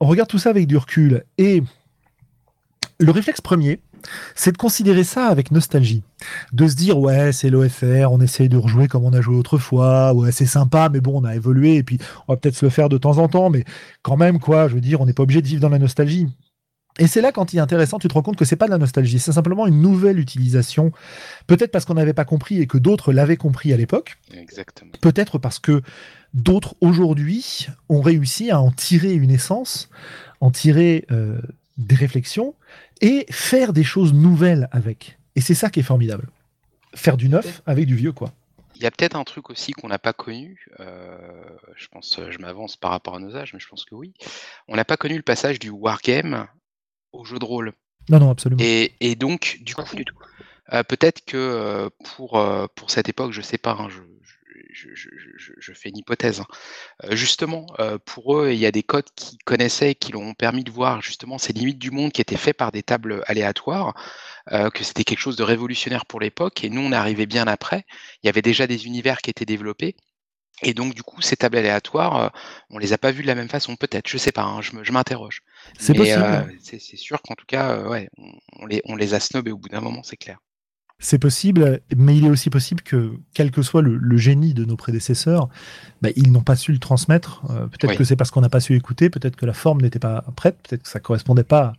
on 0.00 0.06
regarde 0.06 0.28
tout 0.28 0.38
ça 0.38 0.50
avec 0.50 0.66
du 0.66 0.76
recul. 0.76 1.22
Et 1.36 1.62
le 2.98 3.10
réflexe 3.12 3.40
premier, 3.40 3.80
c'est 4.34 4.52
de 4.52 4.56
considérer 4.56 5.04
ça 5.04 5.26
avec 5.26 5.50
nostalgie. 5.50 6.02
De 6.52 6.66
se 6.66 6.74
dire, 6.74 6.98
ouais, 6.98 7.32
c'est 7.32 7.50
l'OFR, 7.50 8.10
on 8.10 8.20
essaye 8.20 8.48
de 8.48 8.56
rejouer 8.56 8.88
comme 8.88 9.04
on 9.04 9.12
a 9.12 9.20
joué 9.20 9.36
autrefois, 9.36 10.12
ouais, 10.14 10.32
c'est 10.32 10.46
sympa, 10.46 10.88
mais 10.92 11.00
bon, 11.00 11.20
on 11.20 11.24
a 11.24 11.34
évolué, 11.34 11.76
et 11.76 11.82
puis 11.82 11.98
on 12.26 12.32
va 12.32 12.36
peut-être 12.36 12.56
se 12.56 12.66
le 12.66 12.70
faire 12.70 12.88
de 12.88 12.98
temps 12.98 13.18
en 13.18 13.28
temps, 13.28 13.50
mais 13.50 13.64
quand 14.02 14.16
même, 14.16 14.38
quoi, 14.38 14.68
je 14.68 14.74
veux 14.74 14.80
dire, 14.80 15.00
on 15.00 15.06
n'est 15.06 15.12
pas 15.12 15.22
obligé 15.22 15.42
de 15.42 15.46
vivre 15.46 15.60
dans 15.60 15.68
la 15.68 15.78
nostalgie. 15.78 16.26
Et 16.98 17.06
c'est 17.06 17.20
là, 17.20 17.30
quand 17.30 17.52
il 17.52 17.58
est 17.58 17.60
intéressant, 17.60 17.98
tu 17.98 18.08
te 18.08 18.14
rends 18.14 18.22
compte 18.22 18.36
que 18.36 18.44
c'est 18.44 18.56
pas 18.56 18.66
de 18.66 18.72
la 18.72 18.78
nostalgie, 18.78 19.20
c'est 19.20 19.32
simplement 19.32 19.66
une 19.66 19.80
nouvelle 19.80 20.18
utilisation. 20.18 20.90
Peut-être 21.46 21.70
parce 21.70 21.84
qu'on 21.84 21.94
n'avait 21.94 22.12
pas 22.12 22.24
compris 22.24 22.60
et 22.60 22.66
que 22.66 22.76
d'autres 22.76 23.12
l'avaient 23.12 23.36
compris 23.36 23.72
à 23.72 23.76
l'époque. 23.76 24.18
Exactement. 24.34 24.90
Peut-être 25.00 25.38
parce 25.38 25.60
que 25.60 25.82
d'autres 26.34 26.74
aujourd'hui 26.80 27.68
ont 27.88 28.00
réussi 28.00 28.50
à 28.50 28.60
en 28.60 28.72
tirer 28.72 29.14
une 29.14 29.30
essence, 29.30 29.90
en 30.40 30.50
tirer 30.50 31.06
euh, 31.12 31.40
des 31.78 31.94
réflexions 31.94 32.54
et 33.00 33.24
faire 33.30 33.72
des 33.72 33.84
choses 33.84 34.12
nouvelles 34.12 34.68
avec. 34.72 35.18
Et 35.36 35.40
c'est 35.40 35.54
ça 35.54 35.70
qui 35.70 35.80
est 35.80 35.84
formidable. 35.84 36.28
Faire 36.94 37.16
du 37.16 37.28
neuf 37.28 37.62
avec 37.64 37.86
du 37.86 37.94
vieux, 37.94 38.12
quoi. 38.12 38.32
Il 38.74 38.82
y 38.82 38.86
a 38.86 38.90
peut-être 38.90 39.16
un 39.16 39.24
truc 39.24 39.50
aussi 39.50 39.72
qu'on 39.72 39.88
n'a 39.88 39.98
pas 39.98 40.12
connu. 40.12 40.66
Euh, 40.78 41.16
je 41.76 41.88
pense, 41.88 42.20
je 42.30 42.38
m'avance 42.38 42.76
par 42.76 42.90
rapport 42.92 43.16
à 43.16 43.18
nos 43.18 43.34
âges, 43.36 43.52
mais 43.52 43.60
je 43.60 43.68
pense 43.68 43.84
que 43.84 43.94
oui. 43.94 44.12
On 44.68 44.76
n'a 44.76 44.84
pas 44.84 44.96
connu 44.96 45.16
le 45.16 45.22
passage 45.22 45.58
du 45.58 45.70
wargame 45.70 46.46
au 47.12 47.24
jeu 47.24 47.38
de 47.38 47.44
rôle. 47.44 47.72
Non, 48.08 48.20
non, 48.20 48.30
absolument. 48.30 48.62
Et, 48.62 49.16
donc, 49.16 49.58
du 49.62 49.74
coup, 49.74 49.84
euh, 50.72 50.82
peut-être 50.82 51.24
que 51.24 51.36
euh, 51.36 51.90
pour, 52.04 52.40
pour 52.74 52.90
cette 52.90 53.08
époque, 53.08 53.32
je 53.32 53.40
sais 53.40 53.58
pas, 53.58 53.72
hein, 53.72 53.88
je, 53.88 54.00
je, 54.22 54.34
fais 55.74 55.88
une 55.88 55.98
hypothèse. 55.98 56.40
Hein. 56.40 56.46
Euh, 57.04 57.16
justement, 57.16 57.66
euh, 57.78 57.98
pour 58.04 58.36
eux, 58.36 58.50
il 58.52 58.58
y 58.58 58.66
a 58.66 58.70
des 58.70 58.82
codes 58.82 59.08
qu'ils 59.14 59.38
connaissaient, 59.44 59.94
qui 59.94 60.12
l'ont 60.12 60.34
permis 60.34 60.64
de 60.64 60.70
voir 60.70 61.02
justement 61.02 61.38
ces 61.38 61.52
limites 61.52 61.78
du 61.78 61.90
monde 61.90 62.12
qui 62.12 62.20
étaient 62.20 62.36
faits 62.36 62.56
par 62.56 62.72
des 62.72 62.82
tables 62.82 63.22
aléatoires, 63.26 63.94
euh, 64.52 64.70
que 64.70 64.84
c'était 64.84 65.04
quelque 65.04 65.20
chose 65.20 65.36
de 65.36 65.42
révolutionnaire 65.42 66.06
pour 66.06 66.20
l'époque. 66.20 66.64
Et 66.64 66.70
nous, 66.70 66.80
on 66.80 66.92
arrivait 66.92 67.26
bien 67.26 67.46
après. 67.46 67.84
Il 68.22 68.26
y 68.26 68.28
avait 68.28 68.42
déjà 68.42 68.66
des 68.66 68.86
univers 68.86 69.18
qui 69.18 69.30
étaient 69.30 69.44
développés. 69.44 69.96
Et 70.62 70.74
donc, 70.74 70.94
du 70.94 71.04
coup, 71.04 71.22
ces 71.22 71.36
tables 71.36 71.56
aléatoires, 71.56 72.32
on 72.70 72.78
les 72.78 72.92
a 72.92 72.98
pas 72.98 73.12
vues 73.12 73.22
de 73.22 73.28
la 73.28 73.36
même 73.36 73.48
façon, 73.48 73.76
peut-être, 73.76 74.08
je 74.08 74.18
sais 74.18 74.32
pas, 74.32 74.42
hein, 74.42 74.60
je 74.60 74.90
m'interroge. 74.90 75.42
C'est 75.78 75.94
possible. 75.94 76.52
c'est 76.60 76.96
sûr 76.96 77.22
qu'en 77.22 77.36
tout 77.36 77.46
cas, 77.46 77.84
ouais, 77.84 78.10
on, 78.56 78.66
les, 78.66 78.82
on 78.84 78.96
les 78.96 79.14
a 79.14 79.20
snobés 79.20 79.52
au 79.52 79.56
bout 79.56 79.68
d'un 79.68 79.80
moment, 79.80 80.02
c'est 80.02 80.16
clair. 80.16 80.40
C'est 81.00 81.18
possible, 81.20 81.80
mais 81.96 82.16
il 82.16 82.24
est 82.26 82.28
aussi 82.28 82.50
possible 82.50 82.82
que, 82.82 83.12
quel 83.32 83.52
que 83.52 83.62
soit 83.62 83.82
le, 83.82 84.16
génie 84.16 84.52
de 84.52 84.64
nos 84.64 84.74
prédécesseurs, 84.74 85.48
bah, 86.02 86.08
ils 86.16 86.32
n'ont 86.32 86.42
pas 86.42 86.56
su 86.56 86.72
le 86.72 86.80
transmettre. 86.80 87.42
Euh, 87.50 87.68
peut-être 87.68 87.96
que 87.96 88.02
c'est 88.02 88.16
parce 88.16 88.32
qu'on 88.32 88.40
n'a 88.40 88.48
pas 88.48 88.58
su 88.58 88.74
écouter, 88.74 89.08
peut-être 89.08 89.36
que 89.36 89.46
la 89.46 89.52
forme 89.52 89.80
n'était 89.80 90.00
pas 90.00 90.24
prête, 90.34 90.56
peut-être 90.68 90.82
que 90.82 90.88
ça 90.88 90.98
correspondait 90.98 91.44
pas 91.44 91.74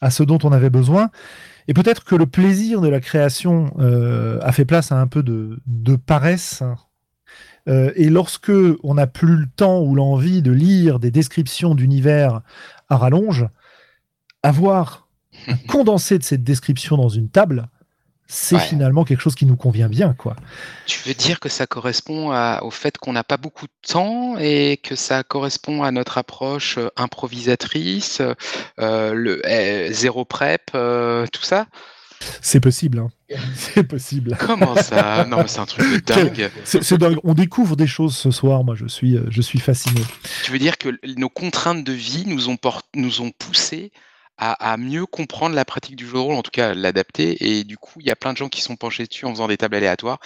à 0.00 0.10
ce 0.10 0.24
dont 0.24 0.38
on 0.42 0.50
avait 0.50 0.70
besoin. 0.70 1.10
Et 1.68 1.74
peut-être 1.74 2.02
que 2.04 2.16
le 2.16 2.26
plaisir 2.26 2.80
de 2.80 2.88
la 2.88 3.00
création 3.00 3.72
euh, 3.78 4.40
a 4.42 4.50
fait 4.50 4.64
place 4.64 4.90
à 4.90 5.00
un 5.00 5.06
peu 5.06 5.22
de, 5.22 5.96
paresse. 5.96 6.64
Euh, 7.68 7.92
et 7.94 8.08
lorsque 8.08 8.52
on 8.82 8.94
n'a 8.94 9.06
plus 9.06 9.36
le 9.36 9.46
temps 9.46 9.80
ou 9.80 9.94
l'envie 9.94 10.42
de 10.42 10.50
lire 10.52 10.98
des 10.98 11.12
descriptions 11.12 11.76
d'univers 11.76 12.40
à 12.88 12.96
rallonge, 12.96 13.46
avoir 14.42 15.08
un 15.46 15.56
condensé 15.68 16.18
de 16.18 16.24
cette 16.24 16.42
description 16.42 16.96
dans 16.96 17.08
une 17.08 17.28
table, 17.28 17.68
c'est 18.28 18.58
finalement 18.58 19.04
quelque 19.04 19.20
chose 19.20 19.34
qui 19.34 19.46
nous 19.46 19.56
convient 19.56 19.88
bien, 19.88 20.14
quoi. 20.14 20.36
Tu 20.86 21.00
veux 21.06 21.14
dire 21.14 21.38
que 21.38 21.48
ça 21.48 21.66
correspond 21.66 22.32
au 22.62 22.70
fait 22.70 22.98
qu'on 22.98 23.12
n'a 23.12 23.24
pas 23.24 23.36
beaucoup 23.36 23.66
de 23.66 23.88
temps 23.88 24.36
et 24.38 24.78
que 24.82 24.96
ça 24.96 25.22
correspond 25.22 25.82
à 25.82 25.90
notre 25.90 26.18
approche 26.18 26.78
euh, 26.78 26.88
improvisatrice, 26.96 28.22
euh, 28.80 29.14
le 29.14 29.40
eh, 29.48 29.92
zéro 29.92 30.24
prep, 30.24 30.70
euh, 30.74 31.26
tout 31.32 31.42
ça? 31.42 31.66
C'est 32.40 32.60
possible, 32.60 32.98
hein. 32.98 33.10
c'est 33.54 33.84
possible. 33.84 34.36
Comment 34.40 34.74
ça? 34.76 35.24
Non, 35.26 35.38
mais 35.38 35.48
c'est 35.48 35.60
un 35.60 35.66
truc 35.66 35.86
de 35.86 35.98
dingue. 36.14 36.50
C'est 36.64 36.98
dingue. 36.98 37.18
On 37.24 37.34
découvre 37.34 37.76
des 37.76 37.86
choses 37.86 38.16
ce 38.16 38.30
soir. 38.30 38.64
Moi, 38.64 38.74
je 38.74 38.86
suis, 38.86 39.18
je 39.28 39.42
suis 39.42 39.58
fasciné. 39.58 40.00
Tu 40.44 40.50
veux 40.50 40.58
dire 40.58 40.78
que 40.78 40.88
nos 41.16 41.28
contraintes 41.28 41.84
de 41.84 41.92
vie 41.92 42.24
nous 42.26 42.48
ont, 42.48 42.56
nous 42.94 43.20
ont 43.20 43.30
poussé 43.30 43.92
à, 44.38 44.76
mieux 44.76 45.06
comprendre 45.06 45.54
la 45.54 45.64
pratique 45.64 45.96
du 45.96 46.06
jeu 46.06 46.14
de 46.14 46.18
rôle, 46.18 46.34
en 46.34 46.42
tout 46.42 46.50
cas 46.50 46.74
l'adapter. 46.74 47.36
Et 47.46 47.64
du 47.64 47.78
coup, 47.78 48.00
il 48.00 48.06
y 48.06 48.10
a 48.10 48.16
plein 48.16 48.32
de 48.32 48.38
gens 48.38 48.48
qui 48.48 48.60
sont 48.60 48.76
penchés 48.76 49.06
dessus 49.06 49.24
en 49.24 49.30
faisant 49.30 49.48
des 49.48 49.56
tables 49.56 49.76
aléatoires. 49.76 50.18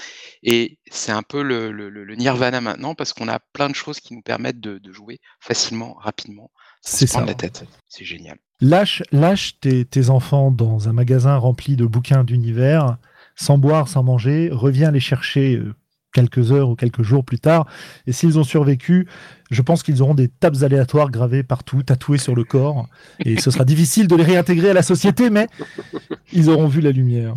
Et 0.42 0.78
c'est 0.90 1.12
un 1.12 1.22
peu 1.22 1.42
le, 1.42 2.14
nirvana 2.16 2.60
maintenant 2.60 2.94
parce 2.94 3.12
qu'on 3.12 3.28
a 3.28 3.38
plein 3.38 3.68
de 3.68 3.74
choses 3.74 4.00
qui 4.00 4.14
nous 4.14 4.22
permettent 4.22 4.60
de, 4.60 4.80
jouer 4.92 5.20
facilement, 5.38 5.94
rapidement, 5.94 6.50
sans 6.80 7.06
se 7.06 7.12
prendre 7.12 7.28
la 7.28 7.34
tête. 7.34 7.64
C'est 7.88 8.04
génial. 8.04 8.38
Lâche, 8.60 9.02
lâche 9.12 9.58
tes, 9.60 9.84
tes, 9.84 10.10
enfants 10.10 10.50
dans 10.50 10.88
un 10.88 10.92
magasin 10.92 11.36
rempli 11.36 11.76
de 11.76 11.86
bouquins 11.86 12.24
d'univers, 12.24 12.98
sans 13.36 13.56
boire, 13.56 13.88
sans 13.88 14.02
manger, 14.02 14.50
reviens 14.52 14.90
les 14.90 15.00
chercher 15.00 15.56
euh, 15.56 15.74
quelques 16.12 16.52
heures 16.52 16.68
ou 16.68 16.76
quelques 16.76 17.02
jours 17.02 17.24
plus 17.24 17.38
tard. 17.38 17.66
Et 18.06 18.12
s'ils 18.12 18.38
ont 18.38 18.44
survécu, 18.44 19.06
je 19.50 19.62
pense 19.62 19.82
qu'ils 19.82 20.02
auront 20.02 20.14
des 20.14 20.28
tables 20.28 20.64
aléatoires 20.64 21.10
gravées 21.10 21.42
partout, 21.42 21.82
tatouées 21.82 22.18
sur 22.18 22.34
le 22.34 22.44
corps. 22.44 22.86
Et 23.24 23.40
ce 23.40 23.50
sera 23.50 23.64
difficile 23.64 24.08
de 24.08 24.16
les 24.16 24.24
réintégrer 24.24 24.70
à 24.70 24.74
la 24.74 24.82
société, 24.82 25.30
mais 25.30 25.46
ils 26.32 26.50
auront 26.50 26.66
vu 26.66 26.80
la 26.80 26.90
lumière. 26.90 27.34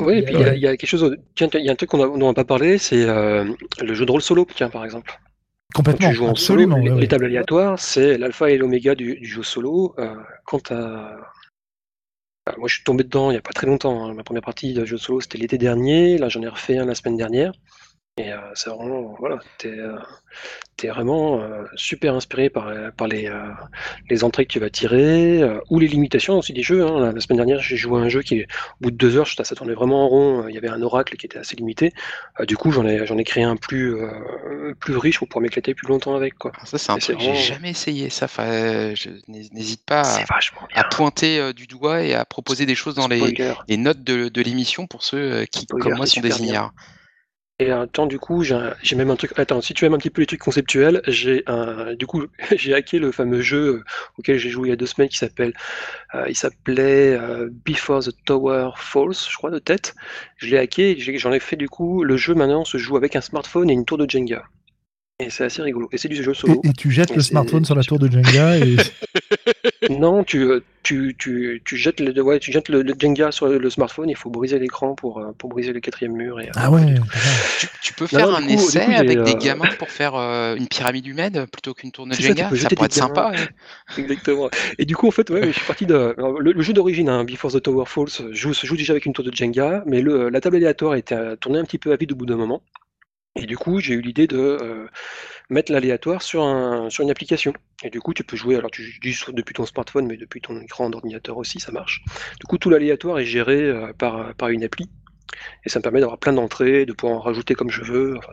Oui, 0.00 0.18
et 0.18 0.22
puis 0.22 0.34
il 0.34 0.58
y, 0.58 0.66
a 0.66 0.76
quelque 0.76 0.86
chose. 0.86 1.16
Tiens, 1.34 1.48
il 1.54 1.64
y 1.64 1.70
a 1.70 1.72
un 1.72 1.74
truc 1.74 1.90
dont 1.92 2.12
on 2.12 2.18
n'a 2.18 2.34
pas 2.34 2.44
parlé, 2.44 2.76
c'est 2.76 3.04
euh, 3.04 3.46
le 3.80 3.94
jeu 3.94 4.04
de 4.04 4.10
rôle 4.10 4.20
solo, 4.20 4.46
tiens, 4.54 4.68
par 4.68 4.84
exemple. 4.84 5.18
Complètement. 5.74 6.10
tu 6.10 6.14
joues 6.14 6.26
en 6.26 6.34
solo, 6.34 6.66
les, 6.76 7.08
tables 7.08 7.26
aléatoires, 7.26 7.78
c'est 7.78 8.18
l'alpha 8.18 8.50
et 8.50 8.58
l'oméga 8.58 8.94
du, 8.94 9.18
jeu 9.22 9.42
solo. 9.42 9.94
Euh, 9.98 10.14
quant 10.44 10.60
à 10.70 10.74
bah, 10.74 11.30
moi, 12.56 12.68
je 12.68 12.74
suis 12.74 12.84
tombé 12.84 13.04
dedans 13.04 13.30
il 13.30 13.34
n'y 13.34 13.38
a 13.38 13.42
pas 13.42 13.52
très 13.52 13.66
longtemps. 13.66 14.04
Hein. 14.04 14.14
Ma 14.14 14.24
première 14.24 14.42
partie 14.42 14.72
de 14.72 14.84
jeu 14.84 14.96
solo, 14.96 15.20
c'était 15.20 15.38
l'été 15.38 15.58
dernier. 15.58 16.18
Là, 16.18 16.28
j'en 16.28 16.42
ai 16.42 16.48
refait 16.48 16.78
un 16.78 16.86
la 16.86 16.94
semaine 16.94 17.16
dernière. 17.16 17.52
Et 18.18 18.32
c'est 18.54 18.70
vraiment, 18.70 19.14
voilà, 19.18 19.38
t'es 19.58 19.76
es 20.82 20.88
vraiment 20.88 21.42
super 21.74 22.14
inspiré 22.14 22.50
par, 22.50 22.72
par 22.96 23.08
les, 23.08 23.30
les 24.08 24.24
entrées 24.24 24.46
que 24.46 24.52
tu 24.52 24.60
vas 24.60 24.70
tirer, 24.70 25.42
ou 25.70 25.78
les 25.78 25.88
limitations 25.88 26.38
aussi 26.38 26.52
des 26.52 26.62
jeux. 26.62 26.86
Hein. 26.86 27.12
La, 27.12 27.20
semaine 27.20 27.38
dernière, 27.38 27.60
j'ai 27.60 27.76
joué 27.76 28.00
à 28.00 28.04
un 28.04 28.08
jeu 28.08 28.22
qui, 28.22 28.42
au 28.42 28.46
bout 28.80 28.90
de 28.90 28.96
deux 28.96 29.16
heures, 29.16 29.26
ça 29.28 29.54
tournait 29.54 29.74
vraiment 29.74 30.04
en 30.04 30.08
rond, 30.08 30.48
il 30.48 30.54
y 30.54 30.58
avait 30.58 30.68
un 30.68 30.82
oracle 30.82 31.16
qui 31.16 31.26
était 31.26 31.38
assez 31.38 31.56
limité. 31.56 31.92
du 32.46 32.56
coup, 32.56 32.70
j'en 32.70 32.86
ai, 32.86 33.02
ai 33.02 33.24
créé 33.24 33.44
un 33.44 33.56
plus, 33.56 33.96
plus 34.78 34.96
riche 34.96 35.18
pour 35.18 35.28
pouvoir 35.28 35.42
m'éclater 35.42 35.74
plus 35.74 35.88
longtemps 35.88 36.14
avec. 36.14 36.34
Quoi. 36.34 36.52
Ah, 36.60 36.66
ça, 36.66 36.78
c'est 36.78 36.92
un 36.92 36.98
truc 36.98 37.18
que 37.18 37.24
j'ai 37.24 37.34
jamais 37.34 37.70
essayé, 37.70 38.10
ça. 38.10 38.28
N'hésite 39.28 39.84
pas 39.84 40.02
à, 40.74 40.84
pointer 40.84 41.52
du 41.54 41.66
doigt 41.66 42.02
et 42.02 42.14
à 42.14 42.24
proposer 42.24 42.66
des 42.66 42.74
choses 42.74 42.94
dans 42.94 43.08
les, 43.08 43.34
les, 43.68 43.76
notes 43.76 44.02
de, 44.02 44.28
de 44.28 44.42
l'émission 44.42 44.86
pour 44.86 45.02
ceux 45.02 45.44
qui, 45.46 45.66
comme 45.66 45.94
moi, 45.94 46.06
sont 46.06 46.20
des 46.20 46.38
ignares. 46.40 46.72
Et 47.60 47.72
attends, 47.72 48.06
du 48.06 48.20
coup, 48.20 48.44
j'ai 48.44 48.96
même 48.96 49.10
un 49.10 49.16
truc. 49.16 49.32
Attends, 49.36 49.60
si 49.60 49.74
tu 49.74 49.84
aimes 49.84 49.94
un 49.94 49.98
petit 49.98 50.10
peu 50.10 50.20
les 50.22 50.26
trucs 50.26 50.40
conceptuels, 50.40 51.02
j'ai 51.08 51.42
un. 51.46 51.94
Du 51.94 52.06
coup, 52.06 52.24
j'ai 52.56 52.72
hacké 52.72 53.00
le 53.00 53.10
fameux 53.10 53.40
jeu 53.40 53.82
auquel 54.16 54.38
j'ai 54.38 54.48
joué 54.48 54.68
il 54.68 54.70
y 54.70 54.72
a 54.72 54.76
deux 54.76 54.86
semaines 54.86 55.08
qui 55.08 55.18
s'appelle. 55.18 55.52
Euh, 56.14 56.26
il 56.28 56.36
s'appelait 56.36 57.16
euh, 57.16 57.48
Before 57.66 58.04
the 58.04 58.12
Tower 58.24 58.70
Falls, 58.76 59.26
je 59.28 59.36
crois, 59.36 59.50
de 59.50 59.58
tête. 59.58 59.96
Je 60.36 60.50
l'ai 60.50 60.58
hacké, 60.58 60.96
j'en 61.18 61.32
ai 61.32 61.40
fait 61.40 61.56
du 61.56 61.68
coup. 61.68 62.04
Le 62.04 62.16
jeu 62.16 62.34
maintenant 62.34 62.64
se 62.64 62.78
joue 62.78 62.96
avec 62.96 63.16
un 63.16 63.20
smartphone 63.20 63.70
et 63.70 63.72
une 63.72 63.84
tour 63.84 63.98
de 63.98 64.08
Jenga. 64.08 64.44
Et 65.18 65.30
c'est 65.30 65.44
assez 65.44 65.62
rigolo. 65.62 65.88
Et 65.90 65.98
c'est 65.98 66.08
du 66.08 66.22
jeu 66.22 66.34
solo. 66.34 66.60
Et, 66.62 66.72
tu 66.72 66.92
jettes 66.92 67.16
le 67.16 67.22
smartphone 67.22 67.64
sur 67.64 67.74
la 67.74 67.82
tour 67.82 67.98
de 67.98 68.08
Jenga 68.08 68.58
et... 68.58 68.76
Non, 69.90 70.24
tu, 70.24 70.42
euh, 70.42 70.60
tu, 70.82 71.14
tu, 71.18 71.62
tu, 71.64 71.76
jettes, 71.76 72.00
le, 72.00 72.20
ouais, 72.22 72.38
tu 72.38 72.52
jettes 72.52 72.68
le, 72.68 72.84
Jenga 72.98 73.30
sur 73.30 73.46
le, 73.46 73.70
smartphone, 73.70 74.08
il 74.08 74.16
faut 74.16 74.30
briser 74.30 74.58
l'écran 74.58 74.94
pour, 74.94 75.18
euh, 75.18 75.32
pour 75.36 75.48
briser 75.48 75.72
le 75.72 75.80
quatrième 75.80 76.12
mur. 76.12 76.40
Et, 76.40 76.50
ah 76.54 76.70
ouais 76.70 76.94
tu, 77.82 77.92
peux 77.94 78.06
faire 78.06 78.34
un 78.34 78.46
essai 78.46 78.94
avec 78.94 79.22
des 79.22 79.34
euh, 79.34 79.38
gamins 79.38 79.70
pour 79.78 79.88
faire 79.88 80.14
une 80.14 80.68
pyramide 80.68 81.06
humaine 81.06 81.46
plutôt 81.50 81.74
qu'une 81.74 81.92
tour 81.92 82.06
de 82.06 82.14
Jenga, 82.14 82.50
ça, 82.54 82.68
pourrait 82.68 82.86
être 82.86 82.92
sympa. 82.92 83.32
Exactement. 83.98 84.50
Et 84.78 84.84
du 84.84 84.96
coup, 84.96 85.08
en 85.08 85.12
fait, 85.12 85.30
ouais, 85.30 85.46
je 85.46 85.52
suis 85.52 85.66
parti 85.66 85.86
de. 85.86 86.14
Le, 86.40 86.62
jeu 86.62 86.72
d'origine, 86.72 87.08
hein, 87.08 87.24
Before 87.24 87.52
the 87.52 87.62
Tower 87.62 87.84
Falls, 87.86 88.32
joue, 88.32 88.52
se 88.52 88.66
joue 88.66 88.76
déjà 88.76 88.92
avec 88.92 89.06
une 89.06 89.12
tour 89.12 89.24
de 89.24 89.34
Jenga, 89.34 89.82
mais 89.86 90.00
le, 90.00 90.28
la 90.28 90.40
table 90.40 90.56
aléatoire 90.56 90.94
était 90.94 91.36
tournée 91.36 91.58
un 91.58 91.64
petit 91.64 91.78
peu 91.78 91.92
à 91.92 91.96
vide 91.96 92.12
au 92.12 92.16
bout 92.16 92.26
d'un 92.26 92.36
moment. 92.36 92.62
Et 93.38 93.46
du 93.46 93.56
coup, 93.56 93.78
j'ai 93.78 93.94
eu 93.94 94.00
l'idée 94.00 94.26
de 94.26 94.36
euh, 94.36 94.86
mettre 95.48 95.70
l'aléatoire 95.70 96.22
sur, 96.22 96.42
un, 96.42 96.90
sur 96.90 97.04
une 97.04 97.10
application. 97.10 97.52
Et 97.84 97.90
du 97.90 98.00
coup, 98.00 98.12
tu 98.12 98.24
peux 98.24 98.36
jouer, 98.36 98.56
alors 98.56 98.70
tu 98.70 98.98
dis 99.00 99.16
depuis 99.32 99.54
ton 99.54 99.64
smartphone, 99.64 100.06
mais 100.06 100.16
depuis 100.16 100.40
ton 100.40 100.60
écran 100.60 100.90
d'ordinateur 100.90 101.36
aussi, 101.36 101.60
ça 101.60 101.70
marche. 101.70 102.02
Du 102.40 102.46
coup, 102.48 102.58
tout 102.58 102.68
l'aléatoire 102.68 103.20
est 103.20 103.24
géré 103.24 103.62
euh, 103.62 103.92
par, 103.96 104.34
par 104.34 104.48
une 104.48 104.64
appli. 104.64 104.90
Et 105.64 105.68
ça 105.68 105.78
me 105.78 105.82
permet 105.82 106.00
d'avoir 106.00 106.18
plein 106.18 106.32
d'entrées, 106.32 106.84
de 106.84 106.92
pouvoir 106.92 107.20
en 107.20 107.22
rajouter 107.22 107.54
comme 107.54 107.70
je 107.70 107.82
veux. 107.82 108.18
Enfin, 108.18 108.32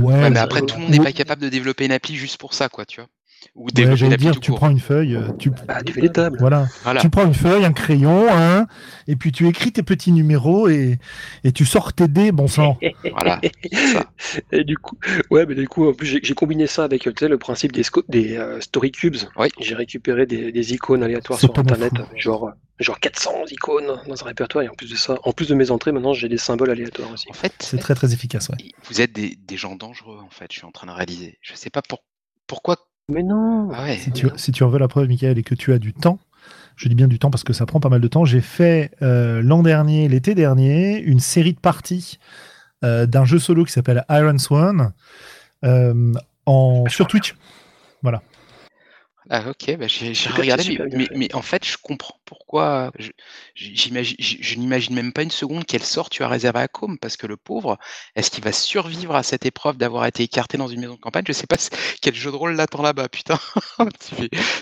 ouais, 0.00 0.30
mais 0.30 0.38
après, 0.38 0.60
tout 0.60 0.76
le 0.76 0.82
monde 0.82 0.90
n'est 0.92 0.98
pas 0.98 1.12
capable 1.12 1.42
de 1.42 1.48
développer 1.48 1.84
une 1.86 1.92
appli 1.92 2.14
juste 2.14 2.38
pour 2.38 2.54
ça, 2.54 2.68
quoi, 2.68 2.84
tu 2.84 3.00
vois. 3.00 3.08
Ou 3.54 3.66
ouais, 3.66 4.16
dire, 4.16 4.40
tu 4.40 4.52
prends 4.52 4.70
une 4.70 4.80
feuille, 4.80 5.16
euh, 5.16 5.32
tu, 5.38 5.50
ah, 5.68 5.82
tu 5.82 5.92
fais 5.92 6.00
des 6.00 6.12
tables. 6.12 6.38
Voilà. 6.40 6.66
Tu 7.00 7.08
prends 7.10 7.24
une 7.24 7.34
feuille, 7.34 7.64
un 7.64 7.72
crayon, 7.72 8.26
hein, 8.30 8.66
et 9.06 9.16
puis 9.16 9.32
tu 9.32 9.46
écris 9.48 9.72
tes 9.72 9.82
petits 9.82 10.12
numéros 10.12 10.68
et, 10.68 10.98
et 11.44 11.52
tu 11.52 11.64
sors 11.64 11.92
tes 11.92 12.08
dés, 12.08 12.32
bon 12.32 12.48
sang. 12.48 12.78
voilà. 13.12 13.40
Et 14.52 14.64
du 14.64 14.76
coup, 14.76 14.98
ouais, 15.30 15.46
mais 15.46 15.54
du 15.54 15.68
coup, 15.68 15.88
en 15.88 15.92
plus, 15.92 16.18
j'ai 16.22 16.34
combiné 16.34 16.66
ça 16.66 16.84
avec 16.84 17.04
le 17.04 17.38
principe 17.38 17.72
des, 17.72 17.84
des 18.08 18.36
euh, 18.36 18.60
story 18.60 18.92
cubes. 18.92 19.16
Oui. 19.36 19.48
J'ai 19.60 19.74
récupéré 19.74 20.26
des, 20.26 20.52
des, 20.52 20.74
icônes 20.74 21.02
aléatoires 21.02 21.38
sur 21.38 21.56
Internet, 21.58 21.92
genre 22.16 22.52
genre 22.80 22.98
400 22.98 23.44
icônes 23.50 24.00
dans 24.06 24.22
un 24.22 24.26
répertoire 24.26 24.64
et 24.64 24.68
en 24.68 24.74
plus 24.74 24.90
de 24.90 24.96
ça, 24.96 25.18
en 25.22 25.32
plus 25.32 25.48
de 25.48 25.54
mes 25.54 25.70
entrées, 25.70 25.92
maintenant 25.92 26.12
j'ai 26.12 26.28
des 26.28 26.38
symboles 26.38 26.70
aléatoires 26.70 27.10
aussi. 27.12 27.26
En 27.30 27.34
fait, 27.34 27.52
c'est 27.60 27.78
très 27.78 27.94
très 27.94 28.12
efficace. 28.12 28.48
Ouais. 28.48 28.72
Vous 28.84 29.00
êtes 29.00 29.12
des, 29.12 29.36
des, 29.36 29.56
gens 29.56 29.76
dangereux 29.76 30.18
en 30.24 30.30
fait. 30.30 30.46
Je 30.50 30.58
suis 30.58 30.66
en 30.66 30.72
train 30.72 30.86
de 30.86 30.92
réaliser. 30.92 31.38
Je 31.40 31.54
sais 31.54 31.70
pas 31.70 31.82
pour, 31.82 32.04
pourquoi 32.46 32.76
mais 33.10 33.22
non 33.22 33.70
ah 33.72 33.94
si, 33.96 34.12
tu, 34.12 34.28
si, 34.36 34.52
tu, 34.52 34.62
en 34.62 34.68
veux 34.68 34.78
la 34.78 34.88
preuve, 34.88 35.08
Michael, 35.08 35.38
et 35.38 35.42
que 35.42 35.54
tu 35.54 35.72
as 35.72 35.78
du 35.78 35.92
temps, 35.92 36.18
je 36.76 36.88
dis 36.88 36.94
bien 36.94 37.08
du 37.08 37.18
temps 37.18 37.30
parce 37.30 37.44
que 37.44 37.52
ça 37.52 37.66
prend 37.66 37.80
pas 37.80 37.88
mal 37.88 38.00
de 38.00 38.08
temps, 38.08 38.24
j'ai 38.24 38.40
fait 38.40 38.90
euh, 39.02 39.42
l'an 39.42 39.62
dernier, 39.62 40.08
l'été 40.08 40.34
dernier, 40.34 40.98
une 41.00 41.20
série 41.20 41.52
de 41.52 41.60
parties 41.60 42.18
euh, 42.84 43.06
d'un 43.06 43.24
jeu 43.24 43.38
solo 43.38 43.64
qui 43.64 43.72
s'appelle 43.72 44.04
Iron 44.10 44.38
Swan 44.38 44.92
euh, 45.64 46.12
en, 46.46 46.84
sur 46.88 47.06
Twitch. 47.06 47.34
Voilà. 48.02 48.22
Ah 49.30 49.42
ok, 49.48 49.76
bah, 49.78 49.86
j'ai 49.88 50.12
regardé, 50.30 50.78
mais, 50.92 51.08
mais, 51.14 51.34
en 51.34 51.40
fait, 51.40 51.64
je 51.64 51.78
comprends 51.82 52.16
pourquoi. 52.24 52.90
Je, 52.98 53.10
je 53.54 54.58
n'imagine 54.58 54.94
même 54.94 55.12
pas 55.12 55.22
une 55.22 55.30
seconde 55.30 55.64
quel 55.66 55.82
sort 55.82 56.10
tu 56.10 56.22
as 56.22 56.28
réservé 56.28 56.60
à 56.60 56.68
Com, 56.68 56.98
parce 56.98 57.16
que 57.16 57.26
le 57.26 57.36
pauvre, 57.36 57.78
est-ce 58.16 58.30
qu'il 58.30 58.44
va 58.44 58.52
survivre 58.52 59.14
à 59.14 59.22
cette 59.22 59.46
épreuve 59.46 59.76
d'avoir 59.76 60.06
été 60.06 60.22
écarté 60.22 60.58
dans 60.58 60.68
une 60.68 60.80
maison 60.80 60.94
de 60.94 61.00
campagne? 61.00 61.24
Je 61.26 61.32
sais 61.32 61.46
pas 61.46 61.56
quel 62.00 62.14
jeu 62.14 62.30
de 62.30 62.36
rôle 62.36 62.54
l'attend 62.54 62.82
là-bas, 62.82 63.08
putain. 63.08 63.38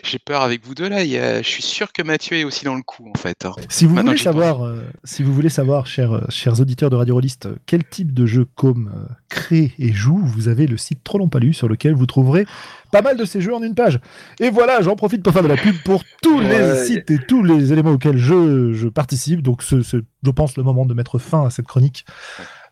J'ai 0.04 0.18
peur 0.18 0.42
avec 0.42 0.64
vous 0.64 0.74
deux 0.74 0.88
là. 0.88 1.04
je 1.04 1.48
suis 1.48 1.62
sûr 1.62 1.92
que 1.92 2.02
Mathieu 2.02 2.36
est 2.36 2.44
aussi 2.44 2.64
dans 2.64 2.74
le 2.74 2.82
coup, 2.82 3.10
en 3.14 3.18
fait. 3.18 3.44
Hein. 3.44 3.54
Si 3.68 3.86
vous 3.86 3.94
voulez 3.96 4.16
savoir, 4.16 4.64
euh, 4.64 4.82
si 5.04 5.22
vous 5.22 5.32
voulez 5.32 5.48
savoir, 5.48 5.86
chers, 5.86 6.12
euh, 6.12 6.24
chers 6.28 6.60
auditeurs 6.60 6.90
de 6.90 6.96
Radio 6.96 7.14
Rollist, 7.14 7.48
quel 7.66 7.84
type 7.84 8.12
de 8.12 8.26
jeu 8.26 8.46
Com 8.54 8.90
euh, 8.94 9.14
crée 9.28 9.72
et 9.78 9.92
joue, 9.92 10.20
vous 10.22 10.48
avez 10.48 10.66
le 10.66 10.76
site 10.76 11.02
Trop 11.04 11.18
Long 11.18 11.28
Palu 11.28 11.52
sur 11.52 11.68
lequel 11.68 11.94
vous 11.94 12.06
trouverez 12.06 12.46
pas 12.92 13.02
mal 13.02 13.16
de 13.16 13.24
ces 13.24 13.40
jeux 13.40 13.54
en 13.54 13.62
une 13.62 13.74
page. 13.74 13.98
Et 14.38 14.50
voilà, 14.50 14.82
j'en 14.82 14.94
profite 14.96 15.22
pour 15.22 15.32
faire 15.32 15.42
de 15.42 15.48
la 15.48 15.56
pub 15.56 15.74
pour 15.82 16.04
tous 16.22 16.38
les 16.38 16.84
sites 16.84 17.10
et 17.10 17.18
tous 17.18 17.42
les 17.42 17.51
éléments 17.58 17.92
auxquels 17.92 18.18
je, 18.18 18.72
je 18.72 18.88
participe. 18.88 19.42
Donc, 19.42 19.62
c'est, 19.62 19.82
je 19.82 20.30
pense, 20.30 20.56
le 20.56 20.62
moment 20.62 20.86
de 20.86 20.94
mettre 20.94 21.18
fin 21.18 21.46
à 21.46 21.50
cette 21.50 21.66
chronique. 21.66 22.04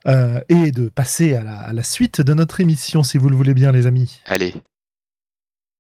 Euh, 0.07 0.41
et 0.49 0.73
de 0.73 0.89
passer 0.89 1.35
à 1.35 1.43
la, 1.43 1.59
à 1.59 1.73
la, 1.75 1.83
suite 1.83 2.23
de 2.23 2.33
notre 2.33 2.63
émission, 2.63 3.03
si 3.03 3.19
vous 3.19 3.29
le 3.29 3.37
voulez 3.37 3.53
bien, 3.53 3.71
les 3.71 3.87
amis. 3.87 4.23
Allez. 4.25 4.55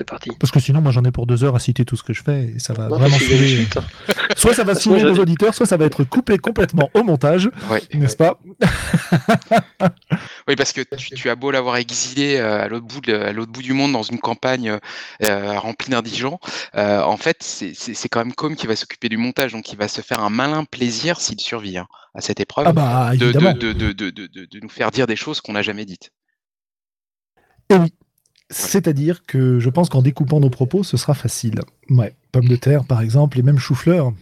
C'est 0.00 0.04
parti. 0.04 0.30
Parce 0.40 0.50
que 0.50 0.60
sinon, 0.60 0.80
moi, 0.80 0.92
j'en 0.92 1.04
ai 1.04 1.10
pour 1.10 1.26
deux 1.26 1.44
heures 1.44 1.54
à 1.54 1.58
citer 1.58 1.84
tout 1.84 1.94
ce 1.94 2.02
que 2.02 2.14
je 2.14 2.22
fais 2.22 2.54
et 2.56 2.58
ça 2.58 2.72
va 2.72 2.88
vraiment 2.88 3.18
saouler. 3.18 3.68
soit 4.34 4.54
ça 4.54 4.64
va 4.64 4.74
saouler 4.74 5.02
nos 5.02 5.18
auditeurs, 5.18 5.54
soit 5.54 5.66
ça 5.66 5.76
va 5.76 5.84
être 5.84 6.04
coupé 6.04 6.38
complètement 6.38 6.88
au 6.94 7.02
montage, 7.02 7.50
n'est-ce 7.92 8.16
pas 8.16 8.40
Oui, 10.48 10.56
parce 10.56 10.72
que 10.72 10.80
tu, 10.80 11.28
as 11.28 11.34
beau 11.34 11.50
l'avoir 11.50 11.76
exilé 11.76 12.38
euh, 12.38 12.62
à 12.62 12.68
l'autre 12.68 12.86
bout, 12.86 13.02
l'autre 13.06 13.52
bout 13.52 13.60
du 13.60 13.74
monde 13.74 13.92
dans 13.92 14.02
une 14.02 14.18
campagne 14.18 14.78
euh, 15.22 15.58
remplie 15.58 15.90
d'indigents, 15.90 16.40
euh, 16.76 17.02
en 17.02 17.18
fait, 17.18 17.42
c'est 17.42 18.08
quand 18.08 18.20
même 18.24 18.32
Com 18.32 18.56
qui 18.56 18.66
va 18.66 18.76
s'occuper 18.76 19.10
du 19.10 19.18
montage, 19.18 19.52
donc 19.52 19.70
il 19.70 19.76
va 19.76 19.86
se 19.86 20.00
faire 20.00 20.20
un 20.20 20.30
malin 20.30 20.64
plaisir 20.64 21.20
s'il 21.20 21.38
survit 21.40 21.76
hein, 21.76 21.86
à 22.14 22.22
cette 22.22 22.40
épreuve 22.40 22.68
ah 22.68 22.72
bah, 22.72 23.10
de, 23.14 23.32
de, 23.32 23.82
de, 23.82 23.92
de, 24.10 24.60
nous 24.62 24.70
faire 24.70 24.92
dire 24.92 25.06
des 25.06 25.16
choses 25.16 25.42
qu'on 25.42 25.52
n'a 25.52 25.62
jamais 25.62 25.84
dites. 25.84 26.10
Et 27.68 27.74
oui, 27.74 27.92
c'est-à-dire 28.50 29.24
que 29.24 29.60
je 29.60 29.70
pense 29.70 29.88
qu'en 29.88 30.02
découpant 30.02 30.40
nos 30.40 30.50
propos, 30.50 30.82
ce 30.82 30.96
sera 30.96 31.14
facile. 31.14 31.60
Ouais, 31.88 32.14
pommes 32.32 32.48
de 32.48 32.56
terre, 32.56 32.84
par 32.84 33.00
exemple, 33.00 33.38
et 33.38 33.42
même 33.42 33.58
chou-fleur. 33.58 34.12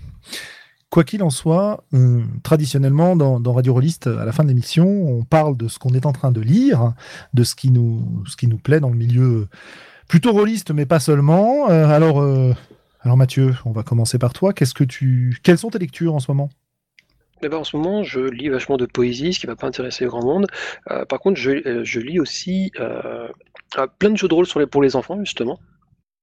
Quoi 0.90 1.04
qu'il 1.04 1.22
en 1.22 1.30
soit, 1.30 1.84
euh, 1.94 2.22
traditionnellement, 2.42 3.16
dans, 3.16 3.52
Radio 3.52 3.72
Rollist, 3.72 4.06
à 4.06 4.24
la 4.24 4.32
fin 4.32 4.42
de 4.42 4.48
l'émission, 4.48 4.86
on 4.86 5.24
parle 5.24 5.56
de 5.56 5.68
ce 5.68 5.78
qu'on 5.78 5.94
est 5.94 6.06
en 6.06 6.12
train 6.12 6.30
de 6.30 6.40
lire, 6.40 6.92
de 7.34 7.42
ce 7.42 7.54
qui 7.54 7.70
nous, 7.70 8.22
ce 8.26 8.36
qui 8.36 8.46
nous 8.46 8.58
plaît 8.58 8.80
dans 8.80 8.90
le 8.90 8.96
milieu 8.96 9.48
plutôt 10.08 10.32
rolliste, 10.32 10.70
mais 10.70 10.86
pas 10.86 11.00
seulement. 11.00 11.70
Euh, 11.70 11.88
alors, 11.88 12.20
euh, 12.20 12.52
alors 13.00 13.16
Mathieu, 13.16 13.54
on 13.64 13.72
va 13.72 13.82
commencer 13.82 14.18
par 14.18 14.32
toi. 14.32 14.52
Qu'est-ce 14.52 14.74
que 14.74 14.84
tu, 14.84 15.38
quelles 15.42 15.58
sont 15.58 15.70
tes 15.70 15.78
lectures 15.78 16.14
en 16.14 16.20
ce 16.20 16.30
moment? 16.30 16.50
En 17.50 17.64
ce 17.64 17.76
moment, 17.76 18.02
je 18.02 18.20
lis 18.20 18.48
vachement 18.48 18.76
de 18.76 18.86
poésie, 18.86 19.32
ce 19.32 19.40
qui 19.40 19.46
ne 19.46 19.52
va 19.52 19.56
pas 19.56 19.68
intéresser 19.68 20.06
grand 20.06 20.24
monde. 20.24 20.46
par 21.08 21.20
contre, 21.20 21.38
je, 21.38 21.84
je 21.84 22.00
lis 22.00 22.18
aussi 22.18 22.72
plein 23.98 24.10
de 24.10 24.16
jeux 24.16 24.28
de 24.28 24.34
rôle 24.34 24.46
sur 24.46 24.60
les, 24.60 24.66
pour 24.66 24.82
les 24.82 24.96
enfants, 24.96 25.18
justement. 25.20 25.58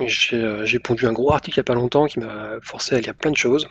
J'ai 0.05 0.43
euh, 0.43 0.79
pondu 0.83 1.05
un 1.05 1.13
gros 1.13 1.31
article 1.31 1.57
il 1.57 1.59
n'y 1.59 1.61
a 1.61 1.63
pas 1.63 1.73
longtemps 1.73 2.05
qui 2.07 2.19
m'a 2.19 2.59
forcé 2.61 2.95
à 2.95 2.99
lire 2.99 3.15
plein 3.15 3.31
de 3.31 3.37
choses. 3.37 3.67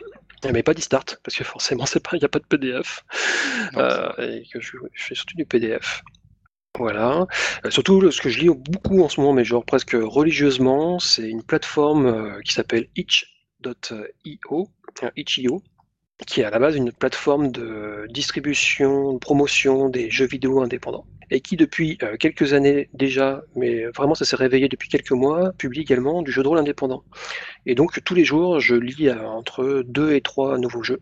Mais 0.51 0.63
pas 0.63 0.73
d'e-start, 0.73 1.19
parce 1.23 1.35
que 1.35 1.43
forcément, 1.43 1.85
il 2.13 2.19
n'y 2.19 2.25
a 2.25 2.29
pas 2.29 2.39
de 2.39 2.45
PDF. 2.45 3.03
Euh, 3.75 4.11
et 4.17 4.43
que 4.51 4.59
je, 4.59 4.77
fais 4.93 5.15
surtout 5.15 5.35
du 5.35 5.45
PDF. 5.45 6.03
Voilà. 6.77 7.25
Euh, 7.63 7.69
surtout, 7.69 8.11
ce 8.11 8.21
que 8.21 8.29
je 8.29 8.39
lis 8.39 8.49
beaucoup 8.49 9.03
en 9.03 9.09
ce 9.09 9.19
moment, 9.19 9.33
mais 9.33 9.45
genre 9.45 9.63
presque 9.63 9.95
religieusement, 9.99 10.99
c'est 10.99 11.29
une 11.29 11.43
plateforme 11.43 12.41
qui 12.43 12.53
s'appelle 12.53 12.87
itch.io, 12.95 14.69
itch.io, 15.15 15.63
qui 16.27 16.41
est 16.41 16.43
à 16.43 16.49
la 16.49 16.59
base 16.59 16.75
une 16.75 16.91
plateforme 16.91 17.51
de 17.51 18.07
distribution, 18.09 19.13
de 19.13 19.19
promotion 19.19 19.89
des 19.89 20.09
jeux 20.09 20.27
vidéo 20.27 20.61
indépendants 20.61 21.05
et 21.31 21.41
qui 21.41 21.57
depuis 21.57 21.97
euh, 22.03 22.17
quelques 22.17 22.53
années 22.53 22.89
déjà, 22.93 23.43
mais 23.55 23.85
vraiment 23.87 24.15
ça 24.15 24.25
s'est 24.25 24.35
réveillé 24.35 24.67
depuis 24.67 24.89
quelques 24.89 25.11
mois, 25.11 25.51
publie 25.53 25.81
également 25.81 26.21
du 26.21 26.31
jeu 26.31 26.43
de 26.43 26.47
rôle 26.47 26.59
indépendant. 26.59 27.03
Et 27.65 27.75
donc 27.75 28.03
tous 28.03 28.15
les 28.15 28.25
jours, 28.25 28.59
je 28.59 28.75
lis 28.75 29.09
euh, 29.09 29.27
entre 29.27 29.83
deux 29.85 30.13
et 30.13 30.21
trois 30.21 30.57
nouveaux 30.57 30.83
jeux 30.83 30.99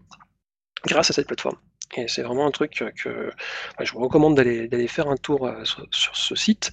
grâce 0.85 1.09
à 1.09 1.13
cette 1.13 1.27
plateforme. 1.27 1.57
Et 1.97 2.07
c'est 2.07 2.23
vraiment 2.23 2.47
un 2.47 2.51
truc 2.51 2.83
que 2.95 3.31
je 3.79 3.91
vous 3.93 3.99
recommande 3.99 4.35
d'aller 4.35 4.87
faire 4.87 5.09
un 5.09 5.17
tour 5.17 5.47
euh, 5.47 5.63
sur, 5.63 6.15
ce 6.15 6.35
site 6.35 6.71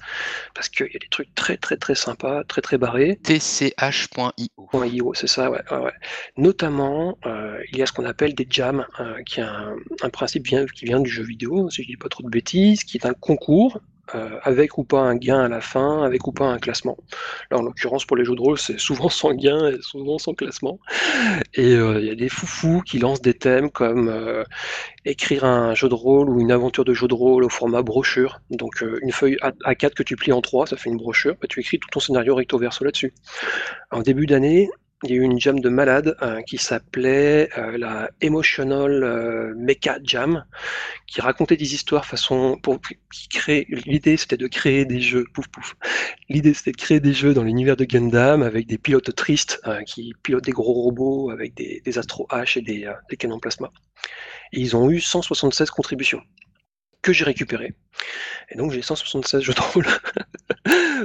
parce 0.54 0.68
qu'il 0.68 0.86
y 0.86 0.96
a 0.96 0.98
des 0.98 1.08
trucs 1.08 1.34
très 1.34 1.56
très 1.56 1.76
très 1.76 1.94
sympas, 1.94 2.44
très 2.44 2.60
très 2.60 2.78
barrés. 2.78 3.18
tch.io. 3.24 5.14
c'est 5.14 5.26
ça, 5.26 5.50
ouais, 5.50 5.62
ouais, 5.70 5.92
Notamment, 6.36 7.18
euh, 7.26 7.62
il 7.72 7.78
y 7.78 7.82
a 7.82 7.86
ce 7.86 7.92
qu'on 7.92 8.04
appelle 8.04 8.34
des 8.34 8.46
jams, 8.48 8.86
euh, 9.00 9.22
qui 9.24 9.40
est 9.40 9.44
un, 9.44 9.76
principe 10.12 10.46
qui 10.46 10.84
vient 10.84 11.00
du 11.00 11.10
jeu 11.10 11.22
vidéo, 11.22 11.70
si 11.70 11.82
je 11.82 11.88
dis 11.88 11.96
pas 11.96 12.08
trop 12.08 12.22
de 12.22 12.28
bêtises, 12.28 12.84
qui 12.84 12.96
est 12.96 13.06
un 13.06 13.14
concours 13.14 13.80
euh, 14.14 14.38
avec 14.42 14.78
ou 14.78 14.84
pas 14.84 15.00
un 15.00 15.16
gain 15.16 15.40
à 15.40 15.48
la 15.48 15.60
fin, 15.60 16.02
avec 16.02 16.26
ou 16.26 16.32
pas 16.32 16.46
un 16.46 16.58
classement. 16.58 16.96
Là, 17.50 17.58
en 17.58 17.62
l'occurrence, 17.62 18.04
pour 18.04 18.16
les 18.16 18.24
jeux 18.24 18.34
de 18.34 18.40
rôle, 18.40 18.58
c'est 18.58 18.78
souvent 18.78 19.08
sans 19.08 19.34
gain 19.34 19.70
et 19.70 19.82
souvent 19.82 20.18
sans 20.18 20.34
classement. 20.34 20.78
Et 21.54 21.72
il 21.72 22.04
y 22.04 22.10
a 22.10 22.14
des 22.14 22.28
foufous 22.28 22.82
qui 22.82 22.98
lancent 22.98 23.22
des 23.22 23.34
thèmes 23.34 23.70
comme 23.70 24.12
écrire 25.04 25.44
un 25.44 25.74
jeu 25.74 25.88
de 25.88 25.94
rôle 25.94 26.28
ou 26.28 26.40
une 26.40 26.52
aventure 26.52 26.84
de 26.84 26.94
jeu 26.94 27.08
de 27.08 27.14
rôle 27.14 27.44
au 27.44 27.48
format 27.48 27.82
brochure. 27.82 28.40
Donc 28.50 28.82
une 29.02 29.12
feuille 29.12 29.36
A4 29.64 29.94
que 29.94 30.02
tu 30.02 30.16
plies 30.16 30.32
en 30.32 30.40
trois, 30.40 30.66
ça 30.66 30.76
fait 30.76 30.90
une 30.90 30.96
brochure. 30.96 31.36
Bah, 31.40 31.46
tu 31.48 31.60
écris 31.60 31.78
tout 31.78 31.88
ton 31.90 32.00
scénario 32.00 32.34
recto 32.34 32.58
verso 32.58 32.84
là-dessus. 32.84 33.12
En 33.90 34.02
début 34.02 34.26
d'année, 34.26 34.70
il 35.04 35.10
y 35.10 35.12
a 35.14 35.16
eu 35.16 35.22
une 35.22 35.40
jam 35.40 35.60
de 35.60 35.68
malade 35.70 36.14
euh, 36.20 36.42
qui 36.42 36.58
s'appelait 36.58 37.48
euh, 37.56 37.78
la 37.78 38.10
Emotional 38.20 39.02
euh, 39.02 39.54
Mecha 39.56 39.98
Jam, 40.02 40.44
qui 41.06 41.22
racontait 41.22 41.56
des 41.56 41.74
histoires 41.74 42.04
façon 42.04 42.58
pour 42.62 42.80
qui. 42.80 42.98
L'idée 43.86 44.16
c'était 44.16 44.36
de 44.36 44.46
créer 44.46 44.84
des 44.84 45.00
jeux. 45.00 45.24
Pouf 45.32 45.48
pouf. 45.48 45.74
L'idée 46.28 46.52
c'était 46.52 46.72
de 46.72 46.76
créer 46.76 47.00
des 47.00 47.14
jeux 47.14 47.32
dans 47.32 47.42
l'univers 47.42 47.76
de 47.76 47.84
Gundam 47.84 48.42
avec 48.42 48.66
des 48.66 48.78
pilotes 48.78 49.14
tristes 49.14 49.60
qui 49.86 50.12
pilotent 50.22 50.44
des 50.44 50.52
gros 50.52 50.74
robots 50.74 51.30
avec 51.30 51.54
des, 51.54 51.82
Astro 51.96 52.26
H 52.30 52.58
et 52.58 52.62
des, 52.62 52.92
des 53.08 53.16
canons 53.16 53.40
plasma. 53.40 53.70
Et 54.52 54.60
ils 54.60 54.76
ont 54.76 54.90
eu 54.90 55.00
176 55.00 55.70
contributions 55.70 56.22
que 57.02 57.12
j'ai 57.12 57.24
récupéré. 57.24 57.74
Et 58.50 58.56
donc 58.56 58.72
j'ai 58.72 58.82
176 58.82 59.42
jeux 59.42 59.54
de 59.54 59.60
rôle 59.60 59.86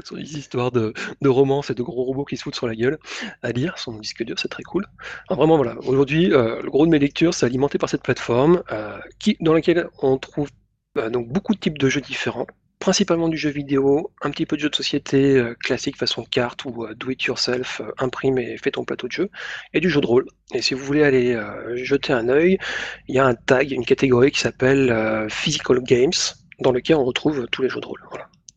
sur 0.03 0.15
des 0.15 0.37
histoires 0.37 0.71
de, 0.71 0.93
de 1.21 1.29
romance 1.29 1.69
et 1.69 1.73
de 1.73 1.83
gros 1.83 2.03
robots 2.03 2.25
qui 2.25 2.37
se 2.37 2.43
foutent 2.43 2.55
sur 2.55 2.67
la 2.67 2.75
gueule 2.75 2.97
à 3.41 3.51
lire 3.51 3.77
sur 3.77 3.91
mon 3.91 3.99
disque 3.99 4.23
dur, 4.23 4.37
c'est 4.37 4.47
très 4.47 4.63
cool. 4.63 4.85
vraiment 5.29 5.57
voilà, 5.57 5.75
aujourd'hui 5.85 6.33
euh, 6.33 6.61
le 6.61 6.69
gros 6.69 6.85
de 6.85 6.91
mes 6.91 6.99
lectures 6.99 7.33
c'est 7.33 7.45
alimenté 7.45 7.77
par 7.77 7.89
cette 7.89 8.03
plateforme 8.03 8.63
euh, 8.71 8.99
qui, 9.19 9.37
dans 9.39 9.53
laquelle 9.53 9.87
on 10.01 10.17
trouve 10.17 10.49
bah, 10.95 11.09
donc 11.09 11.27
beaucoup 11.27 11.53
de 11.53 11.59
types 11.59 11.77
de 11.77 11.89
jeux 11.89 12.01
différents 12.01 12.47
principalement 12.85 13.29
du 13.29 13.37
jeu 13.37 13.49
vidéo, 13.49 14.11
un 14.21 14.29
petit 14.29 14.45
peu 14.45 14.57
de 14.57 14.61
jeu 14.61 14.69
de 14.69 14.75
société 14.75 15.37
euh, 15.37 15.55
classique 15.55 15.97
façon 15.97 16.23
carte 16.23 16.65
ou 16.65 16.85
euh, 16.85 16.93
do 16.93 17.09
it 17.09 17.23
yourself, 17.23 17.81
euh, 17.81 17.91
imprime 17.97 18.37
et 18.37 18.57
fais 18.59 18.69
ton 18.69 18.85
plateau 18.85 19.07
de 19.07 19.11
jeu, 19.11 19.31
et 19.73 19.79
du 19.79 19.89
jeu 19.89 20.01
de 20.01 20.05
rôle. 20.05 20.27
Et 20.53 20.61
si 20.61 20.75
vous 20.75 20.85
voulez 20.85 21.03
aller 21.03 21.35
jeter 21.73 22.13
un 22.13 22.29
œil, 22.29 22.59
il 23.07 23.15
y 23.15 23.17
a 23.17 23.25
un 23.25 23.33
tag, 23.33 23.71
une 23.71 23.85
catégorie 23.85 24.29
qui 24.29 24.39
s'appelle 24.39 25.25
Physical 25.31 25.79
Games, 25.81 26.13
dans 26.59 26.71
lequel 26.71 26.97
on 26.97 27.03
retrouve 27.03 27.47
tous 27.51 27.63
les 27.63 27.69
jeux 27.69 27.81
de 27.81 27.87
rôle. 27.87 28.01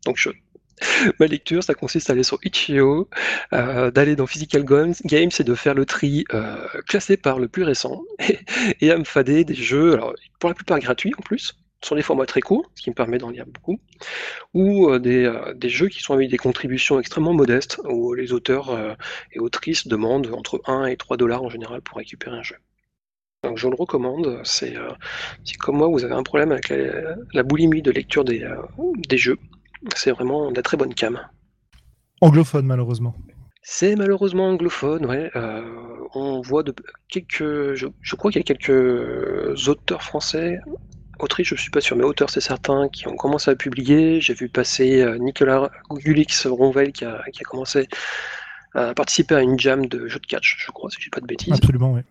Donc 0.05 0.19
Ma 1.19 1.27
lecture, 1.27 1.65
ça 1.65 1.73
consiste 1.73 2.11
à 2.11 2.13
aller 2.13 2.23
sur 2.23 2.39
Itch.io, 2.45 3.09
d'aller 3.51 4.15
dans 4.15 4.27
Physical 4.27 4.63
Games 4.63 5.31
et 5.41 5.45
de 5.45 5.55
faire 5.55 5.73
le 5.73 5.87
tri 5.87 6.27
classé 6.87 7.17
par 7.17 7.39
le 7.39 7.49
plus 7.49 7.63
récent 7.63 8.03
et, 8.83 8.91
à 8.91 8.99
me 8.99 9.05
fader 9.05 9.45
des 9.45 9.55
jeux, 9.55 9.99
pour 10.39 10.51
la 10.51 10.55
plupart 10.55 10.81
gratuits 10.81 11.15
en 11.17 11.23
plus, 11.23 11.57
sur 11.83 11.95
des 11.97 12.03
formats 12.03 12.27
très 12.27 12.41
courts, 12.41 12.71
ce 12.75 12.83
qui 12.83 12.91
me 12.91 12.95
permet 12.95 13.19
d'en 13.19 13.31
lire 13.31 13.47
beaucoup, 13.47 13.81
ou 14.55 14.89
euh, 14.89 15.01
euh, 15.05 15.55
des, 15.55 15.69
jeux 15.69 15.89
qui 15.89 16.01
sont 16.01 16.15
avec 16.15 16.31
des 16.31 16.37
contributions 16.37 16.99
extrêmement 16.99 17.35
modestes, 17.35 17.81
où 17.89 18.15
les 18.15 18.33
auteurs 18.33 18.71
euh, 18.71 18.95
et 19.33 19.39
autrices 19.39 19.87
demandent 19.87 20.33
entre 20.35 20.61
1 20.67 20.87
et 20.87 20.97
3 20.97 21.17
dollars 21.17 21.43
en 21.43 21.49
général 21.49 21.81
pour 21.83 21.99
récupérer 21.99 22.37
un 22.37 22.43
jeu. 22.43 22.57
Donc 23.45 23.57
je 23.57 23.69
le 23.69 23.77
recommande, 23.77 24.41
c'est 24.43 24.75
si 25.45 25.55
comme 25.55 25.77
moi 25.77 25.87
vous 25.87 26.05
avez 26.05 26.15
un 26.15 26.25
problème 26.25 26.51
avec 26.51 26.73
la, 27.33 27.43
boulimie 27.45 27.83
de 27.83 27.93
lecture 27.93 28.25
des, 28.25 28.45
jeux, 29.13 29.39
c'est 29.95 30.11
vraiment 30.11 30.51
de 30.51 30.57
la 30.57 30.63
très 30.63 30.77
bonne 30.77 30.93
cam. 30.93 31.21
Anglophone 32.21 32.67
malheureusement. 32.67 33.15
C'est 33.63 33.95
malheureusement 33.95 34.49
anglophone, 34.49 35.07
ouais. 35.07 35.31
on 36.15 36.41
voit 36.41 36.65
de 36.65 36.75
quelques, 37.09 37.75
je, 37.75 37.87
je 38.01 38.17
crois 38.17 38.33
qu'il 38.33 38.41
y 38.41 38.43
a 38.43 38.55
quelques 38.55 39.69
auteurs 39.69 40.03
français 40.03 40.59
Autriche, 41.19 41.55
je 41.55 41.61
suis 41.61 41.71
pas 41.71 41.81
sûr, 41.81 41.97
mais 41.97 42.05
auteur, 42.05 42.31
c'est 42.31 42.41
certain, 42.41 42.89
qui 42.89 43.09
ont 43.09 43.17
commencé 43.17 43.51
à 43.51 43.57
publier. 43.57 44.21
J'ai 44.21 44.35
vu 44.35 44.49
passer 44.49 45.03
euh, 45.03 45.19
Nicolas 45.19 45.71
Gulix 45.91 46.47
Ronvel 46.47 46.93
qui 46.93 47.05
a, 47.05 47.23
commencé 47.45 47.89
à 48.75 48.95
participer 48.95 49.35
à 49.35 49.43
une 49.43 49.59
jam 49.59 49.87
de 49.87 50.07
jeu 50.07 50.19
de 50.21 50.27
catch, 50.27 50.57
je 50.65 50.71
crois, 50.71 50.91
si 50.91 50.99
je 51.01 51.07
dis 51.07 51.11
pas 51.11 51.21
de 51.21 51.27
bêtises. 51.27 51.55
Absolument, 51.55 51.93
oui. 51.93 52.03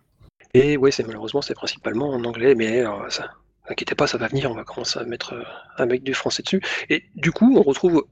Et 0.54 0.76
oui, 0.76 0.92
c'est 0.92 1.06
malheureusement, 1.06 1.42
c'est 1.42 1.54
principalement 1.54 2.10
en 2.10 2.24
anglais, 2.24 2.54
mais 2.54 2.84
euh, 2.84 3.08
ça, 3.10 3.30
inquiétez 3.68 3.94
pas, 3.94 4.06
ça 4.06 4.18
va 4.18 4.28
venir, 4.28 4.50
on 4.50 4.54
va 4.54 4.64
commencer 4.64 4.98
à 4.98 5.04
mettre 5.04 5.34
euh, 5.34 5.42
un 5.76 5.86
mec 5.86 6.02
du 6.02 6.14
français 6.14 6.42
dessus. 6.42 6.62
Et 6.88 7.04
du 7.14 7.32
coup, 7.32 7.54
on 7.56 7.62
retrouve 7.62 8.04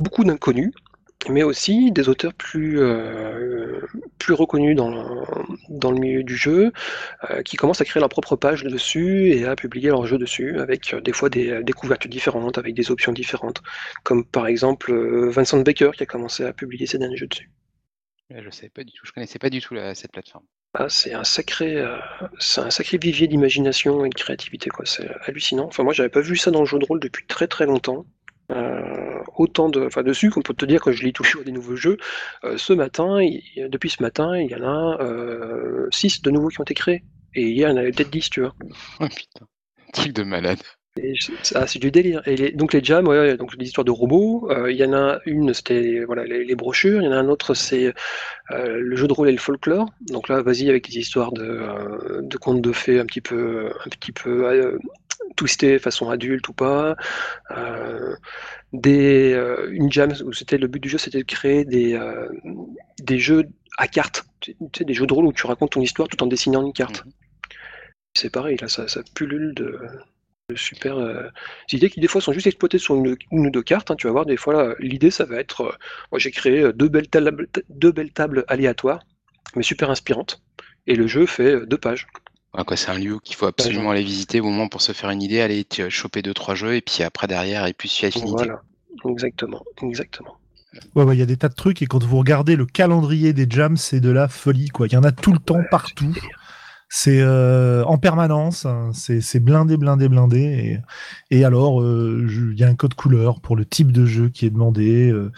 beaucoup 0.00 0.24
d'inconnus, 0.24 0.72
mais 1.28 1.42
aussi 1.42 1.90
des 1.92 2.08
auteurs 2.08 2.34
plus, 2.34 2.80
euh, 2.80 3.80
plus 4.18 4.34
reconnus 4.34 4.76
dans 4.76 4.90
le, 4.90 5.02
dans 5.68 5.90
le 5.90 5.98
milieu 5.98 6.22
du 6.22 6.36
jeu, 6.36 6.72
euh, 7.30 7.42
qui 7.42 7.56
commencent 7.56 7.80
à 7.80 7.84
créer 7.84 8.00
leur 8.00 8.08
propre 8.08 8.36
page 8.36 8.62
dessus 8.62 9.30
et 9.32 9.44
à 9.44 9.56
publier 9.56 9.88
leur 9.88 10.06
jeu 10.06 10.18
dessus, 10.18 10.58
avec 10.60 10.94
euh, 10.94 11.00
des 11.00 11.12
fois 11.12 11.28
des, 11.28 11.62
des 11.62 11.72
couvertures 11.72 12.10
différentes, 12.10 12.58
avec 12.58 12.74
des 12.74 12.90
options 12.90 13.12
différentes, 13.12 13.62
comme 14.04 14.24
par 14.24 14.46
exemple 14.46 14.92
Vincent 15.30 15.58
Baker 15.60 15.90
qui 15.96 16.02
a 16.02 16.06
commencé 16.06 16.44
à 16.44 16.52
publier 16.52 16.86
ses 16.86 16.98
derniers 16.98 17.16
jeux 17.16 17.26
dessus. 17.26 17.50
Je 18.30 18.50
sais 18.50 18.68
pas 18.68 18.82
du 18.84 18.92
tout, 18.92 19.06
je 19.06 19.12
connaissais 19.12 19.38
pas 19.38 19.50
du 19.50 19.60
tout 19.60 19.76
cette 19.94 20.12
plateforme. 20.12 20.44
Ah, 20.74 20.88
c'est 20.88 21.14
un 21.14 21.24
sacré, 21.24 21.82
c'est 22.40 22.60
un 22.60 22.70
sacré 22.70 22.98
vivier 22.98 23.28
d'imagination 23.28 24.04
et 24.04 24.10
de 24.10 24.14
créativité, 24.14 24.68
quoi. 24.68 24.84
C'est 24.84 25.08
hallucinant. 25.22 25.66
Enfin, 25.66 25.84
moi, 25.84 25.92
j'avais 25.92 26.08
pas 26.08 26.20
vu 26.20 26.36
ça 26.36 26.50
dans 26.50 26.60
le 26.60 26.66
jeu 26.66 26.78
de 26.78 26.84
rôle 26.84 27.00
depuis 27.00 27.24
très 27.26 27.46
très 27.46 27.66
longtemps. 27.66 28.04
Euh, 28.52 29.22
autant 29.34 29.68
de, 29.68 29.84
enfin 29.86 30.04
dessus 30.04 30.30
qu'on 30.30 30.42
peut 30.42 30.54
te 30.54 30.64
dire 30.64 30.80
que 30.80 30.92
je 30.92 31.02
lis 31.02 31.12
toujours 31.12 31.42
des 31.42 31.52
nouveaux 31.52 31.76
jeux. 31.76 31.96
Euh, 32.44 32.56
ce 32.56 32.72
matin, 32.72 33.18
depuis 33.56 33.90
ce 33.90 34.02
matin, 34.02 34.38
il 34.38 34.50
y 34.50 34.54
en 34.54 34.62
a 34.62 34.98
6 35.90 36.18
euh, 36.18 36.20
de 36.22 36.30
nouveaux 36.30 36.48
qui 36.48 36.60
ont 36.60 36.64
été 36.64 36.74
créés. 36.74 37.02
Et 37.34 37.48
hier, 37.48 37.68
il 37.68 37.72
y 37.72 37.74
en 37.74 37.76
avait 37.76 37.90
peut-être 37.90 38.10
10, 38.10 38.30
tu 38.30 38.40
vois. 38.40 38.54
Oh 39.00 39.08
putain, 39.08 39.46
truc 39.92 40.12
de 40.12 40.22
malade. 40.22 40.58
Ah, 41.54 41.66
c'est 41.66 41.78
du 41.78 41.90
délire. 41.90 42.22
Et 42.26 42.52
donc 42.52 42.72
les 42.72 42.82
jams, 42.82 43.06
ouais, 43.06 43.36
donc 43.36 43.54
les 43.58 43.66
histoires 43.66 43.84
de 43.84 43.90
robots. 43.90 44.48
Il 44.66 44.76
y 44.76 44.84
en 44.84 44.94
a 44.94 45.18
une, 45.26 45.52
c'était 45.52 46.04
voilà 46.06 46.24
les, 46.24 46.54
brochures. 46.54 47.02
Il 47.02 47.04
y 47.04 47.08
en 47.08 47.12
a 47.12 47.16
un 47.16 47.28
autre, 47.28 47.52
c'est 47.52 47.92
le 48.50 48.96
jeu 48.96 49.06
de 49.06 49.12
rôle 49.12 49.28
et 49.28 49.32
le 49.32 49.38
folklore. 49.38 49.90
Donc 50.08 50.30
là, 50.30 50.40
vas-y 50.40 50.70
avec 50.70 50.88
des 50.88 50.96
histoires 50.96 51.32
de, 51.32 52.22
de 52.22 52.36
contes 52.38 52.62
de 52.62 52.72
fées 52.72 52.98
un 52.98 53.04
petit 53.04 53.20
peu, 53.20 53.68
un 53.84 53.90
petit 53.90 54.12
peu 54.12 54.78
twisté 55.36 55.78
façon 55.78 56.10
adulte 56.10 56.48
ou 56.48 56.52
pas. 56.52 56.96
Euh, 57.50 58.16
des, 58.72 59.32
euh, 59.32 59.68
une 59.70 59.90
jam 59.92 60.12
où 60.24 60.32
c'était 60.32 60.58
le 60.58 60.66
but 60.66 60.80
du 60.80 60.88
jeu, 60.88 60.98
c'était 60.98 61.18
de 61.18 61.24
créer 61.24 61.64
des, 61.64 61.94
euh, 61.94 62.28
des 63.02 63.18
jeux 63.18 63.48
à 63.78 63.88
cartes, 63.88 64.24
tu 64.40 64.56
sais, 64.76 64.84
des 64.84 64.94
jeux 64.94 65.06
de 65.06 65.12
rôle 65.12 65.26
où 65.26 65.32
tu 65.32 65.46
racontes 65.46 65.72
ton 65.72 65.80
histoire 65.80 66.08
tout 66.08 66.22
en 66.22 66.26
dessinant 66.26 66.64
une 66.64 66.72
carte. 66.72 67.04
Mhm. 67.04 67.12
C'est 68.16 68.30
pareil, 68.30 68.56
là, 68.60 68.68
ça, 68.68 68.88
ça 68.88 69.02
pullule 69.14 69.54
de, 69.54 69.78
super 70.54 70.96
idées 71.72 71.90
qui 71.90 72.00
des 72.00 72.06
fois 72.06 72.20
sont 72.20 72.32
juste 72.32 72.46
exploitées 72.46 72.78
sur 72.78 72.94
une, 72.94 73.16
ou 73.30 73.50
deux 73.50 73.62
cartes. 73.62 73.90
Hein, 73.90 73.96
tu 73.96 74.06
vas 74.06 74.12
voir, 74.12 74.26
des 74.26 74.36
fois, 74.38 74.74
l'idée, 74.78 75.10
ça 75.10 75.24
va 75.24 75.36
être, 75.36 75.76
moi 76.10 76.18
j'ai 76.18 76.30
créé 76.30 76.72
deux 76.72 76.88
belles, 76.88 77.08
tables, 77.08 77.48
deux 77.68 77.92
belles 77.92 78.12
tables 78.12 78.44
aléatoires, 78.48 79.02
mais 79.54 79.62
super 79.62 79.90
inspirantes, 79.90 80.40
et 80.86 80.94
le 80.94 81.06
jeu 81.06 81.26
fait 81.26 81.66
deux 81.66 81.76
pages 81.76 82.06
c'est 82.76 82.90
un 82.90 82.98
lieu 82.98 83.18
qu'il 83.22 83.36
faut 83.36 83.46
absolument 83.46 83.90
aller 83.90 84.02
visiter 84.02 84.40
au 84.40 84.50
moins 84.50 84.68
pour 84.68 84.82
se 84.82 84.92
faire 84.92 85.10
une 85.10 85.22
idée, 85.22 85.40
aller 85.40 85.66
choper 85.88 86.22
deux 86.22 86.34
trois 86.34 86.54
jeux 86.54 86.74
et 86.74 86.80
puis 86.80 87.02
après 87.02 87.26
derrière 87.26 87.66
et 87.66 87.72
puis 87.72 87.88
suivre 87.88 88.08
affinité. 88.08 88.44
Voilà, 88.44 88.62
exactement, 89.08 89.62
exactement. 89.82 90.36
Ouais, 90.94 91.16
il 91.16 91.18
y 91.18 91.22
a 91.22 91.26
des 91.26 91.36
tas 91.36 91.48
de 91.48 91.54
trucs 91.54 91.82
et 91.82 91.86
quand 91.86 92.02
vous 92.02 92.18
regardez 92.18 92.56
le 92.56 92.66
calendrier 92.66 93.32
des 93.32 93.46
jams, 93.48 93.76
c'est 93.76 94.00
de 94.00 94.10
la 94.10 94.28
folie 94.28 94.68
quoi. 94.68 94.86
Il 94.86 94.92
y 94.92 94.96
en 94.96 95.04
a 95.04 95.12
tout 95.12 95.32
le 95.32 95.38
temps 95.38 95.62
partout. 95.70 96.14
C'est 96.88 97.20
euh, 97.20 97.82
en 97.84 97.98
permanence, 97.98 98.64
hein. 98.64 98.90
c'est 98.92 99.40
blindé, 99.40 99.76
blindé, 99.76 100.08
blindé. 100.08 100.78
Et, 101.32 101.44
alors, 101.44 101.82
euh, 101.82 102.26
il 102.28 102.58
y 102.58 102.62
a 102.62 102.68
un 102.68 102.76
code 102.76 102.94
couleur 102.94 103.40
pour 103.40 103.56
le 103.56 103.64
type 103.64 103.90
de 103.90 104.06
jeu 104.06 104.28
qui 104.28 104.46
est 104.46 104.50
demandé, 104.50 105.10
euh, 105.10 105.32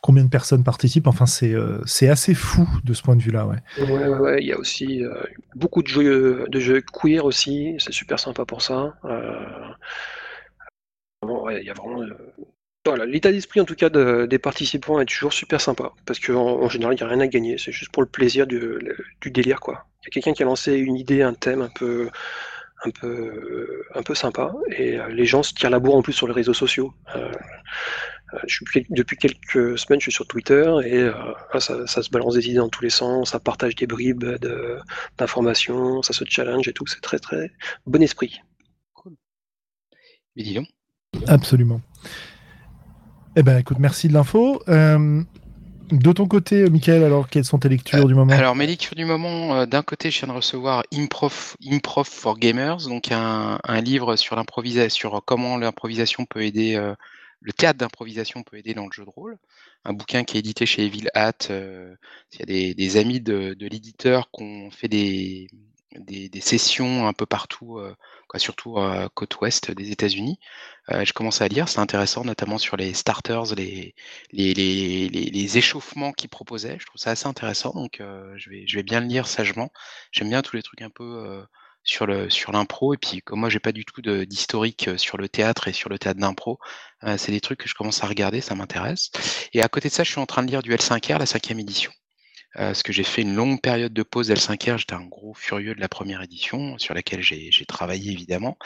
combien 0.00 0.24
de 0.24 0.30
personnes 0.30 0.64
participent. 0.64 1.06
Enfin, 1.06 1.26
c'est 1.26 2.08
assez 2.08 2.34
fou 2.34 2.66
de 2.84 2.94
ce 2.94 3.02
point 3.02 3.16
de 3.16 3.22
vue-là. 3.22 3.46
Ouais. 3.46 3.58
Ouais, 3.80 4.08
ouais, 4.08 4.38
il 4.40 4.46
y 4.46 4.52
a 4.52 4.58
aussi 4.58 5.02
beaucoup 5.54 5.82
de 5.82 5.88
jeux, 5.88 6.46
de 6.48 6.58
jeux 6.58 6.80
queer 6.80 7.24
aussi. 7.24 7.76
C'est 7.78 7.92
super 7.92 8.18
sympa 8.18 8.46
pour 8.46 8.62
ça. 8.62 8.94
il 11.22 11.64
y 11.64 11.70
a 11.70 11.74
vraiment 11.74 12.02
voilà, 12.90 13.06
l'état 13.06 13.32
d'esprit 13.32 13.60
en 13.60 13.64
tout 13.64 13.74
cas 13.74 13.88
des 13.88 14.38
participants 14.38 15.00
est 15.00 15.06
toujours 15.06 15.32
super 15.32 15.60
sympa 15.60 15.92
parce 16.04 16.20
qu'en 16.20 16.68
général 16.68 16.94
il 16.94 16.98
n'y 16.98 17.02
a 17.02 17.08
rien 17.08 17.20
à 17.20 17.26
gagner, 17.26 17.56
c'est 17.58 17.72
juste 17.72 17.90
pour 17.90 18.02
le 18.02 18.08
plaisir 18.08 18.46
du, 18.46 18.78
délire 19.24 19.60
quoi. 19.60 19.86
Il 20.02 20.06
y 20.06 20.08
a 20.08 20.10
quelqu'un 20.10 20.32
qui 20.34 20.42
a 20.42 20.46
lancé 20.46 20.74
une 20.74 20.96
idée, 20.96 21.22
un 21.22 21.32
thème 21.32 21.62
un 21.62 21.70
peu, 21.74 22.10
un 22.84 22.90
peu, 22.90 23.84
un 23.94 24.02
peu 24.02 24.14
sympa 24.14 24.52
et 24.76 24.98
euh, 24.98 25.08
les 25.08 25.24
gens 25.24 25.42
se 25.42 25.54
tirent 25.54 25.70
la 25.70 25.78
bourre 25.78 25.96
en 25.96 26.02
plus 26.02 26.12
sur 26.12 26.26
les 26.26 26.34
réseaux 26.34 26.52
sociaux. 26.52 26.92
Euh, 27.16 27.32
euh, 28.34 28.38
je 28.46 28.54
suis, 28.54 28.86
depuis 28.90 29.16
quelques 29.16 29.78
semaines 29.78 30.00
je 30.00 30.04
suis 30.04 30.12
sur 30.12 30.26
Twitter 30.26 30.70
et 30.84 31.08
ça, 31.58 31.86
se 31.86 32.10
balance 32.10 32.34
des 32.34 32.48
idées 32.48 32.58
dans 32.58 32.68
tous 32.68 32.82
les 32.82 32.90
sens, 32.90 33.30
ça 33.30 33.40
partage 33.40 33.76
des 33.76 33.86
bribes 33.86 34.24
d'informations, 35.16 36.02
ça 36.02 36.12
se 36.12 36.24
challenge 36.28 36.68
et 36.68 36.74
tout, 36.74 36.86
c'est 36.86 37.00
très 37.00 37.18
très 37.18 37.50
bon 37.86 38.02
esprit. 38.02 38.40
Cool. 38.92 39.14
Mais 40.36 40.42
Absolument. 41.28 41.80
Eh 43.36 43.42
ben, 43.42 43.58
écoute, 43.58 43.78
merci 43.80 44.06
de 44.06 44.12
l'info. 44.12 44.62
Euh, 44.68 45.20
de 45.90 46.12
ton 46.12 46.28
côté, 46.28 46.70
Michael, 46.70 47.02
alors 47.02 47.28
quelles 47.28 47.44
sont 47.44 47.58
tes 47.58 47.68
lectures 47.68 48.06
du 48.06 48.14
moment? 48.14 48.32
Alors 48.32 48.54
mes 48.54 48.66
lectures 48.66 48.94
du 48.94 49.04
moment, 49.04 49.56
euh, 49.56 49.66
d'un 49.66 49.82
côté, 49.82 50.12
je 50.12 50.20
viens 50.20 50.28
de 50.28 50.34
recevoir 50.34 50.84
Improv, 50.92 51.56
Improv 51.68 52.06
for 52.06 52.38
Gamers, 52.38 52.86
donc 52.88 53.10
un, 53.10 53.58
livre 53.80 54.14
sur 54.14 54.36
l'improvisation, 54.36 55.10
sur 55.10 55.24
comment 55.24 55.56
l'improvisation 55.56 56.26
peut 56.26 56.42
aider 56.42 56.76
euh, 56.76 56.94
le 57.40 57.52
théâtre 57.52 57.78
d'improvisation 57.78 58.44
peut 58.44 58.56
aider 58.56 58.72
dans 58.72 58.86
le 58.86 58.92
jeu 58.92 59.04
de 59.04 59.10
rôle. 59.10 59.36
Un 59.84 59.92
bouquin 59.94 60.22
qui 60.22 60.36
est 60.36 60.40
édité 60.40 60.64
chez 60.64 60.86
Evil 60.86 61.08
Hat. 61.14 61.48
il 61.50 62.38
y 62.38 62.42
a 62.42 62.74
des, 62.74 62.96
amis 62.96 63.20
de, 63.20 63.56
l'éditeur 63.58 64.30
qui 64.30 64.44
ont 64.44 64.70
fait 64.70 64.88
des, 64.88 65.48
des, 65.98 66.40
sessions 66.40 67.06
un 67.06 67.12
peu 67.12 67.26
partout, 67.26 67.80
quoi, 68.28 68.38
surtout 68.38 68.78
à 68.78 69.08
côte 69.14 69.40
ouest 69.40 69.70
des 69.70 69.90
États-Unis. 69.90 70.38
je 70.88 71.12
commence 71.12 71.40
à 71.40 71.48
lire, 71.48 71.68
c'est 71.68 71.80
intéressant, 71.80 72.24
notamment 72.24 72.58
sur 72.58 72.76
les 72.76 72.94
starters, 72.94 73.54
les, 73.54 73.94
les, 74.32 74.54
les, 74.54 75.08
les 75.08 75.58
échauffements 75.58 76.12
qu'ils 76.12 76.30
proposaient. 76.30 76.76
Je 76.80 76.86
trouve 76.86 77.00
ça 77.00 77.10
assez 77.10 77.26
intéressant, 77.26 77.72
donc 77.74 77.96
je, 78.00 78.50
vais, 78.50 78.64
je 78.66 78.76
vais 78.76 78.82
bien 78.82 79.00
le 79.00 79.06
lire 79.06 79.26
sagement. 79.26 79.70
J'aime 80.12 80.28
bien 80.28 80.42
tous 80.42 80.56
les 80.56 80.62
trucs 80.62 80.82
un 80.82 80.90
peu 80.90 81.44
sur 81.84 82.06
le 82.06 82.30
sur 82.30 82.50
l'impro 82.52 82.94
et 82.94 82.96
puis 82.96 83.20
comme 83.20 83.40
moi 83.40 83.50
j'ai 83.50 83.60
pas 83.60 83.72
du 83.72 83.84
tout 83.84 84.00
d'historique 84.00 84.90
sur 84.96 85.18
le 85.18 85.28
théâtre 85.28 85.68
et 85.68 85.72
sur 85.72 85.90
le 85.90 85.98
théâtre 85.98 86.18
d'impro, 86.20 86.58
c'est 87.16 87.32
des 87.32 87.40
trucs 87.40 87.60
que 87.60 87.68
je 87.68 87.74
commence 87.74 88.02
à 88.02 88.06
regarder, 88.06 88.40
ça 88.40 88.54
m'intéresse. 88.54 89.10
Et 89.52 89.62
à 89.62 89.68
côté 89.68 89.88
de 89.88 89.94
ça, 89.94 90.04
je 90.04 90.10
suis 90.10 90.20
en 90.20 90.26
train 90.26 90.42
de 90.42 90.50
lire 90.50 90.62
du 90.62 90.72
L5R, 90.74 91.18
la 91.18 91.26
cinquième 91.26 91.60
édition. 91.60 91.92
Parce 92.54 92.82
que 92.82 92.92
j'ai 92.92 93.04
fait 93.04 93.22
une 93.22 93.34
longue 93.34 93.60
période 93.60 93.92
de 93.92 94.02
pause 94.02 94.30
L5R, 94.30 94.78
j'étais 94.78 94.94
un 94.94 95.04
gros 95.06 95.34
furieux 95.34 95.74
de 95.74 95.80
la 95.80 95.88
première 95.88 96.22
édition, 96.22 96.78
sur 96.78 96.94
laquelle 96.94 97.22
j'ai 97.22 97.66
travaillé 97.66 98.12
évidemment. 98.12 98.58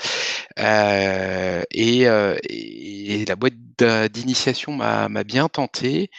et, 0.59 2.03
et, 2.03 3.25
la 3.27 3.37
boîte 3.37 3.55
d'initiation 4.13 4.73
m'a 4.73 5.25
bien 5.25 5.49
tenté. 5.49 6.11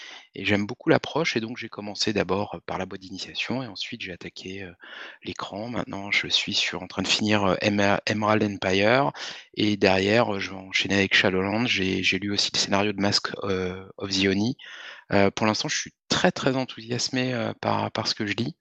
J'aime 0.44 0.66
beaucoup 0.66 0.90
l'approche 0.90 1.36
et 1.38 1.42
donc 1.42 1.58
j'ai 1.58 1.70
commencé 1.70 2.14
d'abord 2.14 2.62
par 2.66 2.78
la 2.78 2.86
boîte 2.86 3.02
d'initiation 3.02 3.64
et 3.64 3.68
ensuite 3.68 4.02
j'ai 4.02 4.12
attaqué 4.12 4.68
l'écran. 5.24 5.70
Maintenant, 5.70 6.12
je 6.12 6.28
suis 6.28 6.54
sur, 6.54 6.82
en 6.82 6.88
train 6.88 7.02
de 7.02 7.08
finir 7.08 7.58
Emerald 7.62 8.44
Empire 8.44 9.12
et 9.56 9.78
derrière, 9.78 10.40
je 10.40 10.52
vais 10.52 10.56
enchaîner 10.58 10.96
avec 10.96 11.14
Shadowlands. 11.16 11.68
J'ai 11.68 12.02
lu 12.20 12.32
aussi 12.32 12.52
le 12.54 12.60
scénario 12.60 12.94
de 12.94 13.02
Mask 13.02 13.32
of 13.98 14.10
the 14.10 14.26
Oni. 14.26 14.58
pour 15.36 15.46
l'instant, 15.46 15.68
je 15.68 15.78
suis 15.78 15.94
très 16.08 16.32
très 16.32 16.56
enthousiasmé 16.56 17.52
par, 17.62 18.08
ce 18.08 18.16
que 18.16 18.26
je 18.26 18.34
lis. 18.34 18.56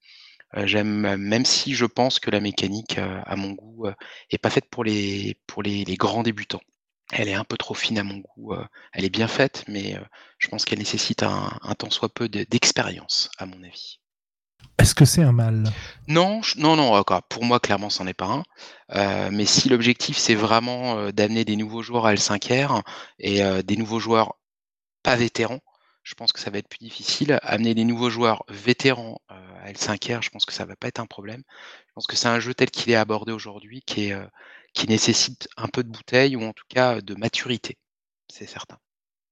J'aime, 0.64 1.16
même 1.16 1.44
si 1.44 1.74
je 1.74 1.84
pense 1.84 2.20
que 2.20 2.30
la 2.30 2.40
mécanique, 2.40 2.98
à 2.98 3.36
mon 3.36 3.52
goût, 3.52 3.86
est 4.30 4.38
pas 4.38 4.50
faite 4.50 4.68
pour 4.70 4.84
les 4.84 5.36
grands 5.98 6.22
débutants. 6.22 6.62
Elle 7.12 7.28
est 7.28 7.34
un 7.34 7.44
peu 7.44 7.56
trop 7.56 7.74
fine 7.74 7.98
à 7.98 8.04
mon 8.04 8.18
goût. 8.18 8.54
elle 8.92 9.04
est 9.04 9.10
bien 9.10 9.28
faite, 9.28 9.64
mais 9.68 9.98
je 10.38 10.48
pense 10.48 10.64
qu'elle 10.64 10.78
nécessite 10.78 11.22
un, 11.22 11.58
un 11.62 11.74
tant 11.74 11.90
soit 11.90 12.08
peu 12.08 12.28
d'expérience, 12.28 13.30
à 13.38 13.46
mon 13.46 13.62
avis. 13.62 14.00
Est-ce 14.78 14.94
que 14.94 15.04
c'est 15.04 15.22
un 15.22 15.32
mal? 15.32 15.64
Non, 16.06 16.40
non, 16.56 16.76
non. 16.76 17.02
Pour 17.28 17.44
moi, 17.44 17.60
clairement, 17.60 17.90
c'en 17.90 18.06
est 18.06 18.14
pas 18.14 18.44
un. 18.94 19.30
mais 19.30 19.46
si 19.46 19.68
l'objectif 19.68 20.16
c'est 20.16 20.34
vraiment 20.34 21.10
d'amener 21.10 21.44
des 21.44 21.56
nouveaux 21.56 21.82
joueurs 21.82 22.06
à 22.06 22.14
L5R 22.14 22.82
et 23.18 23.40
des 23.62 23.76
nouveaux 23.76 24.00
joueurs 24.00 24.34
pas 25.02 25.16
vétérans, 25.16 25.60
je 26.02 26.14
pense 26.14 26.32
que 26.32 26.40
ça 26.40 26.50
va 26.50 26.58
être 26.58 26.68
plus 26.68 26.78
difficile. 26.78 27.38
Amener 27.42 27.74
des 27.74 27.84
nouveaux 27.84 28.10
joueurs 28.10 28.44
vétérans 28.48 29.20
à 29.28 29.72
L5R, 29.72 30.22
je 30.22 30.30
pense 30.30 30.44
que 30.44 30.52
ça 30.52 30.64
va 30.64 30.76
pas 30.76 30.88
être 30.88 31.00
un 31.00 31.06
problème. 31.06 31.42
Je 31.88 31.92
pense 31.94 32.06
que 32.06 32.16
c'est 32.16 32.28
un 32.28 32.40
jeu 32.40 32.54
tel 32.54 32.70
qu'il 32.70 32.92
est 32.92 32.96
abordé 32.96 33.32
aujourd'hui 33.32 33.82
qui 33.82 34.10
est 34.10 34.16
qui 34.74 34.86
nécessite 34.88 35.48
un 35.56 35.68
peu 35.68 35.82
de 35.82 35.88
bouteille 35.88 36.36
ou 36.36 36.42
en 36.42 36.52
tout 36.52 36.66
cas 36.68 37.00
de 37.00 37.14
maturité, 37.14 37.76
c'est 38.32 38.46
certain. 38.46 38.78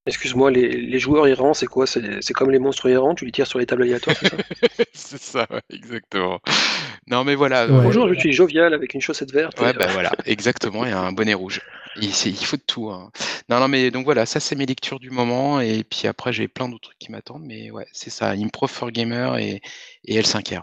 Excuse-moi, 0.07 0.53
les, 0.53 0.99
joueurs 1.01 1.27
errants, 1.27 1.53
c'est 1.53 1.67
quoi? 1.67 1.85
C'est 1.85 2.33
comme 2.33 2.53
les 2.53 2.61
monstres 2.61 2.89
errants, 2.89 3.17
tu 3.17 3.25
les 3.25 3.33
tires 3.33 3.49
sur 3.49 3.59
les 3.59 3.67
tables 3.67 3.83
aléatoires, 3.83 4.17
c'est 4.17 4.29
ça? 4.29 4.37
C'est 4.95 5.21
ça, 5.21 5.47
exactement. 5.69 6.41
Non, 7.09 7.25
mais 7.25 7.35
voilà. 7.35 7.67
Bonjour, 7.67 8.09
je 8.09 8.19
suis 8.19 8.33
jovial 8.33 8.73
avec 8.73 8.95
une 8.95 9.01
chaussette 9.01 9.33
verte. 9.33 9.61
Ouais, 9.61 9.73
bah 9.73 9.87
voilà, 9.93 10.13
exactement, 10.25 10.87
et 10.87 10.93
un 10.93 11.13
bonnet 11.13 11.35
rouge. 11.35 11.61
Il, 11.97 12.11
il 12.11 12.45
faut 12.45 12.57
de 12.57 12.63
tout. 12.63 12.91
Hein. 12.91 13.11
Non, 13.49 13.61
non, 13.61 13.69
mais 13.69 13.91
donc 13.91 14.05
voilà, 14.05 14.27
ça 14.27 14.41
c'est 14.41 14.55
mes 14.55 14.67
lectures 14.67 15.01
du 15.01 15.11
moment, 15.11 15.61
et 15.61 15.85
puis 15.85 16.07
après 16.07 16.33
j'ai 16.33 16.47
plein 16.49 16.69
d'autres 16.69 16.89
trucs 16.89 16.99
qui 16.99 17.11
m'attendent, 17.11 17.45
mais 17.45 17.71
ouais, 17.71 17.87
c'est 17.93 18.11
ça, 18.11 18.31
Improv 18.31 18.71
for 18.71 18.91
Gamer 18.93 19.39
et, 19.39 19.61
et 20.05 20.21
L5R. 20.21 20.63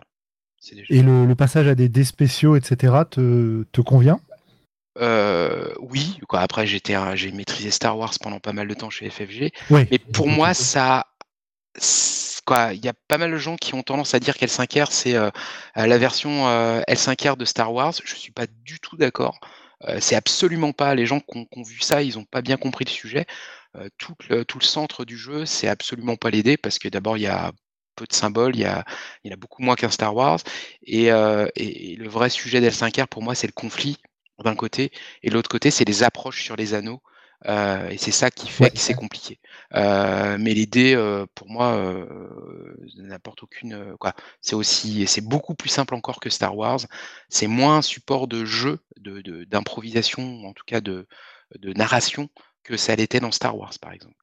Et 0.89 1.01
le, 1.01 1.33
passage 1.35 1.67
à 1.67 1.75
des 1.75 1.89
dés 1.89 2.05
spéciaux, 2.05 2.55
etc., 2.55 2.93
te, 3.09 3.63
te 3.71 3.81
convient? 3.81 4.19
Euh, 4.99 5.73
oui, 5.79 6.19
quoi. 6.27 6.41
Après, 6.41 6.67
j'étais, 6.67 6.95
j'ai 7.15 7.31
maîtrisé 7.31 7.71
Star 7.71 7.97
Wars 7.97 8.13
pendant 8.21 8.39
pas 8.39 8.53
mal 8.53 8.67
de 8.67 8.73
temps 8.73 8.89
chez 8.89 9.09
FFG. 9.09 9.51
Mais 9.69 9.97
pour 9.97 10.27
moi, 10.27 10.53
ça, 10.53 11.07
quoi, 12.45 12.73
il 12.73 12.83
y 12.83 12.87
a 12.87 12.93
pas 13.07 13.17
mal 13.17 13.31
de 13.31 13.37
gens 13.37 13.55
qui 13.55 13.73
ont 13.73 13.83
tendance 13.83 14.13
à 14.13 14.19
dire 14.19 14.35
qu'L5R 14.35 14.87
c'est 14.91 15.15
euh, 15.15 15.31
la 15.75 15.97
version 15.97 16.47
euh, 16.47 16.81
L5R 16.87 17.37
de 17.37 17.45
Star 17.45 17.73
Wars. 17.73 17.93
Je 18.03 18.15
suis 18.15 18.31
pas 18.31 18.45
du 18.47 18.79
tout 18.79 18.97
d'accord. 18.97 19.39
c'est 19.99 20.15
absolument 20.15 20.73
pas. 20.73 20.95
Les 20.95 21.05
gens 21.05 21.19
qui 21.19 21.47
ont, 21.55 21.63
vu 21.63 21.81
ça, 21.81 22.03
ils 22.03 22.17
ont 22.17 22.25
pas 22.25 22.41
bien 22.41 22.57
compris 22.57 22.85
le 22.85 22.91
sujet. 22.91 23.25
tout, 23.97 24.15
le, 24.29 24.45
tout 24.45 24.59
le 24.59 24.65
centre 24.65 25.05
du 25.05 25.17
jeu, 25.17 25.45
c'est 25.45 25.67
absolument 25.67 26.15
pas 26.15 26.29
l'aider 26.29 26.57
parce 26.57 26.79
que 26.79 26.87
d'abord 26.87 27.17
il 27.17 27.21
y 27.23 27.27
a 27.27 27.51
peu 27.95 28.05
de 28.07 28.13
symboles, 28.13 28.55
il 28.55 28.61
y, 28.61 28.65
a, 28.65 28.83
il 29.23 29.29
y 29.29 29.31
en 29.31 29.35
a 29.35 29.37
beaucoup 29.37 29.61
moins 29.61 29.75
qu'un 29.75 29.89
Star 29.89 30.15
Wars. 30.15 30.39
Et, 30.83 31.07
et 31.07 31.95
le 31.95 32.09
vrai 32.09 32.29
sujet 32.29 32.61
d'L5R 32.61 33.07
pour 33.07 33.23
moi, 33.23 33.35
c'est 33.35 33.47
le 33.47 33.53
conflit 33.53 33.97
d'un 34.43 34.55
côté, 34.55 34.91
et 35.21 35.29
l'autre 35.29 35.49
côté, 35.49 35.71
c'est 35.71 35.85
les 35.85 36.03
approches 36.03 36.43
sur 36.43 36.55
les 36.55 36.73
anneaux. 36.73 37.01
Euh, 37.45 37.89
et 37.89 37.97
c'est 37.97 38.11
ça 38.11 38.31
qui 38.31 38.47
fait 38.47 38.69
que 38.69 38.77
c'est 38.77 38.93
compliqué. 38.93 39.39
Euh, 39.75 40.37
mais 40.39 40.53
les 40.53 40.65
dés, 40.65 40.95
euh, 40.95 41.25
pour 41.35 41.49
moi, 41.49 41.77
n'apportent 42.97 43.43
aucune. 43.43 43.95
quoi. 43.99 44.13
C'est 44.41 44.55
aussi, 44.55 45.05
c'est 45.07 45.25
beaucoup 45.25 45.55
plus 45.55 45.69
simple 45.69 45.93
encore 45.93 46.19
que 46.19 46.29
Star 46.29 46.55
Wars. 46.55 46.79
C'est 47.29 47.47
moins 47.47 47.77
un 47.77 47.81
support 47.81 48.27
de 48.27 48.45
jeu, 48.45 48.79
de, 48.97 49.43
d'improvisation, 49.45 50.45
en 50.45 50.53
tout 50.53 50.63
cas 50.65 50.81
de, 50.81 51.07
de 51.59 51.73
narration, 51.73 52.29
que 52.63 52.77
ça 52.77 52.95
l'était 52.95 53.19
dans 53.19 53.31
Star 53.31 53.57
Wars, 53.57 53.73
par 53.81 53.91
exemple. 53.91 54.15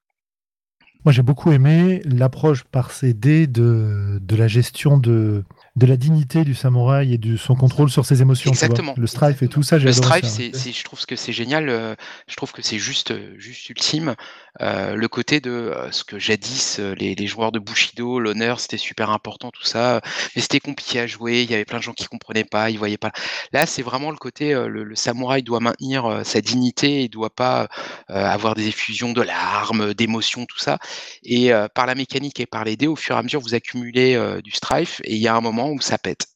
Moi, 1.05 1.12
j'ai 1.12 1.23
beaucoup 1.23 1.51
aimé 1.51 2.03
l'approche 2.05 2.65
par 2.65 2.91
ces 2.91 3.15
dés 3.15 3.47
de, 3.47 4.19
de 4.20 4.37
la 4.37 4.49
gestion 4.49 4.99
de, 4.99 5.45
de 5.77 5.87
la 5.87 5.97
dignité 5.97 6.45
du 6.45 6.55
samouraï 6.55 7.15
et 7.15 7.19
de 7.19 7.37
son 7.37 7.55
contrôle 7.55 7.91
sur 7.91 8.05
ses 8.05 8.23
émotions. 8.23 8.51
Exactement. 8.51 8.95
Le 8.97 9.07
strife 9.07 9.43
et 9.43 9.49
tout 9.49 9.63
ça, 9.63 9.79
Le 9.79 9.93
strife, 9.93 10.25
je 10.25 10.85
trouve 10.85 11.07
que 11.07 11.15
c'est 11.15 11.33
génial. 11.33 11.69
Euh, 11.69 11.95
je 12.27 12.35
trouve 12.35 12.51
que 12.53 12.61
c'est 12.61 12.79
juste, 12.79 13.15
juste 13.39 13.69
ultime. 13.69 14.17
Euh, 14.61 14.97
le 14.97 15.09
côté 15.09 15.41
de 15.41 15.51
euh, 15.51 15.93
ce 15.93 16.03
que 16.03 16.19
jadis 16.19 16.81
les, 16.81 17.15
les 17.15 17.27
joueurs 17.29 17.53
de 17.53 17.61
Bushido, 17.61 18.19
l'honneur, 18.19 18.59
c'était 18.59 18.79
super 18.79 19.11
important, 19.11 19.51
tout 19.51 19.65
ça. 19.65 20.01
Mais 20.35 20.43
c'était 20.43 20.59
compliqué 20.59 20.99
à 21.01 21.07
jouer. 21.07 21.43
Il 21.43 21.51
y 21.51 21.55
avait 21.55 21.65
plein 21.65 21.79
de 21.79 21.85
gens 21.85 21.93
qui 21.93 22.07
comprenaient 22.07 22.45
pas, 22.45 22.71
ils 22.71 22.79
voyaient 22.79 22.99
pas. 22.99 23.13
Là, 23.53 23.65
c'est 23.67 23.83
vraiment 23.83 24.11
le 24.11 24.17
côté 24.17 24.53
le, 24.53 24.95
samouraï 24.97 25.43
doit 25.43 25.61
maintenir 25.61 26.23
sa 26.25 26.41
dignité, 26.41 27.05
il 27.05 27.09
doit 27.09 27.31
pas 27.31 27.69
avoir 28.09 28.55
des 28.55 28.67
effusions 28.67 29.13
de 29.13 29.23
larmes, 29.23 29.95
d'émotions, 29.95 30.47
tout 30.47 30.59
ça. 30.59 30.79
Et 31.23 31.53
par 31.75 31.87
la 31.87 31.95
mécanique 31.95 32.41
et 32.41 32.47
par 32.47 32.65
les 32.65 32.77
dés, 32.77 32.89
au 32.89 32.97
fur 32.97 33.15
et 33.15 33.19
à 33.19 33.23
mesure, 33.23 33.41
vous 33.41 33.55
accumulez 33.55 34.19
du 34.43 34.51
strife 34.51 35.01
et 35.05 35.15
il 35.15 35.23
y 35.23 35.29
a 35.29 35.37
un 35.37 35.41
moment 35.41 35.60
où 35.69 35.81
ça 35.81 35.99
pète. 35.99 36.27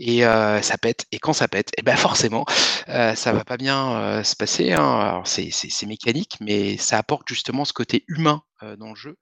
Et 0.00 0.20
ça 0.22 0.78
pète. 0.80 1.04
Et 1.12 1.18
quand 1.18 1.34
ça 1.34 1.46
pète, 1.46 1.68
et 1.72 1.80
eh 1.80 1.82
ben 1.82 1.94
forcément, 1.94 2.46
ça 2.86 3.32
va 3.32 3.44
pas 3.44 3.58
bien 3.58 4.24
se 4.24 4.34
passer. 4.34 4.72
Hein. 4.72 5.22
c'est, 5.26 5.86
mécanique, 5.86 6.38
mais 6.40 6.78
ça 6.78 6.96
apporte 6.96 7.28
justement 7.28 7.66
ce 7.66 7.74
côté 7.74 8.04
humain 8.08 8.42
dans 8.78 8.88
le 8.88 8.94
jeu. 8.94 9.16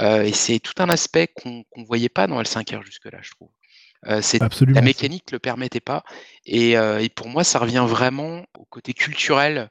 et 0.00 0.32
c'est 0.32 0.58
tout 0.58 0.74
un 0.82 0.90
aspect 0.90 1.28
qu'on 1.28 1.64
ne 1.76 1.86
voyait 1.86 2.08
pas 2.08 2.26
dans 2.26 2.42
L5R 2.42 2.82
jusque-là, 2.84 3.18
je 3.22 3.30
trouve. 3.30 3.50
c'est, 4.22 4.40
la 4.40 4.82
mécanique 4.82 5.30
ne 5.30 5.36
le 5.36 5.38
permettait 5.38 5.80
pas. 5.80 6.02
Et, 6.46 6.76
pour 7.14 7.28
moi, 7.28 7.44
ça 7.44 7.60
revient 7.60 7.86
vraiment 7.88 8.44
au 8.58 8.64
côté 8.64 8.92
culturel 8.92 9.70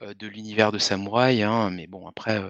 de 0.00 0.26
l'univers 0.28 0.70
de 0.70 0.78
samouraï. 0.78 1.42
Hein. 1.42 1.70
mais 1.70 1.88
bon, 1.88 2.06
après, 2.06 2.40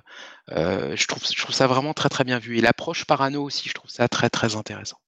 je, 0.50 1.06
trouve, 1.06 1.24
je 1.26 1.40
trouve 1.42 1.54
ça 1.54 1.66
vraiment 1.66 1.94
très 1.94 2.10
très 2.10 2.24
bien 2.24 2.38
vu. 2.38 2.58
Et 2.58 2.60
l'approche 2.60 3.06
parano 3.06 3.42
aussi, 3.42 3.70
je 3.70 3.74
trouve 3.74 3.90
ça 3.90 4.06
très 4.06 4.28
très 4.28 4.54
intéressant 4.54 4.98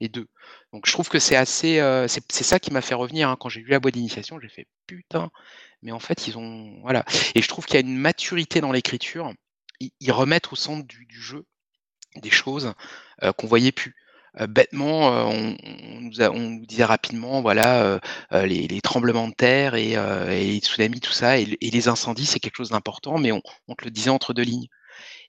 les 0.00 0.08
deux. 0.08 0.28
Donc 0.72 0.86
je 0.86 0.92
trouve 0.92 1.08
que 1.08 1.18
c'est 1.18 1.36
assez, 1.36 1.78
euh, 1.78 2.06
c'est 2.08 2.44
ça 2.44 2.58
qui 2.58 2.72
m'a 2.72 2.82
fait 2.82 2.94
revenir 2.94 3.28
hein. 3.28 3.36
quand 3.38 3.48
j'ai 3.48 3.62
vu 3.62 3.70
la 3.70 3.80
boîte 3.80 3.94
d'initiation, 3.94 4.38
j'ai 4.40 4.48
fait 4.48 4.66
putain, 4.86 5.30
mais 5.82 5.92
en 5.92 6.00
fait 6.00 6.26
ils 6.26 6.36
ont, 6.38 6.80
voilà. 6.82 7.04
Et 7.34 7.42
je 7.42 7.48
trouve 7.48 7.66
qu'il 7.66 7.74
y 7.74 7.78
a 7.78 7.86
une 7.86 7.96
maturité 7.96 8.60
dans 8.60 8.72
l'écriture. 8.72 9.32
Ils, 9.80 10.12
remettent 10.12 10.52
au 10.52 10.56
centre 10.56 10.86
du, 10.86 11.06
jeu 11.10 11.44
des 12.16 12.30
choses 12.30 12.72
euh, 13.22 13.32
qu'on 13.32 13.46
voyait 13.46 13.72
plus. 13.72 13.94
Euh, 14.40 14.46
bêtement, 14.46 15.08
on, 15.08 15.56
nous 16.00 16.20
on, 16.22 16.38
nous 16.38 16.66
disait 16.66 16.84
rapidement, 16.84 17.42
voilà, 17.42 18.00
les, 18.32 18.80
tremblements 18.80 19.28
de 19.28 19.34
terre 19.34 19.74
et, 19.74 19.96
les 20.28 20.58
tsunamis, 20.60 21.00
tout 21.00 21.12
ça, 21.12 21.38
et, 21.38 21.58
les 21.60 21.88
incendies, 21.88 22.26
c'est 22.26 22.40
quelque 22.40 22.56
chose 22.56 22.70
d'important, 22.70 23.18
mais 23.18 23.32
on, 23.32 23.40
te 23.40 23.84
le 23.84 23.90
disait 23.90 24.10
entre 24.10 24.32
deux 24.32 24.42
lignes. 24.42 24.68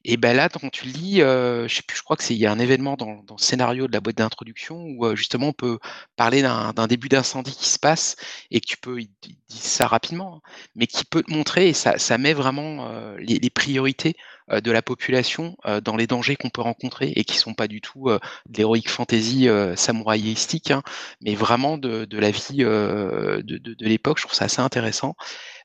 Et 0.03 0.17
ben 0.17 0.35
là, 0.35 0.49
quand 0.49 0.69
tu 0.69 0.85
lis, 0.85 1.17
je 1.19 1.67
sais 1.69 1.83
plus, 1.83 1.97
je 1.97 2.03
crois 2.03 2.15
que 2.15 2.23
c'est 2.23 2.35
y 2.35 2.45
a 2.45 2.51
un 2.51 2.59
événement 2.59 2.95
dans, 2.95 3.23
le 3.29 3.37
scénario 3.37 3.87
de 3.87 3.93
la 3.93 3.99
boîte 3.99 4.17
d'introduction 4.17 4.83
où 4.97 5.15
justement 5.15 5.47
on 5.49 5.53
peut 5.53 5.79
parler 6.15 6.41
d'un 6.41 6.87
début 6.87 7.09
d'incendie 7.09 7.55
qui 7.55 7.69
se 7.69 7.79
passe 7.79 8.15
et 8.51 8.61
que 8.61 8.67
tu 8.67 8.77
peux, 8.77 9.01
il, 9.01 9.09
dit 9.21 9.35
ça 9.49 9.87
rapidement, 9.87 10.37
hein, 10.37 10.49
mais 10.75 10.87
qui 10.87 11.05
peut 11.05 11.23
te 11.23 11.31
montrer 11.31 11.69
et 11.69 11.73
ça, 11.73 12.17
met 12.17 12.33
vraiment 12.33 12.89
les, 13.19 13.39
les, 13.39 13.49
priorités 13.49 14.15
de 14.49 14.71
la 14.71 14.81
population 14.81 15.57
dans 15.83 15.95
les 15.95 16.07
dangers 16.07 16.35
qu'on 16.35 16.49
peut 16.49 16.61
rencontrer 16.61 17.11
et 17.15 17.23
qui 17.23 17.37
sont 17.37 17.53
pas 17.53 17.67
du 17.67 17.81
tout 17.81 18.09
de 18.09 18.57
l'héroïque 18.57 18.89
fantasy 18.89 19.47
samouraïstique, 19.75 20.71
hein, 20.71 20.83
mais 21.21 21.35
vraiment 21.35 21.77
de, 21.77 22.07
la 22.17 22.31
vie 22.31 22.57
de, 22.57 23.75
l'époque. 23.79 24.17
Je 24.19 24.23
trouve 24.23 24.35
ça 24.35 24.45
assez 24.45 24.61
intéressant. 24.61 25.15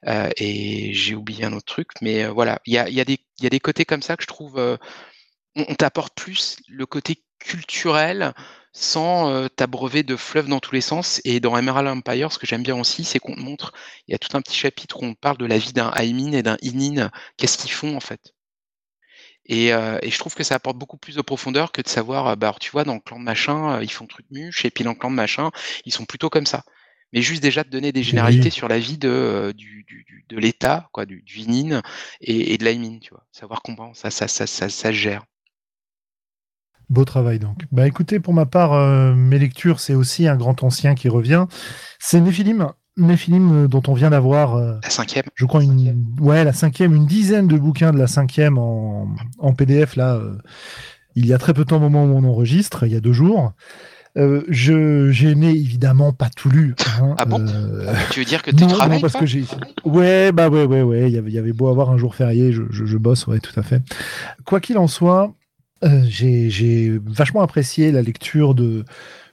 et 0.06 0.92
j'ai 0.94 1.14
oublié 1.14 1.44
un 1.44 1.52
autre 1.52 1.66
truc, 1.66 1.88
mais 2.00 2.26
voilà, 2.26 2.60
il 2.66 2.72
y 2.74 2.78
a, 2.78 3.04
des 3.50 3.60
côtés 3.60 3.84
comme 3.84 4.02
ça 4.02 4.16
que 4.16 4.22
je 4.22 4.28
trouve. 4.28 4.78
on, 5.56 5.74
t'apporte 5.74 6.14
plus 6.14 6.56
le 6.68 6.86
côté 6.86 7.22
culturel 7.38 8.34
sans 8.72 9.48
t'abreuver 9.50 10.02
de 10.02 10.16
fleuves 10.16 10.48
dans 10.48 10.60
tous 10.60 10.74
les 10.74 10.80
sens. 10.80 11.20
Et 11.24 11.40
dans 11.40 11.56
Emerald 11.56 11.88
Empire, 11.88 12.32
ce 12.32 12.38
que 12.38 12.46
j'aime 12.46 12.62
bien 12.62 12.78
aussi, 12.78 13.04
c'est 13.04 13.18
qu'on 13.18 13.34
te 13.34 13.40
montre, 13.40 13.72
il 14.08 14.12
y 14.12 14.14
a 14.14 14.18
tout 14.18 14.36
un 14.36 14.42
petit 14.42 14.56
chapitre 14.56 15.02
où 15.02 15.06
on 15.06 15.14
parle 15.14 15.38
de 15.38 15.46
la 15.46 15.58
vie 15.58 15.72
d'un 15.72 15.92
Aimin 15.92 16.32
et 16.32 16.42
d'un 16.42 16.56
Inin, 16.62 17.10
qu'est-ce 17.36 17.58
qu'ils 17.58 17.72
font 17.72 17.96
en 17.96 18.00
fait? 18.00 18.32
Et, 19.46 19.68
je 19.68 20.18
trouve 20.18 20.34
que 20.34 20.44
ça 20.44 20.54
apporte 20.54 20.78
beaucoup 20.78 20.96
plus 20.96 21.16
de 21.16 21.22
profondeur 21.22 21.72
que 21.72 21.82
de 21.82 21.88
savoir, 21.88 22.36
bah, 22.36 22.54
tu 22.60 22.70
vois, 22.70 22.84
dans 22.84 22.94
le 22.94 23.00
clan 23.00 23.18
de 23.18 23.24
machin, 23.24 23.80
ils 23.82 23.90
font 23.90 24.06
truc 24.06 24.26
muche, 24.30 24.64
et 24.64 24.70
puis 24.70 24.84
dans 24.84 24.92
le 24.92 24.96
clan 24.96 25.10
de 25.10 25.16
machin, 25.16 25.50
ils 25.84 25.92
sont 25.92 26.04
plutôt 26.04 26.30
comme 26.30 26.46
ça. 26.46 26.64
Mais 27.12 27.20
juste 27.20 27.42
déjà 27.42 27.62
de 27.62 27.68
donner 27.68 27.92
des 27.92 28.02
généralités 28.02 28.50
sur 28.50 28.68
la 28.68 28.78
vie 28.78 28.98
de, 28.98 29.52
du, 29.56 29.84
de 30.28 30.38
l'État, 30.38 30.88
quoi, 30.92 31.04
du, 31.04 31.22
du 31.22 31.40
Inin 31.40 31.82
et, 32.20 32.56
de 32.56 32.64
l'Aimin, 32.64 32.98
tu 33.00 33.10
vois. 33.10 33.26
Savoir 33.32 33.62
comment 33.62 33.92
ça, 33.94 34.10
ça, 34.10 34.28
ça, 34.28 34.46
ça, 34.46 34.68
ça 34.68 34.92
gère. 34.92 35.24
Beau 36.88 37.04
travail 37.04 37.38
donc. 37.38 37.58
Bah 37.70 37.86
écoutez, 37.86 38.20
pour 38.20 38.34
ma 38.34 38.44
part, 38.44 38.72
euh, 38.74 39.14
mes 39.14 39.38
lectures, 39.38 39.80
c'est 39.80 39.94
aussi 39.94 40.26
un 40.28 40.36
grand 40.36 40.62
ancien 40.62 40.94
qui 40.94 41.08
revient. 41.08 41.46
C'est 41.98 42.20
Néphilim. 42.20 42.72
Néphilim 42.96 43.64
euh, 43.64 43.68
dont 43.68 43.82
on 43.88 43.94
vient 43.94 44.10
d'avoir. 44.10 44.56
Euh, 44.56 44.78
la 44.82 44.90
cinquième. 44.90 45.24
Je 45.34 45.46
crois 45.46 45.62
une. 45.62 46.04
Ouais, 46.20 46.44
la 46.44 46.52
cinquième, 46.52 46.94
une 46.94 47.06
dizaine 47.06 47.48
de 47.48 47.56
bouquins 47.56 47.92
de 47.92 47.98
la 47.98 48.06
cinquième 48.06 48.58
en, 48.58 49.08
en 49.38 49.52
PDF 49.54 49.96
là. 49.96 50.20
il 51.14 51.26
y 51.26 51.32
a 51.32 51.38
très 51.38 51.54
peu 51.54 51.64
de 51.64 51.68
temps 51.68 51.76
au 51.76 51.80
moment 51.90 52.04
où 52.04 52.16
on 52.16 52.24
enregistre, 52.24 52.84
il 52.86 52.92
y 52.92 52.96
a 52.96 53.00
deux 53.00 53.12
jours. 53.12 53.52
je 54.16 55.10
j'ai 55.10 55.34
n'ai 55.34 55.50
évidemment 55.50 56.12
pas 56.12 56.28
tout 56.28 56.50
lu. 56.50 56.74
Hein, 57.00 57.14
ah 57.18 57.24
bon 57.24 57.44
Tu 58.10 58.20
veux 58.20 58.26
dire 58.26 58.42
que 58.42 58.50
tu 58.50 58.66
travailles 58.66 59.00
parce 59.00 59.14
que 59.14 59.26
j'ai. 59.26 59.44
Ouais, 59.84 60.32
bah 60.32 60.48
ouais, 60.48 60.64
ouais, 60.64 60.82
ouais. 60.82 61.10
Il 61.10 61.14
y 61.14 61.18
avait, 61.18 61.30
y 61.30 61.38
avait 61.38 61.52
beau 61.52 61.68
avoir 61.68 61.90
un 61.90 61.96
jour 61.96 62.14
férié, 62.14 62.52
je, 62.52 62.62
je, 62.70 62.84
je 62.84 62.96
bosse, 62.98 63.26
ouais, 63.26 63.40
tout 63.40 63.58
à 63.58 63.62
fait. 63.62 63.80
Quoi 64.44 64.60
qu'il 64.60 64.76
en 64.76 64.86
soit, 64.86 65.34
euh, 65.84 66.02
j'ai 66.06 67.00
vachement 67.06 67.42
apprécié 67.42 67.90
la 67.90 68.02
lecture 68.02 68.54
de, 68.54 68.84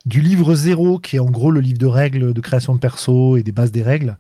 du 0.10 0.22
livre 0.22 0.56
zéro, 0.56 1.00
qui 1.00 1.16
est 1.16 1.20
en 1.20 1.30
gros 1.30 1.52
le 1.52 1.62
livre 1.62 1.78
de 1.78 1.86
règles 1.86 2.34
de 2.34 2.42
création 2.42 2.74
de 2.74 2.80
perso 2.80 3.38
et 3.38 3.44
des 3.44 3.52
bases 3.52 3.72
des 3.72 3.84
règles. 3.84 4.18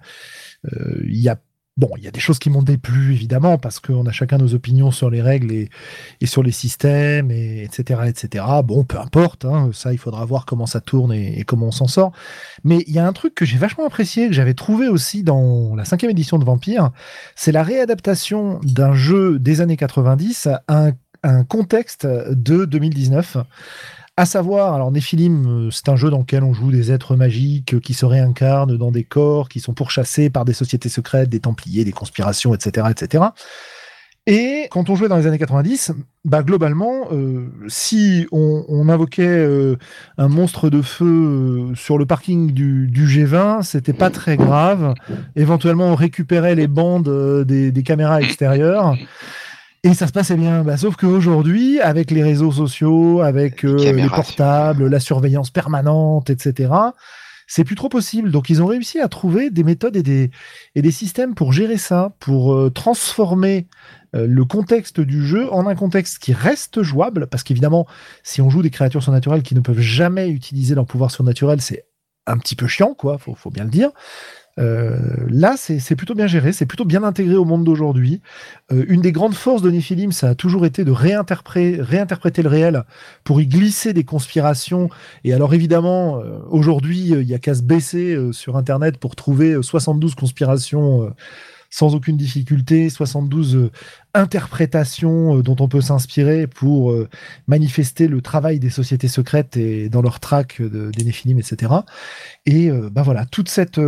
Euh, 0.72 1.02
il 1.03 1.20
y 1.20 1.30
a 1.30 1.38
Bon, 1.78 1.91
il 1.95 2.03
y 2.03 2.10
a 2.10 2.11
des 2.11 2.20
choses 2.20 2.40
qui 2.40 2.49
m'ont 2.49 2.61
déplu, 2.61 3.14
évidemment, 3.14 3.57
parce 3.57 3.80
qu'on 3.80 4.06
a 4.06 4.11
chacun 4.11 4.38
nos 4.38 4.53
opinions 4.53 4.91
sur 4.91 5.10
les 5.10 5.22
règles 5.22 5.53
et, 5.53 5.70
sur 6.26 6.44
les 6.44 6.52
systèmes, 6.52 7.32
et, 7.32 7.64
etc., 7.64 8.02
etc. 8.06 8.44
Bon, 8.66 8.84
peu 8.84 8.99
importe, 8.99 9.45
hein, 9.45 9.70
ça, 9.72 9.94
il 9.94 9.98
faudra 9.98 10.26
voir 10.26 10.45
comment 10.45 10.66
ça 10.66 10.82
tourne 10.82 11.14
et, 11.14 11.45
comment 11.45 11.68
on 11.68 11.72
s'en 11.72 11.88
sort. 11.88 12.11
Mais 12.66 12.84
il 12.88 12.94
y 12.94 12.99
a 12.99 13.07
un 13.07 13.14
truc 13.14 13.34
que 13.34 13.45
j'ai 13.45 13.57
vachement 13.57 13.86
apprécié, 13.86 14.28
que 14.28 14.34
j'avais 14.34 14.56
trouvé 14.56 14.90
aussi 14.90 15.24
dans 15.24 15.74
la 15.74 15.86
cinquième 15.86 16.11
édition 16.11 16.38
de 16.38 16.44
Vampire, 16.44 16.91
c'est 17.38 17.53
la 17.53 17.64
réadaptation 17.64 18.60
d'un 18.64 18.94
jeu 18.94 19.40
des 19.40 19.61
années 19.61 19.78
90 19.78 20.49
à 20.68 20.91
un 21.24 21.44
contexte 21.45 22.06
de 22.06 22.66
2019 22.66 23.38
à 24.20 24.26
savoir, 24.26 24.74
alors 24.74 24.91
Néphilim, 24.91 25.68
euh, 25.68 25.72
c'est 25.72 25.88
un 25.88 25.96
jeu 25.96 26.10
dans 26.10 26.18
lequel 26.18 26.44
on 26.44 26.54
joue 26.54 26.72
des 26.72 26.91
êtres 26.91 27.16
magiques 27.16 27.80
qui 27.80 27.94
se 27.94 28.06
réincarnent 28.06 28.76
dans 28.76 28.91
des 28.91 29.06
corps, 29.06 29.48
qui 29.48 29.62
sont 29.62 29.74
pourchassés 29.74 30.30
par 30.30 30.44
des 30.44 30.52
sociétés 30.52 30.90
secrètes, 30.90 31.30
des 31.30 31.40
templiers, 31.40 31.86
des 31.86 31.94
conspirations, 31.94 32.54
etc., 32.54 32.88
etc. 32.91 33.24
Et 34.28 34.68
quand 34.72 34.90
on 34.90 34.96
jouait 34.98 35.08
dans 35.08 35.16
les 35.16 35.26
années 35.26 35.38
90, 35.38 35.94
bah 36.26 36.44
globalement, 36.44 37.08
euh, 37.14 37.48
si 37.70 38.28
on, 38.34 38.90
invoquait 38.90 39.24
euh, 39.26 39.78
un 40.18 40.28
monstre 40.28 40.70
de 40.70 40.82
feu 40.82 41.72
sur 41.76 41.98
le 41.98 42.06
parking 42.06 42.52
du, 42.52 42.91
G20, 42.91 43.64
c'était 43.64 43.94
pas 43.94 44.10
très 44.10 44.36
grave. 44.36 44.96
Éventuellement, 45.38 45.86
on 45.86 45.96
récupérait 45.96 46.56
les 46.56 46.68
bandes 46.68 47.46
des, 47.46 47.72
des 47.72 47.84
caméras 47.84 48.22
extérieures. 48.22 48.98
Et 49.84 49.93
ça 49.93 50.07
se 50.07 50.11
passait 50.11 50.35
bien. 50.35 50.64
Bah, 50.64 50.77
sauf 50.77 50.95
qu'aujourd'hui, 50.95 51.80
avec 51.80 52.11
les 52.11 52.23
réseaux 52.23 52.51
sociaux, 52.51 53.22
avec 53.22 53.64
euh, 53.64 53.77
les, 53.77 54.10
portables, 54.10 54.88
la 54.88 54.99
surveillance 54.99 55.51
permanente, 55.51 56.30
etc., 56.30 56.73
c'est 57.47 57.64
plus 57.64 57.76
trop 57.76 57.89
possible. 57.89 58.30
Donc, 58.30 58.49
ils 58.49 58.61
ont 58.61 58.68
réussi 58.68 58.99
à 58.99 59.07
trouver 59.07 59.49
des 59.49 59.64
méthodes 59.64 59.95
et 59.95 60.03
des, 60.03 60.30
et 60.76 60.81
des 60.81 60.91
systèmes 60.91 61.34
pour 61.34 61.51
gérer 61.51 61.77
ça, 61.77 62.14
pour 62.19 62.53
euh, 62.53 62.69
transformer 62.69 63.68
euh, 64.15 64.27
le 64.27 64.45
contexte 64.45 64.99
du 64.99 65.26
jeu 65.26 65.51
en 65.51 65.65
un 65.65 65.76
contexte 65.76 66.19
qui 66.19 66.34
reste 66.34 66.84
jouable. 66.84 67.27
Parce 67.27 67.43
qu'évidemment, 67.43 67.88
si 68.22 68.41
on 68.41 68.49
joue 68.49 68.61
des 68.61 68.69
créatures 68.69 69.01
surnaturelles 69.01 69.43
qui 69.43 69.56
ne 69.56 69.61
peuvent 69.61 69.80
jamais 69.80 70.30
utiliser 70.30 70.76
leur 70.76 70.85
pouvoir 70.85 71.10
surnaturel, 71.10 71.61
c'est 71.61 71.85
un 72.27 72.38
petit 72.38 72.56
peu 72.56 72.68
chiant, 72.68 72.93
quoi, 72.93 73.18
faut, 73.18 73.34
faut 73.34 73.49
bien 73.49 73.64
le 73.64 73.72
dire. 73.72 73.89
Euh, 74.58 74.98
là, 75.30 75.56
c'est 75.58 75.96
plutôt 75.96 76.16
bien 76.16 76.28
géré, 76.28 76.52
c'est 76.52 76.66
plutôt 76.66 76.86
bien 76.86 77.04
intégré 77.04 77.36
au 77.36 77.46
monde 77.46 77.64
d'aujourd'hui. 77.64 78.22
Euh, 78.72 78.86
une 78.88 79.02
des 79.02 79.12
grandes 79.12 79.34
forces 79.34 79.62
de 79.62 79.70
Néphilim, 79.70 80.12
ça 80.12 80.30
a 80.30 80.36
toujours 80.36 80.66
été 80.66 80.84
de 80.84 80.92
réinterpréter, 80.92 81.82
réinterpréter 81.82 82.42
le 82.42 82.50
réel 82.50 82.84
pour 83.24 83.40
y 83.42 83.48
glisser 83.48 83.94
des 83.94 84.04
conspirations. 84.04 84.90
Et 85.24 85.34
alors 85.34 85.54
évidemment, 85.54 86.20
euh, 86.20 86.40
aujourd'hui, 86.50 87.10
il 87.10 87.30
y 87.30 87.34
a 87.34 87.40
qu'à 87.40 87.56
se 87.56 87.64
baisser 87.64 88.18
sur 88.32 88.58
Internet 88.58 88.98
pour 88.98 89.16
trouver 89.16 89.58
72 89.62 90.16
conspirations 90.16 91.14
sans 91.70 91.94
aucune 91.94 92.18
difficulté, 92.18 92.90
72 92.90 93.56
euh, 93.56 93.72
interprétations 94.14 95.38
euh, 95.38 95.44
dont 95.44 95.56
on 95.60 95.68
peut 95.68 95.82
s'inspirer 95.82 96.48
pour 96.48 96.91
euh, 96.91 97.08
manifester 97.48 98.08
le 98.08 98.22
travail 98.22 98.60
des 98.60 98.72
sociétés 98.72 99.08
secrètes 99.08 99.56
et 99.56 99.90
dans 99.90 100.02
leur 100.02 100.20
track 100.20 100.62
des 100.62 101.04
Néphilim, 101.04 101.40
etc. 101.40 101.74
Et 102.46 102.72
bah 102.91 103.04
voilà, 103.04 103.26
toute 103.26 103.50
cette, 103.50 103.80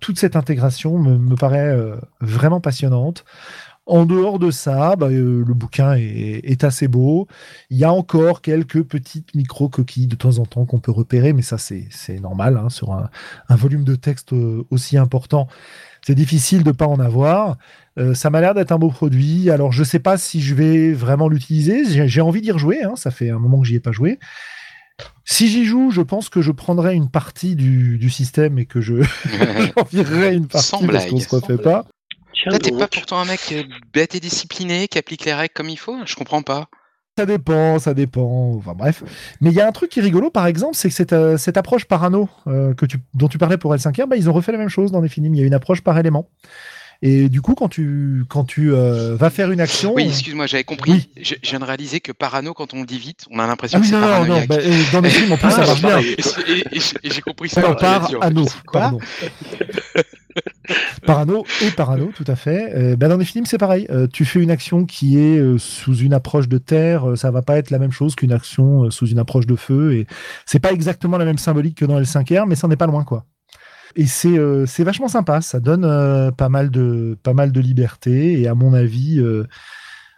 toute 0.00 0.18
cette 0.18 0.36
intégration 0.36 0.98
me, 0.98 1.34
paraît 1.36 1.76
vraiment 2.20 2.60
passionnante. 2.60 3.24
En 3.86 4.04
dehors 4.04 4.38
de 4.38 4.50
ça, 4.50 4.96
bah, 4.96 5.08
le 5.08 5.54
bouquin 5.54 5.94
est, 5.94 6.64
assez 6.64 6.88
beau. 6.88 7.26
Il 7.70 7.78
y 7.78 7.84
a 7.84 7.92
encore 7.92 8.40
quelques 8.40 8.82
petites 8.82 9.34
micro-coquilles 9.34 10.06
de 10.06 10.16
temps 10.16 10.38
en 10.38 10.46
temps 10.46 10.64
qu'on 10.66 10.80
peut 10.80 10.92
repérer, 10.92 11.32
mais 11.32 11.42
ça 11.42 11.58
c'est 11.58 12.20
normal 12.20 12.56
hein, 12.56 12.68
sur 12.68 12.92
un, 12.92 13.10
un, 13.48 13.56
volume 13.56 13.84
de 13.84 13.96
texte 13.96 14.32
aussi 14.70 14.98
important 14.98 15.48
c'est 16.04 16.14
difficile 16.14 16.64
de 16.64 16.72
pas 16.72 16.86
en 16.86 16.98
avoir. 16.98 17.56
Euh, 17.98 18.14
ça 18.14 18.30
m'a 18.30 18.40
l'air 18.40 18.54
d'être 18.54 18.72
un 18.72 18.78
beau 18.78 18.90
produit. 18.90 19.50
Alors, 19.50 19.72
je 19.72 19.84
sais 19.84 19.98
pas 19.98 20.16
si 20.18 20.40
je 20.40 20.54
vais 20.54 20.92
vraiment 20.92 21.28
l'utiliser. 21.28 22.08
J'ai 22.08 22.20
envie 22.20 22.40
d'y 22.40 22.50
rejouer. 22.50 22.82
Hein. 22.82 22.94
Ça 22.96 23.10
fait 23.10 23.30
un 23.30 23.38
moment 23.38 23.60
que 23.60 23.66
j'y 23.66 23.76
ai 23.76 23.80
pas 23.80 23.92
joué. 23.92 24.18
Si 25.24 25.48
j'y 25.48 25.64
joue, 25.64 25.90
je 25.90 26.00
pense 26.00 26.28
que 26.28 26.42
je 26.42 26.50
prendrai 26.50 26.94
une 26.94 27.10
partie 27.10 27.54
du, 27.56 28.10
système 28.10 28.58
et 28.58 28.66
que 28.66 28.80
je 28.80 28.94
virerai 29.92 30.34
une 30.34 30.48
partie 30.48 30.68
Sans 30.68 30.86
parce 30.86 31.06
qu'on 31.06 31.18
se 31.18 31.28
refait 31.28 31.58
pas. 31.58 31.86
Là, 32.46 32.58
t'es 32.58 32.72
pas 32.72 32.88
pourtant 32.88 33.20
un 33.20 33.24
mec 33.24 33.40
euh, 33.52 33.62
bête 33.92 34.16
et 34.16 34.20
discipliné 34.20 34.88
qui 34.88 34.98
applique 34.98 35.24
les 35.24 35.32
règles 35.32 35.52
comme 35.54 35.68
il 35.68 35.78
faut? 35.78 35.96
Je 36.04 36.16
comprends 36.16 36.42
pas. 36.42 36.68
Ça 37.18 37.26
dépend, 37.26 37.78
ça 37.78 37.92
dépend. 37.92 38.54
Enfin 38.56 38.72
bref. 38.74 39.02
Mais 39.42 39.50
il 39.50 39.54
y 39.54 39.60
a 39.60 39.68
un 39.68 39.72
truc 39.72 39.90
qui 39.90 39.98
est 39.98 40.02
rigolo, 40.02 40.30
par 40.30 40.46
exemple, 40.46 40.76
c'est 40.76 40.88
que 40.88 40.94
cette, 40.94 41.12
euh, 41.12 41.36
cette 41.36 41.58
approche 41.58 41.84
parano 41.84 42.30
euh, 42.46 42.72
que 42.72 42.86
tu, 42.86 42.98
dont 43.12 43.28
tu 43.28 43.36
parlais 43.36 43.58
pour 43.58 43.74
L5R, 43.74 44.06
bah, 44.06 44.16
ils 44.16 44.30
ont 44.30 44.32
refait 44.32 44.52
la 44.52 44.58
même 44.58 44.70
chose 44.70 44.92
dans 44.92 45.02
les 45.02 45.10
films. 45.10 45.34
Il 45.34 45.40
y 45.40 45.44
a 45.44 45.46
une 45.46 45.52
approche 45.52 45.82
par 45.82 45.98
élément. 45.98 46.28
Et 47.02 47.28
du 47.28 47.42
coup, 47.42 47.54
quand 47.54 47.68
tu, 47.68 48.24
quand 48.28 48.44
tu 48.44 48.72
euh, 48.72 49.16
vas 49.16 49.28
faire 49.28 49.50
une 49.50 49.60
action. 49.60 49.92
Oui, 49.92 50.04
excuse-moi, 50.04 50.46
j'avais 50.46 50.64
compris. 50.64 51.10
Je, 51.20 51.34
viens 51.42 51.58
de 51.58 51.64
réaliser 51.64 52.00
que 52.00 52.12
parano, 52.12 52.54
quand 52.54 52.72
on 52.74 52.80
le 52.80 52.86
dit 52.86 52.98
vite, 52.98 53.26
on 53.30 53.40
a 53.40 53.46
l'impression 53.46 53.80
ah 53.80 53.82
que 53.82 53.88
c'est 53.88 54.00
non, 54.00 54.24
non, 54.24 54.44
bah, 54.48 54.56
dans 54.92 55.00
les 55.00 55.10
films, 55.10 55.32
en 55.32 55.36
plus, 55.36 55.50
ça 55.50 55.66
marche 55.66 55.82
bien. 55.82 55.98
Et, 55.98 56.80
j'ai 57.10 57.20
compris 57.20 57.48
ça. 57.48 57.60
Non, 57.60 57.74
par. 57.74 58.08
parano 61.06 61.44
et 61.62 61.70
parano, 61.70 62.10
tout 62.14 62.24
à 62.26 62.36
fait. 62.36 62.72
Euh, 62.74 62.96
ben 62.96 63.08
dans 63.08 63.16
les 63.16 63.24
films, 63.24 63.46
c'est 63.46 63.58
pareil. 63.58 63.86
Euh, 63.90 64.06
tu 64.06 64.24
fais 64.24 64.40
une 64.40 64.50
action 64.50 64.84
qui 64.84 65.18
est 65.18 65.38
euh, 65.38 65.58
sous 65.58 65.96
une 65.96 66.14
approche 66.14 66.48
de 66.48 66.58
terre, 66.58 67.16
ça 67.16 67.30
va 67.30 67.42
pas 67.42 67.56
être 67.58 67.70
la 67.70 67.78
même 67.78 67.92
chose 67.92 68.14
qu'une 68.14 68.32
action 68.32 68.90
sous 68.90 69.06
une 69.06 69.18
approche 69.18 69.46
de 69.46 69.56
feu. 69.56 69.94
Et 69.94 70.06
c'est 70.46 70.60
pas 70.60 70.72
exactement 70.72 71.18
la 71.18 71.24
même 71.24 71.38
symbolique 71.38 71.78
que 71.78 71.84
dans 71.84 72.00
L5R, 72.00 72.46
mais 72.46 72.54
ça 72.54 72.68
n'est 72.68 72.76
pas 72.76 72.86
loin, 72.86 73.04
quoi. 73.04 73.24
Et 73.94 74.06
c'est 74.06 74.38
c'est 74.66 74.84
vachement 74.84 75.08
sympa. 75.08 75.42
Ça 75.42 75.60
donne 75.60 76.32
pas 76.32 76.48
mal 76.48 76.70
de 76.70 77.18
pas 77.22 77.34
mal 77.34 77.52
de 77.52 77.60
liberté. 77.60 78.40
Et 78.40 78.48
à 78.48 78.54
mon 78.54 78.72
avis. 78.72 79.22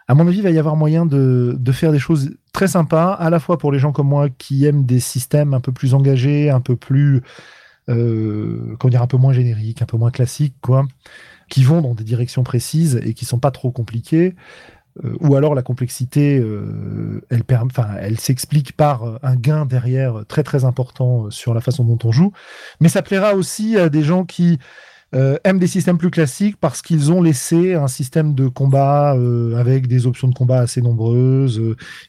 à 0.07 0.15
mon 0.15 0.27
avis, 0.27 0.37
il 0.37 0.43
va 0.43 0.51
y 0.51 0.59
avoir 0.59 0.77
moyen 0.77 1.05
de, 1.05 1.57
de 1.59 1.71
faire 1.73 1.91
des 1.91 1.99
choses 1.99 2.31
très 2.53 2.69
sympas, 2.69 3.11
à 3.11 3.29
la 3.29 3.39
fois 3.39 3.57
pour 3.57 3.73
les 3.73 3.79
gens 3.79 3.91
comme 3.91 4.07
moi 4.07 4.29
qui 4.29 4.65
aiment 4.65 4.85
des 4.85 5.01
systèmes 5.01 5.53
un 5.53 5.59
peu 5.59 5.73
plus 5.73 5.93
engagés, 5.93 6.49
un 6.49 6.61
peu 6.61 6.77
plus 6.77 7.21
euh, 7.89 8.77
un 8.81 9.07
peu 9.07 9.17
moins 9.17 9.33
génériques, 9.33 9.81
un 9.81 9.85
peu 9.85 9.97
moins 9.97 10.11
classiques, 10.11 10.55
quoi, 10.61 10.87
qui 11.49 11.63
vont 11.63 11.81
dans 11.81 11.93
des 11.93 12.03
directions 12.03 12.43
précises 12.43 12.99
et 13.03 13.13
qui 13.13 13.25
sont 13.25 13.39
pas 13.39 13.51
trop 13.51 13.71
compliquées. 13.71 14.35
Euh, 15.03 15.15
ou 15.19 15.35
alors 15.35 15.55
la 15.55 15.61
complexité, 15.61 16.39
euh, 16.39 17.21
elle, 17.29 17.43
elle 17.99 18.19
s'explique 18.19 18.73
par 18.73 19.19
un 19.21 19.35
gain 19.35 19.65
derrière 19.65 20.23
très 20.27 20.43
très 20.43 20.65
important 20.65 21.29
sur 21.29 21.53
la 21.53 21.61
façon 21.61 21.83
dont 21.83 21.99
on 22.03 22.11
joue. 22.11 22.31
Mais 22.79 22.89
ça 22.89 23.01
plaira 23.01 23.35
aussi 23.35 23.77
à 23.77 23.89
des 23.89 24.03
gens 24.03 24.25
qui 24.25 24.59
aiment 25.45 25.59
des 25.59 25.67
systèmes 25.67 25.97
plus 25.97 26.11
classiques 26.11 26.57
parce 26.57 26.81
qu'ils 26.81 27.09
ont 27.09 27.21
laissé 27.21 27.73
un 27.73 27.87
système 27.87 28.35
de 28.35 28.49
combat 28.49 29.11
avec 29.57 29.87
des 29.87 30.07
options 30.07 30.27
de 30.27 30.33
combat 30.33 30.59
assez 30.59 30.81
nombreuses. 30.81 31.61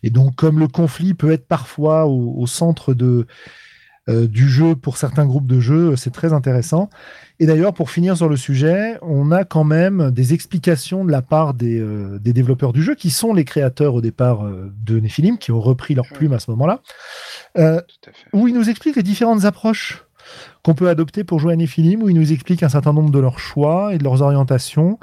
et 0.02 0.10
donc, 0.10 0.34
comme 0.34 0.58
le 0.58 0.66
conflit 0.66 1.14
peut 1.14 1.30
être 1.30 1.46
parfois 1.46 2.06
au 2.06 2.44
centre 2.48 2.94
de, 2.94 3.28
du 4.08 4.48
jeu 4.48 4.76
pour 4.76 4.96
certains 4.96 5.26
groupes 5.26 5.46
de 5.46 5.58
jeux, 5.58 5.96
c'est 5.96 6.12
très 6.12 6.32
intéressant. 6.32 6.90
Et 7.40 7.46
d'ailleurs, 7.46 7.74
pour 7.74 7.90
finir 7.90 8.16
sur 8.16 8.28
le 8.28 8.36
sujet, 8.36 8.98
on 9.02 9.32
a 9.32 9.44
quand 9.44 9.64
même 9.64 10.10
des 10.12 10.32
explications 10.32 11.04
de 11.04 11.10
la 11.10 11.22
part 11.22 11.54
des, 11.54 11.84
des 12.20 12.32
développeurs 12.32 12.72
du 12.72 12.82
jeu, 12.82 12.94
qui 12.94 13.10
sont 13.10 13.34
les 13.34 13.44
créateurs 13.44 13.94
au 13.94 14.00
départ 14.00 14.44
de 14.44 15.00
Nephilim, 15.00 15.38
qui 15.38 15.50
ont 15.50 15.60
repris 15.60 15.94
leur 15.94 16.06
plume 16.06 16.32
à 16.32 16.38
ce 16.38 16.50
moment-là, 16.52 16.82
où 18.32 18.46
ils 18.46 18.54
nous 18.54 18.70
expliquent 18.70 18.96
les 18.96 19.02
différentes 19.02 19.44
approches 19.44 20.06
qu'on 20.62 20.74
peut 20.74 20.88
adopter 20.88 21.24
pour 21.24 21.38
jouer 21.38 21.52
à 21.52 21.56
Nephilim, 21.56 22.02
où 22.02 22.08
ils 22.08 22.16
nous 22.16 22.32
expliquent 22.32 22.62
un 22.62 22.68
certain 22.68 22.92
nombre 22.92 23.10
de 23.10 23.18
leurs 23.18 23.38
choix 23.38 23.94
et 23.94 23.98
de 23.98 24.04
leurs 24.04 24.22
orientations. 24.22 24.98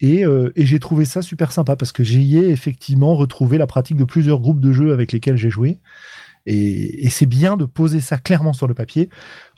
Et, 0.00 0.26
euh, 0.26 0.52
j'ai 0.56 0.80
trouvé 0.80 1.04
ça 1.04 1.22
super 1.22 1.52
sympa 1.52 1.76
parce 1.76 1.92
que 1.92 2.02
j'y 2.02 2.36
ai 2.36 2.50
effectivement 2.50 3.14
retrouvé 3.14 3.58
la 3.58 3.66
pratique 3.66 3.96
de 3.96 4.04
plusieurs 4.04 4.40
groupes 4.40 4.60
de 4.60 4.72
jeux 4.72 4.92
avec 4.92 5.12
lesquels 5.12 5.36
j'ai 5.36 5.50
joué. 5.50 5.78
Et, 6.46 7.08
c'est 7.10 7.26
bien 7.26 7.56
de 7.56 7.64
poser 7.64 8.00
ça 8.00 8.18
clairement 8.18 8.52
sur 8.52 8.66
le 8.66 8.74
papier 8.74 9.08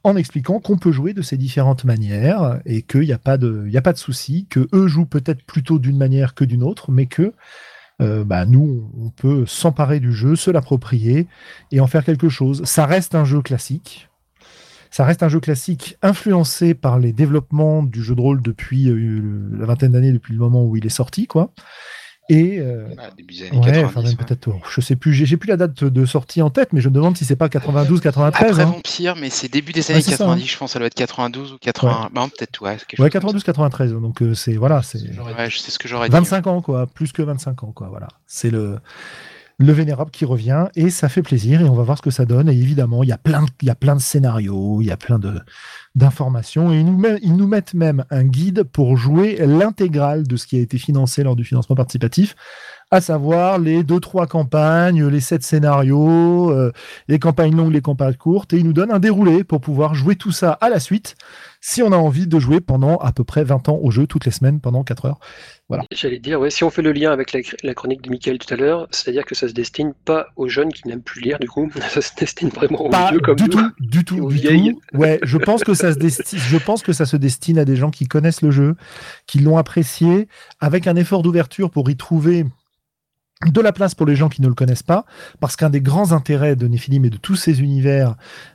en 0.04 0.16
expliquant 0.16 0.60
qu'on 0.60 0.78
peut 0.78 0.92
jouer 0.92 1.14
de 1.14 1.22
ces 1.22 1.36
différentes 1.36 1.84
manières 1.84 2.60
et 2.64 2.82
qu'il 2.82 3.00
n'y 3.00 3.12
a 3.12 3.18
pas 3.18 3.38
de, 3.38 3.68
souci, 3.96 4.46
que 4.48 4.68
eux 4.72 4.86
jouent 4.86 5.06
peut-être 5.06 5.42
plutôt 5.44 5.78
d'une 5.78 5.96
manière 5.96 6.34
que 6.34 6.44
d'une 6.44 6.62
autre, 6.62 6.92
mais 6.92 7.06
que 7.06 7.32
euh, 8.00 8.24
bah, 8.24 8.44
nous, 8.46 8.90
on 9.00 9.10
peut 9.10 9.46
s'emparer 9.46 10.00
du 10.00 10.12
jeu, 10.12 10.36
se 10.36 10.50
l'approprier 10.50 11.26
et 11.72 11.80
en 11.80 11.86
faire 11.86 12.04
quelque 12.04 12.28
chose. 12.28 12.62
Ça 12.64 12.86
reste 12.86 13.14
un 13.14 13.24
jeu 13.24 13.40
classique, 13.42 14.08
ça 14.90 15.04
reste 15.04 15.22
un 15.22 15.28
jeu 15.28 15.40
classique 15.40 15.98
influencé 16.02 16.74
par 16.74 16.98
les 16.98 17.12
développements 17.12 17.82
du 17.82 18.02
jeu 18.02 18.14
de 18.14 18.20
rôle 18.20 18.42
depuis 18.42 18.88
euh, 18.88 19.48
la 19.58 19.66
vingtaine 19.66 19.92
d'années, 19.92 20.12
depuis 20.12 20.34
le 20.34 20.38
moment 20.38 20.64
où 20.64 20.76
il 20.76 20.86
est 20.86 20.90
sorti, 20.90 21.26
quoi. 21.26 21.52
Et 22.28 22.58
euh, 22.58 22.88
ah, 22.98 23.10
début 23.16 23.34
des 23.34 23.46
années 23.46 23.60
90, 23.60 24.16
peut-être. 24.16 24.50
je 24.68 24.80
sais 24.80 24.96
plus, 24.96 25.12
j'ai 25.14 25.36
plus 25.36 25.48
la 25.48 25.56
date 25.56 25.84
de 25.84 26.04
sortie 26.06 26.42
en 26.42 26.50
tête, 26.50 26.72
mais 26.72 26.80
je 26.80 26.88
me 26.88 26.94
demande 26.94 27.16
si 27.16 27.24
c'est 27.24 27.36
pas 27.36 27.48
92, 27.48 28.00
93. 28.00 28.50
Après 28.50 28.62
hein. 28.62 28.66
Vampire, 28.66 29.14
mais 29.14 29.30
c'est 29.30 29.48
début 29.48 29.72
des 29.72 29.88
années 29.92 30.02
90, 30.02 30.42
hein. 30.42 30.46
je 30.46 30.56
pense. 30.56 30.72
Ça 30.72 30.80
doit 30.80 30.86
être 30.86 30.94
92 30.94 31.52
ou 31.52 31.58
80. 31.58 32.10
Ouais. 32.14 32.28
peut-être 32.36 32.60
ouais. 32.62 32.78
Ouais, 32.98 33.10
92, 33.10 33.44
93. 33.44 33.92
Donc 33.92 34.22
euh, 34.22 34.34
c'est 34.34 34.54
voilà, 34.54 34.82
c'est. 34.82 34.98
Ouais, 34.98 35.48
je 35.48 35.58
sais 35.58 35.70
ce 35.70 35.78
que 35.78 35.86
j'aurais 35.86 36.08
25 36.08 36.46
ans 36.48 36.60
quoi, 36.62 36.86
plus 36.86 37.12
que 37.12 37.22
25 37.22 37.62
ans 37.62 37.72
quoi. 37.72 37.88
Voilà, 37.88 38.08
c'est 38.26 38.50
le 38.50 38.78
le 39.58 39.72
Vénérable 39.72 40.10
qui 40.10 40.24
revient 40.24 40.66
et 40.74 40.90
ça 40.90 41.08
fait 41.08 41.22
plaisir 41.22 41.62
et 41.62 41.64
on 41.64 41.74
va 41.74 41.82
voir 41.82 41.96
ce 41.96 42.02
que 42.02 42.10
ça 42.10 42.26
donne. 42.26 42.48
Et 42.48 42.52
évidemment, 42.52 43.02
il 43.02 43.08
y 43.08 43.12
a 43.12 43.18
plein 43.18 43.42
de, 43.42 43.48
il 43.62 43.68
y 43.68 43.70
a 43.70 43.74
plein 43.74 43.98
scénarios, 43.98 44.82
il 44.82 44.86
y 44.86 44.90
a 44.90 44.96
plein 44.96 45.18
d'informations 45.94 46.72
et 46.72 46.80
ils 46.80 46.84
nous, 46.84 47.02
ils 47.22 47.36
nous 47.36 47.46
mettent 47.46 47.74
même 47.74 48.04
un 48.10 48.24
guide 48.24 48.64
pour 48.64 48.96
jouer 48.96 49.36
l'intégrale 49.46 50.26
de 50.26 50.36
ce 50.36 50.46
qui 50.46 50.56
a 50.56 50.60
été 50.60 50.76
financé 50.78 51.22
lors 51.22 51.36
du 51.36 51.44
financement 51.44 51.76
participatif 51.76 52.34
à 52.90 53.00
savoir 53.00 53.58
les 53.58 53.82
deux 53.82 53.98
trois 53.98 54.26
campagnes, 54.26 55.06
les 55.06 55.20
sept 55.20 55.42
scénarios, 55.42 56.50
euh, 56.50 56.72
les 57.08 57.18
campagnes 57.18 57.56
longues, 57.56 57.72
les 57.72 57.80
campagnes 57.80 58.14
courtes, 58.14 58.52
et 58.52 58.58
il 58.58 58.64
nous 58.64 58.72
donne 58.72 58.92
un 58.92 59.00
déroulé 59.00 59.42
pour 59.42 59.60
pouvoir 59.60 59.94
jouer 59.94 60.14
tout 60.14 60.30
ça 60.30 60.52
à 60.52 60.68
la 60.68 60.78
suite, 60.78 61.16
si 61.60 61.82
on 61.82 61.90
a 61.90 61.96
envie 61.96 62.28
de 62.28 62.38
jouer 62.38 62.60
pendant 62.60 62.96
à 62.98 63.12
peu 63.12 63.24
près 63.24 63.42
20 63.42 63.68
ans 63.68 63.78
au 63.82 63.90
jeu, 63.90 64.06
toutes 64.06 64.24
les 64.24 64.30
semaines, 64.30 64.60
pendant 64.60 64.84
4 64.84 65.06
heures. 65.06 65.18
Voilà. 65.68 65.84
J'allais 65.90 66.20
dire, 66.20 66.38
ouais, 66.38 66.50
si 66.50 66.62
on 66.62 66.70
fait 66.70 66.82
le 66.82 66.92
lien 66.92 67.10
avec 67.10 67.36
la, 67.62 67.74
chronique 67.74 68.02
de 68.02 68.10
Michael 68.10 68.38
tout 68.38 68.54
à 68.54 68.56
l'heure, 68.56 68.86
c'est-à-dire 68.92 69.24
que 69.24 69.34
ça 69.34 69.48
se 69.48 69.52
destine 69.52 69.94
pas 70.04 70.28
aux 70.36 70.48
jeunes 70.48 70.72
qui 70.72 70.86
n'aiment 70.86 71.02
plus 71.02 71.20
lire, 71.20 71.40
du 71.40 71.48
coup, 71.48 71.68
ça 71.90 72.00
se 72.00 72.14
destine 72.14 72.50
vraiment 72.50 72.82
aux 72.82 72.90
vieux 73.10 73.18
comme 73.18 73.34
du 73.36 73.48
tout, 73.48 73.70
du 73.80 74.04
tout, 74.04 74.28
du 74.28 74.40
tout. 74.40 74.80
Ouais, 74.94 75.18
je 75.24 75.38
pense 75.38 75.64
que 75.64 75.74
ça 75.74 75.92
se 75.92 75.98
destine, 75.98 76.38
je 76.38 76.56
pense 76.58 76.82
que 76.82 76.92
ça 76.92 77.04
se 77.04 77.16
destine 77.16 77.58
à 77.58 77.64
des 77.64 77.74
gens 77.74 77.90
qui 77.90 78.06
connaissent 78.06 78.42
le 78.42 78.52
jeu, 78.52 78.76
qui 79.26 79.40
l'ont 79.40 79.58
apprécié, 79.58 80.28
avec 80.60 80.86
un 80.86 80.94
effort 80.94 81.22
d'ouverture 81.22 81.70
pour 81.70 81.90
y 81.90 81.96
trouver 81.96 82.44
de 83.44 83.60
la 83.60 83.72
place 83.72 83.94
pour 83.94 84.06
les 84.06 84.16
gens 84.16 84.28
qui 84.28 84.40
ne 84.40 84.48
le 84.48 84.54
connaissent 84.54 84.84
pas, 84.84 85.04
parce 85.40 85.56
qu'un 85.56 85.68
des 85.68 85.80
grands 85.80 86.12
intérêts 86.12 86.56
de 86.56 86.68
Nephilim 86.68 87.04
et 87.04 87.10
de 87.10 87.18
tous 87.18 87.36
ces 87.36 87.60
univers 87.60 88.14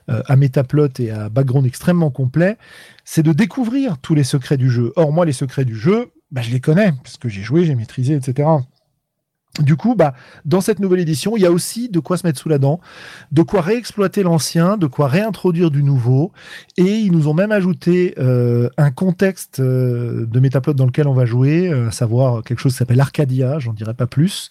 euh, 0.10 0.24
à 0.28 0.36
métaplot 0.36 0.88
et 0.98 1.12
à 1.12 1.30
background 1.30 1.68
extrêmement 1.68 2.10
complet, 2.10 2.58
c'est 3.04 3.22
de 3.22 3.34
découvrir 3.34 4.00
tous 4.00 4.16
les 4.16 4.24
secrets 4.24 4.58
du 4.58 4.72
jeu. 4.72 4.92
Or, 4.96 5.12
moi, 5.12 5.26
les 5.26 5.34
secrets 5.34 5.66
du 5.66 5.76
jeu, 5.76 6.12
bah, 6.32 6.42
je 6.42 6.52
les 6.52 6.60
connais, 6.60 6.94
parce 7.04 7.18
que 7.18 7.30
j'ai 7.30 7.42
joué, 7.42 7.66
j'ai 7.66 7.76
maîtrisé, 7.76 8.16
etc. 8.16 8.48
Du 9.60 9.76
coup, 9.76 9.96
bah, 9.96 10.14
dans 10.46 10.62
cette 10.62 10.80
nouvelle 10.80 11.02
édition, 11.02 11.36
il 11.36 11.44
y 11.44 11.46
a 11.46 11.52
aussi 11.52 11.90
de 11.90 12.00
quoi 12.00 12.16
se 12.16 12.26
mettre 12.26 12.40
sous 12.40 12.48
la 12.48 12.58
dent, 12.58 12.80
de 13.34 13.42
quoi 13.42 13.60
réexploiter 13.60 14.24
l'ancien, 14.24 14.78
de 14.78 14.88
quoi 14.88 15.10
réintroduire 15.10 15.72
du 15.72 15.84
nouveau. 15.84 16.32
Et 16.78 17.00
ils 17.00 17.12
nous 17.12 17.28
ont 17.28 17.34
même 17.34 17.52
ajouté 17.52 18.16
euh, 18.18 18.70
un 18.78 18.92
contexte 18.92 19.60
euh, 19.60 20.26
de 20.26 20.40
métaplot 20.40 20.74
dans 20.74 20.86
lequel 20.86 21.06
on 21.08 21.14
va 21.14 21.26
jouer, 21.26 21.68
euh, 21.68 21.90
à 21.90 21.92
savoir 21.92 22.44
quelque 22.44 22.60
chose 22.60 22.72
qui 22.72 22.78
s'appelle 22.78 23.02
Arcadia, 23.02 23.60
j'en 23.60 23.74
dirai 23.74 23.94
pas 23.94 24.08
plus. 24.08 24.50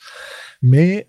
Mais 0.61 1.07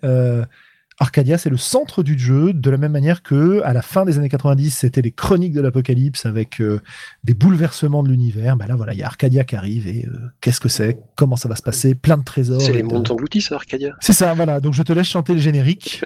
Arcadia, 1.02 1.36
c'est 1.36 1.50
le 1.50 1.56
centre 1.56 2.04
du 2.04 2.16
jeu, 2.16 2.52
de 2.52 2.70
la 2.70 2.76
même 2.76 2.92
manière 2.92 3.24
que 3.24 3.60
à 3.64 3.72
la 3.72 3.82
fin 3.82 4.04
des 4.04 4.18
années 4.18 4.28
90, 4.28 4.70
c'était 4.70 5.02
les 5.02 5.10
chroniques 5.10 5.52
de 5.52 5.60
l'apocalypse 5.60 6.26
avec 6.26 6.60
euh, 6.60 6.80
des 7.24 7.34
bouleversements 7.34 8.04
de 8.04 8.08
l'univers. 8.08 8.56
Ben 8.56 8.68
là, 8.68 8.76
voilà, 8.76 8.92
il 8.92 9.00
y 9.00 9.02
a 9.02 9.06
Arcadia 9.06 9.42
qui 9.42 9.56
arrive 9.56 9.88
et 9.88 10.06
euh, 10.06 10.16
qu'est-ce 10.40 10.60
que 10.60 10.68
c'est? 10.68 10.98
Comment 11.16 11.34
ça 11.34 11.48
va 11.48 11.56
se 11.56 11.62
passer? 11.62 11.96
Plein 11.96 12.18
de 12.18 12.22
trésors. 12.22 12.62
C'est 12.62 12.72
les 12.72 12.84
mondes 12.84 13.10
engloutis, 13.10 13.40
ça, 13.40 13.56
Arcadia. 13.56 13.96
C'est 14.00 14.12
ça, 14.12 14.32
voilà. 14.34 14.60
Donc 14.60 14.74
je 14.74 14.82
te 14.84 14.92
laisse 14.92 15.08
chanter 15.08 15.34
le 15.34 15.40
générique. 15.40 16.04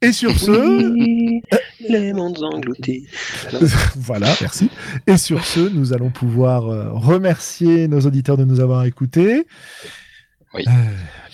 et 0.00 0.12
sur 0.12 0.32
ce, 0.38 1.38
les 1.86 2.14
mondes 2.14 2.42
engloutis. 2.42 3.06
voilà, 3.96 4.34
merci. 4.40 4.70
Et 5.06 5.18
sur 5.18 5.44
ce, 5.44 5.60
nous 5.60 5.92
allons 5.92 6.10
pouvoir 6.10 6.66
euh, 6.66 6.92
remercier 6.92 7.88
nos 7.88 8.00
auditeurs 8.00 8.38
de 8.38 8.44
nous 8.44 8.60
avoir 8.60 8.86
écoutés. 8.86 9.46
Euh, 10.54 10.60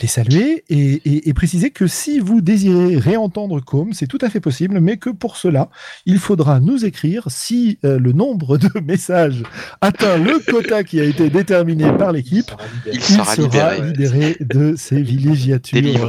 les 0.00 0.08
saluer 0.08 0.64
et, 0.68 1.32
préciser 1.34 1.70
que 1.70 1.86
si 1.86 2.18
vous 2.18 2.40
désirez 2.40 2.96
réentendre 2.96 3.60
Com, 3.64 3.92
c'est 3.92 4.06
tout 4.06 4.18
à 4.20 4.30
fait 4.30 4.40
possible, 4.40 4.80
mais 4.80 4.96
que 4.96 5.10
pour 5.10 5.36
cela, 5.36 5.70
il 6.06 6.18
faudra 6.18 6.60
nous 6.60 6.84
écrire 6.84 7.24
si 7.28 7.78
euh, 7.84 7.98
le 7.98 8.12
nombre 8.12 8.58
de 8.58 8.68
messages 8.84 9.42
atteint 9.80 10.18
le 10.18 10.38
quota 10.38 10.82
qui 10.82 11.00
a 11.00 11.04
été 11.04 11.30
déterminé 11.30 11.92
par 11.92 12.12
l'équipe. 12.12 12.50
Il 12.92 13.00
sera, 13.00 13.36
libéré, 13.76 14.36
de 14.40 14.74
ses 14.76 15.02
villégiatures. 15.02 16.08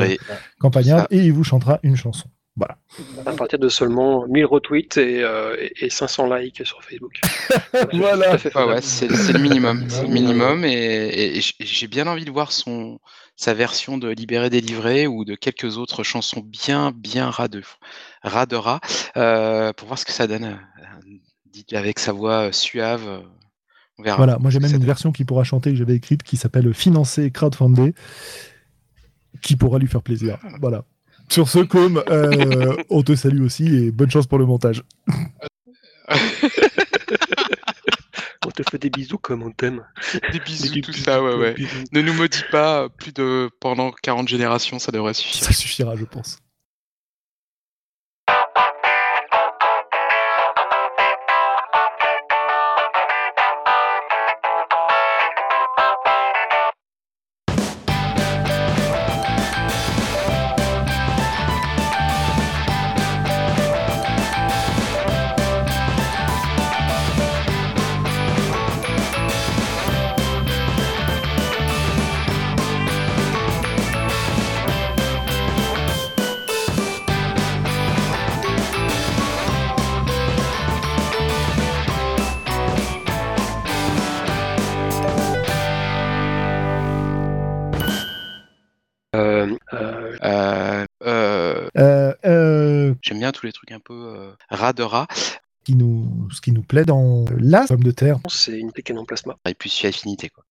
Campagnardes 0.60 1.08
et 1.12 1.20
il 1.20 1.34
vous 1.34 1.44
chantera 1.44 1.80
une 1.84 1.96
chanson. 1.96 2.30
Voilà. 2.56 2.78
À 3.26 3.32
partir 3.32 3.58
de 3.58 3.68
seulement 3.68 4.28
1000 4.28 4.46
retweets 4.46 4.98
et, 4.98 5.90
500 5.90 6.32
euh, 6.32 6.38
likes 6.38 6.66
sur 6.66 6.84
Facebook. 6.84 7.20
voilà. 7.94 8.38
c'est 8.38 9.08
le 9.08 9.40
minimum. 9.40 9.86
C'est 9.90 10.04
le 10.04 10.10
minimum 10.10 10.64
et, 10.64 11.42
j'ai 11.60 11.88
bien 11.88 12.06
envie 12.06 12.26
de 12.26 12.32
voir 12.32 12.52
son, 12.52 13.00
sa 13.36 13.56
version 13.56 13.98
de 13.98 14.10
Libéré 14.10 14.52
délivré 14.52 15.08
ou 15.08 15.26
de 15.26 15.34
quelques 15.34 15.78
autres 15.78 16.04
chansons 16.04 16.42
bien, 16.42 16.92
bien 16.96 17.32
ras 17.32 17.48
de, 17.48 17.64
ras, 18.22 18.46
de 18.46 18.58
euh, 19.18 19.74
pour 19.74 19.88
voir 19.88 19.98
ce 19.98 20.06
que 20.06 20.12
ça 20.12 20.28
donne. 20.28 20.46
Euh, 20.46 21.78
avec 21.78 22.00
sa 22.00 22.12
voix 22.12 22.52
suave. 22.52 23.24
On 23.98 24.04
verra. 24.04 24.18
Voilà, 24.18 24.38
moi 24.40 24.50
j'ai 24.50 24.60
même 24.60 24.74
une 24.74 24.86
version 24.86 25.12
qui 25.12 25.24
pourra 25.24 25.44
chanter 25.44 25.72
que 25.72 25.76
j'avais 25.76 25.96
écrite 25.96 26.24
qui 26.24 26.36
s'appelle 26.38 26.74
Financer 26.74 27.30
Crowdfundé 27.32 27.94
qui 29.42 29.56
pourra 29.56 29.80
lui 29.80 29.88
faire 29.88 30.02
plaisir. 30.02 30.40
Voilà. 30.60 30.86
Sur 31.30 31.50
ce, 31.50 31.60
com, 31.60 32.04
euh, 32.10 32.76
on 32.90 33.02
te 33.02 33.16
salue 33.16 33.44
aussi 33.44 33.66
et 33.68 33.92
bonne 33.92 34.12
chance 34.12 34.28
pour 34.28 34.40
le 34.40 34.46
montage. 34.46 34.84
on 38.46 38.52
te 38.52 38.64
fait 38.70 38.78
des 38.78 38.90
bisous 38.90 39.18
comme 39.18 39.44
on 39.44 39.52
t'aime. 39.52 39.84
Des 40.32 40.40
bisous, 40.40 40.82
tout 40.82 40.94
ça, 40.94 41.24
ouais, 41.24 41.36
ouais. 41.36 41.56
Ne 41.92 42.02
nous 42.02 42.14
maudis 42.14 42.44
pas 42.52 42.90
plus 42.90 43.14
de 43.14 43.50
pendant 43.60 43.92
40 43.92 44.28
générations, 44.28 44.80
ça 44.80 44.92
devrait 44.92 45.14
suffire. 45.14 45.44
Ça 45.44 45.54
suffira, 45.54 45.96
je 45.96 46.06
pense. 46.06 46.43
Ras. 94.94 95.08
Qui 95.66 95.76
nous, 95.76 96.28
ce 96.32 96.42
qui 96.42 96.52
nous 96.52 96.62
plaît 96.62 96.84
dans 96.84 97.24
la 97.38 97.66
pomme 97.66 97.84
de 97.84 97.92
terre. 97.92 98.20
C'est 98.28 98.60
une 98.60 98.74
pécane 98.74 98.98
en 98.98 99.06
plasma. 99.06 99.38
Et 99.48 99.54
puis, 99.54 99.70
c'est 99.70 99.88
affinité, 99.88 100.30
quoi. 100.30 100.44